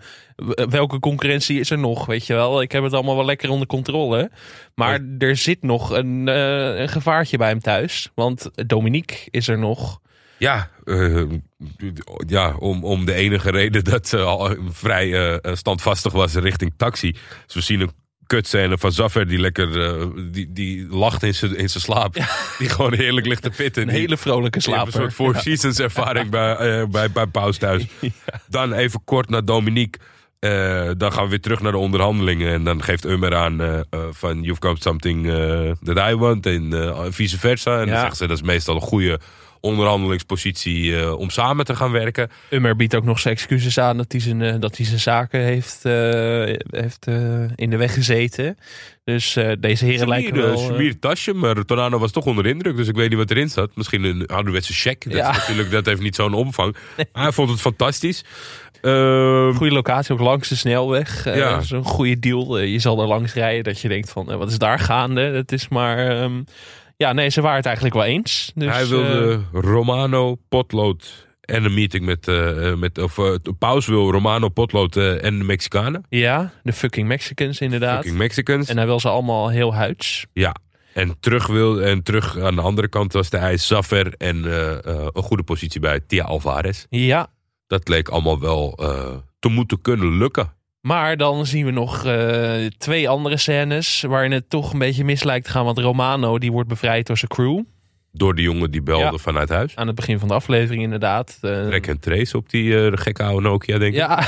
welke 0.70 1.00
concurrentie 1.00 1.60
is 1.60 1.70
er 1.70 1.78
nog? 1.80 2.06
Weet 2.06 2.28
je 2.28 2.34
wel, 2.34 2.62
ik 2.62 2.72
heb 2.72 2.84
het 2.84 2.94
allemaal 2.94 3.16
wel 3.16 3.26
lekker 3.26 3.50
onder 3.50 3.68
controle. 3.68 4.32
Maar 4.76 5.00
er 5.18 5.38
zit 5.38 5.62
nog 5.64 5.90
een, 5.90 6.28
eh, 6.28 6.80
een 6.80 6.90
gevaartje 6.90 7.38
bij 7.38 7.50
hem 7.50 7.60
thuis. 7.60 8.10
Want 8.16 8.50
Dominique 8.68 9.18
is 9.30 9.48
er 9.48 9.58
nog. 9.58 10.00
Ja, 10.38 10.70
eh, 10.86 11.24
ja 12.28 12.56
om, 12.60 12.84
om 12.84 13.06
de 13.06 13.14
enige 13.14 13.52
reden 13.52 13.84
dat 13.84 14.08
ze 14.08 14.18
al 14.18 14.56
vrij 14.70 15.38
eh, 15.40 15.54
standvastig 15.56 16.12
was 16.12 16.34
richting 16.34 16.74
taxi. 16.78 17.12
Dus 17.46 17.56
we 17.56 17.62
zien 17.62 17.80
een 17.82 17.92
kutscène 18.28 18.78
van 18.78 18.92
Zaffer 18.92 19.28
die 19.28 19.40
lekker 19.40 19.70
die, 20.32 20.52
die 20.52 20.88
lacht 20.88 21.24
in 21.24 21.34
zijn 21.36 21.56
in 21.58 21.70
slaap. 21.70 22.14
Die 22.58 22.70
gewoon 22.70 22.94
heerlijk 22.94 23.26
ligt 23.28 23.42
te 23.42 23.50
pitten. 23.50 23.82
Een 23.82 23.88
Die- 23.88 23.98
hele 23.98 24.18
vrolijke 24.18 24.60
slaper. 24.62 24.86
Een 24.86 24.92
soort 24.92 25.14
Four 25.14 25.36
Seasons 25.36 25.80
ervaring 25.80 26.30
bij, 26.30 26.56
eh, 26.56 26.88
bij, 26.88 27.12
bij 27.12 27.26
Paus 27.26 27.58
thuis. 27.58 27.86
Dan 28.50 28.74
even 28.74 29.04
kort 29.04 29.30
naar 29.30 29.46
Dominique. 29.46 30.02
Eh, 30.40 30.90
dan 30.98 31.12
gaan 31.14 31.24
we 31.24 31.30
weer 31.30 31.42
terug 31.42 31.62
naar 31.62 31.72
de 31.72 31.78
onderhandelingen. 31.78 32.54
En 32.54 32.64
dan 32.64 32.84
geeft 32.84 33.06
Ummer 33.06 33.36
aan 33.36 33.62
eh, 33.62 33.80
van... 34.12 34.42
You've 34.42 34.62
got 34.62 34.82
something 34.82 35.26
that 35.84 36.10
I 36.10 36.16
want. 36.16 36.46
En 36.46 36.74
vice 37.14 37.40
versa. 37.40 37.80
En 37.82 37.88
dan 37.88 38.00
zegt 38.00 38.18
ze 38.18 38.28
dat 38.28 38.38
is 38.38 38.44
meestal 38.44 38.76
een 38.76 38.82
goede 38.82 39.20
onderhandelingspositie 39.62 41.16
om 41.18 41.30
samen 41.30 41.66
te 41.66 41.76
gaan 41.76 41.92
werken. 41.92 42.30
Ummer 42.50 42.76
biedt 42.76 42.96
ook 42.96 43.04
nog 43.04 43.20
zijn 43.20 43.34
excuses 43.34 43.78
aan 43.78 43.98
dat 43.98 44.12
hij 44.12 44.22
zijn, 44.22 44.60
dat 44.60 44.78
hij 44.78 44.86
zijn 44.86 45.00
zaken 45.00 45.40
heeft, 45.40 45.84
heeft 46.70 47.08
in 47.56 47.70
de 47.70 47.78
weg 47.78 47.94
gezeten. 47.94 48.58
Dus 49.04 49.38
deze 49.60 49.86
heren 49.86 50.08
lijken 50.08 50.36
wel... 50.36 50.58
Samir 50.58 51.00
tasje, 51.00 51.34
maar 51.34 51.66
Tornado 51.66 52.00
was 52.00 52.12
toch 52.12 52.26
onder 52.26 52.44
de 52.44 52.50
indruk. 52.50 52.76
Dus 52.76 52.88
ik 52.88 52.96
weet 52.96 53.10
niet 53.10 53.18
wat 53.18 53.32
erin 53.32 53.50
zat. 53.50 53.72
Misschien 53.76 54.04
een 54.04 54.28
ouderwetse 54.28 54.74
check. 54.74 55.04
Dat, 55.04 55.14
Ja. 55.14 55.32
natuurlijk, 55.32 55.72
dat 55.72 55.86
heeft 55.86 56.02
niet 56.02 56.16
zo'n 56.16 56.34
omvang. 56.34 56.76
Hij 57.14 57.32
vond 57.32 57.50
het 57.50 57.62
fantastisch. 57.62 58.24
Ehm, 58.82 59.54
Goede 59.54 59.74
locatie, 59.74 60.14
ook 60.14 60.20
langs 60.20 60.50
de 60.50 60.56
snelweg. 60.56 61.24
Ja. 61.36 61.58
Is 61.58 61.72
een 61.72 61.84
goede 61.84 62.20
deal. 62.20 62.58
Eh, 62.60 62.72
je 62.72 62.80
zal 62.80 63.02
er 63.02 63.08
langs 63.08 63.34
rijden 63.34 63.64
dat 63.64 63.80
je 63.80 63.88
denkt 63.88 64.10
van, 64.12 64.32
eh, 64.32 64.38
wat 64.38 64.50
is 64.50 64.58
daar 64.58 64.80
gaande? 64.80 65.22
Het 65.22 65.52
is 65.52 65.68
maar... 65.68 66.08
ehm, 66.22 66.42
ja, 66.98 67.14
nee, 67.14 67.30
ze 67.30 67.42
waren 67.42 67.56
het 67.58 67.66
eigenlijk 67.66 67.96
wel 67.96 68.06
eens. 68.06 68.52
Dus, 68.56 68.72
hij 68.74 68.88
wilde 68.88 69.40
Romano, 69.52 70.36
Potlood 70.50 71.28
en 71.42 71.64
een 71.64 71.74
meeting 71.74 72.06
met... 72.06 72.28
eh, 72.28 72.74
met 72.74 72.98
of 72.98 73.18
eh, 73.18 73.34
Paus 73.60 73.88
wil 73.88 74.12
Romano, 74.12 74.50
Potlood 74.50 74.96
en 74.96 75.38
de 75.38 75.44
Mexicanen. 75.44 76.04
ja, 76.10 76.52
de 76.64 76.74
fucking 76.74 77.08
Mexicans 77.08 77.60
inderdaad. 77.60 77.96
Fucking 77.96 78.18
Mexicans. 78.18 78.70
En 78.70 78.78
hij 78.78 78.86
wil 78.86 79.00
ze 79.00 79.10
allemaal 79.10 79.50
heel 79.50 79.74
huids. 79.74 80.26
Ja. 80.34 80.56
En 80.94 81.16
terug, 81.20 81.48
wil, 81.48 81.82
en 81.82 82.04
terug 82.04 82.40
aan 82.40 82.56
de 82.56 82.62
andere 82.62 82.88
kant 82.88 83.14
was 83.14 83.30
de 83.30 83.38
eis 83.38 83.68
Zaffer 83.68 84.14
en 84.18 84.44
een 85.14 85.24
goede 85.24 85.44
positie 85.44 85.80
bij 85.80 86.00
Tia 86.08 86.24
Alvarez. 86.24 86.86
Ja, 86.90 87.28
Dat 87.70 87.88
leek 87.88 88.08
allemaal 88.10 88.40
wel 88.40 88.74
eh, 88.80 89.16
te 89.40 89.50
moeten 89.50 89.82
kunnen 89.82 90.18
lukken. 90.18 90.54
maar 90.82 91.18
dan 91.18 91.46
zien 91.46 91.66
we 91.66 91.72
nog 91.72 92.06
eh, 92.06 92.66
twee 92.78 93.10
andere 93.10 93.38
scènes 93.38 94.02
waarin 94.08 94.32
het 94.32 94.50
toch 94.50 94.74
een 94.74 94.80
beetje 94.80 95.04
mis 95.04 95.24
lijkt 95.24 95.46
te 95.46 95.52
gaan. 95.52 95.66
Want 95.66 95.78
Romano, 95.78 96.38
die 96.40 96.52
wordt 96.52 96.70
bevrijd 96.70 97.08
door 97.08 97.18
zijn 97.18 97.32
crew. 97.32 97.62
Door 98.12 98.36
die 98.36 98.44
jongen 98.44 98.72
die 98.72 98.82
belde 98.82 99.04
Ja. 99.04 99.18
vanuit 99.18 99.50
huis. 99.50 99.76
Aan 99.76 99.88
het 99.88 99.96
begin 99.96 100.20
van 100.20 100.28
de 100.28 100.34
aflevering 100.34 100.84
inderdaad. 100.84 101.38
Eh, 101.42 101.66
Trek 101.68 101.88
en 101.88 102.00
trace 102.00 102.38
op 102.38 102.50
die 102.50 102.98
gekke 102.98 103.24
oude 103.24 103.48
Nokia, 103.48 103.78
denk 103.78 103.92
ik. 103.94 104.00
Ja, 104.00 104.28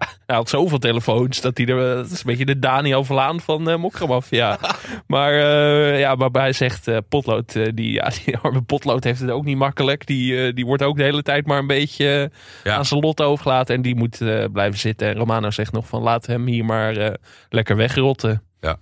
ja, 0.00 0.08
hij 0.26 0.36
had 0.36 0.48
zoveel 0.48 0.78
telefoons 0.78 1.40
dat 1.40 1.56
hij 1.58 1.66
er. 1.66 1.94
Dat 1.96 2.10
is 2.10 2.18
een 2.18 2.26
beetje 2.26 2.44
de 2.44 2.58
Daniel 2.58 3.04
Vlaan 3.04 3.40
van 3.40 3.70
eh 3.70 3.76
Mokramaf. 3.76 4.30
Ja. 4.30 4.58
maar, 5.06 5.32
eh, 5.32 5.98
ja, 5.98 6.14
maar 6.14 6.28
hij 6.32 6.52
zegt: 6.52 6.88
eh, 6.88 6.96
Potlood, 7.08 7.54
eh, 7.56 7.68
die, 7.74 7.92
ja, 7.92 8.10
die 8.24 8.36
arme 8.42 8.62
Potlood 8.62 9.04
heeft 9.04 9.20
het 9.20 9.30
ook 9.30 9.44
niet 9.44 9.56
makkelijk. 9.56 10.06
Die, 10.06 10.46
eh, 10.46 10.54
die 10.54 10.66
wordt 10.66 10.82
ook 10.82 10.96
de 10.96 11.02
hele 11.02 11.22
tijd 11.22 11.46
maar 11.46 11.58
een 11.58 11.66
beetje 11.66 12.30
eh, 12.32 12.38
Ja. 12.72 12.76
aan 12.76 12.84
zijn 12.84 13.00
lot 13.00 13.20
overgelaten. 13.22 13.74
En 13.74 13.82
die 13.82 13.94
moet 13.94 14.20
eh, 14.20 14.44
blijven 14.52 14.78
zitten. 14.78 15.08
En 15.08 15.14
Romano 15.14 15.50
zegt 15.50 15.72
nog: 15.72 15.86
van 15.86 16.02
laat 16.02 16.26
hem 16.26 16.46
hier 16.46 16.64
maar 16.64 16.96
eh, 16.96 17.14
lekker 17.48 17.76
wegrotten. 17.76 18.42
Ja. 18.60 18.78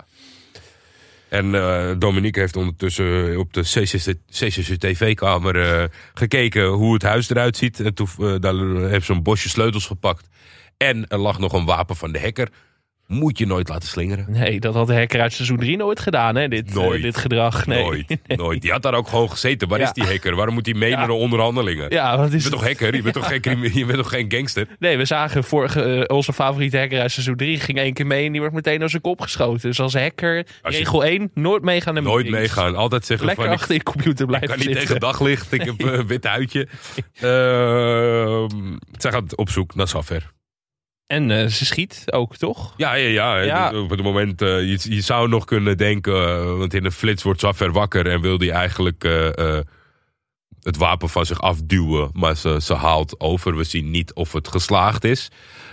En 1.28 1.54
eh, 1.54 1.90
Dominique 1.98 2.40
heeft 2.40 2.56
ondertussen 2.56 3.38
op 3.38 3.52
de 3.52 3.62
CCTV-kamer 4.30 5.60
eh, 5.80 5.84
gekeken 6.14 6.66
hoe 6.66 6.92
het 6.92 7.02
huis 7.02 7.30
eruit 7.30 7.56
ziet. 7.56 7.80
En 7.80 7.94
toen 7.94 8.08
eh, 8.18 8.34
daar 8.40 8.54
heeft 8.90 9.06
ze 9.06 9.12
een 9.12 9.22
bosje 9.22 9.48
sleutels 9.48 9.86
gepakt. 9.86 10.28
En 10.86 11.06
er 11.08 11.18
lag 11.18 11.38
nog 11.38 11.52
een 11.52 11.64
wapen 11.64 11.96
van 11.96 12.12
de 12.12 12.20
hacker. 12.20 12.48
Moet 13.06 13.38
je 13.38 13.46
nooit 13.46 13.68
laten 13.68 13.88
slingeren. 13.88 14.26
Nee, 14.28 14.60
dat 14.60 14.74
had 14.74 14.86
de 14.86 14.94
hacker 14.94 15.20
uit 15.20 15.32
seizoen 15.32 15.56
3 15.58 15.76
nooit 15.76 16.00
gedaan, 16.00 16.34
hè? 16.36 16.48
Dit, 16.48 16.68
eh, 16.68 16.74
Nooit. 16.74 17.02
dit 17.02 17.16
gedrag. 17.16 17.66
Nee. 17.66 17.82
Nooit, 17.84 18.16
nooit. 18.36 18.62
Die 18.62 18.70
had 18.70 18.82
daar 18.82 18.94
ook 18.94 19.08
gewoon 19.08 19.30
gezeten. 19.30 19.68
Waar 19.68 19.78
Ja. 19.78 19.84
is 19.84 19.92
die 19.92 20.04
hacker? 20.04 20.36
Waarom 20.36 20.54
moet 20.54 20.66
hij 20.66 20.74
mee 20.74 20.90
Ja. 20.90 20.96
naar 20.98 21.06
de 21.06 21.12
onderhandelingen? 21.12 21.90
Ja, 21.90 22.16
wat 22.16 22.30
Je 22.30 22.36
is 22.36 22.42
bent 22.42 22.44
het? 22.44 22.52
toch 22.52 22.62
hacker? 22.62 22.94
Je 22.96 23.02
bent, 23.02 23.14
toch 23.14 23.26
geen, 23.26 23.70
je 23.74 23.84
bent 23.84 23.98
toch 23.98 24.08
geen 24.10 24.32
gangster? 24.32 24.66
Nee, 24.78 24.96
we 24.96 25.04
zagen 25.04 25.44
vorige, 25.44 25.82
eh, 25.82 26.16
onze 26.16 26.32
favoriete 26.32 26.78
hacker 26.78 27.00
uit 27.00 27.10
seizoen 27.12 27.36
3 27.36 27.60
ging 27.60 27.78
één 27.78 27.92
keer 27.92 28.06
mee 28.06 28.26
en 28.26 28.30
die 28.32 28.40
wordt 28.40 28.54
meteen 28.56 28.78
door 28.78 28.90
zijn 28.90 29.02
kop 29.02 29.20
geschoten. 29.20 29.68
Dus 29.68 29.80
als 29.80 29.94
hacker, 29.94 30.46
Als 30.62 30.74
je- 30.74 30.80
regel 30.80 31.04
1, 31.04 31.30
nooit 31.34 31.62
meegaan 31.62 31.94
naar 31.94 32.02
Nooit 32.02 32.30
meetings. 32.30 32.54
meegaan. 32.54 32.76
Altijd 32.76 33.04
zeggen 33.06 33.26
Lekker 33.26 33.44
van... 33.44 33.52
ik- 33.54 33.60
achter 33.60 33.74
je 33.74 33.82
computer 33.82 34.20
Ik 34.20 34.26
blijven 34.26 34.48
kan 34.48 34.58
niet 34.66 34.76
tegen 34.76 35.00
daglicht. 35.00 35.52
Ik 35.52 35.62
heb 35.62 35.82
een 35.82 36.06
wit 36.12 36.24
huidje. 36.24 36.68
Ehm 37.20 38.76
zij 38.98 39.10
gaat 39.12 39.36
op 39.36 39.50
zoek 39.50 39.74
naar 39.74 39.88
Safer. 39.88 40.30
En 41.10 41.30
eh, 41.30 41.46
ze 41.46 41.64
schiet 41.64 42.02
ook, 42.06 42.36
toch? 42.36 42.74
Ja, 42.76 42.94
ja, 42.94 43.08
ja. 43.08 43.38
Ja. 43.40 43.80
Op 43.80 43.90
het 43.90 44.02
moment, 44.02 44.42
eh, 44.42 44.48
je, 44.48 44.78
je 44.82 45.00
zou 45.00 45.28
nog 45.28 45.44
kunnen 45.44 45.76
denken, 45.76 46.14
eh, 46.14 46.44
want 46.44 46.74
in 46.74 46.84
een 46.84 46.92
flits 46.92 47.22
wordt 47.22 47.40
Safer 47.40 47.72
wakker 47.72 48.06
en 48.06 48.20
wil 48.20 48.38
hij 48.38 48.50
eigenlijk 48.50 49.04
eh, 49.04 49.38
eh, 49.38 49.64
het 50.62 50.76
wapen 50.76 51.08
van 51.08 51.26
zich 51.26 51.40
afduwen. 51.40 52.10
Maar 52.12 52.36
ze, 52.36 52.58
ze 52.62 52.74
haalt 52.74 53.20
over. 53.20 53.56
We 53.56 53.64
zien 53.64 53.90
niet 53.90 54.14
of 54.14 54.32
het 54.32 54.48
geslaagd 54.48 55.04
is. 55.04 55.30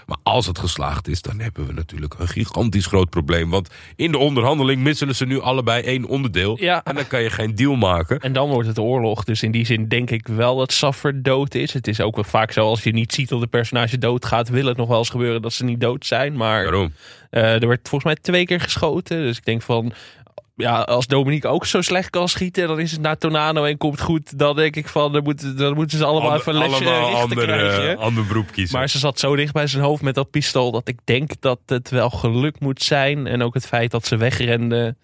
Maar 0.08 0.17
als 0.24 0.46
het 0.46 0.60
geslaagd 0.60 1.08
is, 1.08 1.22
dan 1.22 1.39
hebben 1.39 1.65
we 1.67 1.74
natuurlijk 1.74 2.15
een 2.20 2.28
gigantisch 2.28 2.86
groot 2.86 3.10
probleem. 3.10 3.50
Want 3.50 3.70
in 3.96 4.12
de 4.12 4.17
onderhandeling 4.17 4.82
misselen 4.82 5.15
ze 5.15 5.26
nu 5.26 5.41
allebei 5.41 5.84
één 5.84 6.06
onderdeel. 6.06 6.58
Ja. 6.62 6.82
En 6.84 6.96
dan 6.96 7.08
kan 7.08 7.22
je 7.22 7.30
geen 7.30 7.56
deal 7.56 7.76
maken. 7.76 8.20
En 8.20 8.34
dan 8.34 8.50
wordt 8.50 8.67
het 8.67 8.80
oorlog. 8.80 9.24
Dus 9.24 9.43
in 9.43 9.52
die 9.52 9.65
zin 9.65 9.88
denk 9.88 10.10
ik 10.10 10.28
wel 10.28 10.58
dat 10.58 10.72
Saffer 10.72 11.24
dood 11.24 11.56
is. 11.56 11.74
Het 11.74 11.88
is 11.88 12.02
ook 12.02 12.15
wel 12.15 12.24
vaak 12.24 12.52
zo, 12.52 12.67
als 12.67 12.84
je 12.84 12.91
niet 12.91 13.13
ziet 13.13 13.30
dat 13.30 13.39
de 13.39 13.48
personage 13.48 13.98
doodgaat, 13.98 14.50
wil 14.50 14.65
het 14.65 14.78
nog 14.78 14.88
wel 14.88 14.98
eens 14.98 15.10
gebeuren 15.10 15.41
dat 15.41 15.54
ze 15.54 15.63
niet 15.63 15.82
dood 15.82 16.06
zijn. 16.06 16.36
Maar 16.36 16.63
Waarom? 16.63 16.93
eh, 17.30 17.62
er 17.62 17.67
werd 17.67 17.89
volgens 17.89 18.13
mij 18.13 18.22
twee 18.22 18.46
keer 18.46 18.60
geschoten. 18.62 19.17
Dus 19.17 19.38
ik 19.38 19.46
denk 19.46 19.62
van, 19.62 19.93
ja, 20.58 20.82
als 20.82 21.08
Dominique 21.08 21.48
ook 21.50 21.65
zo 21.65 21.82
slecht 21.82 22.10
kan 22.10 22.30
schieten, 22.30 22.67
dan 22.67 22.80
is 22.80 22.91
het 22.91 23.02
naar 23.02 23.17
Tornado 23.17 23.63
en 23.63 23.78
komt 23.78 24.02
goed. 24.02 24.39
Dan 24.39 24.56
denk 24.56 24.76
ik 24.76 24.88
van, 24.88 25.12
dan 25.13 25.24
moeten, 25.24 25.58
dan 25.58 25.74
moeten 25.74 25.98
ze 25.98 26.06
allemaal 26.06 26.24
Ander- 26.32 26.39
even 26.39 26.54
een 26.54 26.70
lesje 26.70 26.84
allemaal 26.86 27.00
richten 27.10 27.22
ander, 27.30 27.46
krijgen. 27.46 27.98
ander 27.98 28.26
beroep 28.26 28.52
kiezen. 28.52 28.78
Maar 28.80 28.89
ze 28.89 28.98
zat 29.00 29.20
zo 29.20 29.36
dicht 29.36 29.54
bij 29.54 29.67
zijn 29.67 29.84
hoofd 29.84 30.02
met 30.02 30.15
dat 30.15 30.30
pistool 30.32 30.72
dat 30.72 30.88
ik 30.88 31.00
denk 31.04 31.32
dat 31.39 31.60
het 31.65 31.89
wel 31.89 32.10
gelukt 32.10 32.60
moet 32.60 32.82
zijn. 32.84 33.28
En 33.28 33.41
ook 33.43 33.54
het 33.54 33.65
feit 33.67 33.91
dat 33.91 34.06
ze 34.06 34.17
wegrende. 34.17 34.96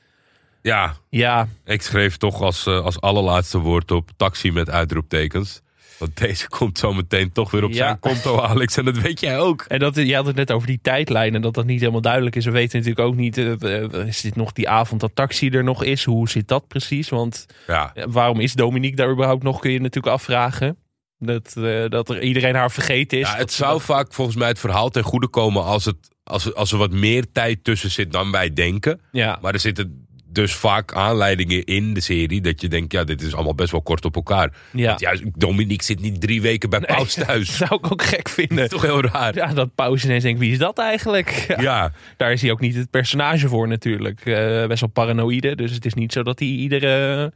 ja, 0.62 0.94
Ja, 1.10 1.48
ik 1.66 1.82
schreef 1.82 2.18
toch 2.18 2.42
als, 2.42 2.66
eh, 2.66 2.80
als 2.84 3.02
allerlaatste 3.02 3.58
woord 3.60 3.92
op 3.92 4.10
taxi 4.18 4.52
met 4.52 4.70
uitroeptekens. 4.70 5.62
Want 5.98 6.18
deze 6.18 6.48
komt 6.50 6.78
zo 6.78 6.94
meteen 6.94 7.32
toch 7.32 7.52
weer 7.52 7.64
op 7.64 7.72
Ja. 7.72 7.76
zijn 7.76 8.00
konto, 8.00 8.40
Alex. 8.42 8.78
En 8.78 8.86
dat 8.86 8.98
weet 8.98 9.20
jij 9.20 9.40
ook. 9.40 9.66
en 9.68 9.80
dat, 9.80 9.96
je 9.96 10.16
had 10.16 10.26
het 10.26 10.36
net 10.36 10.52
over 10.52 10.68
die 10.68 10.80
tijdlijn 10.82 11.36
en 11.36 11.42
dat 11.42 11.54
dat 11.54 11.66
niet 11.66 11.80
helemaal 11.80 12.02
duidelijk 12.02 12.36
is. 12.36 12.46
We 12.46 12.52
weten 12.52 12.80
natuurlijk 12.80 13.08
ook 13.08 13.16
niet, 13.16 13.38
eh, 13.38 14.08
is 14.08 14.22
dit 14.22 14.36
nog 14.36 14.52
die 14.52 14.70
avond 14.70 15.02
dat 15.02 15.12
taxi 15.14 15.50
er 15.50 15.64
nog 15.64 15.84
is? 15.84 16.04
Hoe 16.04 16.30
zit 16.30 16.48
dat 16.48 16.68
precies? 16.68 17.10
Want 17.10 17.46
Ja, 17.68 17.92
eh, 17.94 18.04
waarom 18.08 18.40
is 18.40 18.54
Dominique 18.54 18.96
daar 18.96 19.12
überhaupt 19.12 19.44
nog, 19.44 19.60
kun 19.60 19.72
je 19.72 19.80
natuurlijk 19.80 20.14
afvragen. 20.14 20.78
Dat, 21.20 21.54
eh, 21.58 21.90
dat 21.90 22.10
er 22.10 22.22
iedereen 22.22 22.56
haar 22.56 22.72
vergeten 22.72 23.20
is. 23.20 23.28
ja 23.32 23.36
het 23.38 23.52
zou 23.52 23.72
dat- 23.72 23.82
vaak 23.82 24.14
volgens 24.14 24.38
mij 24.38 24.48
het 24.48 24.60
verhaal 24.60 24.90
ten 24.90 25.04
goede 25.04 25.28
komen 25.28 25.64
als, 25.64 25.86
het, 25.86 25.98
als, 26.24 26.46
er- 26.46 26.54
als 26.54 26.72
er 26.72 26.78
wat 26.78 26.92
meer 26.92 27.32
tijd 27.32 27.64
tussen 27.64 27.92
zit 27.92 28.12
dan 28.12 28.32
wij 28.32 28.54
denken. 28.54 29.02
Ja, 29.12 29.38
Maar 29.42 29.54
er 29.54 29.60
zitten 29.60 30.08
dus 30.36 30.54
vaak 30.54 30.94
aanleidingen 30.94 31.64
in 31.64 31.94
de 31.94 32.02
serie 32.02 32.42
dat 32.42 32.62
je 32.62 32.68
denkt, 32.68 32.92
ja, 32.92 33.04
dit 33.04 33.22
is 33.22 33.34
allemaal 33.34 33.56
best 33.56 33.72
wel 33.72 33.82
kort 33.82 34.06
op 34.06 34.16
elkaar. 34.16 34.54
Ja. 34.72 34.88
Want 34.88 35.00
juist, 35.00 35.24
Dominique 35.36 35.84
zit 35.86 36.02
niet 36.02 36.22
drie 36.22 36.42
weken 36.42 36.70
bij 36.70 36.80
Paus 36.80 37.16
Dat 37.16 37.26
thuis. 37.26 37.58
zou 37.58 37.76
ik 37.76 37.92
ook 37.92 38.04
gek 38.04 38.24
Dat 38.24 38.34
vinden. 38.34 38.64
is 38.64 38.70
toch 38.70 38.82
heel 38.82 39.02
raar. 39.02 39.36
Ja, 39.36 39.54
dat 39.54 39.76
pauze 39.76 40.06
ineens 40.06 40.24
denkt, 40.24 40.40
wie 40.40 40.52
is 40.52 40.58
dat 40.58 40.78
eigenlijk? 40.80 41.46
Ja, 41.48 41.62
Ja, 41.62 41.92
Daar 42.18 42.32
is 42.32 42.42
hij 42.42 42.52
ook 42.52 42.60
niet 42.60 42.76
het 42.76 42.90
personage 42.90 43.48
voor 43.48 43.68
natuurlijk. 43.68 44.20
Eh, 44.26 44.66
best 44.68 44.80
wel 44.82 44.90
paranoïde. 44.90 45.56
Dus 45.56 45.72
het 45.72 45.86
is 45.86 45.94
niet 45.94 46.12
zo 46.14 46.24
dat 46.24 46.40
hij 46.40 46.48
iedere, 46.48 47.32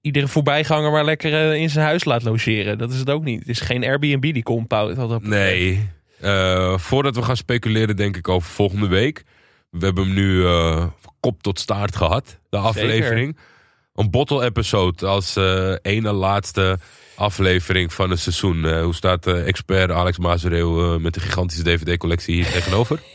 iedere 0.00 0.28
voorbijganger 0.28 0.90
maar 0.90 1.04
lekker 1.04 1.32
eh, 1.50 1.60
in 1.60 1.70
zijn 1.70 1.84
huis 1.84 2.04
laat 2.04 2.22
logeren. 2.22 2.78
Dat 2.78 2.92
is 2.92 2.98
het 2.98 3.10
ook 3.10 3.24
niet. 3.24 3.38
Het 3.38 3.48
is 3.48 3.60
geen 3.60 3.84
Airbnb 3.84 4.20
die 4.32 4.42
compound. 4.42 4.96
Dat 4.96 5.22
nee. 5.22 5.88
Eh, 6.20 6.78
voordat 6.78 7.14
we 7.16 7.22
gaan 7.22 7.36
speculeren, 7.36 7.96
denk 7.96 8.16
ik 8.16 8.28
over 8.28 8.50
volgende 8.50 8.88
week. 8.88 9.24
We 9.70 9.84
hebben 9.84 10.04
hem 10.04 10.14
nu 10.14 10.44
kop 11.20 11.42
tot 11.42 11.58
staart 11.58 11.96
gehad, 11.96 12.38
de 12.48 12.56
aflevering. 12.56 13.38
Een 13.94 14.10
bottle 14.10 14.44
episode 14.44 15.06
als 15.06 15.36
eh, 15.36 15.74
ene 15.82 16.12
laatste 16.12 16.78
aflevering 17.20 17.92
van 17.92 18.10
het 18.10 18.20
seizoen. 18.20 18.64
Eh, 18.64 18.82
hoe 18.82 18.94
staat 18.94 19.26
eh, 19.26 19.46
expert 19.46 19.90
Alex 19.90 20.18
Mazereel 20.18 20.94
eh, 20.94 21.00
met 21.00 21.14
de 21.14 21.20
gigantische 21.20 21.62
DVD-collectie 21.62 22.34
hier 22.34 22.50
tegenover? 22.50 23.00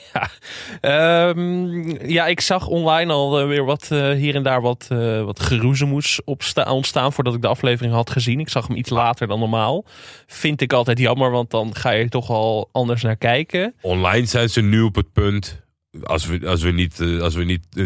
Ehm, 0.82 2.08
ja, 2.10 2.28
ik 2.28 2.42
zag 2.42 2.68
online 2.68 3.14
al 3.14 3.48
weer 3.48 3.66
wat 3.66 3.88
hier 4.16 4.36
en 4.36 4.44
daar 4.44 4.62
wat, 4.62 4.88
uh, 4.92 5.24
wat 5.24 5.40
geroezemoes 5.40 6.22
ontstaan 6.66 7.14
voordat 7.14 7.34
ik 7.34 7.42
de 7.42 7.48
aflevering 7.48 7.94
had 7.94 8.10
gezien. 8.10 8.40
Ik 8.40 8.50
zag 8.50 8.68
hem 8.68 8.78
iets 8.78 8.90
later 8.90 9.28
dan 9.28 9.40
normaal. 9.40 9.86
Vind 10.28 10.62
ik 10.62 10.74
altijd 10.74 11.00
jammer, 11.00 11.32
want 11.32 11.52
dan 11.52 11.76
ga 11.76 11.92
je 11.92 12.10
toch 12.10 12.30
al 12.30 12.70
anders 12.72 13.02
naar 13.04 13.16
kijken. 13.16 13.76
Online 13.82 14.26
zijn 14.26 14.50
ze 14.50 14.62
nu 14.62 14.82
op 14.82 14.96
het 14.96 15.12
punt. 15.14 15.65
Als 16.04 16.26
we, 16.26 16.48
als 16.48 16.62
we 16.62 16.72
niet, 16.72 17.00
eh, 17.00 17.20
als 17.20 17.36
we 17.36 17.44
niet 17.44 17.66
eh, 17.78 17.86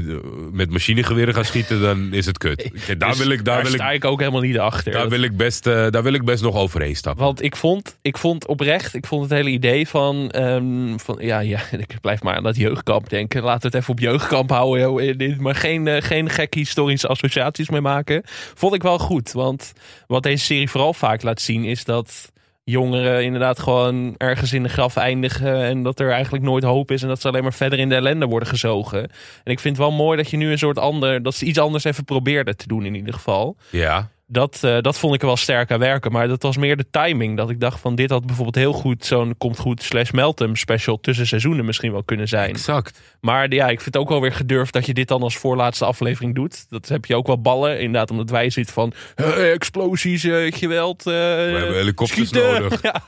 met 0.52 0.70
machinegeweren 0.70 1.34
gaan 1.34 1.46
schieten, 1.46 1.82
dan 1.82 2.14
is 2.14 2.26
het 2.26 2.38
kut. 2.38 2.70
Kijk, 2.86 3.00
daar 3.00 3.10
Dus 3.10 3.18
wil 3.18 3.30
ik, 3.30 3.46
daar 3.46 3.62
wil 3.64 3.72
sta 3.72 3.90
ik, 3.90 4.04
ik 4.04 4.10
ook 4.10 4.20
helemaal 4.20 4.42
niet 4.42 4.60
achter. 4.60 4.92
daar 4.92 5.10
wil 5.10 5.22
ik, 5.22 5.38
best, 5.38 5.68
eh, 5.68 5.90
daar 5.90 6.04
wil 6.04 6.14
ik 6.14 6.26
best 6.26 6.44
nog 6.44 6.56
overheen 6.56 6.96
stappen. 6.96 7.24
Want 7.24 7.44
ik 7.44 7.56
vond, 7.56 7.98
ik 8.02 8.18
vond 8.18 8.48
oprecht, 8.48 8.96
ik 8.96 9.06
vond 9.06 9.22
het 9.22 9.32
hele 9.32 9.50
idee 9.50 9.88
van, 9.88 10.30
ehm, 10.30 10.98
van 10.98 11.18
ja, 11.20 11.40
ja, 11.40 11.60
ik 11.88 12.02
blijf 12.02 12.24
maar 12.24 12.36
aan 12.36 12.44
dat 12.44 12.56
jeugdkamp 12.56 13.10
denken. 13.10 13.44
Laten 13.44 13.62
we 13.62 13.68
het 13.68 13.76
even 13.76 13.94
op 13.94 14.00
jeugdkamp 14.00 14.50
houden, 14.50 15.38
maar 15.40 15.56
geen, 15.56 16.04
geen 16.04 16.30
gekke 16.30 16.60
historische 16.60 17.08
associaties 17.08 17.70
mee 17.70 17.82
maken. 17.82 18.22
Vond 18.54 18.74
ik 18.74 18.82
wel 18.82 19.00
goed, 19.00 19.32
want 19.32 19.74
wat 20.08 20.24
deze 20.24 20.46
serie 20.46 20.70
vooral 20.70 20.94
vaak 20.94 21.24
laat 21.24 21.42
zien 21.42 21.64
is 21.64 21.84
dat 21.84 22.32
jongeren 22.70 23.24
inderdaad 23.24 23.60
gewoon 23.60 24.16
ergens 24.18 24.54
in 24.54 24.64
de 24.64 24.70
graf 24.70 24.96
eindigen 24.96 25.64
en 25.64 25.84
dat 25.84 26.00
er 26.00 26.12
eigenlijk 26.12 26.44
nooit 26.44 26.64
hoop 26.64 26.92
is 26.92 27.02
en 27.02 27.08
dat 27.08 27.22
ze 27.22 27.28
alleen 27.28 27.44
maar 27.44 27.54
verder 27.54 27.80
in 27.80 27.90
de 27.90 27.96
ellende 27.96 28.26
worden 28.26 28.50
gezogen. 28.50 29.02
En 29.44 29.52
ik 29.52 29.60
vind 29.60 29.78
het 29.78 29.86
wel 29.86 29.96
mooi 29.96 30.18
dat 30.18 30.30
je 30.30 30.38
nu 30.38 30.52
een 30.52 30.58
soort 30.58 30.78
ander, 30.78 31.24
dat 31.24 31.36
ze 31.36 31.46
iets 31.46 31.60
anders 31.60 31.84
even 31.84 32.04
probeerden 32.04 32.58
te 32.58 32.68
doen 32.68 32.86
in 32.86 32.96
ieder 32.96 33.14
geval 33.14 33.58
Ja, 33.70 34.10
dat, 34.32 34.60
eh, 34.64 34.78
dat 34.82 34.98
vond 34.98 35.14
ik 35.14 35.22
er 35.22 35.28
wel 35.28 35.38
sterk 35.38 35.72
aan 35.72 35.80
werken. 35.80 36.12
Maar 36.12 36.28
dat 36.28 36.44
was 36.44 36.58
meer 36.58 36.78
de 36.78 36.86
timing. 36.92 37.38
Dat 37.38 37.50
ik 37.50 37.60
dacht 37.60 37.80
van 37.80 37.96
dit 37.96 38.10
had 38.10 38.26
bijvoorbeeld 38.26 38.56
heel 38.56 38.74
goed 38.74 39.06
zo'n 39.06 39.36
Komt 39.38 39.58
Goed 39.60 39.84
slash 39.84 40.12
Meltem 40.12 40.56
special 40.56 41.00
tussen 41.00 41.28
seizoenen 41.28 41.66
misschien 41.66 41.92
wel 41.92 42.04
kunnen 42.04 42.28
zijn. 42.28 42.50
exact. 42.50 43.02
Maar 43.22 43.54
ja, 43.54 43.64
ik 43.64 43.82
vind 43.82 43.94
het 43.94 43.98
ook 44.04 44.10
wel 44.10 44.22
weer 44.22 44.32
gedurfd 44.34 44.74
dat 44.74 44.86
je 44.86 44.94
dit 44.94 45.08
dan 45.08 45.22
als 45.22 45.38
voorlaatste 45.38 45.86
aflevering 45.86 46.36
doet. 46.36 46.66
Dat 46.70 46.88
heb 46.88 47.06
je 47.06 47.16
ook 47.16 47.28
wel 47.28 47.42
ballen. 47.42 47.80
Inderdaad, 47.80 48.12
omdat 48.12 48.30
wij 48.30 48.50
zitten 48.50 48.74
van 48.74 48.94
explosies, 49.38 50.24
eh, 50.24 50.52
geweld. 50.52 51.00
eh, 51.00 51.14
We 51.14 51.56
hebben 51.58 51.76
helikopters 51.76 52.28
schieten. 52.30 52.62
nodig. 52.62 52.82
Ja, 52.90 53.02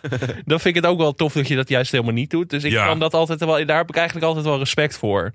dan 0.45 0.59
vind 0.59 0.75
ik 0.75 0.81
het 0.81 0.91
ook 0.91 0.97
wel 0.99 1.13
tof 1.13 1.33
dat 1.33 1.47
je 1.47 1.55
dat 1.55 1.69
juist 1.69 1.91
helemaal 1.91 2.13
niet 2.13 2.29
doet. 2.29 2.49
Dus 2.49 2.63
ik 2.63 2.71
Ja. 2.71 2.85
kan 2.85 2.99
dat 2.99 3.13
altijd 3.13 3.39
wel, 3.39 3.65
daar 3.65 3.77
heb 3.77 3.89
ik 3.89 3.95
eigenlijk 3.95 4.25
altijd 4.27 4.45
wel 4.45 4.57
respect 4.57 4.97
voor. 4.97 5.31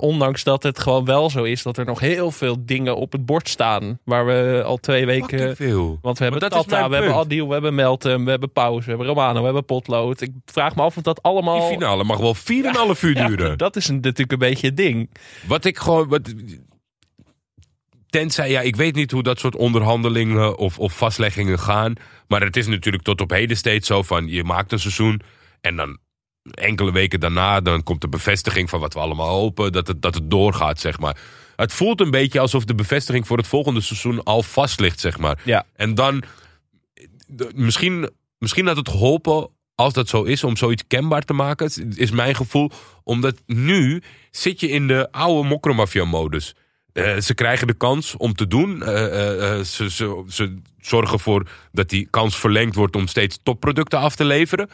Ondanks 0.00 0.44
dat 0.44 0.62
het 0.62 0.78
gewoon 0.78 1.04
wel 1.04 1.30
zo 1.30 1.42
is 1.42 1.62
dat 1.62 1.76
er 1.78 1.84
nog 1.84 2.00
heel 2.00 2.30
veel 2.30 2.56
dingen 2.64 2.96
op 2.96 3.12
het 3.12 3.26
bord 3.26 3.48
staan. 3.48 3.98
Waar 4.04 4.26
we 4.26 4.62
al 4.64 4.76
twee 4.92 5.06
weken. 5.06 5.56
Veel. 5.56 5.98
Want 6.02 6.18
we 6.18 6.24
hebben 6.24 6.50
Tata, 6.50 6.88
we 6.88 6.94
hebben. 6.96 7.14
Adil, 7.14 7.46
we 7.46 7.52
hebben 7.52 7.74
Meltem, 7.74 8.24
we 8.24 8.30
hebben 8.30 8.52
Pauze, 8.52 8.82
we 8.84 8.88
hebben 8.88 9.06
Romano, 9.06 9.38
we 9.38 9.44
hebben 9.44 9.64
Potlood. 9.64 10.20
Ik 10.20 10.30
vraag 10.44 10.74
me 10.76 10.82
af 10.82 10.96
of 10.96 11.02
dat 11.02 11.22
allemaal... 11.22 11.58
Die 11.68 11.68
finale 11.78 12.04
mag 12.04 12.18
wel 12.18 12.36
4,5 12.36 12.42
uur 13.00 13.16
Ja, 13.16 13.26
duren. 13.26 13.58
dat 13.58 13.76
is 13.76 13.88
een- 13.88 13.94
natuurlijk 13.94 14.32
een 14.32 14.38
beetje 14.38 14.66
het 14.66 14.76
ding. 14.76 15.10
Wat 15.46 15.64
ik 15.64 15.78
gewoon. 15.78 16.08
Wat, 16.08 16.34
tenzij, 18.08 18.50
ja, 18.50 18.60
ik 18.60 18.76
weet 18.76 18.94
niet 18.94 19.10
hoe 19.10 19.22
dat 19.22 19.38
soort 19.38 19.56
onderhandelingen 19.56 20.58
of, 20.58 20.78
of 20.78 20.96
vastleggingen 20.96 21.58
gaan. 21.58 21.92
Maar 22.28 22.40
het 22.40 22.56
is 22.56 22.66
natuurlijk 22.66 23.04
tot 23.04 23.20
op 23.20 23.30
heden 23.30 23.56
steeds 23.56 23.86
zo 23.86 24.02
van 24.02 24.28
je 24.28 24.44
maakt 24.44 24.72
een 24.72 24.80
seizoen 24.80 25.20
en 25.60 25.76
dan 25.76 25.98
enkele 26.54 26.92
weken 26.92 27.20
daarna 27.20 27.60
dan 27.60 27.82
komt 27.82 28.00
de 28.00 28.08
bevestiging 28.08 28.70
van 28.70 28.80
wat 28.80 28.94
we 28.94 29.00
allemaal 29.00 29.28
hopen 29.28 29.72
dat 29.72 29.86
het, 29.86 30.02
dat 30.02 30.14
het 30.14 30.30
doorgaat, 30.30 30.80
zeg 30.80 30.98
maar. 30.98 31.16
Het 31.60 31.72
voelt 31.72 32.00
een 32.00 32.10
beetje 32.10 32.40
alsof 32.40 32.64
de 32.64 32.74
bevestiging 32.74 33.26
voor 33.26 33.36
het 33.36 33.46
volgende 33.46 33.80
seizoen 33.80 34.22
al 34.22 34.42
vast 34.42 34.80
ligt, 34.80 35.00
zeg 35.00 35.18
maar. 35.18 35.40
Ja. 35.44 35.66
En 35.76 35.94
dan, 35.94 36.22
de- 37.26 37.50
misschien, 37.54 38.10
misschien 38.38 38.66
had 38.66 38.76
het 38.76 38.88
geholpen 38.88 39.48
als 39.74 39.92
dat 39.92 40.08
zo 40.08 40.22
is, 40.22 40.44
om 40.44 40.56
zoiets 40.56 40.84
kenbaar 40.86 41.22
te 41.22 41.32
maken, 41.32 41.70
is 41.94 42.10
mijn 42.10 42.34
gevoel. 42.34 42.70
Omdat 43.04 43.42
nu 43.46 44.02
zit 44.30 44.60
je 44.60 44.68
in 44.68 44.86
de 44.86 45.12
oude 45.12 45.48
mokromafia-modus. 45.48 46.54
Eh, 46.92 47.16
ze 47.18 47.34
krijgen 47.34 47.66
de 47.66 47.74
kans 47.74 48.16
om 48.16 48.34
te 48.34 48.46
doen. 48.46 48.82
Eh, 48.82 49.58
eh, 49.58 49.64
ze, 49.64 49.90
ze, 49.90 50.24
ze 50.28 50.58
zorgen 50.80 51.12
ervoor 51.12 51.48
dat 51.72 51.88
die 51.88 52.06
kans 52.10 52.36
verlengd 52.36 52.74
wordt 52.74 52.96
om 52.96 53.06
steeds 53.06 53.38
topproducten 53.42 53.98
af 53.98 54.16
te 54.16 54.24
leveren. 54.24 54.68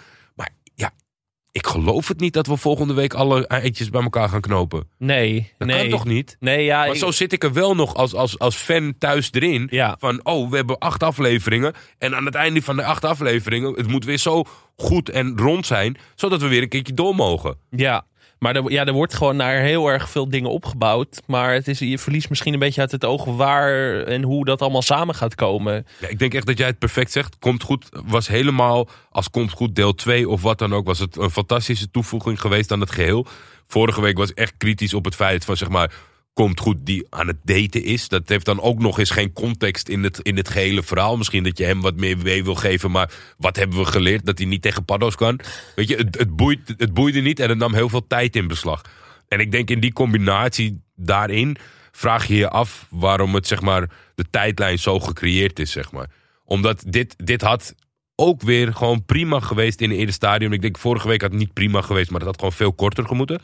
Ik 1.55 1.67
geloof 1.67 2.09
het 2.09 2.21
niet 2.21 2.33
dat 2.33 2.47
we 2.47 2.57
volgende 2.57 2.95
week 2.95 3.15
alle 3.15 3.47
eitjes 3.47 3.91
bij 3.91 4.03
elkaar 4.03 4.29
gaan 4.29 4.41
knopen. 4.41 4.89
Nee, 4.99 5.53
Dat 5.59 5.69
nee. 5.69 5.79
kan 5.81 5.89
toch 5.89 6.05
niet? 6.05 6.37
Nee, 6.41 6.65
ja. 6.65 6.79
Maar 6.79 6.89
ik- 6.89 6.95
zo 6.97 7.11
zit 7.11 7.33
ik 7.33 7.45
er 7.45 7.53
wel 7.53 7.75
nog 7.75 7.95
als, 7.95 8.15
als, 8.15 8.39
als 8.39 8.57
fan 8.57 8.95
thuis 8.99 9.29
erin. 9.33 9.67
Ja. 9.71 9.97
Van, 9.99 10.21
oh, 10.25 10.51
we 10.51 10.57
hebben 10.57 10.79
acht 10.79 11.03
afleveringen. 11.03 11.73
En 11.99 12.17
aan 12.17 12.25
het 12.25 12.35
einde 12.35 12.63
van 12.63 12.77
de 12.77 12.85
acht 12.85 13.05
afleveringen... 13.05 13.73
het 13.75 13.87
moet 13.89 14.05
weer 14.05 14.19
zo 14.19 14.45
goed 14.77 15.09
en 15.09 15.39
rond 15.39 15.67
zijn... 15.67 15.97
zodat 16.15 16.41
we 16.41 16.49
weer 16.49 16.63
een 16.63 16.69
keertje 16.69 16.95
door 16.95 17.15
mogen. 17.15 17.57
Ja, 17.71 18.07
maar 18.45 18.57
er, 18.57 18.71
ja, 18.71 18.85
er 18.85 18.93
wordt 18.93 19.15
gewoon 19.15 19.37
naar 19.37 19.61
heel 19.61 19.89
erg 19.89 20.11
veel 20.11 20.29
dingen 20.29 20.51
opgebouwd. 20.51 21.23
Maar 21.27 21.53
het 21.53 21.69
is, 21.69 21.79
je 21.79 21.99
verliest 21.99 22.29
misschien 22.29 22.53
een 22.53 22.59
beetje 22.59 22.81
uit 22.81 22.91
het 22.91 23.05
oog 23.05 23.25
waar 23.25 24.03
en 24.03 24.23
hoe 24.23 24.45
dat 24.45 24.61
allemaal 24.63 24.83
samen 24.83 25.15
gaat 25.15 25.35
komen. 25.35 25.87
Ja, 26.01 26.09
ik 26.09 26.19
denk 26.19 26.35
echt 26.35 26.47
dat 26.47 26.59
jij 26.59 26.67
het 26.67 26.79
perfect 26.79 27.13
zegt. 27.13 27.39
Komt 27.39 27.63
goed 27.63 27.89
was 28.07 28.29
helemaal, 28.29 28.89
als 29.11 29.31
Komt 29.31 29.51
goed 29.51 29.75
deel 29.75 29.95
2 29.95 30.29
of 30.29 30.43
wat 30.43 30.59
dan 30.59 30.75
ook... 30.75 30.87
was 30.87 30.99
het 30.99 31.17
een 31.17 31.31
fantastische 31.31 31.91
toevoeging 31.91 32.41
geweest 32.41 32.73
aan 32.73 32.81
het 32.81 32.91
geheel. 32.91 33.27
Vorige 33.67 34.01
week 34.01 34.19
was 34.19 34.35
echt 34.35 34.55
kritisch 34.59 34.95
op 34.95 35.05
het 35.05 35.15
feit 35.15 35.45
van, 35.45 35.57
zeg 35.57 35.69
maar... 35.69 35.93
Komt 36.35 36.61
goed 36.61 36.87
die 36.87 37.07
aan 37.11 37.27
het 37.27 37.37
daten 37.43 37.85
is. 37.85 38.09
Dat 38.09 38.29
heeft 38.29 38.45
dan 38.45 38.61
ook 38.61 38.79
nog 38.79 38.99
eens 38.99 39.11
geen 39.11 39.33
context 39.33 39.89
in 39.89 40.03
het, 40.03 40.19
in 40.19 40.37
het 40.37 40.49
gehele 40.49 40.83
verhaal. 40.83 41.17
Misschien 41.17 41.43
dat 41.43 41.59
je 41.59 41.65
hem 41.65 41.81
wat 41.81 41.97
meer 41.97 42.19
mee 42.19 42.45
wil 42.45 42.55
geven. 42.55 42.91
Maar 42.91 43.13
wat 43.39 43.57
hebben 43.57 43.79
we 43.79 43.85
geleerd? 43.85 44.27
Dat 44.27 44.39
hij 44.39 44.47
niet 44.47 44.63
tegen 44.63 44.85
paddo's 44.85 45.15
kan. 45.15 45.41
Weet 45.75 45.89
je, 45.89 45.97
het, 45.97 46.19
het, 46.19 46.37
boeit, 46.37 46.75
het 46.77 46.95
boeide 46.95 47.21
niet 47.21 47.41
en 47.41 47.49
het 47.49 47.59
nam 47.59 47.75
heel 47.75 47.89
veel 47.89 48.07
tijd 48.07 48.37
in 48.37 48.49
beslag. 48.49 48.83
En 49.29 49.41
ik 49.41 49.51
denk 49.51 49.71
in 49.71 49.81
die 49.81 49.93
combinatie 49.93 50.81
daarin 50.95 51.57
vraag 51.93 52.27
je 52.27 52.37
je 52.37 52.49
af 52.49 52.87
waarom 52.91 53.35
het 53.35 53.47
zeg 53.47 53.61
maar 53.61 53.91
de 54.15 54.25
tijdlijn 54.31 54.79
zo 54.79 55.01
gecreëerd 55.01 55.59
is, 55.59 55.71
zeg 55.71 55.93
maar. 55.93 56.11
Omdat 56.45 56.85
dit, 56.87 57.15
dit 57.27 57.43
had 57.43 57.75
ook 58.17 58.43
weer 58.43 58.75
gewoon 58.75 59.05
prima 59.05 59.41
geweest 59.41 59.81
in 59.81 59.91
het 59.91 59.99
eerste 59.99 60.13
stadium. 60.13 60.53
Ik 60.53 60.63
denk 60.63 60.79
vorige 60.79 61.09
week 61.09 61.21
had 61.21 61.31
het 61.31 61.41
niet 61.41 61.53
prima 61.53 61.81
geweest, 61.81 62.11
maar 62.11 62.19
dat 62.19 62.29
had 62.29 62.39
gewoon 62.39 62.53
veel 62.53 62.73
korter 62.73 63.07
gemoeten. 63.07 63.41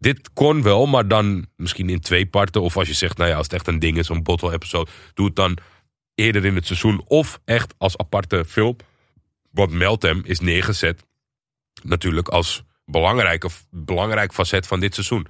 Dit 0.00 0.32
kon 0.32 0.62
wel, 0.62 0.86
maar 0.86 1.08
dan 1.08 1.46
misschien 1.56 1.88
in 1.88 2.00
twee 2.00 2.26
parten. 2.26 2.62
Of 2.62 2.76
als 2.76 2.88
je 2.88 2.94
zegt, 2.94 3.16
nou 3.16 3.30
ja, 3.30 3.36
als 3.36 3.44
het 3.44 3.54
echt 3.54 3.66
een 3.66 3.78
ding 3.78 3.98
is, 3.98 4.08
een 4.08 4.22
bottle 4.22 4.52
episode, 4.52 4.90
doe 5.14 5.26
het 5.26 5.36
dan 5.36 5.58
eerder 6.14 6.44
in 6.44 6.54
het 6.54 6.66
seizoen. 6.66 7.02
Of 7.06 7.40
echt 7.44 7.74
als 7.78 7.98
aparte 7.98 8.44
film. 8.44 8.76
Want 9.50 9.70
Meltem 9.70 10.20
is 10.24 10.40
neergezet 10.40 11.06
natuurlijk 11.82 12.28
als 12.28 12.62
belangrijke, 12.84 13.48
belangrijk 13.70 14.32
facet 14.32 14.66
van 14.66 14.80
dit 14.80 14.94
seizoen. 14.94 15.26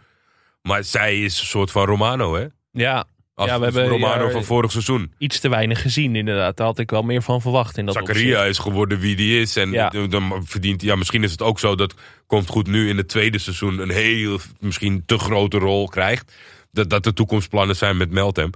Maar 0.62 0.84
zij 0.84 1.20
is 1.20 1.40
een 1.40 1.46
soort 1.46 1.70
van 1.70 1.86
Romano, 1.86 2.34
hè? 2.34 2.46
Ja, 2.72 3.04
Ja, 3.46 3.58
we 3.58 3.64
hebben 3.64 3.86
Romano 3.88 4.24
ja, 4.24 4.30
van 4.30 4.44
vorig 4.44 4.70
seizoen. 4.70 5.12
iets 5.18 5.40
te 5.40 5.48
weinig 5.48 5.82
gezien 5.82 6.16
inderdaad. 6.16 6.56
Daar 6.56 6.66
had 6.66 6.78
ik 6.78 6.90
wel 6.90 7.02
meer 7.02 7.22
van 7.22 7.40
verwacht 7.40 7.78
in 7.78 7.86
dat 7.86 7.94
Zakaria 7.94 8.36
opzicht. 8.36 8.48
is 8.50 8.58
geworden 8.58 8.98
wie 8.98 9.16
die 9.16 9.40
is. 9.40 9.56
En 9.56 9.70
Ja. 9.70 9.88
dan 10.08 10.42
verdient 10.44 10.82
ja, 10.82 10.94
misschien 10.96 11.22
is 11.24 11.30
het 11.30 11.42
ook 11.42 11.58
zo 11.58 11.74
dat 11.74 11.94
komt 12.26 12.48
goed 12.48 12.66
nu 12.66 12.88
in 12.88 12.96
het 12.96 13.08
tweede 13.08 13.38
seizoen 13.38 13.78
een 13.78 13.90
heel 13.90 14.38
misschien 14.60 15.02
te 15.06 15.18
grote 15.18 15.58
rol 15.58 15.88
krijgt. 15.88 16.32
Dat, 16.72 16.90
dat 16.90 17.04
de 17.04 17.12
toekomstplannen 17.12 17.76
zijn 17.76 17.96
met 17.96 18.10
Meltem. 18.10 18.50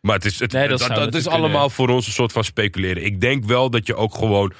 Maar 0.00 0.14
het 0.14 0.24
is, 0.24 0.38
het, 0.38 0.52
Nee, 0.52 0.68
dat 0.68 0.78
dat, 0.78 0.86
zou 0.88 1.00
dat 1.00 1.14
is 1.14 1.26
allemaal 1.26 1.50
kunnen. 1.50 1.70
voor 1.70 1.88
ons 1.88 2.06
een 2.06 2.12
soort 2.12 2.32
van 2.32 2.44
speculeren. 2.44 3.04
Ik 3.04 3.20
denk 3.20 3.44
wel 3.44 3.70
dat 3.70 3.86
je 3.86 3.94
ook 3.94 4.14
gewoon 4.14 4.52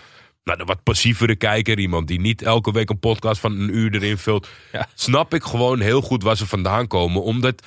nou, 0.44 0.58
de 0.58 0.64
wat 0.64 0.82
passievere 0.82 1.36
kijker, 1.36 1.78
iemand 1.78 2.08
die 2.08 2.20
niet 2.20 2.42
elke 2.42 2.72
week 2.72 2.90
een 2.90 2.98
podcast 2.98 3.40
van 3.40 3.52
een 3.60 3.76
uur 3.76 3.94
erin 3.94 4.18
vult, 4.18 4.48
Ja. 4.72 4.88
snap 4.94 5.34
ik 5.34 5.42
gewoon 5.44 5.80
heel 5.80 6.00
goed 6.00 6.22
waar 6.22 6.36
ze 6.36 6.46
vandaan 6.46 6.86
komen. 6.86 7.22
Omdat 7.22 7.62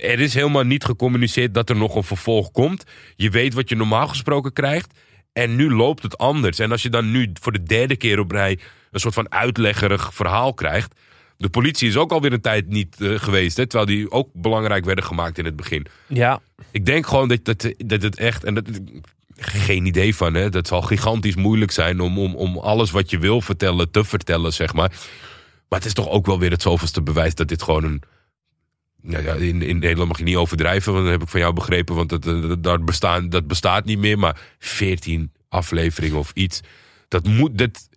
er 0.00 0.20
is 0.20 0.34
helemaal 0.34 0.62
niet 0.62 0.84
gecommuniceerd 0.84 1.54
dat 1.54 1.70
er 1.70 1.76
nog 1.76 1.94
een 1.94 2.02
vervolg 2.02 2.50
komt. 2.50 2.84
Je 3.16 3.30
weet 3.30 3.54
wat 3.54 3.68
je 3.68 3.76
normaal 3.76 4.08
gesproken 4.08 4.52
krijgt. 4.52 4.98
En 5.32 5.56
nu 5.56 5.74
loopt 5.74 6.02
het 6.02 6.18
anders. 6.18 6.58
En 6.58 6.70
als 6.70 6.82
je 6.82 6.90
dan 6.90 7.10
nu 7.10 7.30
voor 7.40 7.52
de 7.52 7.62
derde 7.62 7.96
keer 7.96 8.18
op 8.18 8.30
rij 8.30 8.58
een 8.90 9.00
soort 9.00 9.14
van 9.14 9.32
uitleggerig 9.32 10.14
verhaal 10.14 10.54
krijgt. 10.54 10.94
De 11.36 11.48
politie 11.48 11.88
is 11.88 11.96
ook 11.96 12.12
alweer 12.12 12.32
een 12.32 12.40
tijd 12.40 12.68
niet 12.68 13.00
eh, 13.00 13.18
geweest. 13.18 13.56
Hè, 13.56 13.66
terwijl 13.66 13.98
die 13.98 14.10
ook 14.10 14.28
belangrijk 14.32 14.84
werden 14.84 15.04
gemaakt 15.04 15.38
in 15.38 15.44
het 15.44 15.56
begin. 15.56 15.86
Ja, 16.06 16.40
Ik 16.70 16.86
denk 16.86 17.06
gewoon 17.06 17.28
dat, 17.28 17.44
dat, 17.44 17.72
dat 17.76 18.02
het 18.02 18.16
echt. 18.18 18.44
En 18.44 18.54
dat, 18.54 18.68
geen 19.36 19.86
idee 19.86 20.16
van, 20.16 20.34
hè? 20.34 20.50
Dat 20.50 20.66
zal 20.66 20.82
gigantisch 20.82 21.34
moeilijk 21.34 21.70
zijn 21.70 22.00
om, 22.00 22.18
om, 22.18 22.34
om 22.34 22.58
alles 22.58 22.90
wat 22.90 23.10
je 23.10 23.18
wil 23.18 23.40
vertellen 23.40 23.90
te 23.90 24.04
vertellen, 24.04 24.52
zeg 24.52 24.72
maar. 24.72 24.88
Maar 25.68 25.78
het 25.78 25.84
is 25.84 25.94
toch 25.94 26.08
ook 26.08 26.26
wel 26.26 26.38
weer 26.38 26.50
het 26.50 26.62
zoveelste 26.62 27.02
bewijs 27.02 27.34
dat 27.34 27.48
dit 27.48 27.62
gewoon 27.62 27.84
een. 27.84 28.02
Nou 29.06 29.24
ja, 29.24 29.34
in, 29.34 29.62
in 29.62 29.78
Nederland 29.78 30.08
mag 30.08 30.18
je 30.18 30.24
niet 30.24 30.36
overdrijven, 30.36 30.92
want 30.92 31.04
dat 31.04 31.12
heb 31.12 31.22
ik 31.22 31.28
van 31.28 31.40
jou 31.40 31.52
begrepen. 31.52 31.94
Want 31.94 32.08
dat, 32.08 32.22
dat, 32.22 32.62
dat, 32.62 32.84
bestaan, 32.84 33.28
dat 33.28 33.46
bestaat 33.46 33.84
niet 33.84 33.98
meer. 33.98 34.18
Maar 34.18 34.40
14 34.58 35.32
afleveringen 35.48 36.18
of 36.18 36.30
iets. 36.34 36.60
Dat 37.08 37.26
moet. 37.26 37.58
Dat, 37.58 37.88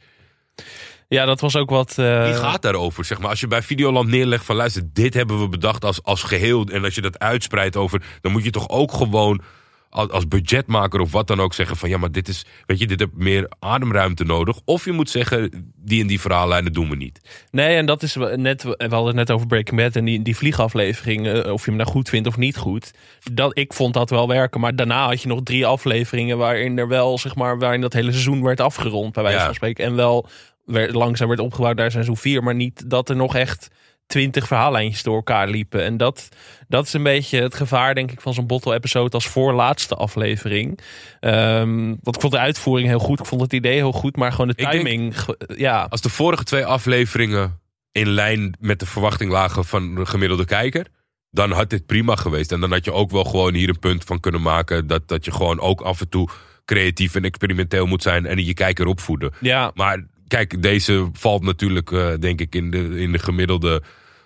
ja 1.07 1.26
dat 1.26 1.39
was 1.39 1.55
ook 1.55 1.70
wat... 1.70 1.97
eh, 1.97 2.26
die 2.26 2.34
gaat 2.34 2.62
daarover, 2.62 3.05
zeg 3.05 3.20
maar. 3.20 3.30
Als 3.30 3.39
je 3.39 3.47
bij 3.47 3.62
Videoland 3.62 4.10
neerlegt 4.10 4.45
van 4.45 4.55
luister, 4.55 4.84
dit 4.93 5.14
hebben 5.14 5.39
we 5.41 5.49
bedacht 5.49 5.86
als, 5.86 6.03
als 6.03 6.24
geheel. 6.24 6.66
En 6.66 6.84
als 6.84 6.95
je 6.95 7.01
dat 7.01 7.20
uitspreidt 7.20 7.76
over, 7.76 8.03
dan 8.22 8.32
moet 8.32 8.43
je 8.43 8.51
toch 8.51 8.70
ook 8.70 8.91
gewoon 8.91 9.41
als, 9.90 10.28
budgetmaker 10.28 11.00
of 11.00 11.12
wat 11.12 11.28
dan 11.28 11.40
ook 11.40 11.54
zeggen 11.54 11.78
van 11.78 11.90
ja, 11.90 11.98
maar 11.98 12.12
dit 12.12 12.28
is, 12.28 12.46
weet 12.66 12.80
je, 12.80 12.88
dit 12.88 13.00
heb 13.00 13.10
meer 13.14 13.52
ademruimte 13.60 14.24
nodig. 14.24 14.60
Of 14.66 14.86
je 14.86 14.92
moet 14.92 15.10
zeggen, 15.10 15.72
die 15.76 16.02
en 16.02 16.08
die 16.08 16.20
verhaallijnen 16.20 16.74
doen 16.74 16.90
we 16.90 16.96
niet. 16.96 17.46
Nee, 17.52 17.76
en 17.76 17.86
dat 17.86 18.04
is 18.04 18.16
net, 18.36 18.64
we 18.64 18.76
hadden 18.78 19.06
het 19.06 19.16
net 19.16 19.32
over 19.32 19.48
Breaking 19.48 19.82
Bad 19.82 19.96
en 19.96 20.06
die, 20.06 20.22
die 20.22 20.36
vliegaflevering, 20.38 21.28
eh, 21.28 21.54
of 21.54 21.62
je 21.62 21.70
hem 21.70 21.80
nou 21.80 21.90
goed 21.92 22.10
vindt 22.10 22.28
of 22.28 22.38
niet 22.38 22.58
goed. 22.58 22.92
Dat, 23.32 23.58
ik 23.58 23.74
vond 23.74 23.94
dat 23.94 24.10
wel 24.10 24.28
werken, 24.28 24.60
maar 24.60 24.76
daarna 24.76 25.06
had 25.08 25.22
je 25.22 25.28
nog 25.28 25.40
drie 25.44 25.66
afleveringen 25.66 26.38
waarin 26.38 26.78
er 26.78 26.88
wel, 26.88 27.18
zeg 27.18 27.36
maar, 27.36 27.60
waarin 27.60 27.82
dat 27.82 27.94
hele 27.94 28.12
seizoen 28.12 28.44
werd 28.44 28.60
afgerond, 28.60 29.14
bij 29.14 29.24
wijze 29.24 29.38
Ja. 29.40 29.46
van 29.46 29.54
spreken. 29.54 29.86
En 29.86 29.96
wel 29.96 30.28
werd, 30.66 30.94
langzaam 30.94 31.28
werd 31.28 31.40
opgebouwd 31.40 31.76
naar 31.76 31.92
seizoen 31.92 32.18
vier, 32.18 32.44
maar 32.44 32.56
niet 32.56 32.90
dat 32.90 33.10
er 33.10 33.16
nog 33.16 33.36
echt 33.36 33.70
twintig 34.10 34.47
verhaallijntjes 34.47 35.03
door 35.03 35.16
elkaar 35.16 35.47
liepen. 35.47 35.84
En 35.84 35.97
dat, 35.97 36.30
dat 36.68 36.86
is 36.86 36.93
een 36.93 37.03
beetje 37.03 37.41
het 37.41 37.55
gevaar, 37.55 37.95
denk 37.95 38.12
ik, 38.12 38.22
van 38.22 38.34
zo'n 38.34 38.47
bottle-episode 38.47 39.12
als 39.16 39.28
voorlaatste 39.28 39.95
aflevering. 39.95 40.80
Ehm, 41.20 41.86
want 42.01 42.16
ik 42.16 42.22
vond 42.22 42.34
de 42.34 42.39
uitvoering 42.39 42.88
heel 42.88 42.99
goed, 42.99 43.20
ik 43.20 43.26
vond 43.26 43.41
het 43.41 43.53
idee 43.53 43.74
heel 43.76 43.91
goed, 43.91 44.16
maar 44.16 44.32
gewoon 44.32 44.47
de 44.47 44.53
denk- 44.55 44.72
timing, 44.72 45.16
ja, 45.55 45.88
Als 45.89 46.01
de 46.01 46.10
vorige 46.10 46.43
twee 46.43 46.66
afleveringen 46.66 47.60
in 47.91 48.07
lijn 48.10 48.57
met 48.60 48.80
de 48.80 48.86
verwachting 48.86 49.32
lagen 49.32 49.66
van 49.66 49.95
de 49.95 50.05
gemiddelde 50.05 50.45
kijker, 50.45 50.88
dan 51.32 51.51
had 51.51 51.70
dit 51.70 51.86
prima 51.86 52.16
geweest. 52.16 52.51
En 52.51 52.60
dan 52.60 52.72
had 52.72 52.86
je 52.86 52.93
ook 52.93 53.12
wel 53.12 53.24
gewoon 53.24 53.53
hier 53.53 53.70
een 53.70 53.80
punt 53.80 54.03
van 54.03 54.20
kunnen 54.20 54.41
maken 54.41 54.88
dat, 54.88 55.07
dat 55.07 55.26
je 55.26 55.32
gewoon 55.32 55.60
ook 55.60 55.82
af 55.82 56.01
en 56.01 56.10
toe 56.10 56.30
creatief 56.66 57.16
en 57.16 57.24
experimenteel 57.24 57.86
moet 57.86 58.03
zijn 58.03 58.26
en 58.26 58.45
je 58.45 58.53
kijker 58.53 58.86
opvoeden. 58.86 59.34
ja, 59.39 59.72
Maar 59.74 60.05
kijk, 60.30 60.62
deze 60.62 61.10
valt 61.14 61.44
natuurlijk, 61.44 61.92
eh, 61.92 62.14
denk 62.20 62.42
ik, 62.42 62.56
in 62.56 62.72
de, 62.72 63.00
in 63.00 63.12
de 63.12 63.20
gemiddelde 63.20 63.84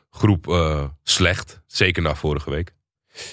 groep 0.09 0.47
eh, 0.47 0.83
slecht. 1.03 1.61
Zeker 1.67 2.01
na 2.01 2.15
vorige 2.15 2.49
week. 2.49 2.73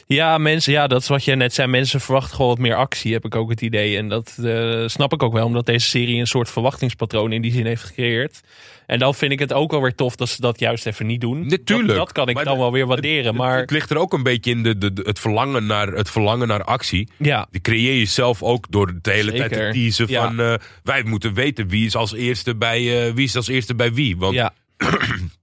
Ja, 0.06 0.38
mensen, 0.38 0.72
ja, 0.72 0.86
dat 0.86 1.02
is 1.02 1.08
wat 1.08 1.24
jij 1.24 1.34
net 1.34 1.54
zei. 1.54 1.68
Mensen 1.68 2.00
verwachten 2.00 2.34
gewoon 2.34 2.50
wat 2.50 2.58
meer 2.58 2.74
actie, 2.74 3.12
heb 3.12 3.24
ik 3.24 3.34
ook 3.34 3.50
het 3.50 3.60
idee. 3.60 3.96
En 3.96 4.08
dat 4.08 4.36
eh, 4.44 4.82
snap 4.86 5.12
ik 5.12 5.22
ook 5.22 5.32
wel, 5.32 5.44
omdat 5.46 5.66
deze 5.66 5.88
serie 5.88 6.20
een 6.20 6.26
soort 6.26 6.50
verwachtingspatroon 6.50 7.32
in 7.32 7.42
die 7.42 7.52
zin 7.52 7.66
heeft 7.66 7.82
gecreëerd. 7.82 8.40
En 8.86 8.98
dan 8.98 9.14
vind 9.14 9.32
ik 9.32 9.38
het 9.38 9.52
ook 9.52 9.70
wel 9.70 9.82
weer 9.82 9.94
tof 9.94 10.16
dat 10.16 10.28
ze 10.28 10.40
dat 10.40 10.58
juist 10.60 10.86
even 10.86 11.06
niet 11.06 11.20
doen. 11.20 11.46
Natuurlijk. 11.46 11.88
Dat, 11.88 11.96
dat 11.96 12.12
kan 12.12 12.28
ik 12.28 12.34
Maar 12.34 12.44
dan 12.44 12.58
wel 12.58 12.72
weer 12.72 12.86
waarderen. 12.86 13.24
Het, 13.24 13.34
Maar 13.36 13.58
het 13.58 13.70
ligt 13.70 13.90
er 13.90 13.96
ook 13.98 14.12
een 14.12 14.22
beetje 14.22 14.50
in 14.50 14.62
de, 14.62 14.78
de, 14.78 15.02
het, 15.04 15.18
verlangen 15.18 15.66
naar, 15.66 15.88
het 15.88 16.10
verlangen 16.10 16.48
naar 16.48 16.64
actie. 16.64 17.08
ja, 17.16 17.46
Die 17.50 17.60
creëer 17.60 17.94
je 17.98 18.04
zelf 18.04 18.42
ook 18.42 18.66
door 18.70 18.98
de 19.02 19.10
hele 19.12 19.32
tijd 19.32 19.52
te 19.52 19.68
teasen 19.72 20.08
Ja. 20.08 20.24
van... 20.26 20.40
eh, 20.40 20.54
wij 20.82 21.02
moeten 21.02 21.34
weten 21.34 21.68
wie 21.68 21.86
is 21.86 21.96
als 21.96 22.12
eerste 22.12 22.56
bij, 22.56 23.06
eh, 23.06 23.12
wie, 23.14 23.24
is 23.24 23.36
als 23.36 23.48
eerste 23.48 23.74
bij 23.74 23.92
wie. 23.92 24.16
Want 24.16 24.34
ja, 24.34 24.52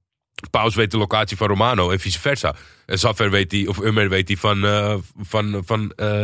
Paus 0.52 0.76
weet 0.76 0.92
de 0.92 0.98
locatie 0.98 1.38
van 1.38 1.48
Romano 1.48 1.92
en 1.92 2.00
vice 2.00 2.20
versa. 2.20 2.56
En 2.86 3.00
Saffer 3.00 3.32
weet 3.32 3.50
die, 3.50 3.70
of 3.70 3.78
Ummer 3.78 4.10
weet 4.10 4.28
die 4.28 4.40
van, 4.40 4.66
eh, 4.66 4.96
van, 5.20 5.62
van 5.66 5.92
eh, 5.96 6.24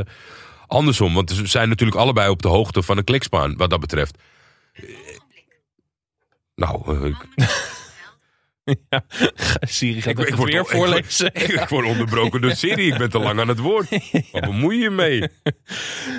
andersom. 0.67 1.13
Want 1.13 1.31
ze 1.31 1.47
zijn 1.47 1.69
natuurlijk 1.69 1.97
allebei 1.97 2.29
op 2.29 2.41
de 2.41 2.47
hoogte 2.47 2.83
van 2.83 2.97
een 2.97 3.03
klikspaan 3.03 3.57
wat 3.57 3.69
dat 3.69 3.79
betreft. 3.79 4.17
Nou, 6.55 7.05
eh, 7.35 7.47
ik, 8.65 8.77
Siri 9.59 10.01
gaat 10.01 10.11
ik, 10.11 10.17
het 10.17 10.27
ik, 10.27 10.35
word, 10.35 10.51
weer 10.51 10.65
voorlezen. 10.65 11.33
ik 11.61 11.65
word 11.69 11.85
onderbroken 11.85 12.41
door 12.41 12.51
Siri. 12.51 12.87
Ik 12.87 12.97
ben 12.97 13.09
te 13.09 13.19
lang 13.19 13.39
aan 13.39 13.47
het 13.47 13.59
woord. 13.59 13.89
Wat 14.31 14.41
bemoei 14.41 14.79
je 14.79 14.89
mee? 14.89 15.27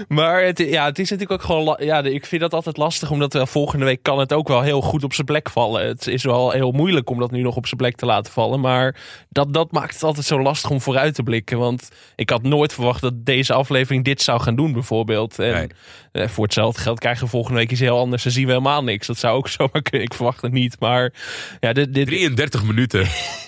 Maar 0.09 0.43
het, 0.43 0.59
ja, 0.59 0.85
het 0.85 0.99
is 0.99 1.11
natuurlijk 1.11 1.43
ook 1.43 1.47
gewoon. 1.47 1.77
Ja, 1.81 2.03
ik 2.03 2.27
vind 2.27 2.41
dat 2.41 2.55
altijd 2.55 2.77
lastig, 2.77 3.11
omdat 3.11 3.33
wel 3.33 3.47
volgende 3.47 3.85
week 3.85 4.03
kan 4.03 4.19
het 4.19 4.33
ook 4.33 4.49
wel 4.49 4.63
heel 4.63 4.81
goed 4.81 5.05
op 5.05 5.15
zijn 5.15 5.27
plek 5.27 5.51
vallen. 5.51 5.87
Het 5.87 6.07
is 6.07 6.25
wel 6.25 6.51
heel 6.51 6.73
moeilijk 6.73 7.11
om 7.11 7.19
dat 7.19 7.31
nu 7.31 7.43
nog 7.43 7.57
op 7.57 7.67
zijn 7.67 7.81
plek 7.81 7.97
te 7.97 8.07
laten 8.07 8.33
vallen. 8.33 8.61
Maar 8.61 8.97
dat, 9.29 9.55
dat 9.55 9.73
maakt 9.73 9.95
het 9.95 10.03
altijd 10.03 10.27
zo 10.27 10.43
lastig 10.43 10.71
om 10.71 10.81
vooruit 10.81 11.15
te 11.15 11.23
blikken. 11.23 11.59
Want 11.59 11.91
ik 12.17 12.31
had 12.31 12.43
nooit 12.43 12.73
verwacht 12.73 13.01
dat 13.01 13.27
deze 13.27 13.53
aflevering 13.53 14.05
dit 14.05 14.23
zou 14.23 14.41
gaan 14.41 14.57
doen, 14.57 14.73
bijvoorbeeld. 14.73 15.39
En 15.39 15.53
Nee. 15.55 15.69
Eh, 16.15 16.29
voor 16.29 16.45
hetzelfde 16.45 16.81
geld 16.81 16.99
krijgen 16.99 17.25
we 17.25 17.31
volgende 17.31 17.59
week 17.59 17.71
iets 17.71 17.81
heel 17.81 17.99
anders. 17.99 18.23
Dan 18.23 18.33
zien 18.33 18.45
we 18.47 18.51
helemaal 18.51 18.85
niks. 18.85 19.07
Dat 19.07 19.19
zou 19.19 19.37
ook 19.37 19.49
zomaar 19.59 19.83
kunnen. 19.83 20.07
Ik 20.07 20.15
verwacht 20.15 20.43
het 20.43 20.53
niet. 20.53 20.77
Maar 20.81 21.13
ja, 21.61 21.73
dit, 21.73 21.95
dit, 21.95 22.07
33 22.07 22.65
minuten. 22.65 23.07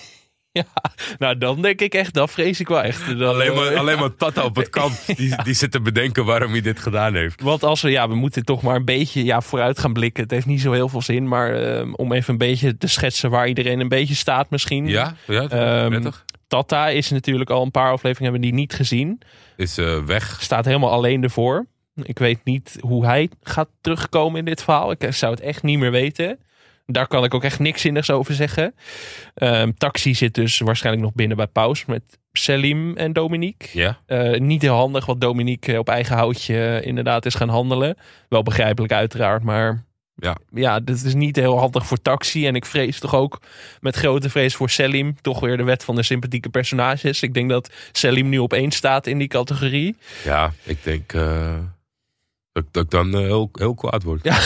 ja, 0.51 0.63
nou 1.17 1.37
dan 1.37 1.61
denk 1.61 1.81
ik 1.81 1.93
echt, 1.93 2.13
dat 2.13 2.31
vrees 2.31 2.59
ik 2.59 2.67
wel 2.67 2.81
echt. 2.81 3.07
Dan, 3.17 3.29
Alleen 3.29 3.53
maar, 3.53 3.67
eh, 3.67 3.79
alleen 3.79 3.99
maar 3.99 4.15
Tata 4.15 4.43
op 4.43 4.55
het 4.55 4.69
kamp. 4.69 4.93
Die, 5.05 5.43
die 5.43 5.53
zit 5.53 5.71
te 5.71 5.81
bedenken 5.81 6.25
waarom 6.25 6.51
hij 6.51 6.61
dit 6.61 6.79
gedaan 6.79 7.15
heeft. 7.15 7.41
Want 7.41 7.63
als 7.63 7.81
we, 7.81 7.89
ja, 7.89 8.09
we 8.09 8.15
moeten 8.15 8.45
toch 8.45 8.61
maar 8.61 8.75
een 8.75 8.85
beetje 8.85 9.23
ja, 9.23 9.41
vooruit 9.41 9.79
gaan 9.79 9.93
blikken. 9.93 10.23
Het 10.23 10.31
heeft 10.31 10.45
niet 10.45 10.61
zo 10.61 10.71
heel 10.71 10.89
veel 10.89 11.01
zin, 11.01 11.27
maar 11.27 11.53
eh, 11.53 11.93
om 11.95 12.13
even 12.13 12.31
een 12.31 12.37
beetje 12.37 12.77
te 12.77 12.87
schetsen 12.87 13.29
waar 13.29 13.47
iedereen 13.47 13.79
een 13.79 13.89
beetje 13.89 14.15
staat 14.15 14.49
misschien. 14.49 14.87
Ja, 14.87 15.15
ja 15.27 15.47
Ehm, 15.47 15.89
prettig. 15.89 16.25
Tata 16.47 16.87
is 16.87 17.09
natuurlijk 17.09 17.49
al 17.49 17.63
een 17.63 17.71
paar 17.71 17.91
afleveringen 17.91 18.31
hebben 18.31 18.49
die 18.49 18.59
niet 18.59 18.73
gezien. 18.73 19.21
Is 19.55 19.77
eh, 19.77 20.03
weg. 20.03 20.37
Staat 20.41 20.65
helemaal 20.65 20.91
alleen 20.91 21.23
ervoor. 21.23 21.65
Ik 22.03 22.19
weet 22.19 22.39
niet 22.43 22.77
hoe 22.79 23.05
hij 23.05 23.29
gaat 23.43 23.69
terugkomen 23.81 24.39
in 24.39 24.45
dit 24.45 24.63
verhaal. 24.63 24.91
Ik 24.91 25.07
zou 25.09 25.31
het 25.31 25.41
echt 25.41 25.63
niet 25.63 25.79
meer 25.79 25.91
weten. 25.91 26.39
Daar 26.85 27.07
kan 27.07 27.23
ik 27.23 27.33
ook 27.33 27.43
echt 27.43 27.59
niks 27.59 27.81
zinnigs 27.81 28.09
over 28.09 28.33
zeggen. 28.33 28.75
Ehm, 29.33 29.71
Taxi 29.77 30.15
zit 30.15 30.33
dus 30.33 30.59
waarschijnlijk 30.59 31.05
nog 31.05 31.13
binnen 31.13 31.37
bij 31.37 31.47
Paus 31.47 31.85
met 31.85 32.01
Selim 32.31 32.97
en 32.97 33.13
Dominique. 33.13 33.67
Ja. 33.79 33.97
Eh, 34.05 34.39
niet 34.39 34.61
heel 34.61 34.75
handig 34.75 35.05
wat 35.05 35.21
Dominique 35.21 35.73
eh, 35.73 35.79
op 35.79 35.89
eigen 35.89 36.15
houtje 36.15 36.65
eh, 36.79 36.87
inderdaad 36.87 37.25
is 37.25 37.35
gaan 37.35 37.49
handelen. 37.49 37.97
Wel 38.29 38.43
begrijpelijk 38.43 38.93
uiteraard, 38.93 39.43
maar 39.43 39.85
Ja. 40.15 40.37
ja, 40.53 40.79
dit 40.79 41.03
is 41.03 41.13
niet 41.13 41.35
heel 41.35 41.59
handig 41.59 41.85
voor 41.85 42.01
Taxi. 42.01 42.47
En 42.47 42.55
ik 42.55 42.65
vrees 42.65 42.99
toch 42.99 43.15
ook 43.15 43.41
met 43.79 43.95
grote 43.95 44.29
vrees 44.29 44.55
voor 44.55 44.69
Selim. 44.69 45.15
Toch 45.21 45.39
weer 45.39 45.57
de 45.57 45.63
wet 45.63 45.83
van 45.83 45.95
de 45.95 46.03
sympathieke 46.03 46.49
personages. 46.49 47.21
Ik 47.21 47.33
denk 47.33 47.49
dat 47.49 47.73
Selim 47.91 48.29
nu 48.29 48.37
op 48.37 48.53
één 48.53 48.71
staat 48.71 49.07
in 49.07 49.17
die 49.17 49.27
categorie. 49.27 49.97
Ja, 50.23 50.51
ik 50.63 50.83
denk 50.83 51.13
dat, 52.71 52.83
ik 52.83 52.89
dan 52.89 53.13
eh, 53.13 53.19
heel, 53.19 53.49
heel 53.53 53.73
kwaad 53.75 54.03
word. 54.03 54.23
Ja. 54.23 54.39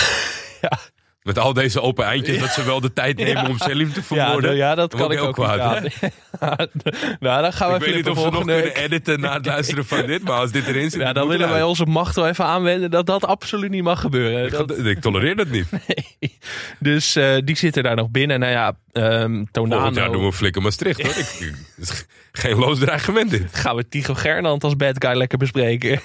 Met 1.24 1.40
al 1.40 1.54
deze 1.54 1.82
open 1.82 2.06
eindjes, 2.06 2.40
dat 2.40 2.50
ze 2.50 2.64
wel 2.64 2.82
de 2.82 2.94
tijd 2.94 3.18
nemen 3.24 3.44
Ja. 3.44 3.50
om 3.50 3.58
Selim 3.58 3.94
te 3.94 4.04
vermoorden. 4.04 4.42
nou 4.44 4.56
ja, 4.56 4.76
dat 4.76 4.96
kan 4.96 5.12
ik 5.12 5.22
ook 5.22 5.40
aan. 5.40 5.84
nou, 7.20 7.42
dan 7.42 7.54
gaan 7.54 7.70
we 7.70 7.76
ik 7.76 7.82
weet 7.84 7.96
niet 7.96 8.08
of 8.10 8.16
nog 8.16 8.24
volgende... 8.24 8.54
kunnen 8.62 8.76
editen 8.76 9.20
na 9.20 9.34
het 9.34 9.46
luisteren 9.46 9.86
van 9.86 10.06
dit, 10.06 10.24
maar 10.24 10.34
als 10.40 10.52
dit 10.52 10.68
erin 10.68 10.90
zit... 10.90 11.02
Ja, 11.02 11.14
dan 11.14 11.28
willen 11.28 11.50
wij 11.50 11.64
onze 11.64 11.86
macht 11.86 12.16
wel 12.16 12.28
even 12.28 12.46
aanwenden 12.46 12.92
dat 12.92 13.06
dat 13.06 13.26
absoluut 13.26 13.70
niet 13.72 13.84
mag 13.84 14.00
gebeuren. 14.02 14.46
Ik, 14.46 14.52
Dat- 14.52 14.86
ik 14.86 15.02
tolereer 15.02 15.36
dat 15.36 15.48
niet. 15.50 15.68
dus 16.80 17.16
eh, 17.16 17.36
die 17.46 17.58
zitten 17.58 17.84
daar 17.84 17.96
nog 17.96 18.10
binnen. 18.10 18.40
Nou 18.40 18.52
ja, 18.52 18.74
ehm 18.92 19.44
Tonano. 19.52 19.76
Volgend 19.76 19.96
jaar 19.96 20.12
doen 20.12 20.26
we 20.26 20.32
Flikker 20.34 20.62
Maastricht, 20.62 21.02
hoor. 21.02 21.18
Ik, 21.18 22.06
geen 22.32 22.56
loos 22.58 22.80
dreigement 22.80 23.30
dit. 23.30 23.44
gaan 23.52 23.76
we 23.76 23.88
Tycho 23.88 24.14
Gernand 24.14 24.64
als 24.64 24.76
bad 24.76 25.06
guy 25.06 25.16
lekker 25.18 25.38
bespreken. 25.38 26.00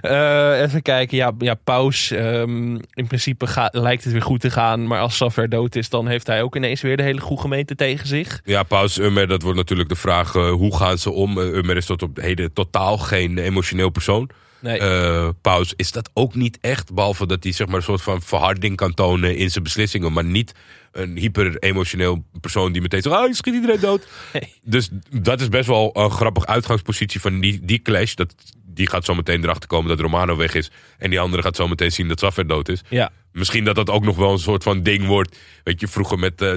Eh, 0.00 0.60
even 0.62 0.82
kijken. 0.82 1.16
Ja, 1.16 1.32
ja 1.38 1.54
Paus. 1.54 2.10
ehm, 2.10 2.74
in 2.74 3.06
principe 3.06 3.68
lijkt 3.70 4.04
het 4.04 4.12
weer 4.16 4.24
goed 4.24 4.40
te 4.40 4.50
gaan. 4.50 4.86
Maar 4.86 5.00
als 5.00 5.16
Safer 5.16 5.48
dood 5.48 5.76
is, 5.76 5.88
dan 5.88 6.08
heeft 6.08 6.26
hij 6.26 6.42
ook 6.42 6.56
ineens 6.56 6.80
weer 6.80 6.96
de 6.96 7.02
hele 7.02 7.20
goede 7.20 7.42
gemeente 7.42 7.74
tegen 7.74 8.08
zich. 8.08 8.40
Ja, 8.44 8.62
Paus 8.62 8.98
Ummer, 8.98 9.26
dat 9.26 9.42
wordt 9.42 9.58
natuurlijk 9.58 9.88
de 9.88 9.96
vraag, 9.96 10.34
eh, 10.34 10.50
hoe 10.50 10.76
gaan 10.76 10.98
ze 10.98 11.10
om? 11.10 11.38
Uh, 11.38 11.44
Ummer 11.44 11.76
is 11.76 11.86
tot 11.86 12.02
op 12.02 12.16
heden 12.16 12.52
totaal 12.52 12.98
geen 12.98 13.38
emotioneel 13.38 13.90
persoon. 13.90 14.30
Nee. 14.60 14.78
Eh, 14.78 15.28
Paus 15.40 15.72
is 15.76 15.92
dat 15.92 16.10
ook 16.12 16.34
niet 16.34 16.58
echt. 16.60 16.94
Behalve 16.94 17.26
dat 17.26 17.42
hij 17.42 17.52
zeg 17.52 17.66
maar, 17.66 17.76
een 17.76 17.82
soort 17.82 18.02
van 18.02 18.22
verharding 18.22 18.76
kan 18.76 18.94
tonen 18.94 19.36
in 19.36 19.50
zijn 19.50 19.64
beslissingen. 19.64 20.12
Maar 20.12 20.24
niet 20.24 20.54
een 20.92 21.16
hyper-emotioneel 21.16 22.24
persoon 22.40 22.72
die 22.72 22.82
meteen 22.82 23.02
zegt: 23.02 23.16
ah, 23.16 23.26
je 23.26 23.34
schiet 23.34 23.54
iedereen 23.54 23.80
dood. 23.80 24.06
Nee. 24.32 24.52
Dus 24.62 24.88
dat 25.10 25.40
is 25.40 25.48
best 25.48 25.66
wel 25.66 25.90
een 25.92 26.10
grappige 26.10 26.46
uitgangspositie 26.46 27.20
van 27.20 27.40
die, 27.40 27.60
die 27.62 27.82
clash. 27.82 28.14
Dat, 28.14 28.34
die 28.76 28.88
gaat 28.88 29.04
zo 29.04 29.14
meteen 29.14 29.42
erachter 29.44 29.68
komen 29.68 29.88
dat 29.88 30.00
Romano 30.00 30.36
weg 30.36 30.54
is. 30.54 30.70
En 30.98 31.10
die 31.10 31.20
andere 31.20 31.42
gaat 31.42 31.56
zo 31.56 31.68
meteen 31.68 31.92
zien 31.92 32.08
dat 32.08 32.18
Saffer 32.18 32.46
dood 32.46 32.68
is. 32.68 32.80
ja. 32.88 33.10
Misschien 33.32 33.64
dat 33.64 33.74
dat 33.74 33.90
ook 33.90 34.04
nog 34.04 34.16
wel 34.16 34.32
een 34.32 34.38
soort 34.38 34.62
van 34.62 34.82
ding 34.82 35.06
wordt. 35.06 35.38
Weet 35.64 35.80
je, 35.80 35.88
vroeger 35.88 36.18
met 36.18 36.42
eh, 36.42 36.52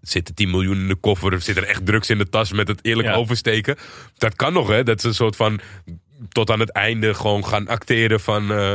zitten 0.00 0.34
10 0.34 0.50
miljoen 0.50 0.76
in 0.76 0.88
de 0.88 0.94
koffer, 0.94 1.40
zit 1.40 1.56
er 1.56 1.64
echt 1.64 1.86
drugs 1.86 2.10
in 2.10 2.18
de 2.18 2.28
tas 2.28 2.52
met 2.52 2.68
het 2.68 2.78
eerlijk 2.84 3.08
Ja. 3.08 3.14
oversteken. 3.14 3.76
Dat 4.16 4.34
kan 4.36 4.52
nog, 4.52 4.68
hè? 4.68 4.82
Dat 4.82 5.00
ze 5.00 5.08
een 5.08 5.14
soort 5.14 5.36
van 5.36 5.60
tot 6.28 6.50
aan 6.50 6.60
het 6.60 6.70
einde 6.70 7.14
gewoon 7.14 7.46
gaan 7.46 7.68
acteren 7.68 8.20
van. 8.20 8.52
eh, 8.52 8.74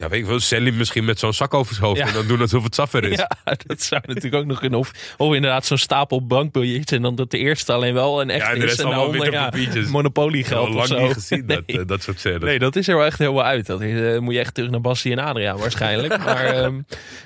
Ja, 0.00 0.08
weet 0.08 0.20
ik 0.20 0.26
wel, 0.26 0.40
Sally 0.40 0.70
misschien 0.70 1.04
met 1.04 1.18
zo'n 1.18 1.32
zak 1.32 1.54
over 1.54 1.74
zijn 1.74 1.86
hoofd 1.86 1.98
Ja. 1.98 2.06
en 2.06 2.12
dan 2.12 2.26
doen 2.26 2.40
alsof 2.40 2.62
het 2.64 2.74
saffer 2.74 3.04
is. 3.04 3.18
Ja, 3.44 3.56
dat 3.66 3.82
zou 3.82 4.00
natuurlijk 4.06 4.34
ook 4.34 4.46
nog 4.46 4.58
kunnen. 4.60 4.78
Of, 4.78 5.14
of 5.16 5.34
inderdaad 5.34 5.66
zo'n 5.66 5.78
stapel 5.78 6.26
bankbiljetjes 6.26 6.96
en 6.96 7.02
dan 7.02 7.14
dat 7.14 7.30
de 7.30 7.38
eerste 7.38 7.72
alleen 7.72 7.94
wel 7.94 8.20
een 8.20 8.30
echt 8.30 8.40
Ja, 8.46 8.48
en 8.52 8.54
de 8.58 8.60
is. 8.60 8.64
rest 8.66 8.78
En 8.80 8.86
allemaal 8.86 9.12
witte 9.12 9.30
ja, 9.30 9.44
papiertjes. 9.44 9.92
Al 9.92 10.30
geld 10.30 10.68
of 10.68 10.74
lang 10.74 10.86
zo. 10.86 11.00
niet 11.00 11.12
gezien, 11.12 11.46
dat, 11.46 11.62
Nee. 11.66 11.78
eh, 11.80 11.86
dat 11.86 12.02
soort 12.02 12.18
scènes. 12.20 12.40
Nee, 12.42 12.58
dat 12.58 12.76
is 12.76 12.88
er 12.88 12.96
wel 12.96 13.04
echt 13.06 13.18
helemaal 13.18 13.44
uit. 13.44 13.66
Dat 13.66 13.80
is, 13.80 14.00
eh, 14.00 14.18
moet 14.18 14.34
je 14.34 14.40
echt 14.40 14.54
terug 14.54 14.70
naar 14.70 14.80
Bassie 14.80 15.12
en 15.12 15.18
Adriaan 15.18 15.58
waarschijnlijk. 15.58 16.18
maar 16.24 16.44
ehm, 16.44 16.80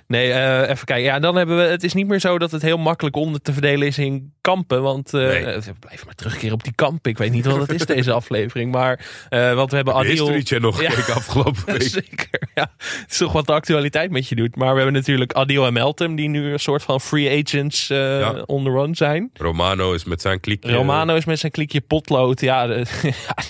nee, 0.07 0.33
eh, 0.33 0.71
even 0.71 0.85
kijken. 0.87 1.05
Ja, 1.05 1.19
dan 1.19 1.37
hebben 1.37 1.57
we. 1.57 1.63
Het 1.63 1.85
is 1.85 1.95
niet 1.95 2.07
meer 2.07 2.21
zo 2.21 2.39
dat 2.39 2.51
het 2.51 2.63
heel 2.63 2.79
makkelijk 2.79 3.17
onder 3.17 3.41
te 3.41 3.53
verdelen 3.53 3.87
is 3.87 3.99
in 3.99 4.33
kampen. 4.41 4.83
Want 4.83 5.13
Nee. 5.13 5.45
we 5.45 5.73
blijven 5.81 6.07
maar 6.07 6.15
terugkeren 6.15 6.55
op 6.55 6.65
die 6.65 6.75
kampen. 6.75 7.11
Ik 7.11 7.19
weet 7.19 7.31
niet 7.33 7.45
wat 7.47 7.61
het 7.69 7.73
is 7.81 7.87
deze 7.87 8.13
aflevering. 8.23 8.73
Maar 8.73 9.01
want 9.31 9.71
we 9.71 9.77
hebben 9.77 9.95
Adil. 9.95 10.11
History 10.11 10.43
Channel 10.43 10.83
Ja. 10.83 10.91
gekeken 10.91 11.15
afgelopen 11.15 11.63
week. 11.67 11.83
Zeker, 11.83 12.41
ja. 12.55 12.64
Het 12.77 13.11
is 13.11 13.17
toch 13.17 13.33
wat 13.33 13.47
de 13.47 13.53
actualiteit 13.53 14.11
met 14.11 14.29
je 14.29 14.35
doet. 14.35 14.57
Maar 14.57 14.69
we 14.71 14.75
hebben 14.77 14.93
natuurlijk 14.95 15.33
Adil 15.33 15.67
en 15.67 15.73
Meltem, 15.73 16.15
die 16.17 16.29
nu 16.29 16.53
een 16.53 16.59
soort 16.61 16.83
van 16.83 17.01
free 17.01 17.43
agents 17.45 17.87
Ja. 17.87 18.43
on 18.47 18.65
the 18.65 18.71
run 18.71 18.95
zijn. 18.95 19.31
Romano 19.35 19.93
is 19.93 20.05
met 20.05 20.21
zijn 20.21 20.41
kliekje. 20.41 20.73
Romano 20.73 21.15
is 21.17 21.25
met 21.25 21.39
zijn 21.39 21.53
klikje 21.53 21.81
potlood. 21.81 22.41
Ja, 22.41 22.67
de- 22.67 22.85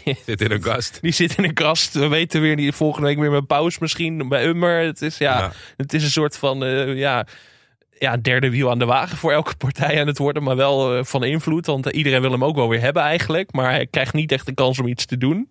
ja, 0.05 0.15
zit 0.27 0.41
in 0.41 0.51
een 0.51 0.63
gast. 0.63 0.99
die 1.03 1.13
zit 1.13 1.37
in 1.39 1.45
een 1.45 1.55
kast. 1.55 1.95
We 1.95 2.09
weten 2.09 2.41
weer, 2.41 2.57
die 2.57 2.73
volgende 2.73 3.07
week 3.09 3.19
weer 3.19 3.31
met 3.31 3.47
Paus 3.47 3.79
misschien 3.79 4.29
bij 4.29 4.47
Ummer. 4.47 4.85
Het 4.85 5.03
is, 5.03 5.19
ja, 5.19 5.39
Ja. 5.39 5.53
Het 5.77 5.93
is 5.95 6.03
een 6.05 6.11
soort 6.11 6.37
van 6.39 6.65
eh, 6.65 6.97
ja, 6.97 7.27
ja, 7.99 8.17
derde 8.17 8.51
wiel 8.51 8.71
aan 8.71 8.79
de 8.79 8.85
wagen 8.85 9.17
voor 9.17 9.33
elke 9.33 9.57
partij 9.57 10.01
aan 10.01 10.07
het 10.07 10.19
worden. 10.19 10.43
Maar 10.43 10.57
wel 10.57 10.97
eh, 10.97 11.05
van 11.05 11.25
invloed. 11.25 11.67
Want 11.67 11.87
iedereen 11.87 12.21
wil 12.21 12.31
hem 12.31 12.45
ook 12.45 12.57
wel 12.57 12.69
weer 12.69 12.81
hebben 12.81 13.03
eigenlijk. 13.03 13.53
Maar 13.53 13.71
hij 13.71 13.87
krijgt 13.87 14.13
niet 14.15 14.33
echt 14.33 14.47
de 14.47 14.55
kans 14.55 14.79
om 14.79 14.87
iets 14.87 15.05
te 15.07 15.19
doen. 15.19 15.49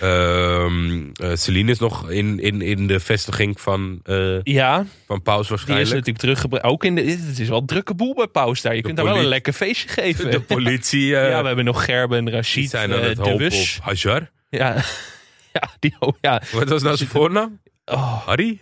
Eh, 0.00 1.34
Celine 1.34 1.70
is 1.70 1.78
nog 1.78 2.10
in, 2.10 2.40
in, 2.40 2.62
in 2.62 2.86
de 2.86 3.00
vestiging 3.00 3.60
van, 3.60 4.00
eh 4.02 4.42
Ja, 4.42 4.86
van 5.06 5.22
Paus 5.22 5.36
die 5.36 5.42
is 5.42 5.48
waarschijnlijk. 5.48 5.88
natuurlijk 5.88 6.18
teruggebracht. 6.18 6.64
Ook 6.64 6.84
in 6.84 6.94
de. 6.94 7.02
Het 7.02 7.38
is 7.38 7.48
wel 7.48 7.58
een 7.58 7.66
drukke 7.66 7.94
boel 7.94 8.14
bij 8.14 8.26
Paus 8.26 8.62
daar. 8.62 8.74
Je 8.74 8.82
kunt 8.82 8.96
daar 8.96 9.04
wel 9.04 9.18
een 9.18 9.24
lekker 9.24 9.52
feestje 9.52 9.88
geven. 9.88 10.30
De 10.30 10.40
politie 10.40 11.06
ja, 11.06 11.40
we 11.40 11.46
hebben 11.46 11.64
nog 11.64 11.84
Gerben, 11.84 12.24
die 12.24 12.34
Rashid, 12.34 12.70
zijn 12.70 12.92
aan 12.92 13.02
het 13.02 13.24
De 13.24 13.36
Wus. 13.36 13.78
Hajar. 13.82 14.30
Ja. 14.50 14.74
ja, 15.56 15.68
die, 15.78 15.94
oh, 15.98 16.14
ja. 16.20 16.42
Wat 16.52 16.68
was 16.68 16.82
nou 16.82 16.96
zijn 16.96 17.08
voornaam? 17.08 17.60
Oh, 17.84 18.26
Harry? 18.26 18.58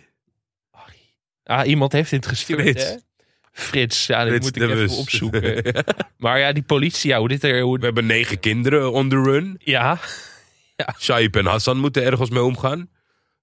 ah, 1.43 1.67
iemand 1.67 1.91
heeft 1.91 2.09
dit 2.09 2.27
gestuurd, 2.27 2.59
Frits. 2.61 2.83
hè? 2.83 2.95
Frits, 3.53 4.05
ja, 4.05 4.25
dat 4.25 4.41
moet 4.41 4.55
ik 4.55 4.61
even 4.69 4.89
opzoeken. 4.97 5.73
maar 6.17 6.39
ja, 6.39 6.51
die 6.53 6.63
politie, 6.63 7.09
ja, 7.09 7.19
hoe 7.19 7.27
dit 7.27 7.43
er... 7.43 7.61
Hoe, 7.61 7.79
We 7.79 7.85
hebben 7.85 8.05
negen 8.05 8.39
kinderen 8.39 8.91
on 8.91 9.09
the 9.09 9.21
run. 9.21 9.55
ja, 9.59 9.99
Shaib 10.99 11.35
en 11.35 11.45
Hassan 11.45 11.77
moeten 11.77 12.03
ergens 12.03 12.29
mee 12.29 12.43
omgaan. 12.43 12.89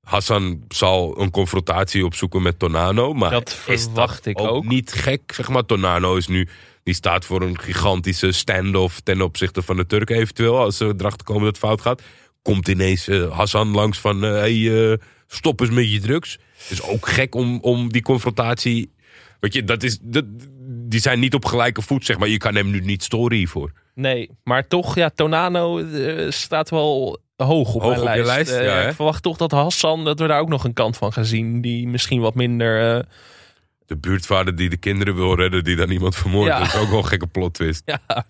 Hassan 0.00 0.64
zal 0.68 1.20
een 1.20 1.30
confrontatie 1.30 2.04
opzoeken 2.04 2.42
met 2.42 2.58
Tonano. 2.58 3.12
Maar 3.12 3.30
Dat 3.30 3.58
is 3.66 3.82
verwacht 3.84 4.26
ik 4.26 4.38
ook. 4.40 4.64
niet 4.64 4.92
gek. 4.92 5.32
Zeg 5.34 5.48
maar, 5.48 5.64
Tonano 5.66 6.16
is 6.16 6.26
nu... 6.26 6.48
Die 6.82 6.94
staat 6.94 7.24
voor 7.24 7.42
een 7.42 7.58
gigantische 7.61 8.32
standoff 8.32 9.00
ten 9.00 9.20
opzichte 9.22 9.62
van 9.62 9.76
de 9.76 9.86
Turken 9.86 10.16
eventueel. 10.16 10.58
Als 10.58 10.76
ze 10.76 10.94
erachter 10.98 11.24
komen 11.26 11.42
dat 11.44 11.50
het 11.56 11.64
fout 11.64 11.80
gaat. 11.80 12.02
Komt 12.42 12.68
ineens 12.68 13.08
eh, 13.08 13.36
Hassan 13.36 13.68
langs 13.68 13.98
van... 13.98 14.24
eh, 14.24 14.30
hey, 14.30 14.90
eh, 14.90 14.98
stop 15.26 15.61
eens 15.61 15.70
met 15.70 15.92
je 15.92 16.00
drugs. 16.00 16.38
Het 16.56 16.70
is 16.70 16.82
ook 16.82 17.08
gek 17.08 17.34
om, 17.34 17.58
om 17.61 17.92
die 17.92 18.02
confrontatie... 18.02 18.92
Weet 19.41 19.53
je, 19.53 19.64
dat 19.64 19.82
is, 19.82 19.99
dat, 20.03 20.24
die 20.88 21.01
zijn 21.01 21.20
niet 21.20 21.34
op 21.34 21.45
gelijke 21.45 21.82
voet, 21.82 22.05
zeg 22.05 22.18
maar. 22.18 22.28
Je 22.28 22.36
kan 22.36 22.55
hem 22.55 22.70
nu 22.70 22.80
niet 22.80 23.03
story 23.03 23.47
voor. 23.47 23.72
nee. 23.95 24.30
Maar 24.45 24.66
toch, 24.66 24.95
ja, 24.95 25.11
Tonano 25.14 25.78
eh, 25.78 26.30
staat 26.30 26.70
wel 26.70 27.18
hoog 27.36 27.74
op 27.74 27.82
Hoog 27.82 27.91
mijn 27.91 28.01
op 28.01 28.24
lijst. 28.24 28.26
lijst, 28.26 28.53
Eh, 28.53 28.64
ja, 28.64 28.88
ik 28.88 28.95
verwacht 28.95 29.22
toch 29.22 29.36
dat 29.36 29.51
Hassan, 29.51 30.05
dat 30.05 30.18
we 30.18 30.26
daar 30.26 30.41
ook 30.41 30.49
nog 30.49 30.64
een 30.64 30.72
kant 30.72 30.97
van 30.97 31.12
gaan 31.12 31.24
zien. 31.24 31.61
Die 31.61 31.88
misschien 31.88 32.20
wat 32.20 32.34
minder... 32.34 33.05
eh, 33.91 33.97
De 33.97 34.09
buurtvader 34.09 34.57
die 34.57 34.68
de 34.68 34.76
kinderen 34.76 35.14
wil 35.14 35.34
redden, 35.34 35.64
die 35.64 35.76
dan 35.76 35.91
iemand 35.91 36.16
vermoordt. 36.16 36.53
Ja. 36.53 36.59
Dat 36.59 36.66
is 36.66 36.76
ook 36.80 36.88
wel 36.88 36.99
een 36.99 37.07
gekke 37.07 37.26
plot 37.26 37.55
twist. 37.55 37.82
Ja, 37.84 38.24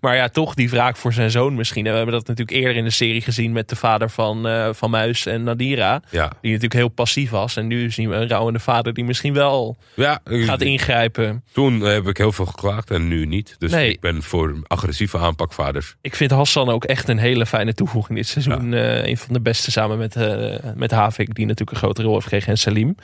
maar 0.00 0.16
ja, 0.16 0.28
toch 0.28 0.54
die 0.54 0.70
wraak 0.70 0.96
voor 0.96 1.12
zijn 1.12 1.30
zoon 1.30 1.54
misschien. 1.54 1.84
En 1.86 1.90
we 1.90 1.96
hebben 1.96 2.14
dat 2.14 2.26
natuurlijk 2.26 2.56
eerder 2.56 2.76
in 2.76 2.84
de 2.84 2.90
serie 2.90 3.20
gezien 3.20 3.52
met 3.52 3.68
de 3.68 3.76
vader 3.76 4.10
van, 4.10 4.46
eh, 4.46 4.68
van 4.72 4.90
Muis 4.90 5.26
en 5.26 5.42
Nadira. 5.42 6.02
Ja, 6.10 6.22
Die 6.28 6.36
natuurlijk 6.52 6.72
heel 6.74 6.88
passief 6.88 7.30
was. 7.30 7.56
En 7.56 7.66
nu 7.66 7.90
zien 7.90 8.08
we 8.08 8.14
een 8.14 8.28
rouwende 8.28 8.58
vader 8.58 8.94
die 8.94 9.04
misschien 9.04 9.32
wel 9.32 9.76
ja 9.94 10.20
gaat 10.24 10.60
ingrijpen. 10.60 11.44
toen 11.52 11.80
heb 11.80 12.06
ik 12.08 12.16
heel 12.16 12.32
veel 12.32 12.46
geklaagd 12.46 12.90
en 12.90 13.08
nu 13.08 13.26
niet. 13.26 13.54
Dus 13.58 13.70
Nee. 13.70 13.90
ik 13.90 14.00
ben 14.00 14.22
voor 14.22 14.54
agressieve 14.66 15.18
aanpakvaders. 15.18 15.96
Ik 16.00 16.14
vind 16.16 16.30
Hassan 16.30 16.68
ook 16.68 16.84
echt 16.84 17.08
een 17.08 17.18
hele 17.18 17.46
fijne 17.46 17.74
toevoeging 17.74 18.18
dit 18.18 18.28
seizoen. 18.28 18.74
Eh, 18.74 19.06
een 19.06 19.16
van 19.16 19.32
de 19.32 19.40
beste 19.40 19.70
samen 19.70 19.98
met, 19.98 20.16
eh 20.16 20.54
met 20.74 20.90
Havik, 20.90 21.34
die 21.34 21.44
natuurlijk 21.46 21.70
een 21.70 21.76
grote 21.82 22.02
rol 22.02 22.12
heeft 22.12 22.22
gekregen. 22.24 22.48
En 22.50 22.58
Salim. 22.58 22.94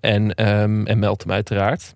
En, 0.00 0.34
ehm 0.34 0.86
en 0.86 0.98
Meltem 0.98 1.32
uiteraard. 1.32 1.94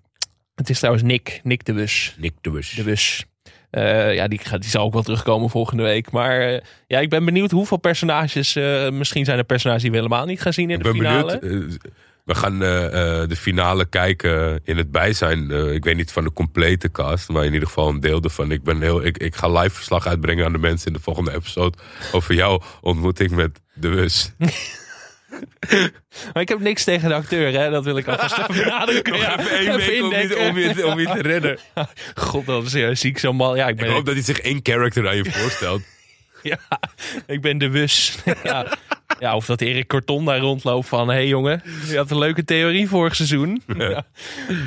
Het 0.55 0.69
is 0.69 0.77
trouwens 0.77 1.03
Nick, 1.05 1.39
Nick 1.43 1.65
de 1.65 1.73
Wus. 1.73 2.15
Nick 2.19 2.33
de 2.41 2.51
Wus. 2.51 2.69
De 2.69 2.83
Wus. 2.83 3.25
Eh, 3.69 4.13
ja, 4.15 4.27
die, 4.27 4.39
gaat, 4.39 4.61
die 4.61 4.69
zal 4.69 4.85
ook 4.85 4.93
wel 4.93 5.01
terugkomen 5.03 5.49
volgende 5.49 5.83
week. 5.83 6.11
Maar 6.11 6.39
eh, 6.39 6.61
ja, 6.87 6.99
ik 6.99 7.09
ben 7.09 7.25
benieuwd 7.25 7.51
hoeveel 7.51 7.77
personages. 7.77 8.55
eh, 8.55 8.89
misschien 8.89 9.25
zijn 9.25 9.37
er 9.37 9.43
personages 9.43 9.81
die 9.81 9.91
we 9.91 9.97
helemaal 9.97 10.25
niet 10.25 10.41
gaan 10.41 10.53
zien 10.53 10.69
in 10.69 10.77
Ik 10.77 10.83
de 10.83 10.91
ben 10.91 10.97
finale. 11.01 11.39
benieuwd. 11.39 11.77
we 12.25 12.35
gaan 12.35 12.59
de 12.59 13.35
finale 13.37 13.85
kijken 13.85 14.59
in 14.63 14.77
het 14.77 14.91
bijzijn. 14.91 15.51
ik 15.73 15.83
weet 15.83 15.95
niet 15.95 16.11
van 16.11 16.23
de 16.23 16.33
complete 16.33 16.91
cast, 16.91 17.29
maar 17.29 17.45
in 17.45 17.53
ieder 17.53 17.67
geval 17.67 17.89
een 17.89 17.99
deel 17.99 18.21
ervan. 18.21 18.51
Ik, 18.51 18.63
ben 18.63 18.81
heel, 18.81 19.05
ik, 19.05 19.17
ik 19.17 19.35
ga 19.35 19.47
live 19.59 19.75
verslag 19.75 20.07
uitbrengen 20.07 20.45
aan 20.45 20.51
de 20.51 20.57
mensen 20.57 20.87
in 20.87 20.93
de 20.93 20.99
volgende 20.99 21.33
episode 21.33 21.77
over 22.11 22.33
jouw 22.33 22.61
ontmoeting 22.81 23.31
met 23.31 23.59
de 23.73 23.87
Wus. 23.89 24.31
Maar 26.33 26.41
ik 26.41 26.49
heb 26.49 26.59
niks 26.59 26.83
tegen 26.83 27.09
de 27.09 27.15
acteur, 27.15 27.59
hè? 27.59 27.69
dat 27.69 27.83
wil 27.83 27.97
ik 27.97 28.07
alvast 28.07 28.37
even 28.37 28.55
benadrukken. 28.55 29.17
Ja, 29.17 29.39
even 29.39 29.73
om 29.73 29.79
je, 29.79 29.95
indekken. 29.95 30.49
om, 30.49 30.57
je, 30.57 30.87
om 30.87 30.99
je 30.99 31.05
te 31.05 31.21
redden. 31.21 31.57
God, 32.15 32.45
dan 32.45 32.67
zie 32.67 32.95
zie 32.95 33.09
ik 33.09 33.17
zo'n 33.17 33.35
man. 33.35 33.55
Ja, 33.55 33.67
ik 33.67 33.81
Ik 33.81 33.89
hoop 33.89 34.05
dat 34.05 34.13
hij 34.13 34.23
zich 34.23 34.39
één 34.39 34.59
character 34.63 35.07
aan 35.07 35.15
je 35.15 35.31
voorstelt. 35.31 35.81
ja, 36.43 36.57
ik 37.25 37.41
ben 37.41 37.57
de 37.57 37.69
Wus. 37.69 38.17
ja. 38.43 38.77
ja, 39.19 39.35
of 39.35 39.45
dat 39.45 39.61
Erik 39.61 39.87
Corton 39.87 40.25
daar 40.25 40.39
rondloopt 40.39 40.87
van... 40.87 41.07
hé 41.07 41.13
hey 41.13 41.27
jongen, 41.27 41.61
je 41.89 41.97
had 41.97 42.11
een 42.11 42.17
leuke 42.17 42.43
theorie 42.43 42.87
vorig 42.87 43.15
seizoen. 43.15 43.61
Ja. 43.77 44.05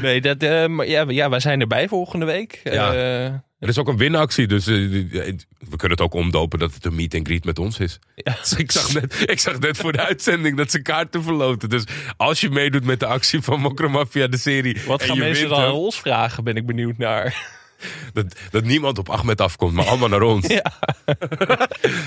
Nee, 0.02 0.20
dat, 0.20 0.42
eh, 0.42 0.66
maar 0.66 0.86
ja, 0.86 1.04
ja, 1.08 1.28
wij 1.28 1.40
zijn 1.40 1.60
erbij 1.60 1.88
volgende 1.88 2.26
week. 2.26 2.60
Ja. 2.64 2.94
Eh, 2.94 3.32
Er 3.66 3.72
is 3.72 3.78
ook 3.78 3.88
een 3.88 3.96
winactie, 3.96 4.46
dus 4.46 4.66
eh, 4.66 4.74
we 4.74 5.76
kunnen 5.76 5.90
het 5.90 6.00
ook 6.00 6.14
omdopen 6.14 6.58
dat 6.58 6.74
het 6.74 6.84
een 6.84 6.94
meet 6.94 7.14
and 7.14 7.26
greet 7.26 7.44
met 7.44 7.58
ons 7.58 7.78
is. 7.78 7.98
ja. 8.14 8.36
Dus 8.40 8.52
ik, 8.52 8.72
zag 8.72 8.92
net, 8.92 9.24
ik 9.30 9.40
zag 9.40 9.58
net 9.58 9.76
voor 9.76 9.92
de 9.92 10.00
uitzending 10.06 10.56
dat 10.56 10.70
ze 10.70 10.82
kaarten 10.82 11.22
verloten. 11.22 11.68
Dus 11.68 11.84
als 12.16 12.40
je 12.40 12.50
meedoet 12.50 12.84
met 12.84 13.00
de 13.00 13.06
actie 13.06 13.40
van 13.40 13.60
Mokromafia, 13.60 14.26
de 14.26 14.36
serie. 14.38 14.76
Wat 14.86 15.00
en 15.00 15.06
gaan 15.06 15.16
je 15.16 15.22
mensen 15.22 15.44
wint 15.48 15.56
dan 15.56 15.64
aan 15.68 15.72
ons 15.74 16.00
vragen, 16.00 16.44
ben 16.44 16.56
ik 16.56 16.66
benieuwd 16.66 16.98
naar. 16.98 17.54
dat, 18.12 18.36
dat 18.50 18.64
niemand 18.64 18.98
op 18.98 19.08
Ahmed 19.08 19.40
afkomt, 19.40 19.72
maar 19.72 19.86
allemaal 19.86 20.08
naar 20.08 20.22
ons. 20.22 20.46
Ja. 20.62 20.72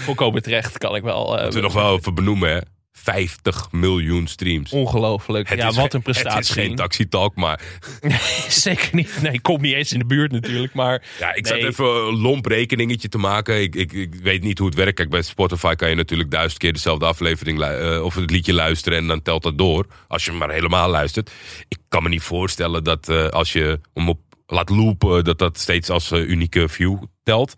Volkomen 0.04 0.42
terecht, 0.44 0.78
kan 0.78 0.96
ik 0.96 1.04
wel. 1.04 1.36
eh, 1.36 1.42
Moeten 1.44 1.60
we 1.62 1.66
nog 1.68 1.74
wel 1.74 1.98
even 1.98 2.14
benoemen, 2.16 2.50
hè? 2.52 2.60
50 3.04 3.68
miljoen 3.72 4.28
streams. 4.28 4.72
Ongelooflijk. 4.72 5.50
Het 5.50 5.60
Ja, 5.60 5.72
wat 5.72 5.94
een 5.94 6.02
prestatie. 6.02 6.38
Het 6.38 6.48
is 6.48 6.54
geen 6.54 6.76
taxitalk, 6.76 7.36
maar 7.36 7.62
Zeker 8.48 8.90
niet. 8.92 9.22
Nee, 9.22 9.32
ik 9.32 9.42
kom 9.42 9.62
niet 9.62 9.74
eens 9.74 9.92
in 9.94 10.00
de 10.00 10.06
buurt 10.06 10.32
natuurlijk. 10.32 10.74
Maar 10.74 11.04
ja, 11.20 11.34
ik 11.34 11.44
Nee. 11.50 11.62
zat 11.62 11.70
even 11.70 11.86
een 12.08 12.20
lomp 12.20 12.46
rekeningetje 12.46 13.10
te 13.10 13.18
maken. 13.18 13.62
Ik, 13.62 13.76
ik, 13.76 13.92
ik 13.94 14.16
weet 14.16 14.44
niet 14.44 14.58
hoe 14.58 14.68
het 14.68 14.78
werkt. 14.78 14.96
Kijk, 14.96 15.10
bij 15.10 15.22
Spotify 15.22 15.76
kan 15.76 15.90
je 15.90 15.96
natuurlijk 15.96 16.32
duizend 16.32 16.60
keer 16.60 16.74
dezelfde 16.74 17.06
aflevering 17.06 17.62
eh, 17.62 18.04
of 18.04 18.16
het 18.16 18.32
liedje 18.32 18.54
luisteren 18.54 18.98
en 18.98 19.08
dan 19.08 19.22
telt 19.22 19.44
dat 19.44 19.58
door. 19.58 19.86
Als 20.08 20.26
je 20.26 20.32
maar 20.32 20.52
helemaal 20.52 20.90
luistert. 20.90 21.32
Ik 21.68 21.78
kan 21.88 22.04
me 22.04 22.10
niet 22.10 22.22
voorstellen 22.22 22.84
dat 22.84 23.10
eh, 23.10 23.28
als 23.28 23.54
je 23.54 23.80
hem 23.94 24.10
op 24.10 24.20
laat 24.48 24.70
loopen, 24.70 25.24
dat 25.24 25.38
dat 25.40 25.58
steeds 25.60 25.90
als 25.90 26.12
eh, 26.12 26.20
unieke 26.30 26.70
view 26.70 27.04
telt. 27.24 27.54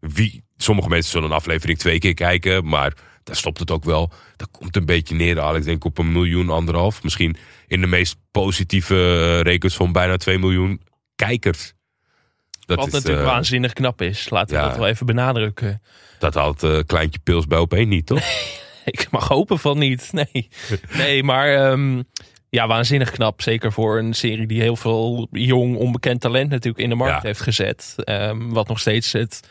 Wie, 0.00 0.42
sommige 0.56 0.88
mensen 0.88 1.10
zullen 1.10 1.28
een 1.30 1.36
aflevering 1.36 1.78
twee 1.78 1.98
keer 1.98 2.14
kijken, 2.14 2.64
maar 2.68 2.92
daar 3.28 3.36
stopt 3.36 3.58
het 3.58 3.70
ook 3.70 3.84
wel. 3.84 4.10
Dat 4.36 4.48
komt 4.50 4.76
een 4.76 4.84
beetje 4.84 5.14
neer, 5.14 5.40
Alex. 5.40 5.58
Ik 5.58 5.64
denk 5.64 5.84
op 5.84 5.98
een 5.98 6.12
miljoen, 6.12 6.50
anderhalf. 6.50 7.02
Misschien 7.02 7.36
in 7.66 7.80
de 7.80 7.86
meest 7.86 8.16
positieve 8.30 8.94
eh, 8.94 9.40
rekensom 9.40 9.92
bijna 9.92 10.16
2 10.16 10.38
miljoen 10.38 10.80
kijkers. 11.16 11.72
Dat 12.66 12.76
wat 12.76 12.86
is, 12.86 12.92
natuurlijk 12.92 13.26
eh, 13.26 13.32
waanzinnig 13.32 13.72
knap 13.72 14.02
is. 14.02 14.30
Laten 14.30 14.56
we 14.56 14.62
ja. 14.62 14.68
dat 14.68 14.78
wel 14.78 14.86
even 14.86 15.06
benadrukken. 15.06 15.82
Dat 16.18 16.34
haalt 16.34 16.62
eh 16.62 16.78
kleintje 16.86 17.20
pils 17.22 17.46
bij 17.46 17.58
op 17.58 17.72
één 17.72 17.88
niet, 17.88 18.06
toch? 18.06 18.22
Ik 18.84 19.10
mag 19.10 19.28
hopen 19.28 19.58
van 19.58 19.78
niet. 19.78 20.12
Nee, 20.12 20.48
nee 20.96 21.22
maar 21.22 21.54
ehm, 21.54 22.02
ja, 22.48 22.66
waanzinnig 22.66 23.10
knap. 23.10 23.42
Zeker 23.42 23.72
voor 23.72 23.98
een 23.98 24.14
serie 24.14 24.46
die 24.46 24.60
heel 24.60 24.76
veel 24.76 25.28
jong, 25.30 25.76
onbekend 25.76 26.20
talent 26.20 26.50
natuurlijk 26.50 26.82
in 26.82 26.88
de 26.88 26.94
markt 26.94 27.22
Ja. 27.22 27.28
heeft 27.28 27.40
gezet. 27.40 27.94
Ehm, 27.96 28.48
wat 28.48 28.68
nog 28.68 28.78
steeds 28.78 29.12
het 29.12 29.48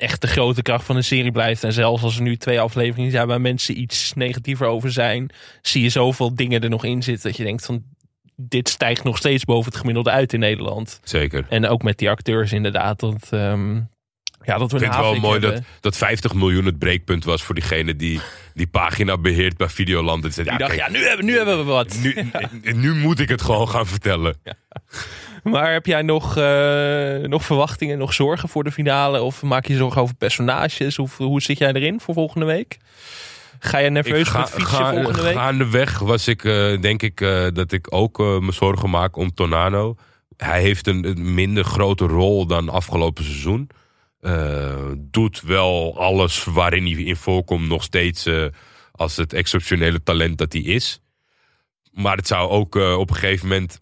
echt 0.00 0.20
de 0.20 0.26
grote 0.26 0.62
kracht 0.62 0.84
van 0.84 0.96
de 0.96 1.02
serie 1.02 1.32
blijft. 1.32 1.64
En 1.64 1.72
zelfs 1.72 2.02
als 2.02 2.16
er 2.16 2.22
nu 2.22 2.36
twee 2.36 2.60
afleveringen 2.60 3.10
zijn 3.10 3.26
waar 3.26 3.40
mensen 3.40 3.80
iets 3.80 4.12
negatiever 4.14 4.66
over 4.66 4.92
zijn, 4.92 5.30
zie 5.62 5.82
je 5.82 5.88
zoveel 5.88 6.34
dingen 6.34 6.60
er 6.60 6.68
nog 6.70 6.84
in 6.84 7.02
zitten 7.02 7.28
dat 7.28 7.38
je 7.38 7.44
denkt 7.44 7.64
van 7.66 7.82
dit 8.36 8.68
stijgt 8.68 9.04
nog 9.04 9.16
steeds 9.16 9.44
boven 9.44 9.70
het 9.70 9.80
gemiddelde 9.80 10.10
uit 10.10 10.32
in 10.32 10.40
Nederland. 10.40 11.00
Zeker. 11.04 11.46
En 11.48 11.68
ook 11.68 11.82
met 11.82 11.98
die 11.98 12.10
acteurs 12.10 12.52
inderdaad. 12.52 13.00
Dat, 13.00 13.28
ehm, 13.30 13.74
Ja, 14.44 14.58
dat 14.58 14.70
we 14.70 14.76
Ik 14.76 14.82
een 14.82 14.92
vind 14.92 15.04
het 15.04 15.12
wel 15.12 15.20
mooi 15.20 15.40
dat, 15.40 15.52
hebben. 15.52 15.68
dat 15.80 15.96
50 15.96 16.34
miljoen 16.34 16.64
het 16.64 16.78
breekpunt 16.78 17.24
was 17.24 17.42
voor 17.42 17.54
diegene 17.54 17.96
die 17.96 18.20
die 18.54 18.66
pagina 18.66 19.18
beheert 19.18 19.56
bij 19.56 19.68
Videoland. 19.68 20.24
En 20.24 20.32
zei, 20.32 20.46
ja, 20.50 20.56
dacht, 20.56 20.74
kijk, 20.74 20.86
ja, 20.86 20.90
nu 20.98 21.06
hebben, 21.06 21.26
nu 21.26 21.36
hebben 21.36 21.58
we 21.58 21.64
wat. 21.64 21.98
nu, 22.02 22.30
nu 22.82 22.94
moet 22.94 23.20
ik 23.20 23.28
het 23.28 23.42
gewoon 23.42 23.68
gaan 23.68 23.86
vertellen. 23.86 24.36
Maar 25.42 25.72
heb 25.72 25.86
jij 25.86 26.02
nog, 26.02 26.36
eh, 26.36 27.16
nog 27.16 27.44
verwachtingen, 27.44 27.98
nog 27.98 28.14
zorgen 28.14 28.48
voor 28.48 28.64
de 28.64 28.72
finale? 28.72 29.22
Of 29.22 29.42
maak 29.42 29.66
je 29.66 29.76
zorgen 29.76 30.02
over 30.02 30.14
personages? 30.14 30.96
Hoe, 30.96 31.08
hoe 31.16 31.42
zit 31.42 31.58
jij 31.58 31.72
erin 31.72 32.00
voor 32.00 32.14
volgende 32.14 32.46
week? 32.46 32.78
Ga 33.58 33.78
je 33.78 33.90
nerveus 33.90 34.32
met 34.32 34.50
fietsen 34.50 34.66
ga, 34.66 34.92
volgende 34.92 35.22
week? 35.22 35.34
Gaandeweg 35.34 35.98
was 35.98 36.28
ik, 36.28 36.44
eh, 36.44 36.80
denk 36.80 37.02
ik, 37.02 37.20
eh, 37.20 37.46
dat 37.52 37.72
ik 37.72 37.86
ook 37.94 38.18
me 38.18 38.52
zorgen 38.52 38.90
maak 38.90 39.16
om 39.16 39.34
Tornado. 39.34 39.94
Hij 40.36 40.60
heeft 40.60 40.86
een, 40.86 41.06
een 41.06 41.34
minder 41.34 41.64
grote 41.64 42.04
rol 42.04 42.46
dan 42.46 42.68
afgelopen 42.68 43.24
seizoen. 43.24 43.70
Doet 44.96 45.40
wel 45.40 45.98
alles 45.98 46.44
waarin 46.44 46.84
hij 46.84 47.02
in 47.02 47.16
voorkomt 47.16 47.68
nog 47.68 47.82
steeds 47.82 48.28
als 48.92 49.16
het 49.16 49.32
exceptionele 49.32 50.02
talent 50.02 50.38
dat 50.38 50.52
hij 50.52 50.62
is. 50.62 51.00
Maar 51.92 52.16
het 52.16 52.26
zou 52.26 52.50
ook 52.50 52.74
op 52.74 53.10
een 53.10 53.16
gegeven 53.16 53.48
moment... 53.48 53.80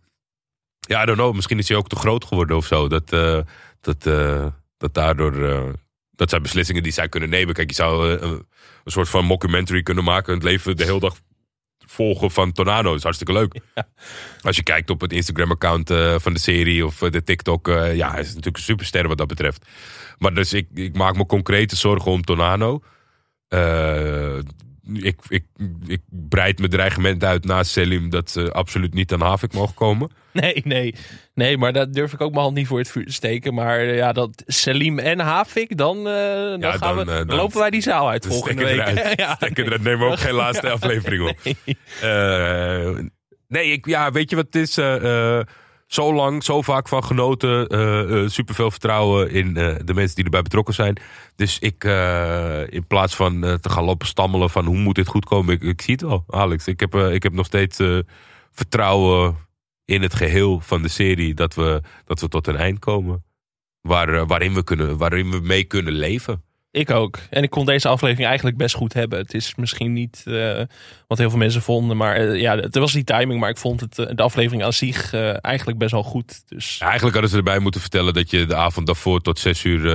Ja, 0.88 1.02
I 1.02 1.06
don't 1.06 1.18
know, 1.18 1.34
misschien 1.34 1.58
is 1.58 1.68
hij 1.68 1.76
ook 1.76 1.88
te 1.88 1.96
groot 1.96 2.24
geworden 2.24 2.56
of 2.56 2.66
zo. 2.66 2.88
Dat, 2.88 3.12
eh, 3.12 3.38
dat, 3.80 4.06
eh, 4.06 4.46
dat 4.76 4.94
daardoor... 4.94 5.48
eh, 5.48 5.68
dat 6.10 6.30
zijn 6.30 6.42
beslissingen 6.42 6.82
die 6.82 6.92
zij 6.92 7.08
kunnen 7.08 7.28
nemen. 7.28 7.54
Kijk, 7.54 7.68
je 7.68 7.74
zou 7.74 8.08
een, 8.08 8.46
soort 8.84 9.08
van 9.08 9.24
mockumentary 9.24 9.82
kunnen 9.82 10.04
maken. 10.04 10.34
Het 10.34 10.42
leven 10.42 10.76
de 10.76 10.84
hele 10.84 11.00
dag 11.00 11.16
volgen 11.86 12.30
van 12.30 12.52
Tornado. 12.52 12.88
Dat 12.88 12.96
is 12.96 13.02
hartstikke 13.02 13.32
leuk. 13.32 13.60
Als 14.40 14.56
je 14.56 14.62
kijkt 14.62 14.90
op 14.90 15.00
het 15.00 15.12
Instagram-account 15.12 15.88
van 16.16 16.32
de 16.32 16.38
serie 16.38 16.86
of 16.86 16.98
de 16.98 17.22
TikTok. 17.22 17.66
ja, 17.66 18.10
hij 18.10 18.20
is 18.20 18.28
natuurlijk 18.28 18.56
een 18.56 18.62
superster 18.62 19.08
wat 19.08 19.18
dat 19.18 19.26
betreft. 19.26 19.66
Maar 20.18 20.34
dus 20.34 20.52
ik, 20.52 20.68
ik 20.74 20.96
maak 20.96 21.16
me 21.16 21.26
concrete 21.26 21.76
zorgen 21.76 22.10
om 22.10 22.22
Tornado. 22.22 22.82
Eh, 24.94 25.04
ik, 25.04 25.18
ik, 25.28 25.44
ik 25.86 26.00
breid 26.10 26.58
mijn 26.58 26.70
dreigement 26.70 27.24
uit 27.24 27.44
naast 27.44 27.70
Selim 27.70 28.10
dat 28.10 28.30
ze 28.30 28.52
absoluut 28.52 28.94
niet 28.94 29.12
aan 29.12 29.20
Havik 29.20 29.52
mogen 29.52 29.74
komen. 29.74 30.10
Nee, 30.32 30.60
nee. 30.64 30.94
Nee, 31.34 31.58
maar 31.58 31.72
daar 31.72 31.90
durf 31.90 32.12
ik 32.12 32.20
ook 32.20 32.30
mijn 32.30 32.42
hand 32.42 32.54
niet 32.56 32.66
voor 32.66 32.78
het 32.78 32.88
vuur 32.90 33.06
te 33.06 33.12
steken. 33.12 33.54
Maar 33.54 33.78
eh, 33.78 33.96
ja, 33.96 34.12
dat 34.12 34.42
Selim 34.46 34.98
en 34.98 35.18
Havik, 35.18 35.76
dan, 35.76 35.96
eh, 35.98 36.04
dan, 36.04 36.60
Ja, 36.60 36.72
gaan 36.72 36.96
dan, 36.96 37.06
we, 37.06 37.10
eh, 37.12 37.16
dan 37.18 37.26
dan- 37.26 37.36
lopen 37.36 37.58
wij 37.58 37.70
die 37.70 37.80
zaal 37.80 38.08
uit 38.08 38.26
volgende 38.26 38.64
week. 38.64 38.72
eruit. 38.78 39.18
ja, 39.20 39.36
eruit. 39.40 39.82
Nemen 39.82 39.98
we 40.06 40.12
ook 40.12 40.18
geen 40.18 40.34
laatste 40.34 40.70
aflevering 40.78 41.28
op. 41.28 41.36
Eh, 42.00 42.98
nee, 43.48 43.72
ik, 43.72 43.86
ja, 43.86 44.10
weet 44.10 44.30
je 44.30 44.36
wat 44.36 44.44
het 44.44 44.54
is? 44.54 44.78
Eh, 44.78 45.38
eh, 45.38 45.44
zo 45.88 46.14
lang, 46.14 46.44
zo 46.44 46.62
vaak 46.62 46.88
van 46.88 47.04
genoten. 47.04 47.66
eh, 47.68 48.28
superveel 48.28 48.70
vertrouwen 48.70 49.30
in 49.30 49.56
eh, 49.56 49.74
de 49.84 49.94
mensen 49.94 50.14
die 50.14 50.24
erbij 50.24 50.42
betrokken 50.42 50.74
zijn. 50.74 51.00
Dus 51.36 51.58
ik, 51.58 51.84
in 52.68 52.86
plaats 52.86 53.16
van 53.16 53.40
te 53.40 53.70
gaan 53.70 53.84
lopen 53.84 54.06
stammelen 54.06 54.50
van 54.50 54.64
hoe 54.64 54.76
moet 54.76 54.94
dit 54.94 55.08
goed 55.08 55.24
komen. 55.24 55.54
Ik, 55.54 55.62
ik 55.62 55.80
zie 55.80 55.92
het 55.92 56.02
wel, 56.02 56.24
Alex. 56.28 56.66
Ik 56.66 56.80
heb, 56.80 56.94
ik 56.94 57.22
heb 57.22 57.32
nog 57.32 57.46
steeds 57.46 57.80
vertrouwen 58.52 59.36
in 59.84 60.02
het 60.02 60.14
geheel 60.14 60.60
van 60.60 60.82
de 60.82 60.88
serie. 60.88 61.34
Dat 61.34 61.54
we, 61.54 61.82
dat 62.04 62.20
we 62.20 62.28
tot 62.28 62.46
een 62.46 62.56
eind 62.56 62.78
komen. 62.78 63.24
Waar, 63.80 64.26
waarin, 64.26 64.54
we 64.54 64.64
kunnen, 64.64 64.96
waarin 64.96 65.30
we 65.30 65.40
mee 65.40 65.64
kunnen 65.64 65.92
leven. 65.92 66.42
Ik 66.78 66.90
ook. 66.90 67.18
En 67.30 67.42
ik 67.42 67.50
kon 67.50 67.66
deze 67.66 67.88
aflevering 67.88 68.28
eigenlijk 68.28 68.56
best 68.56 68.74
goed 68.74 68.92
hebben. 68.92 69.18
Het 69.18 69.34
is 69.34 69.54
misschien 69.54 69.92
niet 69.92 70.22
eh, 70.26 70.60
wat 71.06 71.18
heel 71.18 71.30
veel 71.30 71.38
mensen 71.38 71.62
vonden. 71.62 71.96
Maar 71.96 72.16
eh, 72.16 72.40
ja, 72.40 72.56
het 72.56 72.74
was 72.74 72.92
die 72.92 73.04
timing. 73.04 73.40
Maar 73.40 73.50
ik 73.50 73.56
vond 73.56 73.80
het, 73.80 73.98
eh, 73.98 74.06
de 74.14 74.22
aflevering 74.22 74.64
aan 74.64 74.72
zich 74.72 75.12
eigenlijk 75.40 75.78
best 75.78 75.92
wel 75.92 76.02
goed. 76.02 76.42
Dus 76.48 76.78
Ja, 76.78 76.84
Eigenlijk 76.84 77.12
hadden 77.12 77.30
ze 77.30 77.36
erbij 77.36 77.58
moeten 77.58 77.80
vertellen 77.80 78.14
dat 78.14 78.30
je 78.30 78.46
de 78.46 78.56
avond 78.56 78.86
daarvoor 78.86 79.20
tot 79.20 79.38
zes 79.38 79.64
uur 79.64 79.86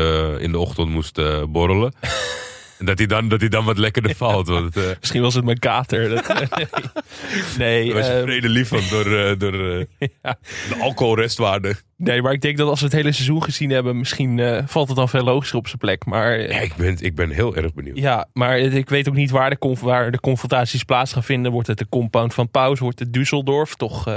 in 0.42 0.52
de 0.52 0.60
ochtend 0.60 0.90
moest 0.90 1.20
borrelen. 1.52 1.94
en 2.84 2.90
dat 2.90 2.98
hij 2.98 3.08
dan, 3.08 3.28
dat 3.30 3.40
hij 3.40 3.50
dan 3.50 3.66
wat 3.66 3.78
lekkerder 3.78 4.16
valt. 4.26 4.48
Want 4.48 4.78
eh 4.78 4.84
misschien 5.00 5.22
was 5.22 5.34
het 5.34 5.46
mijn 5.46 5.60
kater. 5.60 6.10
Dat, 6.14 6.28
nee, 7.58 7.86
daar 7.86 7.96
was 7.98 8.08
je 8.08 8.14
ehm, 8.14 8.24
vrede 8.24 8.50
lief 8.50 8.68
van 8.68 8.82
door, 8.90 9.18
eh, 9.18 9.38
door 9.38 9.86
Ja. 10.00 10.38
de 10.70 10.76
alcoholrestwaarde. 10.80 11.76
nee, 11.98 12.22
maar 12.22 12.34
ik 12.34 12.42
denk 12.42 12.58
dat 12.58 12.68
als 12.70 12.80
we 12.80 12.86
het 12.86 12.96
hele 12.96 13.12
seizoen 13.12 13.44
gezien 13.44 13.70
hebben... 13.70 13.98
misschien 13.98 14.64
valt 14.68 14.88
het 14.88 14.98
dan 14.98 15.10
veel 15.10 15.24
logischer 15.24 15.58
op 15.58 15.68
zijn 15.68 15.78
plek. 15.78 16.06
Maar 16.06 16.40
Ja, 16.40 16.60
ik, 16.60 16.76
ben, 16.76 16.98
ik 17.00 17.16
ben 17.16 17.30
heel 17.30 17.56
erg 17.56 17.74
benieuwd. 17.74 17.98
Ja, 17.98 18.28
maar 18.34 18.60
ik 18.60 18.90
weet 18.90 19.08
ook 19.10 19.16
niet 19.16 19.32
waar 19.32 19.50
de, 19.50 19.76
waar 19.82 20.12
de 20.12 20.20
confrontaties 20.20 20.84
plaats 20.84 21.14
gaan 21.14 21.24
vinden. 21.24 21.52
Wordt 21.52 21.68
het 21.68 21.78
de 21.78 21.90
compound 21.90 22.34
van 22.34 22.50
Paus? 22.50 22.80
Wordt 22.80 23.00
het 23.00 23.18
Düsseldorf? 23.18 23.76
Toch 23.78 24.08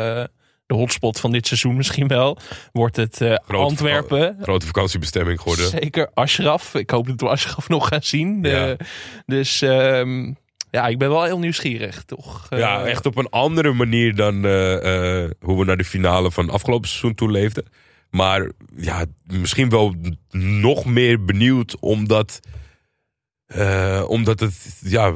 de 0.67 0.75
hotspot 0.75 1.21
van 1.21 1.33
dit 1.33 1.47
seizoen 1.47 1.77
misschien 1.77 2.07
wel? 2.09 2.39
Wordt 2.73 2.97
het 2.97 3.21
eh, 3.21 3.35
Grote 3.35 3.65
Antwerpen? 3.65 4.37
Grote 4.43 4.67
vakantiebestemming 4.67 5.41
geworden. 5.41 5.69
Zeker 5.69 6.11
Ashraf. 6.15 6.75
Ik 6.75 6.91
hoop 6.91 7.07
dat 7.07 7.21
we 7.21 7.29
Ashraf 7.29 7.69
nog 7.69 7.89
gaan 7.89 8.03
zien. 8.03 8.39
Ja. 8.43 8.77
Dus 9.27 9.63
ehm, 9.63 10.33
ja, 10.71 10.87
ik 10.87 10.99
ben 10.99 11.09
wel 11.09 11.25
heel 11.25 11.39
nieuwsgierig, 11.39 12.03
toch? 12.03 12.47
Eh, 12.51 12.59
Ja, 12.59 12.85
echt 12.85 13.07
op 13.07 13.17
een 13.17 13.31
andere 13.31 13.73
manier 13.73 14.15
dan 14.15 14.35
eh, 14.45 15.25
hoe 15.41 15.59
we 15.59 15.65
naar 15.65 15.77
de 15.77 15.85
finale 15.85 16.31
van 16.31 16.51
afgelopen 16.51 16.89
seizoen 16.89 17.15
toe 17.15 17.31
leefden. 17.31 17.65
Maar 18.11 18.51
ja, 18.77 19.05
misschien 19.27 19.69
wel 19.69 19.95
nog 20.31 20.85
meer 20.85 21.25
benieuwd, 21.25 21.77
omdat, 21.81 22.41
omdat 24.07 24.41
het, 24.41 24.79
ja, 24.81 25.13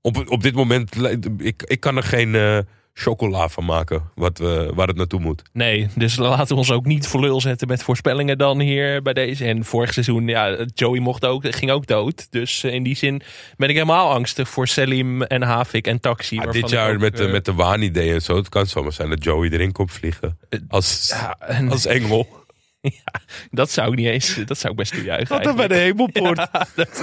op, 0.00 0.30
op 0.30 0.42
dit 0.42 0.54
moment, 0.54 0.96
ik, 1.38 1.62
ik 1.62 1.80
kan 1.80 1.96
er 1.96 2.02
geen 2.02 2.64
chocola 2.98 3.48
van 3.48 3.64
maken 3.64 4.10
wat 4.14 4.38
we, 4.38 4.70
waar 4.74 4.86
het 4.86 4.96
naartoe 4.96 5.20
moet. 5.20 5.42
Nee, 5.52 5.88
dus 5.94 6.16
laten 6.16 6.46
we 6.46 6.54
ons 6.54 6.70
ook 6.70 6.84
niet 6.84 7.06
voor 7.06 7.20
lul 7.20 7.40
zetten 7.40 7.68
met 7.68 7.82
voorspellingen 7.82 8.38
dan 8.38 8.60
hier 8.60 9.02
bij 9.02 9.12
deze. 9.12 9.44
En 9.44 9.64
vorig 9.64 9.92
seizoen, 9.92 10.28
ja, 10.28 10.66
Joey 10.74 10.98
mocht 10.98 11.24
ook, 11.24 11.54
ging 11.54 11.70
ook 11.70 11.86
dood. 11.86 12.26
Dus 12.30 12.64
eh, 12.64 12.72
in 12.72 12.82
die 12.82 12.96
zin 12.96 13.22
ben 13.56 13.68
ik 13.68 13.74
helemaal 13.74 14.10
angstig 14.10 14.48
voor 14.48 14.68
Selim 14.68 15.22
en 15.22 15.42
Havik 15.42 15.86
en 15.86 16.00
Taxi. 16.00 16.34
Ja, 16.34 16.42
waarvan 16.42 16.60
dit 16.60 16.70
jaar 16.70 16.92
ook, 16.92 17.00
met, 17.00 17.16
de, 17.16 17.24
eh, 17.24 17.32
met 17.32 17.44
de 17.44 17.54
waanidee 17.54 18.12
en 18.12 18.22
zo, 18.22 18.36
het 18.36 18.48
kan 18.48 18.66
zomaar 18.66 18.92
zijn 18.92 19.10
dat 19.10 19.24
Joey 19.24 19.50
erin 19.50 19.72
komt 19.72 19.92
vliegen. 19.92 20.38
Als, 20.68 21.08
ja, 21.08 21.36
en 21.38 21.70
als 21.70 21.86
engel. 21.86 22.44
dat 23.50 23.70
zou 23.70 23.90
ik 23.90 23.96
niet 23.96 24.06
eens, 24.06 24.38
dat 24.44 24.58
zou 24.58 24.72
ik 24.72 24.78
best 24.78 24.92
toejuichen. 24.92 25.34
Wat 25.36 25.44
dan 25.44 25.56
bij 25.56 25.68
de 25.68 25.74
hemelpoort. 25.74 26.36
ja, 26.52 26.66
dat, 26.74 27.02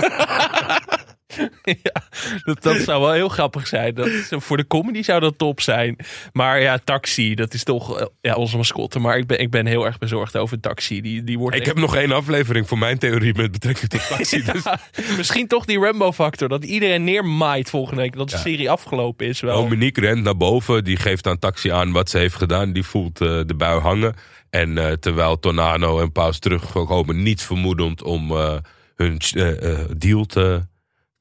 dat 2.62 2.76
zou 2.82 3.02
wel 3.02 3.12
heel 3.12 3.30
grappig 3.30 3.68
zijn. 3.68 3.94
Dat, 3.96 4.10
voor 4.30 4.58
de 4.58 4.68
comedy 4.68 5.02
zou 5.02 5.20
dat 5.20 5.38
top 5.38 5.62
zijn. 5.62 5.96
Maar 6.34 6.62
ja, 6.62 6.78
Taxi, 6.84 7.36
dat 7.36 7.54
is 7.54 7.64
toch 7.64 8.00
eh, 8.00 8.06
ja, 8.22 8.34
onze 8.36 8.58
mascotte. 8.58 9.00
Maar 9.00 9.18
ik 9.18 9.28
ben, 9.28 9.40
ik 9.40 9.50
ben 9.52 9.66
heel 9.66 9.86
erg 9.86 9.98
bezorgd 9.98 10.38
over 10.38 10.60
Taxi. 10.60 11.02
Die, 11.02 11.24
die 11.24 11.40
wordt 11.40 11.56
Ik 11.56 11.62
echt- 11.62 11.72
heb 11.72 11.80
nog 11.82 11.96
één 11.96 12.12
aflevering 12.12 12.68
voor 12.68 12.78
mijn 12.78 12.98
theorie 12.98 13.36
met 13.36 13.52
betrekking 13.52 13.90
tot 13.90 14.08
taxi. 14.18 14.44
Dus 14.44 14.64
Ja, 14.64 14.80
misschien 15.18 15.48
toch 15.48 15.66
die 15.66 15.80
Rambo-factor. 15.80 16.50
Dat 16.50 16.64
iedereen 16.66 17.04
neermaait 17.04 17.70
volgende 17.70 18.02
week. 18.02 18.16
Dat 18.16 18.30
de 18.30 18.36
Ja. 18.36 18.42
serie 18.42 18.70
afgelopen 18.70 19.28
is 19.28 19.40
wel. 19.40 19.62
Dominique 19.62 20.02
rent 20.06 20.24
naar 20.24 20.38
boven. 20.38 20.84
Die 20.84 20.98
geeft 20.98 21.28
aan 21.28 21.40
taxi 21.40 21.70
aan 21.72 21.92
wat 21.92 22.10
ze 22.10 22.18
heeft 22.18 22.36
gedaan. 22.36 22.74
Die 22.74 22.84
voelt 22.84 23.22
eh, 23.22 23.28
de 23.46 23.56
bui 23.58 23.80
hangen. 23.80 24.14
En 24.50 24.78
eh, 24.78 24.92
terwijl 24.92 25.40
Tornado 25.40 26.00
en 26.00 26.12
Paus 26.12 26.40
terugkomen, 26.40 27.24
niets 27.24 27.44
vermoedend 27.44 28.04
om 28.04 28.32
hun 28.96 29.18
deal 29.98 30.26
te, 30.26 30.62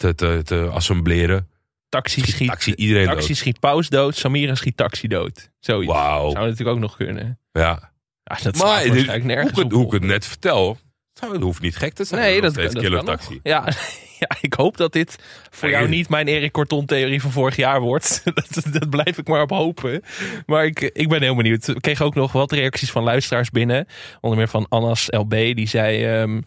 te, 0.03 0.15
te, 0.15 0.41
te 0.45 0.69
assembleren. 0.73 1.49
taxi 1.89 2.21
schiet, 2.27 2.49
Taxi 2.49 2.75
iedereen 2.75 3.07
taxi 3.07 3.27
dood. 3.29 3.37
schiet 3.37 3.61
Paus 3.61 3.89
dood. 3.89 4.17
Samira 4.17 4.55
schiet 4.55 4.77
Taxi 4.77 5.09
dood. 5.09 5.51
Zoiets. 5.61 5.93
Wauw. 5.93 6.31
Zou 6.31 6.45
natuurlijk 6.45 6.77
ook 6.77 6.83
nog 6.83 6.97
kunnen. 6.97 7.39
Ja. 7.53 7.91
Ja, 8.25 8.39
dat 8.43 8.57
Maar 8.57 8.83
dit- 8.83 9.07
hoe, 9.07 9.63
het- 9.63 9.73
hoe 9.73 9.87
ik 9.87 9.93
het 9.93 10.03
net 10.03 10.27
vertel, 10.27 10.79
zou- 11.13 11.33
het 11.33 11.43
hoeft 11.43 11.61
niet 11.63 11.77
gek 11.77 11.93
te 11.93 12.05
zijn. 12.05 12.21
Nee, 12.21 12.41
dat, 12.41 12.55
kan 12.73 12.91
nog. 12.91 13.05
taxi. 13.05 13.41
Ja, 13.43 13.65
ja, 14.19 14.37
ik 14.41 14.55
hoop 14.55 14.77
dat 14.77 14.93
dit 14.93 15.19
voor 15.51 15.71
jou 15.71 15.89
niet 15.89 16.09
mijn 16.09 16.29
Erik 16.29 16.53
Korton 16.53 16.87
theorie 16.87 17.21
van 17.21 17.31
vorig 17.33 17.57
jaar 17.57 17.81
wordt. 17.81 18.23
dat, 18.55 18.63
dat 18.73 18.91
blijf 18.91 19.19
ik 19.19 19.29
maar 19.29 19.43
op 19.43 19.51
hopen. 19.51 20.03
Maar 20.47 20.65
ik, 20.65 20.81
ik 20.81 21.09
ben 21.09 21.23
heel 21.23 21.37
benieuwd. 21.37 21.69
Ik 21.69 21.81
kreeg 21.83 22.01
ook 22.03 22.15
nog 22.15 22.33
wat 22.33 22.53
reacties 22.53 22.91
van 22.91 23.03
luisteraars 23.03 23.51
binnen. 23.51 23.87
Onder 24.21 24.39
meer 24.39 24.49
van 24.49 24.67
Annas 24.69 25.07
LB. 25.11 25.31
Die 25.31 25.69
zei... 25.69 26.05
ehm 26.05 26.41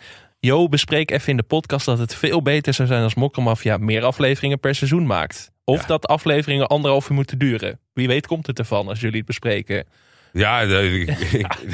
Jo, 0.45 0.67
bespreek 0.69 1.11
even 1.11 1.29
in 1.29 1.37
de 1.37 1.43
podcast 1.43 1.85
dat 1.85 1.99
het 1.99 2.15
veel 2.15 2.41
beter 2.41 2.73
zou 2.73 2.87
zijn 2.87 3.03
als 3.03 3.15
Mokkermafia 3.15 3.77
meer 3.77 4.03
afleveringen 4.03 4.59
per 4.59 4.75
seizoen 4.75 5.05
maakt. 5.05 5.51
Of 5.63 5.81
Ja. 5.81 5.87
dat 5.87 6.07
afleveringen 6.07 6.67
anderhalf 6.67 7.09
uur 7.09 7.15
moeten 7.15 7.37
duren. 7.37 7.79
Wie 7.93 8.07
weet 8.07 8.27
komt 8.27 8.47
het 8.47 8.59
ervan 8.59 8.87
als 8.87 8.99
jullie 8.99 9.17
het 9.17 9.25
bespreken. 9.25 9.85
Ja, 10.33 10.61
ik, 10.61 11.07
ik, 11.07 11.19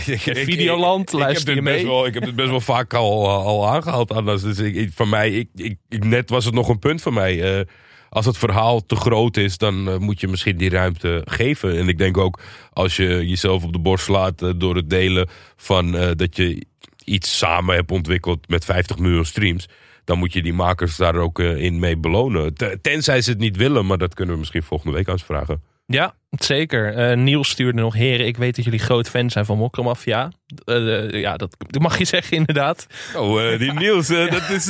ik- 0.06 0.26
ik- 0.26 0.38
Videoland, 0.38 1.12
luister 1.12 1.48
heb 1.48 1.56
je 1.56 1.62
mee? 1.62 1.86
Wel, 1.86 2.06
ik 2.06 2.14
heb 2.14 2.24
het 2.24 2.36
best 2.36 2.50
wel 2.50 2.62
vaak 2.62 2.94
al, 2.94 3.30
al 3.30 3.68
aangehaald. 3.70 4.12
Anders. 4.12 4.42
Dus 4.42 4.60
ik, 4.60 4.90
voor 4.96 5.08
mij, 5.08 5.48
ik, 5.56 5.78
net 5.90 6.30
was 6.30 6.46
het 6.46 6.54
nog 6.54 6.70
een 6.70 6.80
punt 6.80 7.02
voor 7.02 7.14
mij. 7.14 7.60
Eh, 7.60 7.66
als 8.10 8.26
het 8.26 8.38
verhaal 8.38 8.86
te 8.86 8.96
groot 8.96 9.38
is, 9.38 9.58
dan 9.58 9.90
eh, 9.90 9.98
moet 9.98 10.20
je 10.20 10.28
misschien 10.28 10.58
die 10.58 10.70
ruimte 10.70 11.22
geven. 11.26 11.78
En 11.78 11.88
ik 11.88 11.98
denk 11.98 12.18
ook, 12.18 12.40
als 12.74 12.96
je 12.96 13.28
jezelf 13.28 13.64
op 13.64 13.74
de 13.74 13.80
borst 13.80 14.06
slaat 14.06 14.42
eh, 14.42 14.50
door 14.56 14.76
het 14.76 14.90
delen 14.90 15.30
van 15.56 15.96
eh, 15.98 16.10
dat 16.16 16.36
je 16.36 16.66
iets 17.06 17.38
samen 17.38 17.76
hebt 17.76 17.92
ontwikkeld 17.92 18.48
met 18.50 18.66
50 18.66 18.98
miljoen 18.98 19.26
streams. 19.26 19.70
Dan 20.04 20.18
moet 20.18 20.34
je 20.34 20.42
die 20.42 20.54
makers 20.54 20.96
daar 20.96 21.16
ook 21.16 21.40
eh, 21.40 21.56
in 21.58 21.80
mee 21.80 21.98
belonen. 21.98 22.54
Te- 22.54 22.80
Tenzij 22.82 23.22
ze 23.22 23.30
het 23.30 23.40
niet 23.40 23.58
willen, 23.58 23.86
maar 23.86 23.98
dat 23.98 24.14
kunnen 24.14 24.34
we 24.34 24.40
misschien 24.40 24.64
volgende 24.64 24.96
week 24.96 25.10
aan 25.10 25.20
ze 25.20 25.26
vragen. 25.26 25.62
Ja, 25.92 26.16
zeker. 26.30 26.94
Eh, 26.94 27.18
Niels 27.18 27.50
stuurde 27.50 27.82
nog, 27.82 27.94
heren, 27.94 28.26
ik 28.26 28.38
weet 28.38 28.56
dat 28.56 28.66
jullie 28.66 28.80
groot 28.80 29.10
fan 29.10 29.30
zijn 29.30 29.46
van 29.46 29.58
Mokromafia. 29.58 30.32
Uh, 30.66 31.12
ja, 31.12 31.38
dat, 31.38 31.56
dat 31.68 31.82
mag 31.82 31.98
je 31.98 32.06
zeggen 32.06 32.38
inderdaad. 32.38 32.88
Oh, 33.16 33.58
die 33.58 33.74
Niels, 33.80 34.08
dat 34.08 34.50
is... 34.50 34.70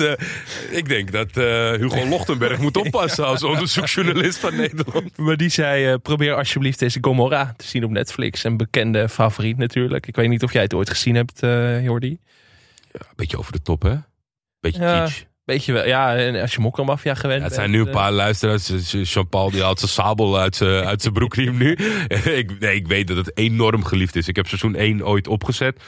ik 0.70 0.90
denk 0.90 1.12
dat 1.12 1.36
Hugo 1.80 2.08
Lochtenberg 2.16 2.60
moet 2.60 2.78
oppassen 2.78 3.26
als 3.26 3.44
onderzoeksjournalist 3.44 4.38
van 4.38 4.56
Nederland. 4.56 5.18
Maar 5.18 5.38
die 5.38 5.50
zei, 5.50 5.98
probeer 5.98 6.34
alsjeblieft 6.34 6.80
deze 6.80 6.98
Gomorra 7.02 7.54
te 7.58 7.68
zien 7.68 7.84
op 7.84 7.92
Netflix. 7.92 8.44
Een 8.44 8.58
bekende 8.58 9.10
favoriet 9.10 9.58
natuurlijk. 9.58 10.08
Ik 10.08 10.16
weet 10.16 10.30
niet 10.30 10.44
of 10.44 10.54
jij 10.54 10.62
het 10.62 10.74
ooit 10.74 10.90
gezien 10.90 11.16
hebt, 11.16 11.40
Jordi. 11.84 12.18
Ja, 12.92 13.00
een 13.00 13.16
beetje 13.16 13.38
over 13.38 13.52
de 13.52 13.62
top, 13.62 13.82
hè? 13.82 13.96
Beetje 14.60 14.82
ja. 14.82 15.08
Weet 15.52 15.66
wel, 15.66 15.86
ja, 15.86 16.32
als 16.42 16.54
je 16.54 16.60
Mokka-mafia 16.60 17.16
gewend 17.16 17.40
ja, 17.40 17.46
Het 17.46 17.54
zijn 17.54 17.72
nu 17.72 17.80
een 17.80 17.90
paar 17.90 18.12
luisteraars. 18.12 18.94
Jean-Paul 19.14 19.52
die 19.52 19.62
haalt 19.62 19.80
zijn 19.80 19.92
sabel 19.92 20.40
uit 20.40 20.56
zijn, 20.56 20.86
uit 20.86 21.02
zijn 21.02 21.14
broekriem 21.14 21.58
nu. 21.58 21.72
ik, 22.42 22.60
nee, 22.60 22.76
ik 22.76 22.88
weet 22.88 23.08
dat 23.08 23.18
het 23.18 23.38
enorm 23.38 23.84
geliefd 23.84 24.16
is. 24.16 24.28
Ik 24.28 24.36
heb 24.36 24.48
seizoen 24.48 24.76
1 24.76 25.06
ooit 25.06 25.28
opgezet. 25.28 25.84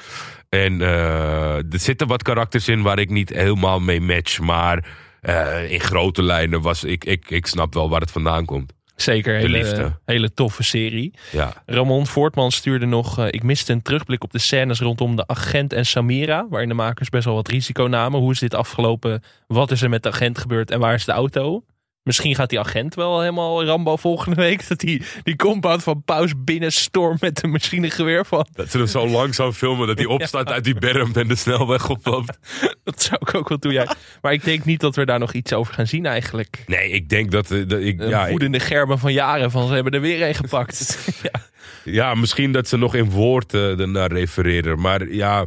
En 0.49 0.79
uh, 0.79 1.55
er 1.55 1.79
zitten 1.79 2.07
wat 2.07 2.23
karakters 2.23 2.67
in 2.67 2.81
waar 2.81 2.99
ik 2.99 3.09
niet 3.09 3.29
helemaal 3.29 3.79
mee 3.79 4.01
match. 4.01 4.39
Maar 4.39 4.85
uh, 5.21 5.71
in 5.71 5.79
grote 5.79 6.23
lijnen 6.23 6.61
was 6.61 6.83
ik, 6.83 7.05
ik, 7.05 7.29
ik 7.29 7.47
snap 7.47 7.73
wel 7.73 7.89
waar 7.89 8.01
het 8.01 8.11
vandaan 8.11 8.45
komt. 8.45 8.73
Zeker, 9.03 9.35
hele, 9.35 9.91
hele 10.05 10.33
toffe 10.33 10.63
serie. 10.63 11.13
Ja. 11.31 11.53
Ramon 11.65 12.07
Voortman 12.07 12.51
stuurde 12.51 12.85
nog... 12.85 13.19
Uh, 13.19 13.25
ik 13.29 13.43
miste 13.43 13.71
een 13.71 13.81
terugblik 13.81 14.23
op 14.23 14.31
de 14.31 14.39
scènes 14.39 14.79
rondom 14.79 15.15
de 15.15 15.27
agent 15.27 15.73
en 15.73 15.85
Samira... 15.85 16.47
waarin 16.49 16.69
de 16.69 16.75
makers 16.75 17.09
best 17.09 17.25
wel 17.25 17.35
wat 17.35 17.47
risico 17.47 17.83
namen. 17.83 18.19
Hoe 18.19 18.31
is 18.31 18.39
dit 18.39 18.53
afgelopen? 18.53 19.23
Wat 19.47 19.71
is 19.71 19.81
er 19.81 19.89
met 19.89 20.03
de 20.03 20.09
agent 20.09 20.37
gebeurd 20.37 20.71
en 20.71 20.79
waar 20.79 20.93
is 20.93 21.05
de 21.05 21.11
auto? 21.11 21.63
Misschien 22.03 22.35
gaat 22.35 22.49
die 22.49 22.59
agent 22.59 22.95
wel 22.95 23.19
helemaal 23.19 23.65
Rambo 23.65 23.97
volgende 23.97 24.35
week. 24.35 24.61
Dat 24.69 24.79
die, 24.79 25.01
die 25.23 25.35
compound 25.35 25.83
van 25.83 26.03
Paus 26.03 26.33
binnenstormt 26.37 27.21
met 27.21 27.43
een 27.43 27.49
machinegeweer 27.49 28.25
van. 28.25 28.47
Dat 28.53 28.71
ze 28.71 28.79
er 28.79 28.87
zo 28.87 29.07
langzaam 29.07 29.51
filmen 29.51 29.87
dat 29.87 29.97
hij 29.97 30.07
opstaat 30.17 30.47
uit 30.47 30.63
die 30.63 30.75
berm 30.75 31.11
en 31.13 31.27
de 31.27 31.35
snelweg 31.35 31.89
oploopt. 31.89 32.37
dat 32.83 33.01
zou 33.01 33.17
ik 33.21 33.35
ook 33.35 33.49
wel 33.49 33.59
doen, 33.59 33.71
ja. 33.71 33.95
Maar 34.21 34.33
ik 34.33 34.43
denk 34.43 34.65
niet 34.65 34.79
dat 34.79 34.95
we 34.95 35.05
daar 35.05 35.19
nog 35.19 35.33
iets 35.33 35.53
over 35.53 35.73
gaan 35.73 35.87
zien 35.87 36.05
eigenlijk. 36.05 36.63
Nee, 36.67 36.89
ik 36.89 37.09
denk 37.09 37.31
dat... 37.31 37.51
Eh, 37.51 37.67
dat 37.67 37.79
ik, 37.79 38.01
ja, 38.01 38.27
voedende 38.27 38.59
germen 38.59 38.99
van 38.99 39.13
jaren 39.13 39.51
van 39.51 39.67
ze 39.67 39.73
hebben 39.73 39.93
er 39.93 40.01
weer 40.01 40.27
een 40.27 40.35
gepakt. 40.35 40.97
ja. 41.23 41.41
ja, 41.83 42.13
misschien 42.13 42.51
dat 42.51 42.67
ze 42.67 42.77
nog 42.77 42.95
in 42.95 43.09
woord 43.09 43.53
uh, 43.53 43.79
ernaar 43.79 44.11
refereren. 44.11 44.79
Maar 44.79 45.11
ja 45.11 45.45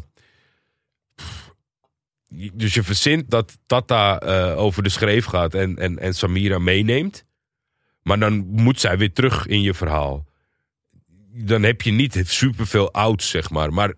dus 2.55 2.75
je 2.75 2.83
verzint 2.83 3.31
dat 3.31 3.59
Tata 3.67 4.23
uh, 4.23 4.59
over 4.59 4.83
de 4.83 4.89
schreef 4.89 5.25
gaat 5.25 5.55
en, 5.55 5.79
en, 5.79 5.99
en 5.99 6.15
Samira 6.15 6.59
meeneemt. 6.59 7.25
Maar 8.03 8.19
dan 8.19 8.47
moet 8.47 8.81
zij 8.81 8.99
weer 8.99 9.13
terug 9.13 9.47
in 9.47 9.63
je 9.63 9.75
verhaal. 9.75 10.27
Dan 11.33 11.63
heb 11.63 11.83
je 11.83 11.91
niet 11.91 12.23
superveel 12.25 12.93
ouds, 12.93 13.31
zeg 13.31 13.51
maar. 13.51 13.73
Maar 13.73 13.95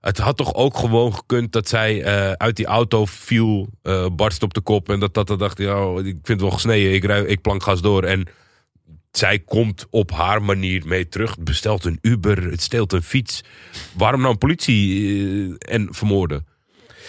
het 0.00 0.18
had 0.18 0.36
toch 0.36 0.54
ook 0.54 0.76
gewoon 0.76 1.14
gekund 1.14 1.52
dat 1.52 1.68
zij 1.68 1.96
uh, 1.96 2.32
uit 2.32 2.56
die 2.56 2.66
auto 2.66 3.04
viel, 3.04 3.68
uh, 3.82 4.06
barst 4.12 4.42
op 4.42 4.54
de 4.54 4.60
kop. 4.60 4.88
En 4.88 5.00
dat 5.00 5.12
Tata 5.12 5.36
dacht, 5.36 5.58
ja, 5.58 5.98
ik 5.98 6.04
vind 6.04 6.26
het 6.26 6.40
wel 6.40 6.50
gesneden, 6.50 6.94
ik, 6.94 7.04
rui, 7.04 7.26
ik 7.26 7.40
plank 7.40 7.62
gas 7.62 7.80
door. 7.80 8.04
En 8.04 8.26
zij 9.10 9.38
komt 9.38 9.86
op 9.90 10.10
haar 10.10 10.42
manier 10.42 10.86
mee 10.86 11.08
terug. 11.08 11.38
Bestelt 11.38 11.84
een 11.84 11.98
Uber, 12.00 12.50
het 12.50 12.62
steelt 12.62 12.92
een 12.92 13.02
fiets. 13.02 13.44
Waarom 13.92 14.20
nou 14.20 14.36
politie 14.36 15.58
en 15.58 15.88
vermoorden? 15.90 16.46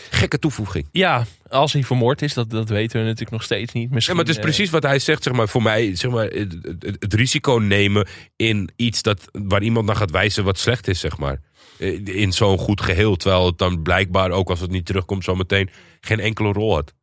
Gekke 0.09 0.39
toevoeging. 0.39 0.87
Ja, 0.91 1.25
als 1.49 1.73
hij 1.73 1.83
vermoord 1.83 2.21
is, 2.21 2.33
dat, 2.33 2.49
dat 2.49 2.69
weten 2.69 2.99
we 2.99 3.05
natuurlijk 3.05 3.31
nog 3.31 3.43
steeds 3.43 3.73
niet. 3.73 3.91
Misschien, 3.91 4.15
ja, 4.15 4.21
maar 4.21 4.29
het 4.29 4.37
is 4.37 4.51
precies 4.51 4.69
wat 4.69 4.83
hij 4.83 4.99
zegt, 4.99 5.23
zeg 5.23 5.33
maar, 5.33 5.47
voor 5.47 5.61
mij, 5.61 5.95
zeg 5.95 6.11
maar, 6.11 6.25
het, 6.25 6.55
het, 6.99 7.13
risico 7.13 7.53
nemen 7.53 8.07
in 8.35 8.69
iets 8.75 9.01
dat, 9.01 9.29
waar 9.31 9.63
iemand 9.63 9.85
naar 9.85 9.95
gaat 9.95 10.11
wijzen 10.11 10.43
wat 10.43 10.59
slecht 10.59 10.87
is, 10.87 10.99
zeg 10.99 11.17
maar. 11.17 11.39
Eh, 11.77 12.05
in 12.05 12.31
zo'n 12.31 12.57
goed 12.57 12.81
geheel, 12.81 13.15
terwijl 13.15 13.45
het 13.45 13.57
dan 13.57 13.81
blijkbaar, 13.81 14.31
ook 14.31 14.49
als 14.49 14.59
het 14.59 14.71
niet 14.71 14.85
terugkomt, 14.85 15.23
zometeen 15.23 15.69
geen 16.01 16.19
enkele 16.19 16.51
rol 16.51 16.73
had. 16.73 16.93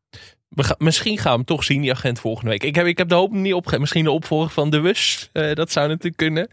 We 0.55 0.75
misschien 0.79 1.19
gaan 1.19 1.31
we 1.31 1.37
hem 1.37 1.45
toch 1.45 1.65
zien, 1.65 1.81
die 1.81 1.91
agent, 1.91 2.21
volgende 2.21 2.51
week. 2.51 2.63
Ik 2.63 2.75
heb, 2.75 2.87
ik 2.87 2.99
heb 2.99 3.09
de 3.09 3.15
hoop 3.15 3.33
niet 3.33 3.53
opgegeven. 3.53 3.81
Misschien 3.81 4.05
de 4.05 4.11
opvolger 4.11 4.51
van 4.51 4.71
De 4.71 4.81
Wus. 4.81 5.31
Uh, 5.33 5.55
dat 5.55 5.73
zou 5.73 5.89
natuurlijk 5.89 6.17
kunnen. 6.17 6.49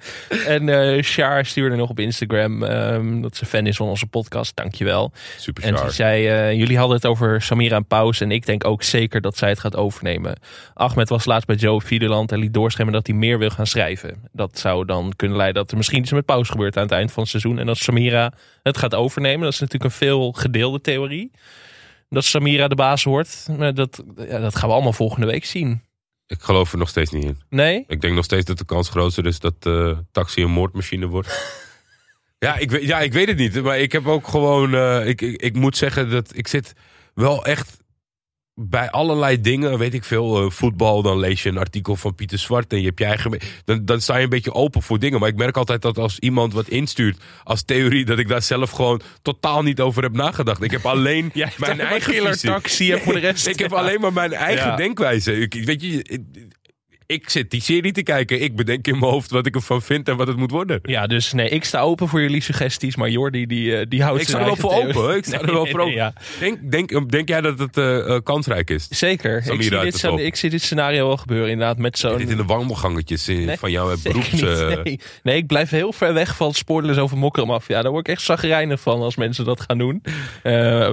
En 0.45 0.67
uh, 0.67 1.03
Char 1.03 1.45
stuurde 1.45 1.75
nog 1.75 1.89
op 1.89 1.99
Instagram 1.99 2.63
um, 2.63 3.21
dat 3.21 3.35
ze 3.35 3.45
fan 3.45 3.67
is 3.67 3.75
van 3.75 3.87
onze 3.87 4.05
podcast. 4.05 4.55
Dankjewel. 4.55 5.11
Super 5.37 5.63
En 5.63 5.77
ze 5.77 5.89
zei, 5.89 6.27
uh, 6.27 6.59
jullie 6.59 6.77
hadden 6.77 6.95
het 6.95 7.05
over 7.05 7.41
Samira 7.41 7.75
en 7.75 7.85
Paus. 7.85 8.21
En 8.21 8.31
ik 8.31 8.45
denk 8.45 8.65
ook 8.65 8.83
zeker 8.83 9.21
dat 9.21 9.37
zij 9.37 9.49
het 9.49 9.59
gaat 9.59 9.75
overnemen. 9.75 10.35
Ahmed 10.73 11.09
was 11.09 11.25
laatst 11.25 11.47
bij 11.47 11.55
Joe 11.55 11.81
Fiederland 11.81 12.31
en 12.31 12.39
liet 12.39 12.53
doorschemmen 12.53 12.93
dat 12.93 13.07
hij 13.07 13.15
meer 13.15 13.39
wil 13.39 13.49
gaan 13.49 13.67
schrijven. 13.67 14.29
Dat 14.31 14.59
zou 14.59 14.85
dan 14.85 15.13
kunnen 15.15 15.37
leiden 15.37 15.61
dat 15.61 15.71
er 15.71 15.77
misschien 15.77 15.99
iets 15.99 16.11
met 16.11 16.25
Paus 16.25 16.49
gebeurt 16.49 16.77
aan 16.77 16.83
het 16.83 16.91
eind 16.91 17.11
van 17.11 17.21
het 17.21 17.31
seizoen. 17.31 17.59
En 17.59 17.65
dat 17.65 17.77
Samira 17.77 18.33
het 18.63 18.77
gaat 18.77 18.95
overnemen. 18.95 19.41
Dat 19.41 19.53
is 19.53 19.59
natuurlijk 19.59 19.91
een 19.91 19.97
veel 19.97 20.31
gedeelde 20.31 20.81
theorie 20.81 21.31
dat 22.15 22.25
Samira 22.25 22.67
de 22.67 22.75
baas 22.75 23.03
wordt. 23.03 23.47
Dat, 23.75 24.03
ja, 24.17 24.39
dat 24.39 24.55
gaan 24.55 24.67
we 24.69 24.73
allemaal 24.73 24.93
volgende 24.93 25.25
week 25.25 25.45
zien. 25.45 25.81
Ik 26.27 26.41
geloof 26.41 26.71
er 26.71 26.77
nog 26.77 26.89
steeds 26.89 27.11
niet 27.11 27.23
in. 27.23 27.37
Nee? 27.49 27.83
Ik 27.87 28.01
denk 28.01 28.15
nog 28.15 28.23
steeds 28.23 28.45
dat 28.45 28.57
de 28.57 28.65
kans 28.65 28.89
groter 28.89 29.25
is 29.25 29.39
dat 29.39 29.55
uh, 29.67 29.97
Taxi 30.11 30.41
een 30.41 30.51
moordmachine 30.51 31.05
wordt. 31.05 31.59
ja, 32.45 32.57
ik, 32.57 32.81
ja, 32.81 32.99
ik 32.99 33.13
weet 33.13 33.27
het 33.27 33.37
niet. 33.37 33.63
Maar 33.63 33.79
ik 33.79 33.91
heb 33.91 34.07
ook 34.07 34.27
gewoon... 34.27 34.73
Uh, 34.73 35.07
ik, 35.07 35.21
ik, 35.21 35.41
ik 35.41 35.55
moet 35.55 35.77
zeggen 35.77 36.09
dat 36.09 36.31
ik 36.35 36.47
zit 36.47 36.73
wel 37.13 37.45
echt 37.45 37.80
bij 38.55 38.91
allerlei 38.91 39.41
dingen, 39.41 39.77
weet 39.77 39.93
ik 39.93 40.03
veel, 40.03 40.43
uh, 40.43 40.49
voetbal, 40.49 41.01
dan 41.01 41.19
lees 41.19 41.43
je 41.43 41.49
een 41.49 41.57
artikel 41.57 41.95
van 41.95 42.15
Pieter 42.15 42.37
Zwart 42.37 42.71
en 42.71 42.79
je 42.79 42.85
hebt 42.85 42.99
je 42.99 43.05
eigen. 43.05 43.39
Dan, 43.65 43.85
dan 43.85 44.01
sta 44.01 44.17
je 44.17 44.23
een 44.23 44.29
beetje 44.29 44.53
open 44.53 44.81
voor 44.81 44.99
dingen. 44.99 45.19
Maar 45.19 45.29
ik 45.29 45.35
merk 45.35 45.57
altijd 45.57 45.81
dat 45.81 45.97
als 45.97 46.19
iemand 46.19 46.53
wat 46.53 46.67
instuurt 46.67 47.21
als 47.43 47.63
theorie, 47.63 48.05
dat 48.05 48.19
ik 48.19 48.27
daar 48.27 48.41
zelf 48.41 48.71
gewoon 48.71 49.01
totaal 49.21 49.63
niet 49.63 49.79
over 49.79 50.03
heb 50.03 50.13
nagedacht. 50.13 50.63
Ik 50.63 50.71
heb 50.71 50.85
alleen 50.85 51.31
mijn 51.57 51.79
eigen 51.79 52.39
taxi 52.39 52.99
voor 52.99 53.13
de 53.13 53.19
rest. 53.29 53.47
ik 53.47 53.59
heb 53.59 53.73
alleen 53.73 54.01
maar 54.01 54.13
mijn 54.13 54.33
eigen 54.33 54.77
denkwijze. 54.77 55.33
Ik, 55.33 55.53
weet 55.65 55.81
je, 55.81 56.23
ik 57.11 57.29
zit 57.29 57.51
die 57.51 57.61
serie 57.61 57.91
te 57.91 58.03
kijken. 58.03 58.41
Ik 58.41 58.55
bedenk 58.55 58.87
in 58.87 58.99
mijn 58.99 59.11
hoofd 59.11 59.31
wat 59.31 59.45
ik 59.45 59.55
ervan 59.55 59.81
vind 59.81 60.07
en 60.09 60.17
wat 60.17 60.27
het 60.27 60.37
moet 60.37 60.51
worden. 60.51 60.79
Ja, 60.83 61.07
dus 61.07 61.33
nee, 61.33 61.49
ik 61.49 61.63
sta 61.63 61.79
open 61.79 62.07
voor 62.07 62.21
jullie 62.21 62.41
suggesties. 62.41 62.95
Maar 62.95 63.09
Jordi, 63.09 63.45
die, 63.45 63.77
eh, 63.77 63.85
die 63.89 64.03
houdt 64.03 64.21
Ik 64.21 64.27
sta 64.27 64.39
er 64.39 64.45
wel 64.45 64.55
voor 64.55 64.73
open. 64.73 65.15
Ik 65.15 65.25
sta 65.25 65.41
er 65.41 65.53
wel 65.53 65.65
voor 65.65 65.79
open. 65.79 66.13
Denk, 66.39 66.71
denk, 66.71 67.11
denk 67.11 67.27
jij 67.27 67.41
dat 67.41 67.59
het 67.59 67.77
uh, 67.77 68.17
kansrijk 68.23 68.69
is? 68.69 68.87
Zeker. 68.89 69.37
Ik 69.37 69.43
zie, 69.43 69.69
dit, 69.69 70.03
ik 70.17 70.35
zie, 70.35 70.49
dit, 70.49 70.61
scenario 70.61 71.07
wel 71.07 71.17
gebeuren 71.17 71.49
inderdaad. 71.49 71.77
Met 71.77 71.97
zo'n... 71.97 72.17
Dit 72.17 72.29
in 72.29 72.37
de 72.37 72.45
wandelgangetjes 72.45 73.29
van 73.47 73.71
jouw 73.71 73.95
beroeps... 74.03 74.31
Nee. 74.31 74.99
nee. 75.23 75.37
ik 75.37 75.47
blijf 75.47 75.69
heel 75.69 75.93
ver 75.93 76.13
weg 76.13 76.35
van 76.35 76.53
spoilers 76.53 76.97
over 76.97 77.31
Ja, 77.67 77.81
Daar 77.81 77.91
word 77.91 78.07
ik 78.07 78.13
echt 78.13 78.25
zagrijnig 78.25 78.79
van 78.81 79.01
als 79.01 79.15
mensen 79.15 79.45
dat 79.45 79.61
gaan 79.61 79.77
doen. 79.77 80.03
Uh, 80.03 80.13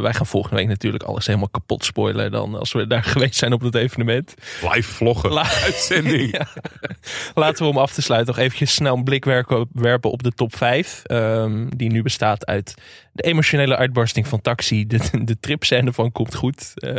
wij 0.00 0.14
gaan 0.14 0.26
volgende 0.26 0.56
week 0.56 0.68
natuurlijk 0.68 1.02
alles 1.02 1.26
helemaal 1.26 1.48
kapot 1.48 1.84
spoilen. 1.84 2.30
Dan 2.30 2.54
als 2.54 2.72
we 2.72 2.86
daar 2.86 3.04
geweest 3.14 3.34
zijn 3.34 3.52
op 3.52 3.62
dat 3.62 3.74
evenement. 3.74 4.34
Live 4.74 4.92
vloggen. 4.92 5.32
Live 5.34 6.06
Laten 7.34 7.64
we 7.64 7.70
om 7.70 7.78
af 7.78 7.92
te 7.92 8.02
sluiten 8.02 8.34
nog 8.34 8.44
eventjes 8.44 8.74
snel 8.74 8.96
een 8.96 9.04
blik 9.04 9.24
werpen 9.72 10.10
op 10.10 10.22
de 10.22 10.32
top 10.32 10.56
5. 10.56 11.02
Um, 11.10 11.76
die 11.76 11.90
nu 11.90 12.02
bestaat 12.02 12.46
uit 12.46 12.74
de 13.12 13.22
emotionele 13.22 13.76
uitbarsting 13.76 14.28
van 14.28 14.40
Taxi. 14.40 14.86
De, 14.86 15.24
de 15.24 15.40
tripscène 15.40 15.92
van 15.92 16.12
Komt 16.12 16.34
Goed. 16.34 16.72
Uh, 16.76 16.92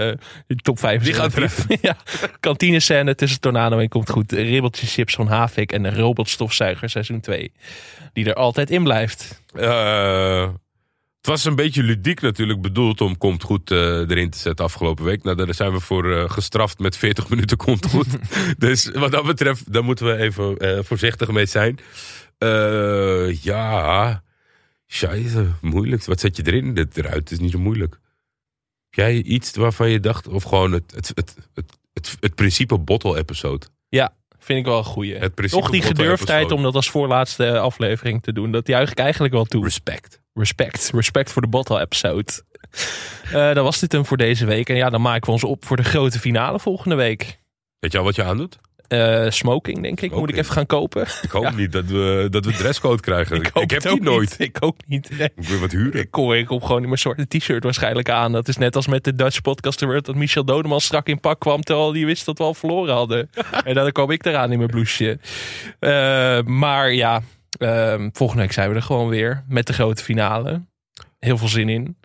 de 0.47 0.55
top 0.61 0.79
5 0.79 1.03
Die 1.03 1.13
gaat 1.13 1.33
terug. 1.33 1.65
ja, 1.81 1.95
kantinescène 2.39 3.15
tussen 3.15 3.39
Tornado 3.39 3.79
en 3.79 3.89
Komt 3.89 4.09
Goed. 4.09 4.31
Ribbeltjes 4.31 4.93
chips 4.93 5.15
van 5.15 5.27
Havik 5.27 5.71
en 5.71 5.83
de 5.83 5.95
robotstofzuiger 5.95 6.89
seizoen 6.89 7.19
2. 7.19 7.51
Die 8.13 8.25
er 8.25 8.33
altijd 8.33 8.69
in 8.69 8.83
blijft. 8.83 9.41
Uh, 9.55 10.47
het 11.19 11.27
was 11.27 11.45
een 11.45 11.55
beetje 11.55 11.83
ludiek 11.83 12.21
natuurlijk 12.21 12.61
bedoeld 12.61 13.01
om 13.01 13.17
Komt 13.17 13.43
Goed 13.43 13.71
uh, 13.71 13.79
erin 13.79 14.29
te 14.29 14.37
zetten 14.37 14.65
afgelopen 14.65 15.05
week. 15.05 15.23
Nou, 15.23 15.37
daar 15.37 15.53
zijn 15.53 15.71
we 15.71 15.79
voor 15.79 16.05
uh, 16.05 16.29
gestraft 16.29 16.79
met 16.79 16.97
40 16.97 17.29
minuten 17.29 17.57
Komt 17.57 17.85
Goed. 17.85 18.07
dus 18.57 18.91
wat 18.91 19.11
dat 19.11 19.25
betreft, 19.25 19.73
daar 19.73 19.83
moeten 19.83 20.05
we 20.05 20.15
even 20.15 20.65
uh, 20.65 20.83
voorzichtig 20.83 21.31
mee 21.31 21.45
zijn. 21.45 21.79
ja, 23.41 24.23
scheisse, 24.87 25.47
moeilijk. 25.61 26.05
Wat 26.05 26.19
zet 26.19 26.37
je 26.37 26.43
erin? 26.45 26.73
Dit 26.73 26.97
eruit 26.97 27.31
is 27.31 27.39
niet 27.39 27.51
zo 27.51 27.59
moeilijk. 27.59 27.99
Heb 28.89 28.93
jij 28.93 29.21
iets 29.21 29.55
waarvan 29.55 29.89
je 29.89 29.99
dacht, 29.99 30.27
of 30.27 30.43
gewoon 30.43 30.71
het, 30.71 30.91
het, 30.95 31.11
het, 31.15 31.35
het, 31.53 31.77
het, 31.93 32.17
het 32.19 32.35
principe 32.35 32.77
bottle 32.77 33.17
episode? 33.17 33.65
Ja, 33.89 34.13
vind 34.39 34.59
ik 34.59 34.65
wel 34.65 34.77
een 34.77 34.83
goeie. 34.83 35.33
Toch 35.33 35.69
die 35.69 35.81
gedurfdheid 35.81 36.51
om 36.51 36.63
dat 36.63 36.75
als 36.75 36.89
voorlaatste 36.89 37.59
aflevering 37.59 38.21
te 38.21 38.33
doen. 38.33 38.51
Dat 38.51 38.67
juich 38.67 38.91
ik 38.91 38.99
eigenlijk 38.99 39.33
wel 39.33 39.45
toe. 39.45 39.63
Respect. 39.63 40.21
Respect. 40.39 40.91
Respect 40.93 41.31
voor 41.31 41.41
de 41.41 41.47
bottle 41.47 41.79
episode. 41.79 42.31
Uh, 43.25 43.53
dan 43.53 43.63
was 43.63 43.79
dit 43.79 43.91
hem 43.91 44.05
voor 44.05 44.17
deze 44.17 44.45
week. 44.45 44.69
En 44.69 44.75
ja, 44.75 44.89
dan 44.89 45.01
maken 45.01 45.25
we 45.25 45.31
ons 45.31 45.43
op 45.43 45.65
voor 45.65 45.77
de 45.77 45.83
grote 45.83 46.19
finale 46.19 46.59
volgende 46.59 46.95
week. 46.95 47.39
Weet 47.79 47.91
je 47.91 47.97
al 47.97 48.03
wat 48.03 48.15
je 48.15 48.23
aandoet? 48.23 48.59
Eh, 48.87 49.29
smoking, 49.29 49.81
denk 49.81 50.01
ik. 50.01 50.11
Moet 50.11 50.29
ik 50.29 50.37
even 50.37 50.53
gaan 50.53 50.65
kopen. 50.65 51.01
Ik 51.21 51.31
hoop 51.31 51.55
niet 51.55 51.71
dat 51.71 51.85
we, 51.85 52.27
dat 52.29 52.45
we 52.45 52.51
dresscode 52.51 53.01
krijgen. 53.01 53.35
Ik, 53.35 53.51
heb 53.53 53.69
het 53.69 53.83
die 53.83 54.01
nooit. 54.01 54.29
niet. 54.29 54.39
Ik 54.39 54.57
ook 54.59 54.75
niet. 54.85 55.17
Nee. 55.17 55.29
Ik 55.35 55.47
wil 55.47 55.59
wat 55.59 55.71
huren. 55.71 56.01
Ik 56.01 56.11
kom, 56.11 56.33
ik 56.33 56.45
kom 56.45 56.61
gewoon 56.61 56.81
in 56.81 56.87
mijn 56.87 56.99
zwarte 56.99 57.27
t-shirt 57.27 57.63
waarschijnlijk 57.63 58.09
aan. 58.09 58.31
Dat 58.31 58.47
is 58.47 58.57
net 58.57 58.75
als 58.75 58.87
met 58.87 59.03
de 59.03 59.15
Dutch 59.15 59.41
Podcast 59.41 59.83
Award 59.83 60.05
dat 60.05 60.15
Michel 60.15 60.45
Dodeman 60.45 60.81
strak 60.81 61.07
in 61.07 61.19
pak 61.19 61.39
kwam 61.39 61.61
terwijl 61.61 61.93
hij 61.93 62.05
wist 62.05 62.25
dat 62.25 62.37
we 62.37 62.43
al 62.43 62.53
verloren 62.53 62.93
hadden. 62.93 63.29
en 63.63 63.73
dan 63.73 63.91
kwam 63.91 64.11
ik 64.11 64.25
eraan 64.25 64.51
in 64.51 64.57
mijn 64.57 64.69
blouseje. 64.69 65.19
Eh, 65.79 66.41
maar 66.41 66.93
ja, 66.93 67.21
ehm, 67.59 68.09
volgende 68.13 68.41
week 68.41 68.51
zijn 68.51 68.69
we 68.69 68.75
er 68.75 68.81
gewoon 68.81 69.09
weer 69.09 69.43
met 69.47 69.67
de 69.67 69.73
grote 69.73 70.03
finale. 70.03 70.65
Heel 71.19 71.37
veel 71.37 71.47
zin 71.47 71.69
in. 71.69 71.97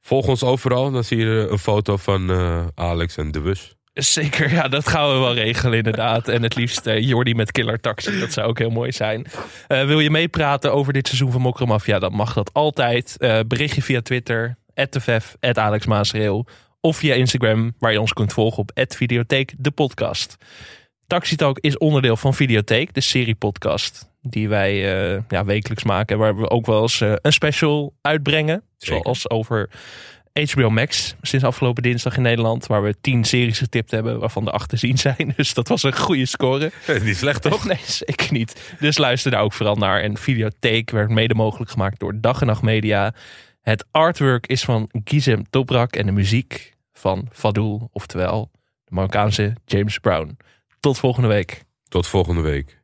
Volg 0.00 0.26
ons 0.26 0.42
overal. 0.42 0.90
Dan 0.90 1.04
zie 1.04 1.18
je 1.18 1.48
een 1.50 1.58
foto 1.58 1.96
van 1.96 2.30
eh, 2.30 2.66
Alex 2.74 3.16
en 3.16 3.30
De 3.30 3.40
Wus. 3.40 3.76
Zeker, 3.92 4.52
ja, 4.52 4.68
dat 4.68 4.88
gaan 4.88 5.12
we 5.12 5.18
wel 5.18 5.34
regelen 5.34 5.76
inderdaad. 5.76 6.28
En 6.28 6.42
het 6.42 6.54
liefst 6.54 6.86
eh, 6.86 7.00
Jordi 7.00 7.34
met 7.34 7.52
Killer 7.52 7.80
Taxi, 7.80 8.18
dat 8.18 8.32
zou 8.32 8.48
ook 8.48 8.58
heel 8.58 8.70
mooi 8.70 8.92
zijn. 8.92 9.26
Eh, 9.66 9.84
wil 9.84 10.00
je 10.00 10.10
meepraten 10.10 10.72
over 10.72 10.92
dit 10.92 11.06
seizoen 11.06 11.32
van 11.32 11.40
Mokromafia, 11.40 11.98
dan 11.98 12.12
mag 12.12 12.32
dat 12.32 12.52
altijd. 12.52 13.16
Eh 13.18 13.38
berichtje 13.48 13.82
via 13.82 14.00
Twitter, 14.00 14.56
@tefef, 14.90 15.36
Alex 15.40 15.86
Maasreel. 15.86 16.46
Of 16.80 16.96
via 16.96 17.14
Instagram, 17.14 17.74
waar 17.78 17.92
je 17.92 18.00
ons 18.00 18.12
kunt 18.12 18.32
volgen 18.32 18.58
op 18.58 18.70
Videotheek, 18.74 19.54
de 19.58 19.70
podcast. 19.70 20.36
Taxi 21.06 21.36
Talk 21.36 21.58
is 21.58 21.78
onderdeel 21.78 22.16
van 22.16 22.34
Videotheek, 22.34 22.94
de 22.94 23.00
serie-podcast. 23.00 24.14
Die 24.28 24.48
wij 24.48 24.94
eh, 25.14 25.22
ja, 25.28 25.44
wekelijks 25.44 25.84
maken. 25.84 26.18
Waar 26.18 26.36
we 26.36 26.50
ook 26.50 26.66
wel 26.66 26.82
eens 26.82 27.00
eh, 27.00 27.12
een 27.22 27.32
special 27.32 27.94
uitbrengen. 28.00 28.62
Zeker. 28.76 29.02
Zoals 29.02 29.30
over 29.30 29.70
HBO 30.44 30.70
Max 30.70 31.14
sinds 31.22 31.44
afgelopen 31.44 31.82
dinsdag 31.82 32.16
in 32.16 32.22
Nederland. 32.22 32.66
Waar 32.66 32.82
we 32.82 32.94
tien 33.00 33.24
series 33.24 33.58
getipt 33.58 33.90
hebben, 33.90 34.18
waarvan 34.20 34.44
de 34.44 34.50
acht 34.50 34.68
te 34.68 34.76
zien 34.76 34.98
zijn. 34.98 35.32
Dus 35.36 35.54
dat 35.54 35.68
was 35.68 35.82
een 35.82 35.96
goede 35.96 36.26
score. 36.26 36.70
Niet 37.02 37.16
slecht 37.16 37.42
toch? 37.42 37.64
Nee, 37.64 37.80
zeker 37.84 38.32
niet. 38.32 38.74
Dus 38.80 38.98
luister 38.98 39.30
daar 39.30 39.42
ook 39.42 39.52
vooral 39.52 39.76
naar. 39.76 40.00
En 40.00 40.16
Videotheek 40.16 40.90
werd 40.90 41.10
mede 41.10 41.34
mogelijk 41.34 41.70
gemaakt 41.70 42.00
door 42.00 42.20
Dag 42.20 42.40
en 42.40 42.46
Nacht 42.46 42.62
Media. 42.62 43.14
Het 43.60 43.84
artwork 43.90 44.46
is 44.46 44.64
van 44.64 44.90
Gizem 45.04 45.50
Toprak 45.50 45.96
en 45.96 46.06
de 46.06 46.12
muziek 46.12 46.72
van 46.92 47.28
Fadul, 47.32 47.88
oftewel 47.92 48.50
de 48.84 48.94
Marokkaanse 48.94 49.52
James 49.64 49.98
Brown. 49.98 50.36
Tot 50.80 50.98
volgende 50.98 51.28
week. 51.28 51.64
Tot 51.88 52.06
volgende 52.06 52.40
week. 52.40 52.75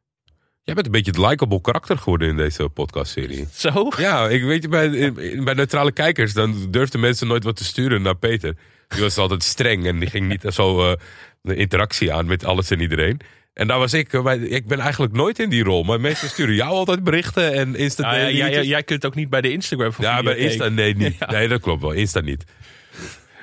Jij 0.72 0.82
bent 0.82 0.94
een 0.94 1.02
beetje 1.02 1.20
het 1.20 1.30
likable 1.30 1.60
karakter 1.60 1.98
geworden 1.98 2.28
in 2.28 2.36
deze 2.36 2.68
podcastserie. 2.68 3.46
Zo? 3.54 3.90
Ja, 3.96 4.28
ik 4.28 4.42
weet 4.42 4.62
je, 4.62 4.68
bij, 4.68 5.12
bij 5.42 5.54
neutrale 5.54 5.92
kijkers, 5.92 6.32
dan 6.32 6.66
durfden 6.70 7.00
mensen 7.00 7.26
nooit 7.26 7.44
wat 7.44 7.56
te 7.56 7.64
sturen 7.64 8.02
naar 8.02 8.16
Peter. 8.16 8.56
Die 8.88 9.00
was 9.00 9.16
altijd 9.16 9.42
streng 9.42 9.86
en 9.86 9.98
die 9.98 10.10
ging 10.10 10.28
niet 10.28 10.44
zo 10.48 10.90
eh, 10.90 10.96
de 11.42 11.54
interactie 11.54 12.12
aan 12.12 12.26
met 12.26 12.44
alles 12.44 12.70
en 12.70 12.80
iedereen. 12.80 13.20
En 13.54 13.66
daar 13.66 13.78
was 13.78 13.92
ik, 13.92 14.12
eh, 14.12 14.52
ik 14.52 14.66
ben 14.66 14.78
eigenlijk 14.78 15.12
nooit 15.12 15.38
in 15.38 15.50
die 15.50 15.64
rol. 15.64 15.82
Maar 15.82 16.00
mensen 16.00 16.28
sturen 16.28 16.54
jou 16.54 16.70
altijd 16.70 17.04
berichten 17.04 17.52
en 17.52 17.74
Insta 17.74 18.02
Nou 18.02 18.30
ja, 18.30 18.62
jij, 18.62 18.82
kunt 18.82 19.06
ook 19.06 19.14
niet 19.14 19.30
bij 19.30 19.40
de 19.40 19.52
Instagram 19.52 19.92
van 19.92 20.04
Ja, 20.04 20.22
bij. 20.22 20.36
Insta 20.36 20.68
nee 20.68 20.94
niet. 20.94 21.26
Nee, 21.30 21.48
dat 21.48 21.60
klopt 21.60 21.82
wel. 21.82 21.92
Insta 21.92 22.20
niet. 22.20 22.44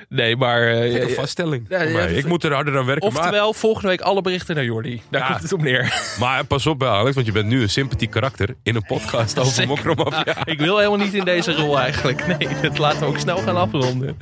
Nee, 0.09 0.35
maar... 0.35 0.87
Uh, 0.87 1.07
vaststelling. 1.07 1.69
Ik 2.09 2.25
moet 2.25 2.43
er 2.43 2.53
harder 2.53 2.77
aan 2.77 2.85
werken. 2.85 3.07
Oftewel, 3.07 3.53
volgende 3.53 3.87
week 3.87 4.01
alle 4.01 4.21
berichten 4.21 4.55
naar 4.55 4.63
Jordi. 4.63 5.01
Daar 5.09 5.27
komt 5.27 5.41
het 5.41 5.53
op 5.53 5.61
neer. 5.61 5.93
Maar 6.19 6.45
pas 6.45 6.67
op, 6.67 6.81
eh, 6.81 6.89
Alex, 6.89 7.15
want 7.15 7.27
je 7.27 7.31
bent 7.33 7.47
nu 7.47 7.61
een 7.61 7.69
sympathiek 7.69 8.09
karakter 8.09 8.55
in 8.63 8.75
een 8.75 8.85
podcast 8.85 9.39
over 9.39 9.67
mokromafia. 9.67 10.23
Nou, 10.23 10.37
ik 10.43 10.59
wil 10.59 10.77
helemaal 10.77 11.05
niet 11.05 11.13
in 11.13 11.25
deze 11.25 11.53
rol 11.55 11.79
eigenlijk. 11.79 12.27
Nee, 12.27 12.47
dat 12.61 12.77
laten 12.77 12.99
we 12.99 13.05
ook 13.05 13.17
snel 13.17 13.37
gaan 13.37 13.57
afronden. 13.57 14.17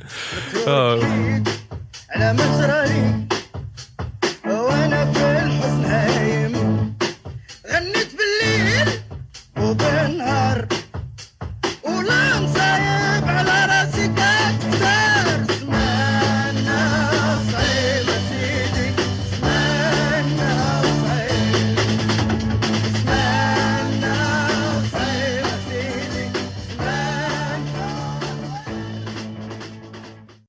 Oh. 0.66 1.02